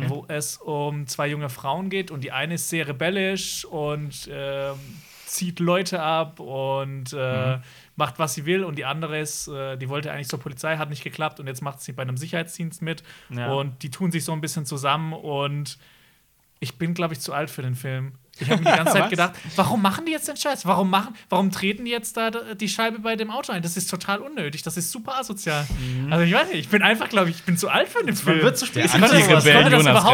wo 0.08 0.26
es 0.28 0.58
um 0.58 1.08
zwei 1.08 1.28
junge 1.28 1.50
Frauen 1.50 1.90
geht. 1.90 2.12
Und 2.12 2.24
die 2.24 2.32
eine 2.32 2.56
ist 2.56 2.70
sehr 2.70 2.88
rebellisch 2.88 3.66
und 3.66 4.30
ähm, 4.32 4.78
zieht 5.26 5.60
Leute 5.60 6.02
ab 6.02 6.40
und 6.40 7.14
äh, 7.14 7.60
macht, 7.96 8.18
was 8.18 8.34
sie 8.34 8.46
will. 8.46 8.64
Und 8.64 8.78
die 8.78 8.86
andere 8.86 9.20
ist, 9.20 9.48
äh, 9.48 9.78
die 9.78 9.90
wollte 9.90 10.12
eigentlich 10.12 10.30
zur 10.30 10.40
Polizei, 10.40 10.78
hat 10.78 10.90
nicht 10.90 11.04
geklappt. 11.04 11.40
Und 11.40 11.48
jetzt 11.48 11.62
macht 11.62 11.82
sie 11.82 11.92
bei 11.92 12.02
einem 12.02 12.18
Sicherheitsdienst 12.18 12.82
mit. 12.82 13.04
Ja. 13.30 13.54
Und 13.54 13.84
die 13.84 13.92
tun 13.92 14.12
sich 14.12 14.24
so 14.24 14.32
ein 14.32 14.42
bisschen 14.42 14.66
zusammen. 14.66 15.14
Und 15.14 15.78
ich 16.60 16.78
bin, 16.78 16.94
glaube 16.94 17.14
ich, 17.14 17.20
zu 17.20 17.34
alt 17.34 17.50
für 17.50 17.62
den 17.62 17.76
Film. 17.76 18.14
Ich 18.40 18.50
habe 18.50 18.62
mir 18.64 18.72
die 18.72 18.78
ganze 18.78 18.94
Zeit 18.94 19.10
gedacht, 19.10 19.32
warum 19.56 19.82
machen 19.82 20.06
die 20.06 20.12
jetzt 20.12 20.28
den 20.28 20.38
Scheiß? 20.38 20.66
Warum 20.66 20.90
machen, 20.90 21.16
warum 21.30 21.52
treten 21.52 21.86
die 21.86 21.92
jetzt 21.92 22.16
da 22.18 22.32
die 22.32 22.70
Scheibe 22.70 23.00
bei 23.00 23.16
dem 23.16 23.32
Auto 23.32 23.52
ein? 23.52 23.62
Das 23.62 23.78
ist 23.78 23.90
total 23.90 24.20
unnötig. 24.20 24.64
Das 24.64 24.78
ist 24.78 24.92
super 24.92 25.18
asozial. 25.18 25.66
Also 26.10 26.24
ich 26.24 26.34
weiß 26.34 26.48
nicht, 26.50 26.60
ich 26.60 26.70
bin 26.70 26.82
einfach, 26.82 27.10
glaube 27.10 27.30
ich, 27.30 27.38
ich 27.38 27.44
bin 27.44 27.58
zu 27.58 27.70
alt 27.70 27.90
für 27.90 28.04
den 28.04 28.16
Film. 28.16 28.42
wird 28.42 28.58
zu 28.58 28.66
spät. 28.66 28.86
Ich 28.86 28.92
konnte 28.92 29.08
das, 29.10 29.18
ich 29.20 29.26
überhaupt 29.26 29.46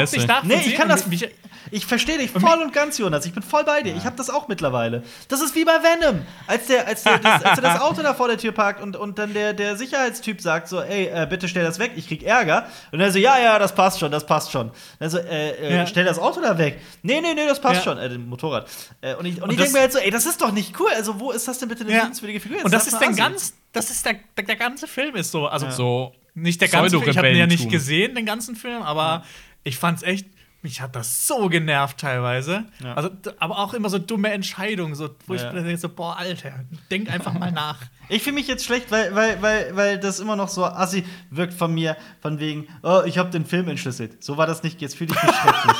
Resse. 0.01 0.15
nicht 0.17 0.27
nachvollziehen. 0.27 0.31
Nee, 0.43 0.63
ich 0.65 0.75
kann 0.75 0.89
das- 0.89 1.07
mich, 1.07 1.27
Ich 1.71 1.85
verstehe 1.85 2.17
dich 2.19 2.29
voll 2.31 2.61
und 2.63 2.73
ganz, 2.73 2.97
Jonas. 2.97 3.25
Ich 3.25 3.33
bin 3.33 3.41
voll 3.43 3.63
bei 3.63 3.81
dir. 3.81 3.95
Ich 3.95 4.05
habe 4.05 4.15
das 4.15 4.29
auch 4.29 4.47
mittlerweile. 4.47 5.03
Das 5.29 5.41
ist 5.41 5.55
wie 5.55 5.65
bei 5.65 5.73
Venom. 5.81 6.21
Als 6.47 6.67
der, 6.67 6.87
als 6.87 7.03
der, 7.03 7.17
das, 7.19 7.43
als 7.43 7.57
er 7.59 7.61
das 7.61 7.81
Auto 7.81 8.01
da 8.03 8.13
vor 8.13 8.27
der 8.27 8.37
Tür 8.37 8.51
parkt 8.51 8.81
und, 8.81 8.95
und 8.95 9.17
dann 9.17 9.33
der, 9.33 9.53
der 9.53 9.75
Sicherheitstyp 9.75 10.41
sagt 10.41 10.67
so, 10.67 10.79
ey, 10.81 11.07
äh, 11.07 11.25
bitte 11.27 11.47
stell 11.47 11.63
das 11.63 11.79
weg, 11.79 11.93
ich 11.95 12.07
krieg 12.07 12.23
Ärger. 12.23 12.67
Und 12.91 12.99
er 12.99 13.11
so, 13.11 13.17
ja, 13.19 13.39
ja, 13.39 13.57
das 13.59 13.73
passt 13.73 13.99
schon, 13.99 14.11
das 14.11 14.25
passt 14.25 14.51
schon. 14.51 14.71
Also, 14.99 15.17
äh, 15.17 15.51
äh, 15.51 15.75
Ja. 15.77 15.87
stell 15.87 16.05
das 16.05 16.19
Auto 16.19 16.39
da 16.41 16.57
weg. 16.57 16.79
Nee, 17.01 17.19
nee, 17.21 17.33
nee, 17.33 17.47
das 17.47 17.59
passt 17.59 17.77
Ja. 17.85 17.91
schon. 17.93 17.97
Äh, 17.97 18.14
dem 18.15 18.27
Motorrad. 18.29 18.67
Äh, 19.01 19.15
und 19.15 19.25
ich, 19.25 19.35
und 19.37 19.43
Und 19.43 19.51
ich 19.51 19.57
denke 19.57 19.73
mir 19.73 19.79
halt 19.81 19.93
so, 19.93 19.99
ey, 19.99 20.09
das 20.11 20.25
ist 20.25 20.41
doch 20.41 20.51
nicht 20.51 20.79
cool. 20.79 20.89
Also, 20.95 21.19
wo 21.19 21.31
ist 21.31 21.47
das 21.47 21.59
denn 21.59 21.69
bitte 21.69 21.83
eine 21.83 21.93
Ja. 21.93 22.01
liebenswürdige 22.03 22.39
Figur? 22.39 22.57
Jetzt 22.57 22.65
und 22.65 22.73
das 22.73 22.87
ist 22.87 22.95
Assi. 22.95 23.13
ganz, 23.15 23.53
das 23.71 23.89
ist 23.91 24.05
der, 24.05 24.15
der, 24.37 24.45
der 24.45 24.55
ganze 24.55 24.87
Film 24.87 25.15
ist 25.15 25.31
so. 25.31 25.47
Also 25.47 25.69
So 25.71 26.13
nicht 26.33 26.59
der 26.61 26.67
ganze 26.67 26.97
Film, 26.99 27.09
ich 27.09 27.17
habe 27.17 27.29
ihn 27.29 27.37
ja 27.37 27.47
nicht 27.47 27.69
gesehen, 27.69 28.13
den 28.15 28.25
ganzen 28.25 28.55
Film, 28.55 28.81
aber 28.81 29.23
ich 29.63 29.77
fand's 29.77 30.03
echt, 30.03 30.27
mich 30.65 30.81
hat 30.81 30.95
das 30.95 31.27
so 31.27 31.47
genervt 31.47 31.99
teilweise. 31.99 32.65
Ja. 32.83 32.95
Also, 32.95 33.09
aber 33.39 33.59
auch 33.59 33.73
immer 33.75 33.89
so 33.89 33.99
dumme 33.99 34.31
Entscheidungen, 34.31 34.95
so, 34.95 35.09
wo 35.27 35.35
Ja. 35.35 35.47
ich 35.47 35.53
mir 35.53 35.61
denke, 35.63 35.77
so, 35.77 35.89
boah, 35.89 36.17
Alter, 36.17 36.65
denk 36.91 37.09
einfach 37.09 37.33
mal 37.33 37.51
nach. 37.53 37.77
Ich 38.09 38.21
fühle 38.23 38.35
mich 38.35 38.47
jetzt 38.47 38.65
schlecht, 38.65 38.91
weil, 38.91 39.15
weil, 39.15 39.41
weil, 39.41 39.75
weil 39.75 39.99
das 39.99 40.19
immer 40.19 40.35
noch 40.35 40.49
so 40.49 40.63
assi 40.65 41.03
wirkt 41.31 41.53
von 41.53 41.73
mir, 41.73 41.97
von 42.21 42.39
wegen, 42.39 42.67
oh, 42.83 43.01
ich 43.05 43.17
habe 43.17 43.29
den 43.31 43.45
Film 43.45 43.67
entschlüsselt. 43.67 44.23
So 44.23 44.37
war 44.37 44.45
das 44.47 44.61
nicht, 44.63 44.81
jetzt 44.81 44.95
fühle 44.95 45.13
ich 45.15 45.23
mich 45.23 45.35
schrecklich. 45.41 45.77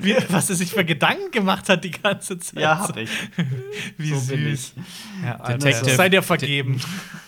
Wie, 0.00 0.16
was 0.32 0.50
er 0.50 0.56
sich 0.56 0.70
für 0.72 0.84
Gedanken 0.84 1.30
gemacht 1.30 1.68
hat 1.68 1.84
die 1.84 1.90
ganze 1.90 2.38
Zeit. 2.38 2.58
ja, 2.60 2.78
hab 2.78 2.96
ich. 2.96 3.10
Wie 3.98 4.14
So 4.14 4.26
bin 4.34 4.56
süß. 4.56 4.72
Ja, 5.24 5.34
Detective- 5.38 5.94
sei 5.94 6.08
dir 6.08 6.22
vergeben. 6.22 6.80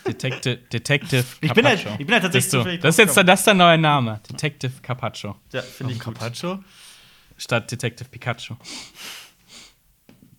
Detective, 0.07 0.57
Detective 0.73 1.25
Ich 1.41 1.53
bin 1.53 1.65
halt- 1.67 1.79
Carpaccio. 1.83 1.91
ich 2.01 2.07
bin 2.07 2.13
halt 2.15 2.23
tatsächlich 2.25 2.51
du. 2.51 2.59
zufällig 2.59 2.81
Das 2.81 2.95
ist 2.99 3.15
jetzt 3.15 3.17
das 3.29 3.41
ist 3.41 3.47
der 3.47 3.55
neue 3.55 3.79
Name. 3.79 4.21
Detective 4.31 4.73
Carpaccio. 4.83 5.37
Ja, 5.53 5.61
finde 5.63 5.93
ich 5.93 5.99
gut. 6.01 6.15
Carpaccio? 6.15 6.59
Statt 7.39 7.71
Detective 7.71 8.09
Pikachu. 8.09 8.55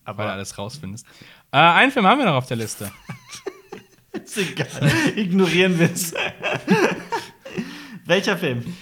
Aber 0.05 0.19
Weil 0.19 0.27
du 0.27 0.34
alles 0.34 0.57
rausfindest. 0.57 1.05
Äh, 1.51 1.57
einen 1.57 1.91
Film 1.91 2.05
haben 2.05 2.19
wir 2.19 2.26
noch 2.26 2.35
auf 2.35 2.47
der 2.47 2.57
Liste. 2.57 2.91
Ist 4.11 4.38
egal. 4.38 4.67
Ignorieren 5.15 5.77
wir 5.80 5.91
es. 5.91 6.13
Welcher 8.05 8.38
Film? 8.38 8.76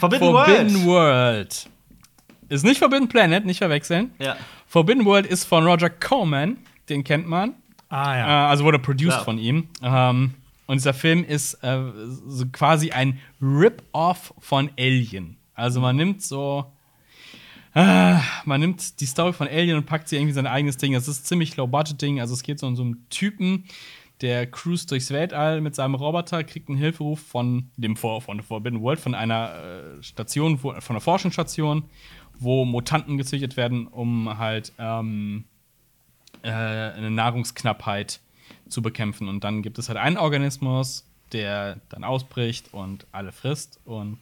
Forbidden, 0.00 0.30
Forbidden 0.30 0.84
World. 0.84 0.86
World. 0.86 1.70
Ist 2.48 2.64
nicht 2.64 2.78
Forbidden 2.78 3.08
Planet, 3.08 3.44
nicht 3.44 3.58
verwechseln. 3.58 4.12
Ja. 4.18 4.36
Forbidden 4.66 5.04
World 5.04 5.26
ist 5.26 5.44
von 5.44 5.66
Roger 5.66 5.90
Corman. 5.90 6.58
Den 6.88 7.02
kennt 7.04 7.26
man. 7.26 7.54
Ah 7.88 8.14
Äh, 8.14 8.18
ja. 8.18 8.48
also 8.48 8.64
wurde 8.64 8.78
produced 8.78 9.12
Klar. 9.14 9.24
von 9.24 9.38
ihm. 9.38 9.68
Ähm, 9.82 10.34
und 10.66 10.76
dieser 10.78 10.94
Film 10.94 11.24
ist 11.24 11.54
äh, 11.62 11.78
so 12.26 12.46
quasi 12.52 12.90
ein 12.90 13.20
Rip-Off 13.40 14.34
von 14.40 14.70
Alien. 14.78 15.36
Also 15.54 15.80
man 15.80 15.96
nimmt 15.96 16.22
so. 16.22 16.72
Äh, 17.76 18.16
man 18.46 18.60
nimmt 18.60 19.00
die 19.00 19.06
Story 19.06 19.34
von 19.34 19.48
Alien 19.48 19.76
und 19.76 19.84
packt 19.84 20.08
sie 20.08 20.16
irgendwie 20.16 20.32
sein 20.32 20.46
eigenes 20.46 20.78
Ding. 20.78 20.94
Das 20.94 21.08
ist 21.08 21.26
ziemlich 21.26 21.58
low-budget-Ding. 21.58 22.20
Also 22.20 22.32
es 22.32 22.42
geht 22.42 22.58
so 22.58 22.66
um 22.66 22.74
so 22.74 22.82
einen 22.82 23.06
Typen, 23.10 23.64
der 24.22 24.46
cruist 24.46 24.90
durchs 24.90 25.10
Weltall 25.10 25.60
mit 25.60 25.74
seinem 25.74 25.94
Roboter, 25.94 26.42
kriegt 26.42 26.70
einen 26.70 26.78
Hilferuf 26.78 27.20
von 27.20 27.70
dem 27.76 27.94
Vor 27.96 28.22
von 28.22 28.42
Forbidden 28.42 28.80
World, 28.80 28.98
von 28.98 29.14
einer 29.14 29.54
äh, 29.98 30.02
Station, 30.02 30.56
von 30.56 30.74
einer 30.74 31.02
Forschungsstation, 31.02 31.82
wo 32.38 32.64
Mutanten 32.64 33.18
gezüchtet 33.18 33.58
werden, 33.58 33.88
um 33.88 34.38
halt 34.38 34.72
ähm, 34.78 35.44
äh, 36.40 36.48
eine 36.50 37.10
Nahrungsknappheit 37.10 38.20
zu 38.70 38.80
bekämpfen. 38.80 39.28
Und 39.28 39.44
dann 39.44 39.60
gibt 39.60 39.78
es 39.78 39.90
halt 39.90 39.98
einen 39.98 40.16
Organismus, 40.16 41.04
der 41.32 41.82
dann 41.90 42.04
ausbricht 42.04 42.72
und 42.72 43.06
alle 43.12 43.32
frisst. 43.32 43.80
Und 43.84 44.16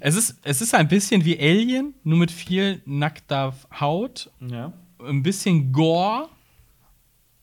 es, 0.00 0.16
ist, 0.16 0.36
es 0.42 0.60
ist 0.60 0.74
ein 0.74 0.88
bisschen 0.88 1.24
wie 1.24 1.38
Alien, 1.38 1.94
nur 2.04 2.18
mit 2.18 2.30
viel 2.30 2.82
nackter 2.84 3.54
Haut, 3.78 4.30
Ja. 4.40 4.72
ein 5.00 5.22
bisschen 5.22 5.72
Gore 5.72 6.28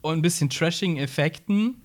und 0.02 0.14
ein 0.14 0.22
bisschen 0.22 0.50
trashigen 0.50 0.98
Effekten, 0.98 1.76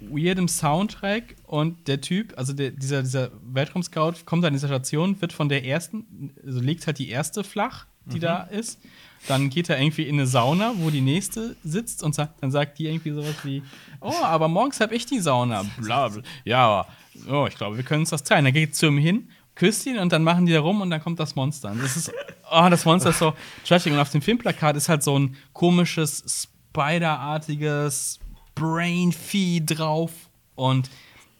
weirdem 0.00 0.48
Soundtrack. 0.48 1.36
Und 1.46 1.86
der 1.88 2.00
Typ, 2.00 2.34
also 2.36 2.52
der, 2.52 2.70
dieser, 2.70 3.02
dieser 3.02 3.30
Weltraumscout, 3.42 4.24
kommt 4.24 4.44
an 4.44 4.52
diese 4.52 4.66
Station, 4.66 5.20
wird 5.20 5.32
von 5.32 5.48
der 5.48 5.64
ersten, 5.64 6.32
also 6.44 6.60
legt 6.60 6.86
halt 6.86 6.98
die 6.98 7.08
erste 7.08 7.44
flach, 7.44 7.86
die 8.06 8.18
da 8.18 8.42
ist. 8.42 8.80
Dann 9.28 9.50
geht 9.50 9.68
er 9.68 9.78
irgendwie 9.78 10.04
in 10.04 10.14
eine 10.14 10.26
Sauna, 10.26 10.72
wo 10.76 10.90
die 10.90 11.02
nächste 11.02 11.56
sitzt 11.62 12.02
und 12.02 12.14
sagt, 12.14 12.42
dann 12.42 12.50
sagt 12.50 12.78
die 12.78 12.86
irgendwie 12.86 13.10
sowas 13.10 13.36
wie: 13.44 13.62
Oh, 14.00 14.14
aber 14.22 14.48
morgens 14.48 14.80
hab 14.80 14.92
ich 14.92 15.04
die 15.04 15.20
Sauna. 15.20 15.64
Bla, 15.78 16.08
bla. 16.08 16.22
Ja, 16.44 16.66
aber 16.66 16.88
oh, 17.28 17.46
ich 17.46 17.56
glaube, 17.56 17.76
wir 17.76 17.84
können 17.84 18.00
uns 18.00 18.10
das 18.10 18.24
teilen. 18.24 18.44
Dann 18.44 18.54
geht 18.54 18.74
zu 18.74 18.86
ihm 18.86 18.98
hin, 18.98 19.28
küsst 19.54 19.84
ihn 19.86 19.98
und 19.98 20.12
dann 20.12 20.22
machen 20.24 20.46
die 20.46 20.52
da 20.52 20.60
rum 20.60 20.80
und 20.80 20.90
dann 20.90 21.02
kommt 21.02 21.20
das 21.20 21.36
Monster. 21.36 21.70
Und 21.70 21.82
das 21.82 21.96
ist, 21.96 22.12
oh, 22.50 22.68
das 22.70 22.84
Monster 22.86 23.10
ist 23.10 23.18
so 23.18 23.34
trashig. 23.66 23.92
Und 23.92 23.98
auf 23.98 24.10
dem 24.10 24.22
Filmplakat 24.22 24.76
ist 24.76 24.88
halt 24.88 25.02
so 25.02 25.18
ein 25.18 25.36
komisches, 25.52 26.48
Spider-artiges 26.72 28.20
Brain-Vieh 28.54 29.66
drauf. 29.66 30.12
Und 30.54 30.90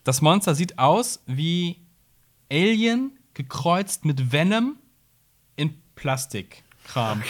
das 0.05 0.23
Monster 0.23 0.55
sieht 0.55 0.79
aus 0.79 1.23
wie 1.27 1.77
Alien 2.51 3.19
gekreuzt 3.35 4.05
mit 4.05 4.33
Venom 4.33 4.77
Plastikkram. 6.01 7.23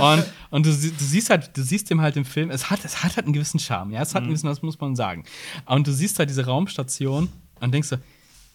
Und, 0.00 0.24
und 0.50 0.66
du, 0.66 0.70
du 0.70 1.04
siehst 1.04 1.30
halt, 1.30 1.56
du 1.56 1.62
siehst 1.62 1.88
dem 1.90 2.00
halt 2.00 2.16
im 2.16 2.24
Film, 2.24 2.50
es 2.50 2.68
hat, 2.70 2.84
es 2.84 3.02
hat 3.02 3.16
halt 3.16 3.26
einen 3.26 3.32
gewissen 3.32 3.58
Charme, 3.60 3.92
ja, 3.92 4.02
es 4.02 4.14
hat 4.14 4.22
einen 4.22 4.28
gewissen, 4.28 4.46
das 4.46 4.62
muss 4.62 4.78
man 4.80 4.96
sagen. 4.96 5.24
Und 5.66 5.86
du 5.86 5.92
siehst 5.92 6.18
halt 6.18 6.28
diese 6.28 6.46
Raumstation 6.46 7.28
und 7.60 7.72
denkst 7.72 7.88
so, 7.88 7.96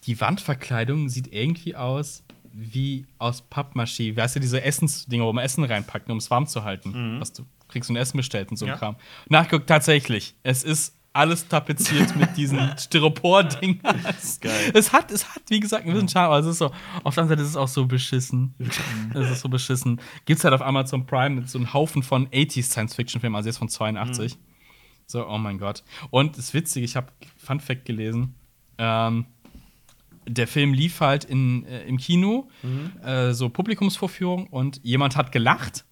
die 0.06 0.20
Wandverkleidung 0.20 1.08
sieht 1.08 1.32
irgendwie 1.32 1.74
aus 1.74 2.22
wie 2.52 3.06
aus 3.18 3.44
Pappmaché. 3.50 4.16
Weißt 4.16 4.36
du, 4.36 4.40
diese 4.40 4.62
Essensdinger, 4.62 5.24
wo 5.24 5.32
man 5.32 5.44
Essen 5.44 5.64
reinpackt, 5.64 6.10
um 6.10 6.18
es 6.18 6.30
warm 6.30 6.46
zu 6.46 6.64
halten. 6.64 7.20
Was 7.20 7.32
du 7.32 7.44
kriegst 7.68 7.90
du 7.90 7.94
ein 7.94 7.96
Essen 7.96 8.16
bestellt 8.16 8.50
und 8.50 8.56
so 8.56 8.64
ein 8.64 8.70
Ja. 8.70 8.76
Kram. 8.78 8.96
Nachguckt 9.28 9.66
tatsächlich, 9.66 10.34
es 10.42 10.64
ist 10.64 10.94
alles 11.18 11.48
tapeziert 11.48 12.14
mit 12.14 12.36
diesen 12.36 12.60
Styropor-Dingern. 12.78 14.00
Geil. 14.40 14.70
Es 14.72 14.92
hat, 14.92 15.10
es 15.10 15.28
hat, 15.34 15.42
wie 15.48 15.58
gesagt, 15.58 15.84
ein 15.84 15.92
bisschen 15.92 16.08
Charme, 16.08 16.26
aber 16.26 16.38
es 16.38 16.46
ist 16.46 16.58
so, 16.58 16.70
auf 17.02 17.14
der 17.14 17.24
anderen 17.24 17.28
Seite 17.28 17.42
ist 17.42 17.48
es 17.48 17.56
auch 17.56 17.68
so 17.68 17.86
beschissen. 17.86 18.54
es 19.14 19.30
ist 19.30 19.40
so 19.40 19.48
beschissen. 19.48 20.00
Gibt's 20.26 20.44
halt 20.44 20.54
auf 20.54 20.62
Amazon 20.62 21.06
Prime 21.06 21.34
mit 21.34 21.50
so 21.50 21.58
einem 21.58 21.72
Haufen 21.74 22.04
von 22.04 22.28
80s 22.28 22.70
Science-Fiction-Filmen, 22.70 23.34
also 23.34 23.48
jetzt 23.48 23.58
von 23.58 23.68
82. 23.68 24.38
So, 25.06 25.26
oh 25.26 25.38
mein 25.38 25.58
Gott. 25.58 25.82
Und 26.10 26.38
das 26.38 26.46
ist 26.46 26.54
witzig, 26.54 26.84
ich 26.84 26.94
habe 26.94 27.08
Fun 27.36 27.58
Fact 27.58 27.84
gelesen. 27.84 28.34
Ähm, 28.78 29.26
der 30.26 30.46
Film 30.46 30.72
lief 30.72 31.00
halt 31.00 31.24
in, 31.24 31.64
äh, 31.64 31.82
im 31.84 31.96
Kino, 31.96 32.48
äh, 33.02 33.32
so 33.32 33.48
Publikumsvorführung, 33.48 34.46
und 34.46 34.80
jemand 34.84 35.16
hat 35.16 35.32
gelacht. 35.32 35.84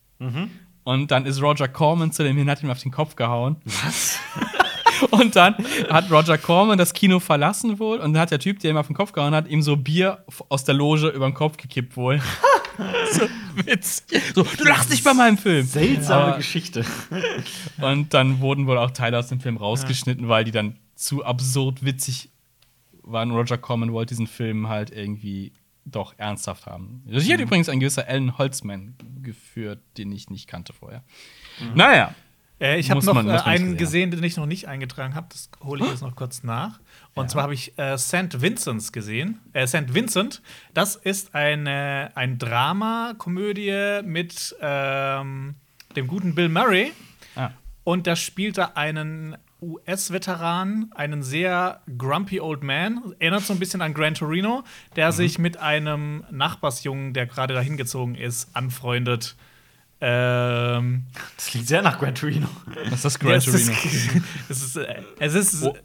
Und 0.85 1.11
dann 1.11 1.27
ist 1.27 1.43
Roger 1.43 1.67
Corman 1.67 2.13
zu 2.13 2.23
dem 2.23 2.37
hin, 2.37 2.49
hat 2.49 2.63
ihm 2.63 2.71
auf 2.71 2.81
den 2.81 2.93
Kopf 2.93 3.17
gehauen. 3.17 3.57
Was? 3.65 4.21
und 5.11 5.37
dann 5.37 5.55
hat 5.91 6.11
Roger 6.11 6.39
Corman 6.39 6.79
das 6.79 6.93
Kino 6.93 7.21
verlassen 7.21 7.79
wohl 7.79 7.99
und 7.99 8.13
dann 8.15 8.23
hat 8.23 8.31
der 8.31 8.39
Typ, 8.39 8.59
der 8.61 8.71
ihm 8.71 8.77
auf 8.77 8.87
den 8.87 8.97
Kopf 8.97 9.13
gehauen 9.13 9.35
hat, 9.35 9.49
ihm 9.49 9.63
so 9.63 9.77
Bier 9.77 10.25
aus 10.49 10.65
der 10.65 10.75
Loge 10.75 11.09
über 11.09 11.27
den 11.29 11.35
Kopf 11.35 11.57
gekippt 11.57 11.97
wohl. 11.97 12.21
so 13.13 13.23
witzig. 13.65 14.23
So, 14.35 14.43
du 14.43 14.65
lachst 14.65 14.91
nicht 14.91 15.05
bei 15.05 15.15
meinem 15.15 15.39
Film. 15.39 15.67
Seltsame 15.67 16.25
Aber- 16.25 16.37
Geschichte. 16.37 16.85
Und 17.81 18.13
dann 18.15 18.41
wurden 18.41 18.67
wohl 18.67 18.79
auch 18.79 18.91
Teile 18.91 19.19
aus 19.19 19.29
dem 19.29 19.41
Film 19.41 19.57
rausgeschnitten, 19.57 20.29
weil 20.29 20.45
die 20.45 20.51
dann 20.53 20.77
zu 20.95 21.25
absurd 21.25 21.85
witzig 21.85 22.31
waren. 23.03 23.31
Roger 23.31 23.59
Corman 23.59 23.93
wollte 23.93 24.11
diesen 24.15 24.27
Film 24.27 24.69
halt 24.69 24.91
irgendwie 24.91 25.53
doch 25.85 26.15
ernsthaft 26.19 26.67
haben. 26.67 27.03
Regie 27.09 27.33
hat 27.33 27.41
übrigens 27.41 27.69
ein 27.69 27.79
gewisser 27.81 28.09
Alan 28.09 28.37
Holtzman 28.39 28.95
geführt, 29.23 29.81
den 29.99 30.11
ich 30.11 30.31
nicht 30.31 30.49
kannte 30.49 30.73
vorher. 30.73 31.05
Naja. 31.75 32.15
Äh, 32.61 32.79
ich 32.79 32.91
habe 32.91 33.05
noch 33.05 33.15
man- 33.15 33.29
äh, 33.29 33.33
einen 33.33 33.77
gesehen 33.77 34.11
gesehen, 34.11 34.11
den 34.11 34.25
ich 34.25 34.37
noch 34.37 34.47
nicht 34.47 34.69
eingetragen 34.69 35.15
habe. 35.15 35.27
Das 35.31 35.51
hole 35.63 35.85
ich 35.85 35.91
jetzt 35.91 36.03
noch 36.03 36.17
kurz 36.17 36.43
nach. 36.43 36.81
Und 37.15 37.31
zwar 37.31 37.45
habe 37.45 37.55
ich 37.55 37.79
äh, 37.79 37.97
St. 37.99 38.41
Vincent's 38.41 38.93
gesehen. 38.93 39.41
Äh, 39.53 39.67
St. 39.67 39.95
Vincent, 39.95 40.43
das 40.75 40.97
ist 40.97 41.35
eine, 41.35 42.11
ein 42.15 42.39
Drama, 42.39 43.15
Komödie 43.17 44.01
mit 44.05 44.55
ähm, 44.61 45.55
dem 45.97 46.07
guten 46.07 46.35
Bill 46.35 46.49
Murray. 46.49 46.93
Ah. 47.35 47.51
Und 47.85 48.07
da 48.07 48.17
spielt 48.17 48.59
er 48.59 48.77
einen 48.77 49.37
US-Veteran, 49.63 50.91
einen 50.95 51.23
sehr 51.23 51.81
grumpy 51.97 52.41
old 52.41 52.63
man. 52.63 53.15
Erinnert 53.19 53.43
so 53.43 53.53
ein 53.53 53.59
bisschen 53.59 53.81
an 53.81 53.95
Gran 53.95 54.15
Torino, 54.15 54.65
der 54.97 55.13
sich 55.13 55.39
mit 55.39 55.57
einem 55.57 56.25
Nachbarsjungen, 56.31 57.15
der 57.15 57.27
gerade 57.27 57.55
dahin 57.55 57.77
gezogen 57.77 58.15
ist, 58.15 58.55
anfreundet. 58.55 59.37
Ähm, 60.09 61.03
Das 61.37 61.47
klingt 61.47 61.67
sehr 61.67 61.83
nach 61.83 61.99
Gran 61.99 62.15
Torino. 62.15 62.47
Das 62.85 62.93
ist 62.95 63.05
das 63.05 63.19
Gran 63.19 63.41
Torino. 63.41 63.73
es 64.49 64.63
ist, 64.63 64.77
äh, 64.77 65.03
es 65.19 65.35
ist, 65.35 65.65
Oh. 65.65 65.77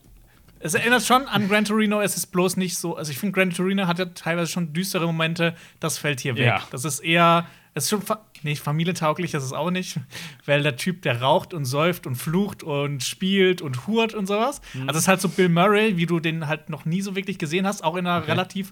es 0.60 0.76
erinnert 0.76 1.04
schon 1.04 1.28
an 1.28 1.50
Gran 1.50 1.66
Torino, 1.66 2.02
es 2.02 2.16
ist 2.16 2.28
bloß 2.28 2.58
nicht 2.58 2.78
so. 2.78 2.96
Also, 2.96 3.12
ich 3.12 3.18
finde, 3.18 3.34
Gran 3.34 3.50
Torino 3.50 3.88
hat 3.88 3.98
ja 3.98 4.06
teilweise 4.06 4.52
schon 4.52 4.74
düstere 4.74 5.08
Momente, 5.08 5.56
das 5.80 5.98
fällt 5.98 6.20
hier 6.20 6.36
weg. 6.36 6.46
Ja. 6.46 6.62
Das 6.70 6.86
ist 6.86 7.00
eher, 7.00 7.48
es 7.74 7.86
ist 7.86 7.90
schon 7.90 8.02
fa 8.04 8.24
nicht 8.44 8.62
familientauglich, 8.64 9.32
das 9.32 9.44
ist 9.44 9.54
auch 9.54 9.70
nicht, 9.72 10.00
weil 10.46 10.62
der 10.62 10.76
Typ, 10.76 11.02
der 11.02 11.22
raucht 11.22 11.54
und 11.54 11.66
säuft 11.66 12.06
und 12.06 12.16
flucht 12.16 12.62
und 12.64 13.04
spielt 13.04 13.62
und 13.62 13.88
hurt 13.88 14.14
und 14.14 14.28
sowas. 14.28 14.62
Mhm. 14.76 14.82
Also, 14.82 14.98
es 14.98 15.04
ist 15.06 15.08
halt 15.08 15.22
so 15.22 15.30
Bill 15.30 15.50
Murray, 15.50 15.98
wie 15.98 16.06
du 16.06 16.20
den 16.20 16.48
halt 16.48 16.70
noch 16.70 16.86
nie 16.86 17.02
so 17.02 17.16
wirklich 17.16 17.40
gesehen 17.40 17.66
hast, 17.66 17.84
auch 17.84 17.96
in 17.96 18.06
einer 18.06 18.28
relativ, 18.28 18.72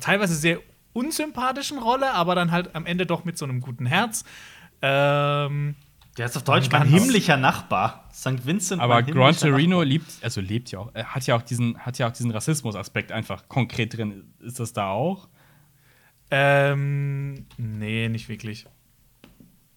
teilweise 0.00 0.34
sehr 0.34 0.58
unsympathischen 0.92 1.78
Rolle, 1.78 2.12
aber 2.12 2.34
dann 2.34 2.50
halt 2.50 2.74
am 2.74 2.84
Ende 2.84 3.06
doch 3.06 3.24
mit 3.24 3.38
so 3.38 3.44
einem 3.46 3.60
guten 3.60 3.86
Herz. 3.86 4.24
Ähm, 4.82 5.74
Der 6.16 6.26
ist 6.26 6.36
auf 6.36 6.44
Deutsch 6.44 6.70
mein 6.70 6.88
himmlischer 6.88 7.36
Nachbar. 7.36 8.08
St. 8.12 8.46
Vincent. 8.46 8.80
Aber 8.80 9.02
Gran 9.02 9.36
Torino 9.36 9.82
liebt, 9.82 10.10
also 10.22 10.40
lebt 10.40 10.70
ja 10.70 10.78
auch, 10.80 10.90
er 10.94 11.14
hat 11.14 11.26
ja 11.26 11.36
auch 11.36 11.42
diesen, 11.42 11.78
hat 11.78 11.98
ja 11.98 12.08
auch 12.08 12.12
diesen 12.12 12.30
Rassismus-Aspekt 12.30 13.12
einfach 13.12 13.48
konkret 13.48 13.96
drin. 13.96 14.32
Ist 14.40 14.60
das 14.60 14.72
da 14.72 14.90
auch? 14.90 15.28
ähm, 16.30 17.46
nee, 17.56 18.08
nicht 18.08 18.28
wirklich. 18.28 18.66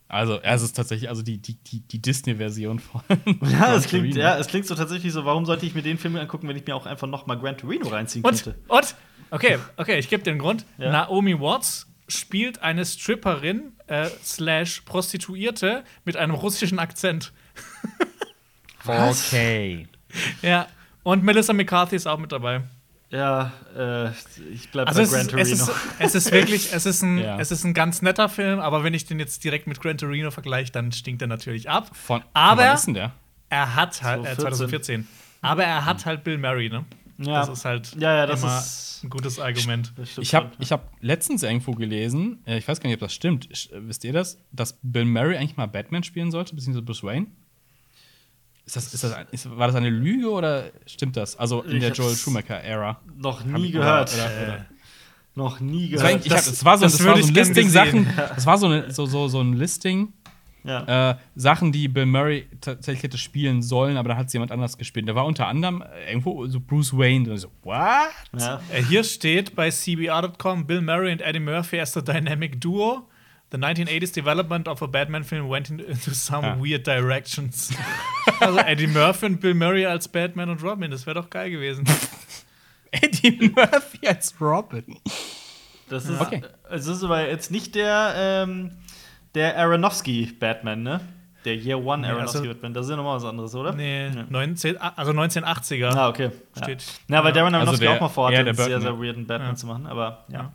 Also, 0.08 0.40
es 0.44 0.62
ist 0.62 0.74
tatsächlich, 0.74 1.10
also 1.10 1.24
die, 1.24 1.40
die, 1.40 1.56
die, 1.56 1.80
die 1.80 2.00
Disney-Version 2.00 2.78
von. 2.78 3.02
Ja, 3.10 3.60
Gran 3.60 3.74
es 3.78 3.88
klingt, 3.88 4.16
ja, 4.16 4.38
es 4.38 4.46
klingt 4.48 4.68
so 4.68 4.76
tatsächlich 4.76 5.12
so, 5.12 5.26
warum 5.26 5.46
sollte 5.46 5.66
ich 5.66 5.74
mir 5.74 5.82
den 5.82 5.98
Film 5.98 6.16
angucken, 6.16 6.48
wenn 6.48 6.56
ich 6.56 6.68
mir 6.68 6.76
auch 6.76 6.86
einfach 6.86 7.08
noch 7.08 7.26
mal 7.26 7.36
Gran 7.36 7.58
Torino 7.58 7.88
reinziehen 7.88 8.24
Und, 8.24 8.44
könnte? 8.44 8.60
und, 8.68 8.96
okay, 9.32 9.58
okay, 9.78 9.98
ich 9.98 10.10
gebe 10.10 10.22
dir 10.22 10.30
einen 10.30 10.40
Grund. 10.40 10.68
Ja. 10.78 10.92
Naomi 10.92 11.40
Watts 11.40 11.88
spielt 12.08 12.62
eine 12.62 12.86
Stripperin 12.86 13.74
äh, 13.88 14.10
slash 14.24 14.82
Prostituierte 14.82 15.84
mit 16.06 16.18
einem 16.18 16.34
russischen 16.36 16.80
Akzent. 16.80 17.32
Okay. 18.86 19.88
Ja. 20.42 20.68
Und 21.04 21.24
Melissa 21.24 21.54
McCarthy 21.54 21.96
ist 21.96 22.08
auch 22.08 22.20
mit 22.20 22.32
dabei. 22.32 22.62
Ja, 23.10 23.54
äh, 23.78 24.10
ich 24.52 24.70
bleib 24.72 24.88
Also 24.88 25.00
bei 25.00 25.04
es 25.04 25.12
Gran 25.12 25.22
ist, 25.22 25.30
Torino. 25.30 25.42
es, 25.42 25.52
ist, 25.62 25.72
es 26.00 26.16
ist 26.16 26.32
wirklich, 26.32 26.74
es 26.74 26.86
ist, 26.86 27.02
ein, 27.04 27.18
Ja. 27.20 27.40
es 27.40 27.52
ist 27.52 27.64
ein 27.64 27.74
ganz 27.74 28.02
netter 28.02 28.28
Film, 28.28 28.60
aber 28.60 28.84
wenn 28.84 28.94
ich 28.94 29.06
den 29.06 29.20
jetzt 29.20 29.44
direkt 29.44 29.68
mit 29.68 29.80
Gran 29.82 29.98
Torino 29.98 30.32
vergleiche, 30.32 30.72
dann 30.72 30.92
stinkt 30.92 31.22
er 31.22 31.28
natürlich 31.28 31.70
ab. 31.70 31.92
Von, 31.96 32.24
Aber- 32.34 32.58
von 32.62 32.68
wann 32.70 32.76
ist 32.76 32.86
denn 32.88 32.94
der? 32.96 33.12
Er 33.50 33.76
hat 33.76 34.02
halt, 34.02 34.22
äh, 34.26 34.36
2014. 34.36 34.42
2014. 35.06 35.08
Aber 35.42 35.64
er 35.64 35.86
hat 35.86 36.06
halt 36.06 36.24
Bill 36.24 36.38
Murray, 36.40 36.70
ne? 36.70 36.86
Ja. 37.18 37.46
Das 37.46 37.50
ist 37.50 37.66
halt 37.66 37.96
Ja, 38.00 38.16
ja, 38.16 38.26
das 38.26 38.42
immer 38.42 38.58
ist- 38.60 39.02
ein 39.04 39.10
gutes 39.10 39.38
Argument. 39.40 39.92
Ich 40.20 40.34
habe 40.34 40.52
ich 40.60 40.72
hab 40.72 40.92
letztens 41.02 41.44
irgendwo 41.44 41.72
gelesen, 41.74 42.40
äh, 42.46 42.58
ich 42.58 42.68
weiß 42.68 42.80
gar 42.80 42.88
nicht, 42.90 42.96
ob 42.96 43.02
das 43.02 43.14
stimmt. 43.14 43.50
Äh, 43.72 43.88
Wisst 43.88 44.04
ihr 44.06 44.14
das? 44.14 44.38
Dass 44.52 44.80
Bill 44.82 45.06
Murray 45.06 45.36
eigentlich 45.38 45.58
mal 45.58 45.66
Batman 45.68 46.04
spielen 46.04 46.32
sollte, 46.32 46.56
beziehungsweise 46.56 46.84
Bruce 46.86 47.04
Wayne? 47.04 47.28
Ist 48.66 48.78
das, 48.78 48.94
ist 48.94 49.04
das, 49.04 49.12
ein- 49.14 49.28
ist, 49.32 49.50
war 49.58 49.68
das 49.68 49.76
eine 49.76 49.90
Lüge 49.90 50.30
oder 50.32 50.72
stimmt 50.86 51.18
das? 51.18 51.36
Also 51.36 51.64
in 51.64 51.74
Ich 51.78 51.80
der 51.82 51.92
Joel 51.92 52.16
Schumacher-Ära. 52.16 53.02
noch 53.18 53.44
nie 53.44 53.66
ich- 53.68 53.72
gehört. 53.74 54.14
Oder, 54.14 54.26
oder, 54.26 54.44
oder. 54.44 54.66
Noch 55.36 55.60
nie 55.60 55.90
Das 55.92 56.02
war, 56.04 56.10
gehört. 56.14 56.30
hab, 56.30 56.46
das- 56.46 56.64
war 56.66 56.78
so, 56.78 56.84
das 56.86 56.94
das 56.94 57.02
war 57.06 57.16
würde 57.16 57.24
so 57.24 57.28
ein 57.28 57.30
ich 57.30 57.34
gern 57.36 57.48
Listing 57.48 57.66
gesehen. 57.66 58.06
Sachen. 58.16 58.30
Das 58.36 58.46
war 58.46 58.58
so, 58.58 58.68
eine, 58.68 58.92
so, 58.92 59.06
so, 59.06 59.28
so 59.28 59.42
ein 59.42 59.54
Listing 59.54 60.14
ja. 60.64 61.12
äh, 61.12 61.16
Sachen, 61.36 61.72
die 61.72 61.88
Bill 61.88 62.06
Murray 62.06 62.48
tatsächlich 62.62 63.04
hätte 63.04 63.18
spielen 63.18 63.62
sollen, 63.62 63.98
aber 63.98 64.10
da 64.10 64.16
hat 64.18 64.28
es 64.28 64.34
jemand 64.34 64.52
anders 64.52 64.78
gespielt. 64.78 65.08
Da 65.10 65.16
war 65.16 65.26
unter 65.26 65.48
anderem 65.48 65.82
äh, 65.82 66.10
irgendwo 66.10 66.46
so 66.48 66.60
Bruce 66.60 66.98
Wayne. 66.98 67.30
Und 67.30 67.36
ich 67.36 67.42
so, 67.42 67.52
what? 67.64 68.10
ja. 68.38 68.62
Äh, 68.72 68.84
Hier 68.84 69.04
steht 69.04 69.56
bei 69.56 69.70
CBR.com, 69.70 70.66
Bill 70.68 70.82
Murray 70.82 71.12
and 71.12 71.22
Eddie 71.22 71.40
Murphy 71.40 71.80
as 71.80 71.94
the 71.94 72.02
dynamic 72.04 72.60
duo. 72.62 73.08
The 73.52 73.58
1980s 73.60 74.14
development 74.16 74.68
of 74.68 74.82
a 74.82 74.88
Batman 74.88 75.24
film 75.24 75.48
went 75.48 75.70
in- 75.70 75.78
into 75.80 76.12
some 76.12 76.44
Ja. 76.48 76.58
weird 76.60 76.88
directions. 76.88 77.70
also 78.40 78.58
Eddie 78.60 78.88
Murphy 78.88 79.28
und 79.28 79.42
Bill 79.42 79.54
Murray 79.54 79.86
als 79.86 80.08
Batman 80.08 80.50
und 80.50 80.64
Robin, 80.64 80.90
das 80.90 81.06
wäre 81.06 81.22
doch 81.22 81.30
geil 81.30 81.52
gewesen. 81.52 81.86
Eddie 82.92 83.52
Murphy 83.56 84.08
als 84.08 84.34
Robin. 84.42 84.98
Das 85.90 86.06
ist, 86.06 86.20
Okay. 86.20 86.42
es 86.72 86.88
ist 86.88 87.04
aber 87.04 87.28
jetzt 87.30 87.52
nicht 87.52 87.76
der, 87.76 88.14
ähm, 88.18 88.72
der 89.36 89.58
Aronofsky-Batman, 89.58 90.84
ne? 90.84 91.00
Der 91.46 91.56
Year 91.56 91.78
One 91.78 92.02
Nee, 92.04 92.08
also- 92.08 92.20
Aronofsky-Batman. 92.40 92.74
Das 92.74 92.86
ist 92.86 92.90
ja 92.92 92.96
nochmal 92.96 93.18
was 93.18 93.26
anderes, 93.26 93.54
oder? 93.56 93.74
Nee, 93.74 94.08
Ja. 94.08 94.26
19, 94.30 94.78
also 94.78 95.12
1980er. 95.12 95.94
Ah, 95.96 96.10
okay. 96.10 96.32
Steht. 96.58 96.82
Ja. 96.82 96.88
Na, 97.08 97.24
weil 97.24 97.34
Darren 97.34 97.54
Also 97.54 97.58
Aronofsky 97.68 97.86
der- 97.86 97.96
auch 97.96 98.02
mal 98.02 98.10
vorhatte, 98.10 98.38
einen 98.40 98.56
sehr, 98.56 98.80
sehr 98.82 98.92
ja. 98.92 99.00
weirden 99.00 99.28
Batman 99.28 99.50
Ja. 99.52 99.56
zu 99.56 99.68
machen, 99.68 99.86
aber 99.88 100.26
ja. 100.30 100.40
Ja. 100.40 100.52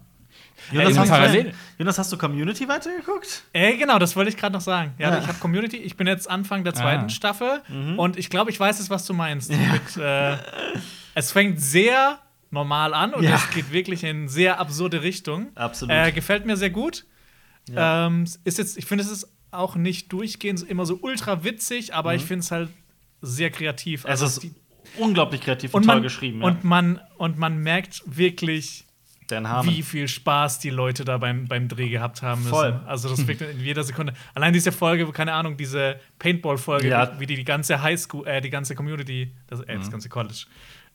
Jonas, 0.72 0.88
Ey, 0.92 0.94
hast 0.98 1.08
parallel- 1.10 1.44
du, 1.44 1.52
Jonas, 1.78 1.98
hast 1.98 2.12
du 2.12 2.18
Community 2.18 2.68
weitergeguckt? 2.68 3.44
Äh, 3.52 3.76
genau, 3.76 3.98
das 3.98 4.16
wollte 4.16 4.30
ich 4.30 4.36
gerade 4.36 4.52
noch 4.54 4.60
sagen. 4.60 4.92
Ja, 4.98 5.10
Ja. 5.10 5.18
ich 5.18 5.26
habe 5.28 5.38
Community, 5.38 5.76
ich 5.76 5.96
bin 5.96 6.06
jetzt 6.08 6.28
Anfang 6.28 6.64
der 6.64 6.74
zweiten 6.74 7.04
Ah. 7.04 7.08
Staffel 7.08 7.60
Mhm. 7.68 7.98
und 7.98 8.18
ich 8.18 8.28
glaube, 8.28 8.50
ich 8.50 8.58
weiß 8.58 8.80
es, 8.80 8.90
was 8.90 9.06
du 9.06 9.14
meinst. 9.14 9.50
Mit, 9.52 9.96
äh, 9.96 10.36
es 11.14 11.30
fängt 11.32 11.60
sehr 11.60 12.18
normal 12.50 12.92
an 12.92 13.14
und 13.14 13.22
Ja. 13.22 13.36
es 13.36 13.50
geht 13.50 13.72
wirklich 13.72 14.02
in 14.04 14.28
sehr 14.28 14.58
absurde 14.58 15.02
Richtung. 15.02 15.48
Absolut. 15.54 15.94
Äh, 15.94 16.10
gefällt 16.12 16.44
mir 16.44 16.56
sehr 16.56 16.70
gut. 16.70 17.04
Ja. 17.68 18.06
Ähm, 18.06 18.24
ist 18.44 18.58
jetzt, 18.58 18.76
ich 18.78 18.86
finde, 18.86 19.04
es 19.04 19.10
ist 19.10 19.28
auch 19.50 19.76
nicht 19.76 20.12
durchgehend 20.12 20.62
immer 20.68 20.84
so 20.86 20.98
ultra 21.00 21.42
witzig, 21.44 21.94
aber 21.94 22.14
ich 22.14 22.22
finde 22.22 22.40
es 22.40 22.50
halt 22.50 22.68
sehr 23.22 23.50
kreativ. 23.50 24.04
Mhm. 24.04 24.10
es 24.10 24.20
ist 24.22 24.46
unglaublich 24.98 25.40
kreativ 25.40 25.74
und, 25.74 25.82
und 25.82 25.86
toll 25.86 25.96
man, 25.96 26.02
geschrieben. 26.02 26.42
und 26.42 26.64
man 26.64 27.00
und 27.16 27.38
man 27.38 27.58
merkt 27.58 28.02
wirklich, 28.06 28.84
wie 29.64 29.82
viel 29.82 30.08
Spaß 30.08 30.58
die 30.60 30.70
Leute 30.70 31.04
da 31.04 31.18
beim, 31.18 31.46
beim 31.46 31.68
Dreh 31.68 31.90
gehabt 31.90 32.22
haben 32.22 32.40
müssen. 32.40 32.50
Voll. 32.50 32.80
Also 32.86 33.10
das 33.10 33.26
wirkt 33.26 33.42
in 33.42 33.60
jeder 33.60 33.84
Sekunde. 33.84 34.14
Allein 34.34 34.54
diese 34.54 34.72
Folge, 34.72 35.04
keine 35.12 35.34
Ahnung, 35.34 35.58
diese 35.58 36.00
Paintball-Folge, 36.18 36.88
Ja. 36.88 37.12
wie 37.20 37.26
die 37.26 37.36
die 37.36 37.44
ganze 37.44 37.82
Highschool, 37.82 38.26
äh, 38.26 38.40
die 38.40 38.48
ganze 38.48 38.74
Community, 38.74 39.30
das, 39.48 39.60
äh, 39.60 39.74
Mhm. 39.74 39.80
das 39.80 39.90
ganze 39.90 40.08
College 40.08 40.46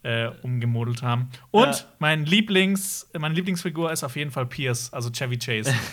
äh, 0.03 0.27
umgemodelt 0.41 1.01
haben. 1.01 1.29
Und 1.51 1.65
Ja. 1.67 1.75
mein 1.99 2.25
Lieblings, 2.25 3.09
meine 3.17 3.33
Lieblingsfigur 3.35 3.91
ist 3.91 4.03
auf 4.03 4.15
jeden 4.15 4.31
Fall 4.31 4.45
Pierce, 4.45 4.91
also 4.93 5.09
Chevy 5.09 5.37
Chase. 5.37 5.73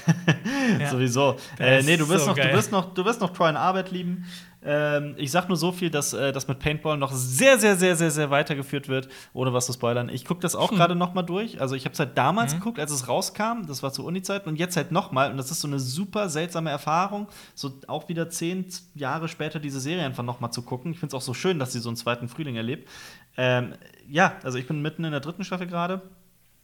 Ja. 0.79 0.91
Sowieso. 0.91 1.37
Äh, 1.59 1.83
nee, 1.83 1.97
du 1.97 2.09
wirst, 2.09 2.25
so 2.25 2.31
noch, 2.31 2.37
du, 2.37 2.43
geil. 2.43 2.53
wirst 2.55 2.71
noch, 2.71 2.95
du 2.95 3.05
wirst 3.05 3.21
noch 3.21 3.31
Troy 3.33 3.51
Arbeit 3.51 3.91
lieben. 3.91 4.25
Ähm, 4.63 5.15
ich 5.17 5.31
sag 5.31 5.49
nur 5.49 5.57
so 5.57 5.73
viel, 5.73 5.91
dass 5.91 6.13
äh, 6.13 6.33
das 6.33 6.47
mit 6.47 6.59
Paintball 6.61 6.97
noch 6.99 7.11
sehr, 7.13 7.59
sehr, 7.59 7.77
sehr, 7.77 7.97
sehr, 7.97 8.11
sehr 8.11 8.31
weitergeführt 8.31 8.89
wird, 8.89 9.09
ohne 9.33 9.53
was 9.53 9.67
zu 9.67 9.73
spoilern. 9.73 10.09
Ich 10.11 10.25
gucke 10.25 10.41
das 10.41 10.53
Hm. 10.53 10.61
auch 10.61 10.71
gerade 10.71 10.95
noch 10.95 11.15
mal 11.15 11.23
durch. 11.23 11.61
Also 11.61 11.75
ich 11.75 11.87
habe 11.87 11.95
es 11.95 11.99
halt 11.99 12.17
damals 12.17 12.55
geguckt, 12.55 12.79
als 12.79 12.93
es 12.93 13.09
rauskam. 13.09 13.67
Das 13.67 13.83
war 13.83 13.93
zu 13.93 14.05
Uni-Zeiten. 14.05 14.49
Und 14.49 14.57
jetzt 14.57 14.77
halt 14.77 14.93
noch 14.93 15.11
mal. 15.13 15.31
Und 15.31 15.39
das 15.39 15.51
ist 15.51 15.61
so 15.61 15.67
eine 15.69 15.81
super 15.81 16.29
seltsame 16.29 16.71
Erfahrung, 16.71 17.27
so 17.55 17.73
auch 17.89 18.09
wieder 18.09 18.29
zehn 18.31 18.67
Jahre 18.95 19.27
später 19.29 19.59
diese 19.61 19.81
Serie 19.81 20.05
einfach 20.05 20.23
noch 20.25 20.41
mal 20.41 20.51
zu 20.51 20.63
gucken. 20.63 20.93
Ich 20.93 21.01
finde 21.01 21.17
es 21.17 21.21
auch 21.21 21.27
so 21.27 21.35
schön, 21.35 21.59
dass 21.59 21.73
sie 21.73 21.81
so 21.81 21.89
einen 21.89 21.97
zweiten 21.97 22.29
Frühling 22.29 22.57
erlebt. 22.57 22.89
Ähm, 23.37 23.75
ja, 24.09 24.35
also 24.43 24.59
ich 24.59 24.67
bin 24.67 24.83
mitten 24.83 25.05
in 25.05 25.13
der 25.13 25.21
dritten 25.21 25.45
Staffel 25.45 25.67
gerade. 25.67 26.03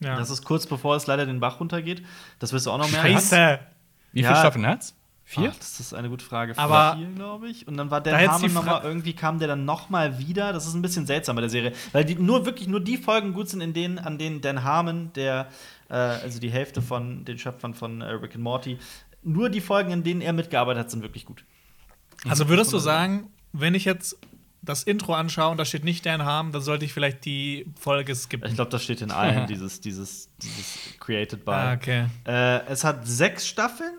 ja. 0.01 0.17
Das 0.17 0.31
ist 0.31 0.45
kurz 0.45 0.67
bevor 0.67 0.97
es 0.97 1.07
leider 1.07 1.25
den 1.27 1.41
Bach 1.41 1.61
runtergeht. 1.61 2.03
Das 2.39 2.53
wirst 2.53 2.67
du 2.67 2.71
auch 2.71 2.79
noch 2.79 2.91
merken. 2.91 3.13
Scheiße! 3.13 3.59
Wie 4.13 4.21
Ja. 4.23 4.29
viele 4.29 4.41
Staffeln 4.41 4.67
hat's? 4.67 4.95
Vier? 5.29 5.51
Ach, 5.53 5.57
das 5.59 5.81
ist 5.81 5.93
eine 5.93 6.09
gute 6.09 6.25
Frage. 6.25 6.57
Aber- 6.57 6.97
vier, 6.97 7.09
glaube 7.09 7.49
ich. 7.49 7.67
Und 7.67 7.77
dann 7.77 7.91
war 7.91 8.01
Da 8.01 8.13
Dan 8.13 8.21
jetzt 8.21 8.31
Harmon 8.31 8.49
die 8.49 8.55
noch 8.55 8.65
Fra- 8.65 8.71
mal 8.81 8.85
irgendwie 8.85 9.13
kam 9.13 9.39
der 9.41 9.49
dann 9.49 9.65
noch 9.65 9.91
mal 9.91 10.19
wieder. 10.19 10.53
Das 10.53 10.67
ist 10.69 10.75
ein 10.75 10.83
bisschen 10.83 11.05
seltsam 11.07 11.35
bei 11.35 11.41
der 11.41 11.51
Serie, 11.51 11.73
weil 11.93 12.05
die 12.05 12.15
nur 12.15 12.47
wirklich 12.47 12.69
nur 12.69 12.79
die 12.81 12.97
Folgen 12.97 13.33
gut 13.33 13.49
sind, 13.49 13.61
in 13.61 13.73
denen 13.73 13.99
an 13.99 14.19
denen 14.19 14.41
Dan 14.41 14.63
Harmon, 14.63 15.13
der 15.15 15.49
äh, 15.89 15.95
also 15.95 16.39
die 16.39 16.51
Hälfte 16.51 16.81
von 16.81 17.25
den 17.25 17.39
Schöpfern 17.39 17.75
von 17.75 18.03
äh, 18.03 18.11
Rick 18.13 18.35
and 18.37 18.45
Morty, 18.45 18.79
nur 19.25 19.51
die 19.51 19.61
Folgen, 19.61 19.91
in 19.91 20.05
denen 20.05 20.21
er 20.21 20.33
mitgearbeitet 20.33 20.85
hat, 20.85 20.91
sind 20.93 21.03
wirklich 21.03 21.25
gut. 21.25 21.45
Also 22.29 22.49
würdest 22.49 22.73
du 22.73 22.79
sagen, 22.79 23.29
wenn 23.53 23.75
ich 23.75 23.85
jetzt 23.85 24.17
das 24.67 24.83
Intro 24.83 25.15
anschaue 25.15 25.53
und 25.53 25.57
da 25.57 25.65
steht 25.65 25.85
nicht 25.85 26.05
Dan 26.05 26.25
Harm, 26.25 26.53
dann 26.53 26.63
sollte 26.63 26.85
ich 26.85 26.93
vielleicht 26.93 27.25
die 27.25 27.67
Folge 27.79 28.15
skippen. 28.15 28.49
Ich 28.49 28.55
glaube, 28.55 28.71
das 28.71 28.83
steht 28.83 29.01
in 29.01 29.11
allen 29.11 29.47
dieses 29.49 29.81
dieses 29.81 30.29
dieses 30.43 30.99
created 31.01 31.45
by. 31.45 31.53
Ah, 31.53 31.73
okay. 31.73 32.07
Äh, 32.27 32.67
es 32.67 32.85
hat 32.85 33.07
sechs 33.07 33.47
Staffeln. 33.47 33.95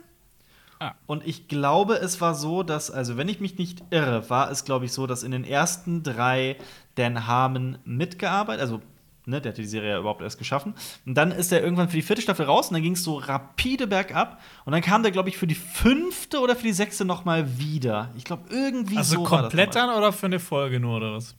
Ah. 0.80 0.94
Und 1.08 1.26
ich 1.26 1.48
glaube, 1.48 1.96
es 1.96 2.22
war 2.22 2.36
so, 2.36 2.62
dass, 2.62 2.92
also 2.92 3.18
wenn 3.18 3.30
ich 3.30 3.40
mich 3.40 3.58
nicht 3.58 3.84
irre, 3.90 4.30
war 4.30 4.52
es, 4.52 4.64
glaube 4.64 4.86
ich, 4.86 4.92
so, 4.92 5.08
dass 5.08 5.24
in 5.24 5.32
den 5.32 5.44
ersten 5.44 6.04
drei 6.04 6.58
Dan 6.96 7.26
Harmon 7.26 7.80
mitgearbeitet, 7.84 8.62
also 8.62 8.82
ne, 9.28 9.40
der 9.42 9.52
hat 9.52 9.58
die 9.58 9.66
Serie 9.66 9.92
ja 9.92 10.00
überhaupt 10.00 10.22
erst 10.22 10.38
geschaffen. 10.40 10.74
Und 11.06 11.14
dann 11.16 11.32
ist 11.32 11.52
er 11.52 11.62
irgendwann 11.62 11.90
für 11.90 11.98
die 11.98 12.02
vierte 12.02 12.22
Staffel 12.22 12.46
raus 12.46 12.70
und 12.70 12.74
dann 12.74 12.84
ging 12.84 12.94
es 12.94 13.04
so 13.04 13.18
rapide 13.18 13.86
bergab. 13.88 14.42
Und 14.66 14.72
dann 14.74 14.82
kam 14.82 15.04
der, 15.04 15.12
glaube 15.12 15.30
ich, 15.30 15.38
für 15.38 15.48
die 15.48 15.56
fünfte 15.56 16.40
oder 16.40 16.56
für 16.56 16.64
die 16.64 16.74
sechste 16.74 17.06
noch 17.06 17.26
mal 17.26 17.60
wieder. 17.60 18.10
Ich 18.18 18.24
glaube, 18.24 18.44
irgendwie 18.50 18.98
Also 18.98 19.16
so 19.16 19.24
war 19.24 19.30
das 19.30 19.42
komplett 19.42 19.76
dann 19.76 19.90
oder 19.96 20.12
für 20.14 20.26
eine 20.26 20.40
Folge 20.40 20.80
nur 20.80 20.98
oder 20.98 21.14
was? 21.14 21.36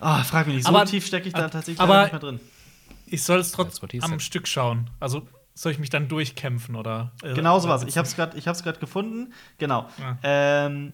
Ah, 0.00 0.22
frag 0.24 0.46
mich 0.46 0.56
nicht, 0.56 0.66
so 0.66 0.70
Aber- 0.74 0.84
tief 0.86 1.06
stecke 1.06 1.28
ich 1.28 1.34
da 1.34 1.48
tatsächlich 1.48 1.80
aber- 1.80 2.02
nicht 2.02 2.12
mehr 2.12 2.20
drin. 2.20 2.40
Ich 3.06 3.22
soll 3.22 3.38
es 3.40 3.52
trotzdem 3.52 3.88
am. 4.02 4.20
Stück 4.20 4.46
schauen. 4.46 4.90
Also 5.00 5.26
soll 5.54 5.72
ich 5.72 5.78
mich 5.78 5.90
dann 5.90 6.08
durchkämpfen 6.08 6.76
oder? 6.76 7.12
äh, 7.22 7.34
Genau 7.34 7.58
so 7.58 7.68
was. 7.68 7.82
Ich 7.84 7.96
habe 7.98 8.06
es 8.06 8.14
gerade 8.14 8.36
ich 8.38 8.80
gefunden. 8.80 9.32
Genau. 9.58 9.88
Ja. 9.98 10.18
Ähm, 10.22 10.92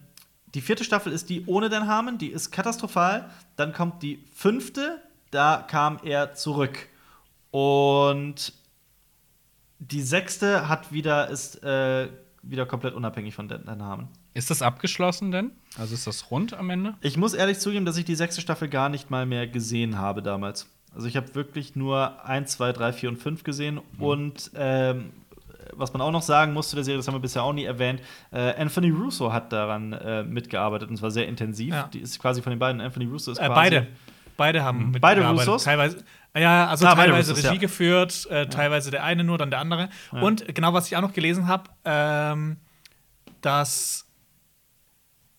die 0.55 0.61
vierte 0.61 0.83
Staffel 0.85 1.11
ist 1.11 1.29
die 1.29 1.45
ohne 1.45 1.69
Dan 1.69 1.87
Harmon, 1.87 2.17
die 2.17 2.29
ist 2.29 2.51
katastrophal. 2.51 3.29
Dann 3.57 3.73
kommt 3.73 4.01
die 4.01 4.23
fünfte, 4.33 5.01
da 5.35 5.63
kam 5.67 5.99
er 6.03 6.33
zurück. 6.33 6.87
Und 7.51 8.53
die 9.79 10.01
sechste 10.01 10.67
hat 10.69 10.91
wieder, 10.91 11.29
ist 11.29 11.61
äh, 11.63 12.07
wieder 12.41 12.65
komplett 12.65 12.93
unabhängig 12.93 13.35
von 13.35 13.47
Dan 13.47 13.83
Harmon. 13.83 14.07
Ist 14.33 14.49
das 14.49 14.61
abgeschlossen 14.61 15.31
denn? 15.31 15.51
Also 15.77 15.93
ist 15.93 16.07
das 16.07 16.31
rund 16.31 16.53
am 16.53 16.69
Ende? 16.69 16.95
Ich 17.01 17.17
muss 17.17 17.33
ehrlich 17.33 17.59
zugeben, 17.59 17.85
dass 17.85 17.97
ich 17.97 18.05
die 18.05 18.15
sechste 18.15 18.41
Staffel 18.41 18.67
gar 18.69 18.89
nicht 18.89 19.09
mal 19.09 19.25
mehr 19.25 19.47
gesehen 19.47 19.97
habe 19.97 20.21
damals. 20.21 20.69
Also 20.93 21.07
ich 21.07 21.17
habe 21.17 21.35
wirklich 21.35 21.75
nur 21.75 22.25
1, 22.25 22.51
2, 22.51 22.71
3, 22.71 22.93
4 22.93 23.09
und 23.09 23.17
5 23.17 23.43
gesehen. 23.43 23.81
Und 23.99 24.51
ähm, 24.55 25.11
was 25.73 25.91
man 25.93 26.01
auch 26.01 26.11
noch 26.11 26.21
sagen 26.21 26.53
muss 26.53 26.69
zu 26.69 26.75
der 26.75 26.85
Serie, 26.85 26.97
das 26.97 27.07
haben 27.07 27.15
wir 27.15 27.19
bisher 27.19 27.43
auch 27.43 27.53
nie 27.53 27.65
erwähnt, 27.65 28.01
äh, 28.31 28.53
Anthony 28.55 28.89
Russo 28.89 29.31
hat 29.33 29.51
daran 29.51 29.93
äh, 29.93 30.23
mitgearbeitet 30.23 30.89
und 30.89 30.97
zwar 30.97 31.11
sehr 31.11 31.27
intensiv. 31.27 31.73
Ja. 31.73 31.89
Die 31.93 31.99
ist 31.99 32.19
quasi 32.19 32.41
von 32.41 32.51
den 32.51 32.59
beiden, 32.59 32.81
Anthony 32.81 33.05
Russo 33.05 33.31
ist 33.31 33.39
Äh, 33.39 33.47
quasi 33.47 33.55
beide. 33.55 33.87
Beide 34.37 34.63
haben 34.63 34.87
Mhm. 34.87 34.91
Beide 34.99 35.21
mitgearbeitet. 35.21 35.47
Russos? 35.47 35.63
Teilweise, 35.63 36.03
ja, 36.35 36.67
also 36.67 36.85
Ah, 36.85 36.95
beide 36.95 37.11
teilweise 37.11 37.31
Russos, 37.31 37.45
Regie 37.45 37.55
ja. 37.55 37.61
geführt, 37.61 38.27
äh, 38.29 38.47
teilweise 38.47 38.91
der 38.91 39.03
eine 39.03 39.23
nur, 39.23 39.37
dann 39.37 39.49
der 39.49 39.59
andere. 39.59 39.89
Und 40.11 40.53
genau, 40.53 40.73
was 40.73 40.87
ich 40.87 40.97
auch 40.97 41.01
noch 41.01 41.13
gelesen 41.13 41.47
habe, 41.47 41.69
ähm, 41.85 42.57
dass 43.41 44.07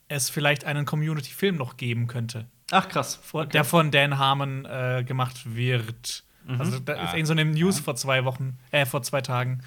es 0.09 0.31
vielleicht 0.31 0.65
einen 0.65 0.85
Community-Film 0.87 1.57
noch 1.57 1.77
geben 1.77 2.07
könnte, 2.07 2.47
Ach 2.71 2.89
krass. 2.89 3.17
vor, 3.23 3.47
der 3.47 3.65
von 3.65 3.91
Dan 3.91 4.19
Harmon 4.19 4.65
äh, 4.65 5.05
gemacht 5.07 5.55
wird. 5.57 6.23
Mhm. 6.47 6.61
Also 6.61 6.79
da 6.79 6.93
ist 6.95 7.01
Ah. 7.11 7.15
irgend 7.15 7.27
so 7.27 7.33
eine 7.33 7.45
News 7.45 7.81
vor 7.81 7.97
zwei 7.97 8.25
Wochen, 8.25 8.57
äh, 8.71 8.87
vor 8.87 9.03
zwei 9.03 9.21
Tagen 9.21 9.63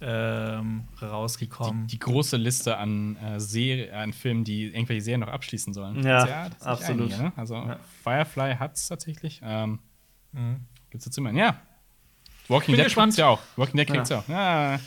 ähm, 0.00 0.84
rausgekommen. 1.02 1.86
Die 1.88 1.98
große 1.98 2.36
Liste 2.36 2.76
an, 2.76 3.16
äh, 3.16 3.40
Serie, 3.40 3.92
an 3.96 4.12
Filmen, 4.12 4.44
die 4.44 4.66
irgendwelche 4.66 5.02
Serien 5.02 5.20
noch 5.20 5.28
abschließen 5.28 5.72
sollen. 5.74 6.02
Ja, 6.04 6.44
nicht 6.48 6.62
absolut. 6.66 7.12
Einige, 7.12 7.22
ne? 7.24 7.32
Also 7.36 7.54
Ja. 7.56 7.78
Firefly 8.04 8.56
hat 8.56 8.76
es 8.76 8.88
tatsächlich. 8.88 9.40
Ähm, 9.42 9.80
Mhm. 10.32 10.66
Gibt's 10.90 11.06
jetzt 11.06 11.16
immer? 11.16 11.32
Ja. 11.32 11.56
Walking 12.48 12.74
Bin 12.76 12.84
Dead 12.84 12.94
kriegt's 12.94 13.16
ja 13.16 13.26
auch. 13.28 13.40
Walking 13.56 13.76
Dead 13.78 13.86
kriegt's 13.88 14.10
ja 14.10 14.18
auch. 14.18 14.28
Ja. 14.28 14.78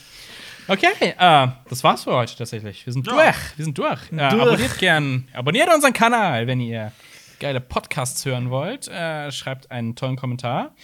Okay, 0.68 0.86
äh, 1.18 1.48
das 1.68 1.82
war's 1.82 2.04
für 2.04 2.12
heute 2.12 2.36
tatsächlich. 2.36 2.86
Wir 2.86 2.92
sind 2.92 3.06
Ja. 3.08 3.12
durch. 3.14 3.36
Wir 3.58 3.64
sind 3.64 3.76
durch. 3.76 4.00
Äh, 4.12 4.16
Durch. 4.30 4.32
abonniert 4.42 4.78
gern, 4.78 5.28
abonniert 5.32 5.68
unseren 5.74 5.92
Kanal, 5.92 6.46
wenn 6.46 6.60
ihr 6.60 6.92
geile 7.40 7.60
Podcasts 7.60 8.24
hören 8.24 8.50
wollt. 8.50 8.86
Äh, 8.86 9.32
schreibt 9.32 9.70
einen 9.72 9.96
tollen 9.96 10.14
Kommentar, 10.16 10.74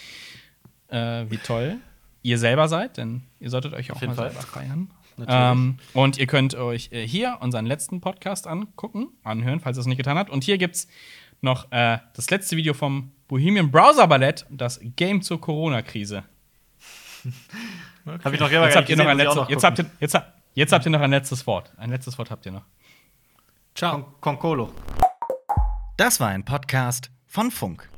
äh, 0.89 1.25
wie 1.29 1.37
toll 1.37 1.77
ihr 2.21 2.37
selber 2.37 2.67
seid, 2.67 2.97
denn 2.97 3.23
ihr 3.39 3.49
solltet 3.49 3.73
euch 3.73 3.91
auch 3.91 4.01
jeden 4.01 4.15
mal 4.15 4.29
Fall. 4.29 4.31
selber 4.31 4.47
feiern. 4.47 4.91
Ähm, 5.27 5.77
und 5.93 6.17
ihr 6.17 6.27
könnt 6.27 6.55
euch 6.55 6.91
äh, 6.91 7.05
hier 7.05 7.37
unseren 7.41 7.65
letzten 7.65 7.99
Podcast 8.01 8.47
angucken, 8.47 9.09
anhören, 9.23 9.59
falls 9.59 9.77
ihr 9.77 9.81
es 9.81 9.87
nicht 9.87 9.97
getan 9.97 10.17
habt. 10.17 10.29
Und 10.29 10.43
hier 10.43 10.57
gibt's 10.57 10.87
noch 11.41 11.71
äh, 11.71 11.97
das 12.15 12.29
letzte 12.29 12.55
Video 12.55 12.73
vom 12.73 13.11
Bohemian 13.27 13.69
Browser 13.69 14.07
Ballett, 14.07 14.45
das 14.49 14.79
Game 14.95 15.21
zur 15.21 15.41
Corona-Krise. 15.41 16.23
Habe 18.05 18.35
ich 18.35 18.39
noch 18.39 18.49
selber 18.49 18.65
Jetzt 18.65 18.75
habt 18.77 18.89
ihr 18.89 18.97
noch 18.97 19.05
ein 19.05 19.17
letztes, 19.17 19.49
jetzt 19.49 19.63
habt 19.63 19.79
ihr, 19.79 19.85
jetzt, 19.99 20.17
jetzt 20.55 20.71
habt 20.71 20.85
ihr 20.85 20.91
noch 20.91 21.01
ein 21.01 21.11
letztes 21.11 21.45
Wort. 21.45 21.71
Ein 21.77 21.89
letztes 21.89 22.17
Wort 22.17 22.31
habt 22.31 22.45
ihr 22.45 22.53
noch. 22.53 22.63
Ciao. 23.75 23.91
Con 23.99 24.05
Concolo. 24.21 24.71
Das 25.97 26.19
war 26.19 26.29
ein 26.29 26.45
Podcast 26.45 27.11
von 27.27 27.51
Funk. 27.51 27.89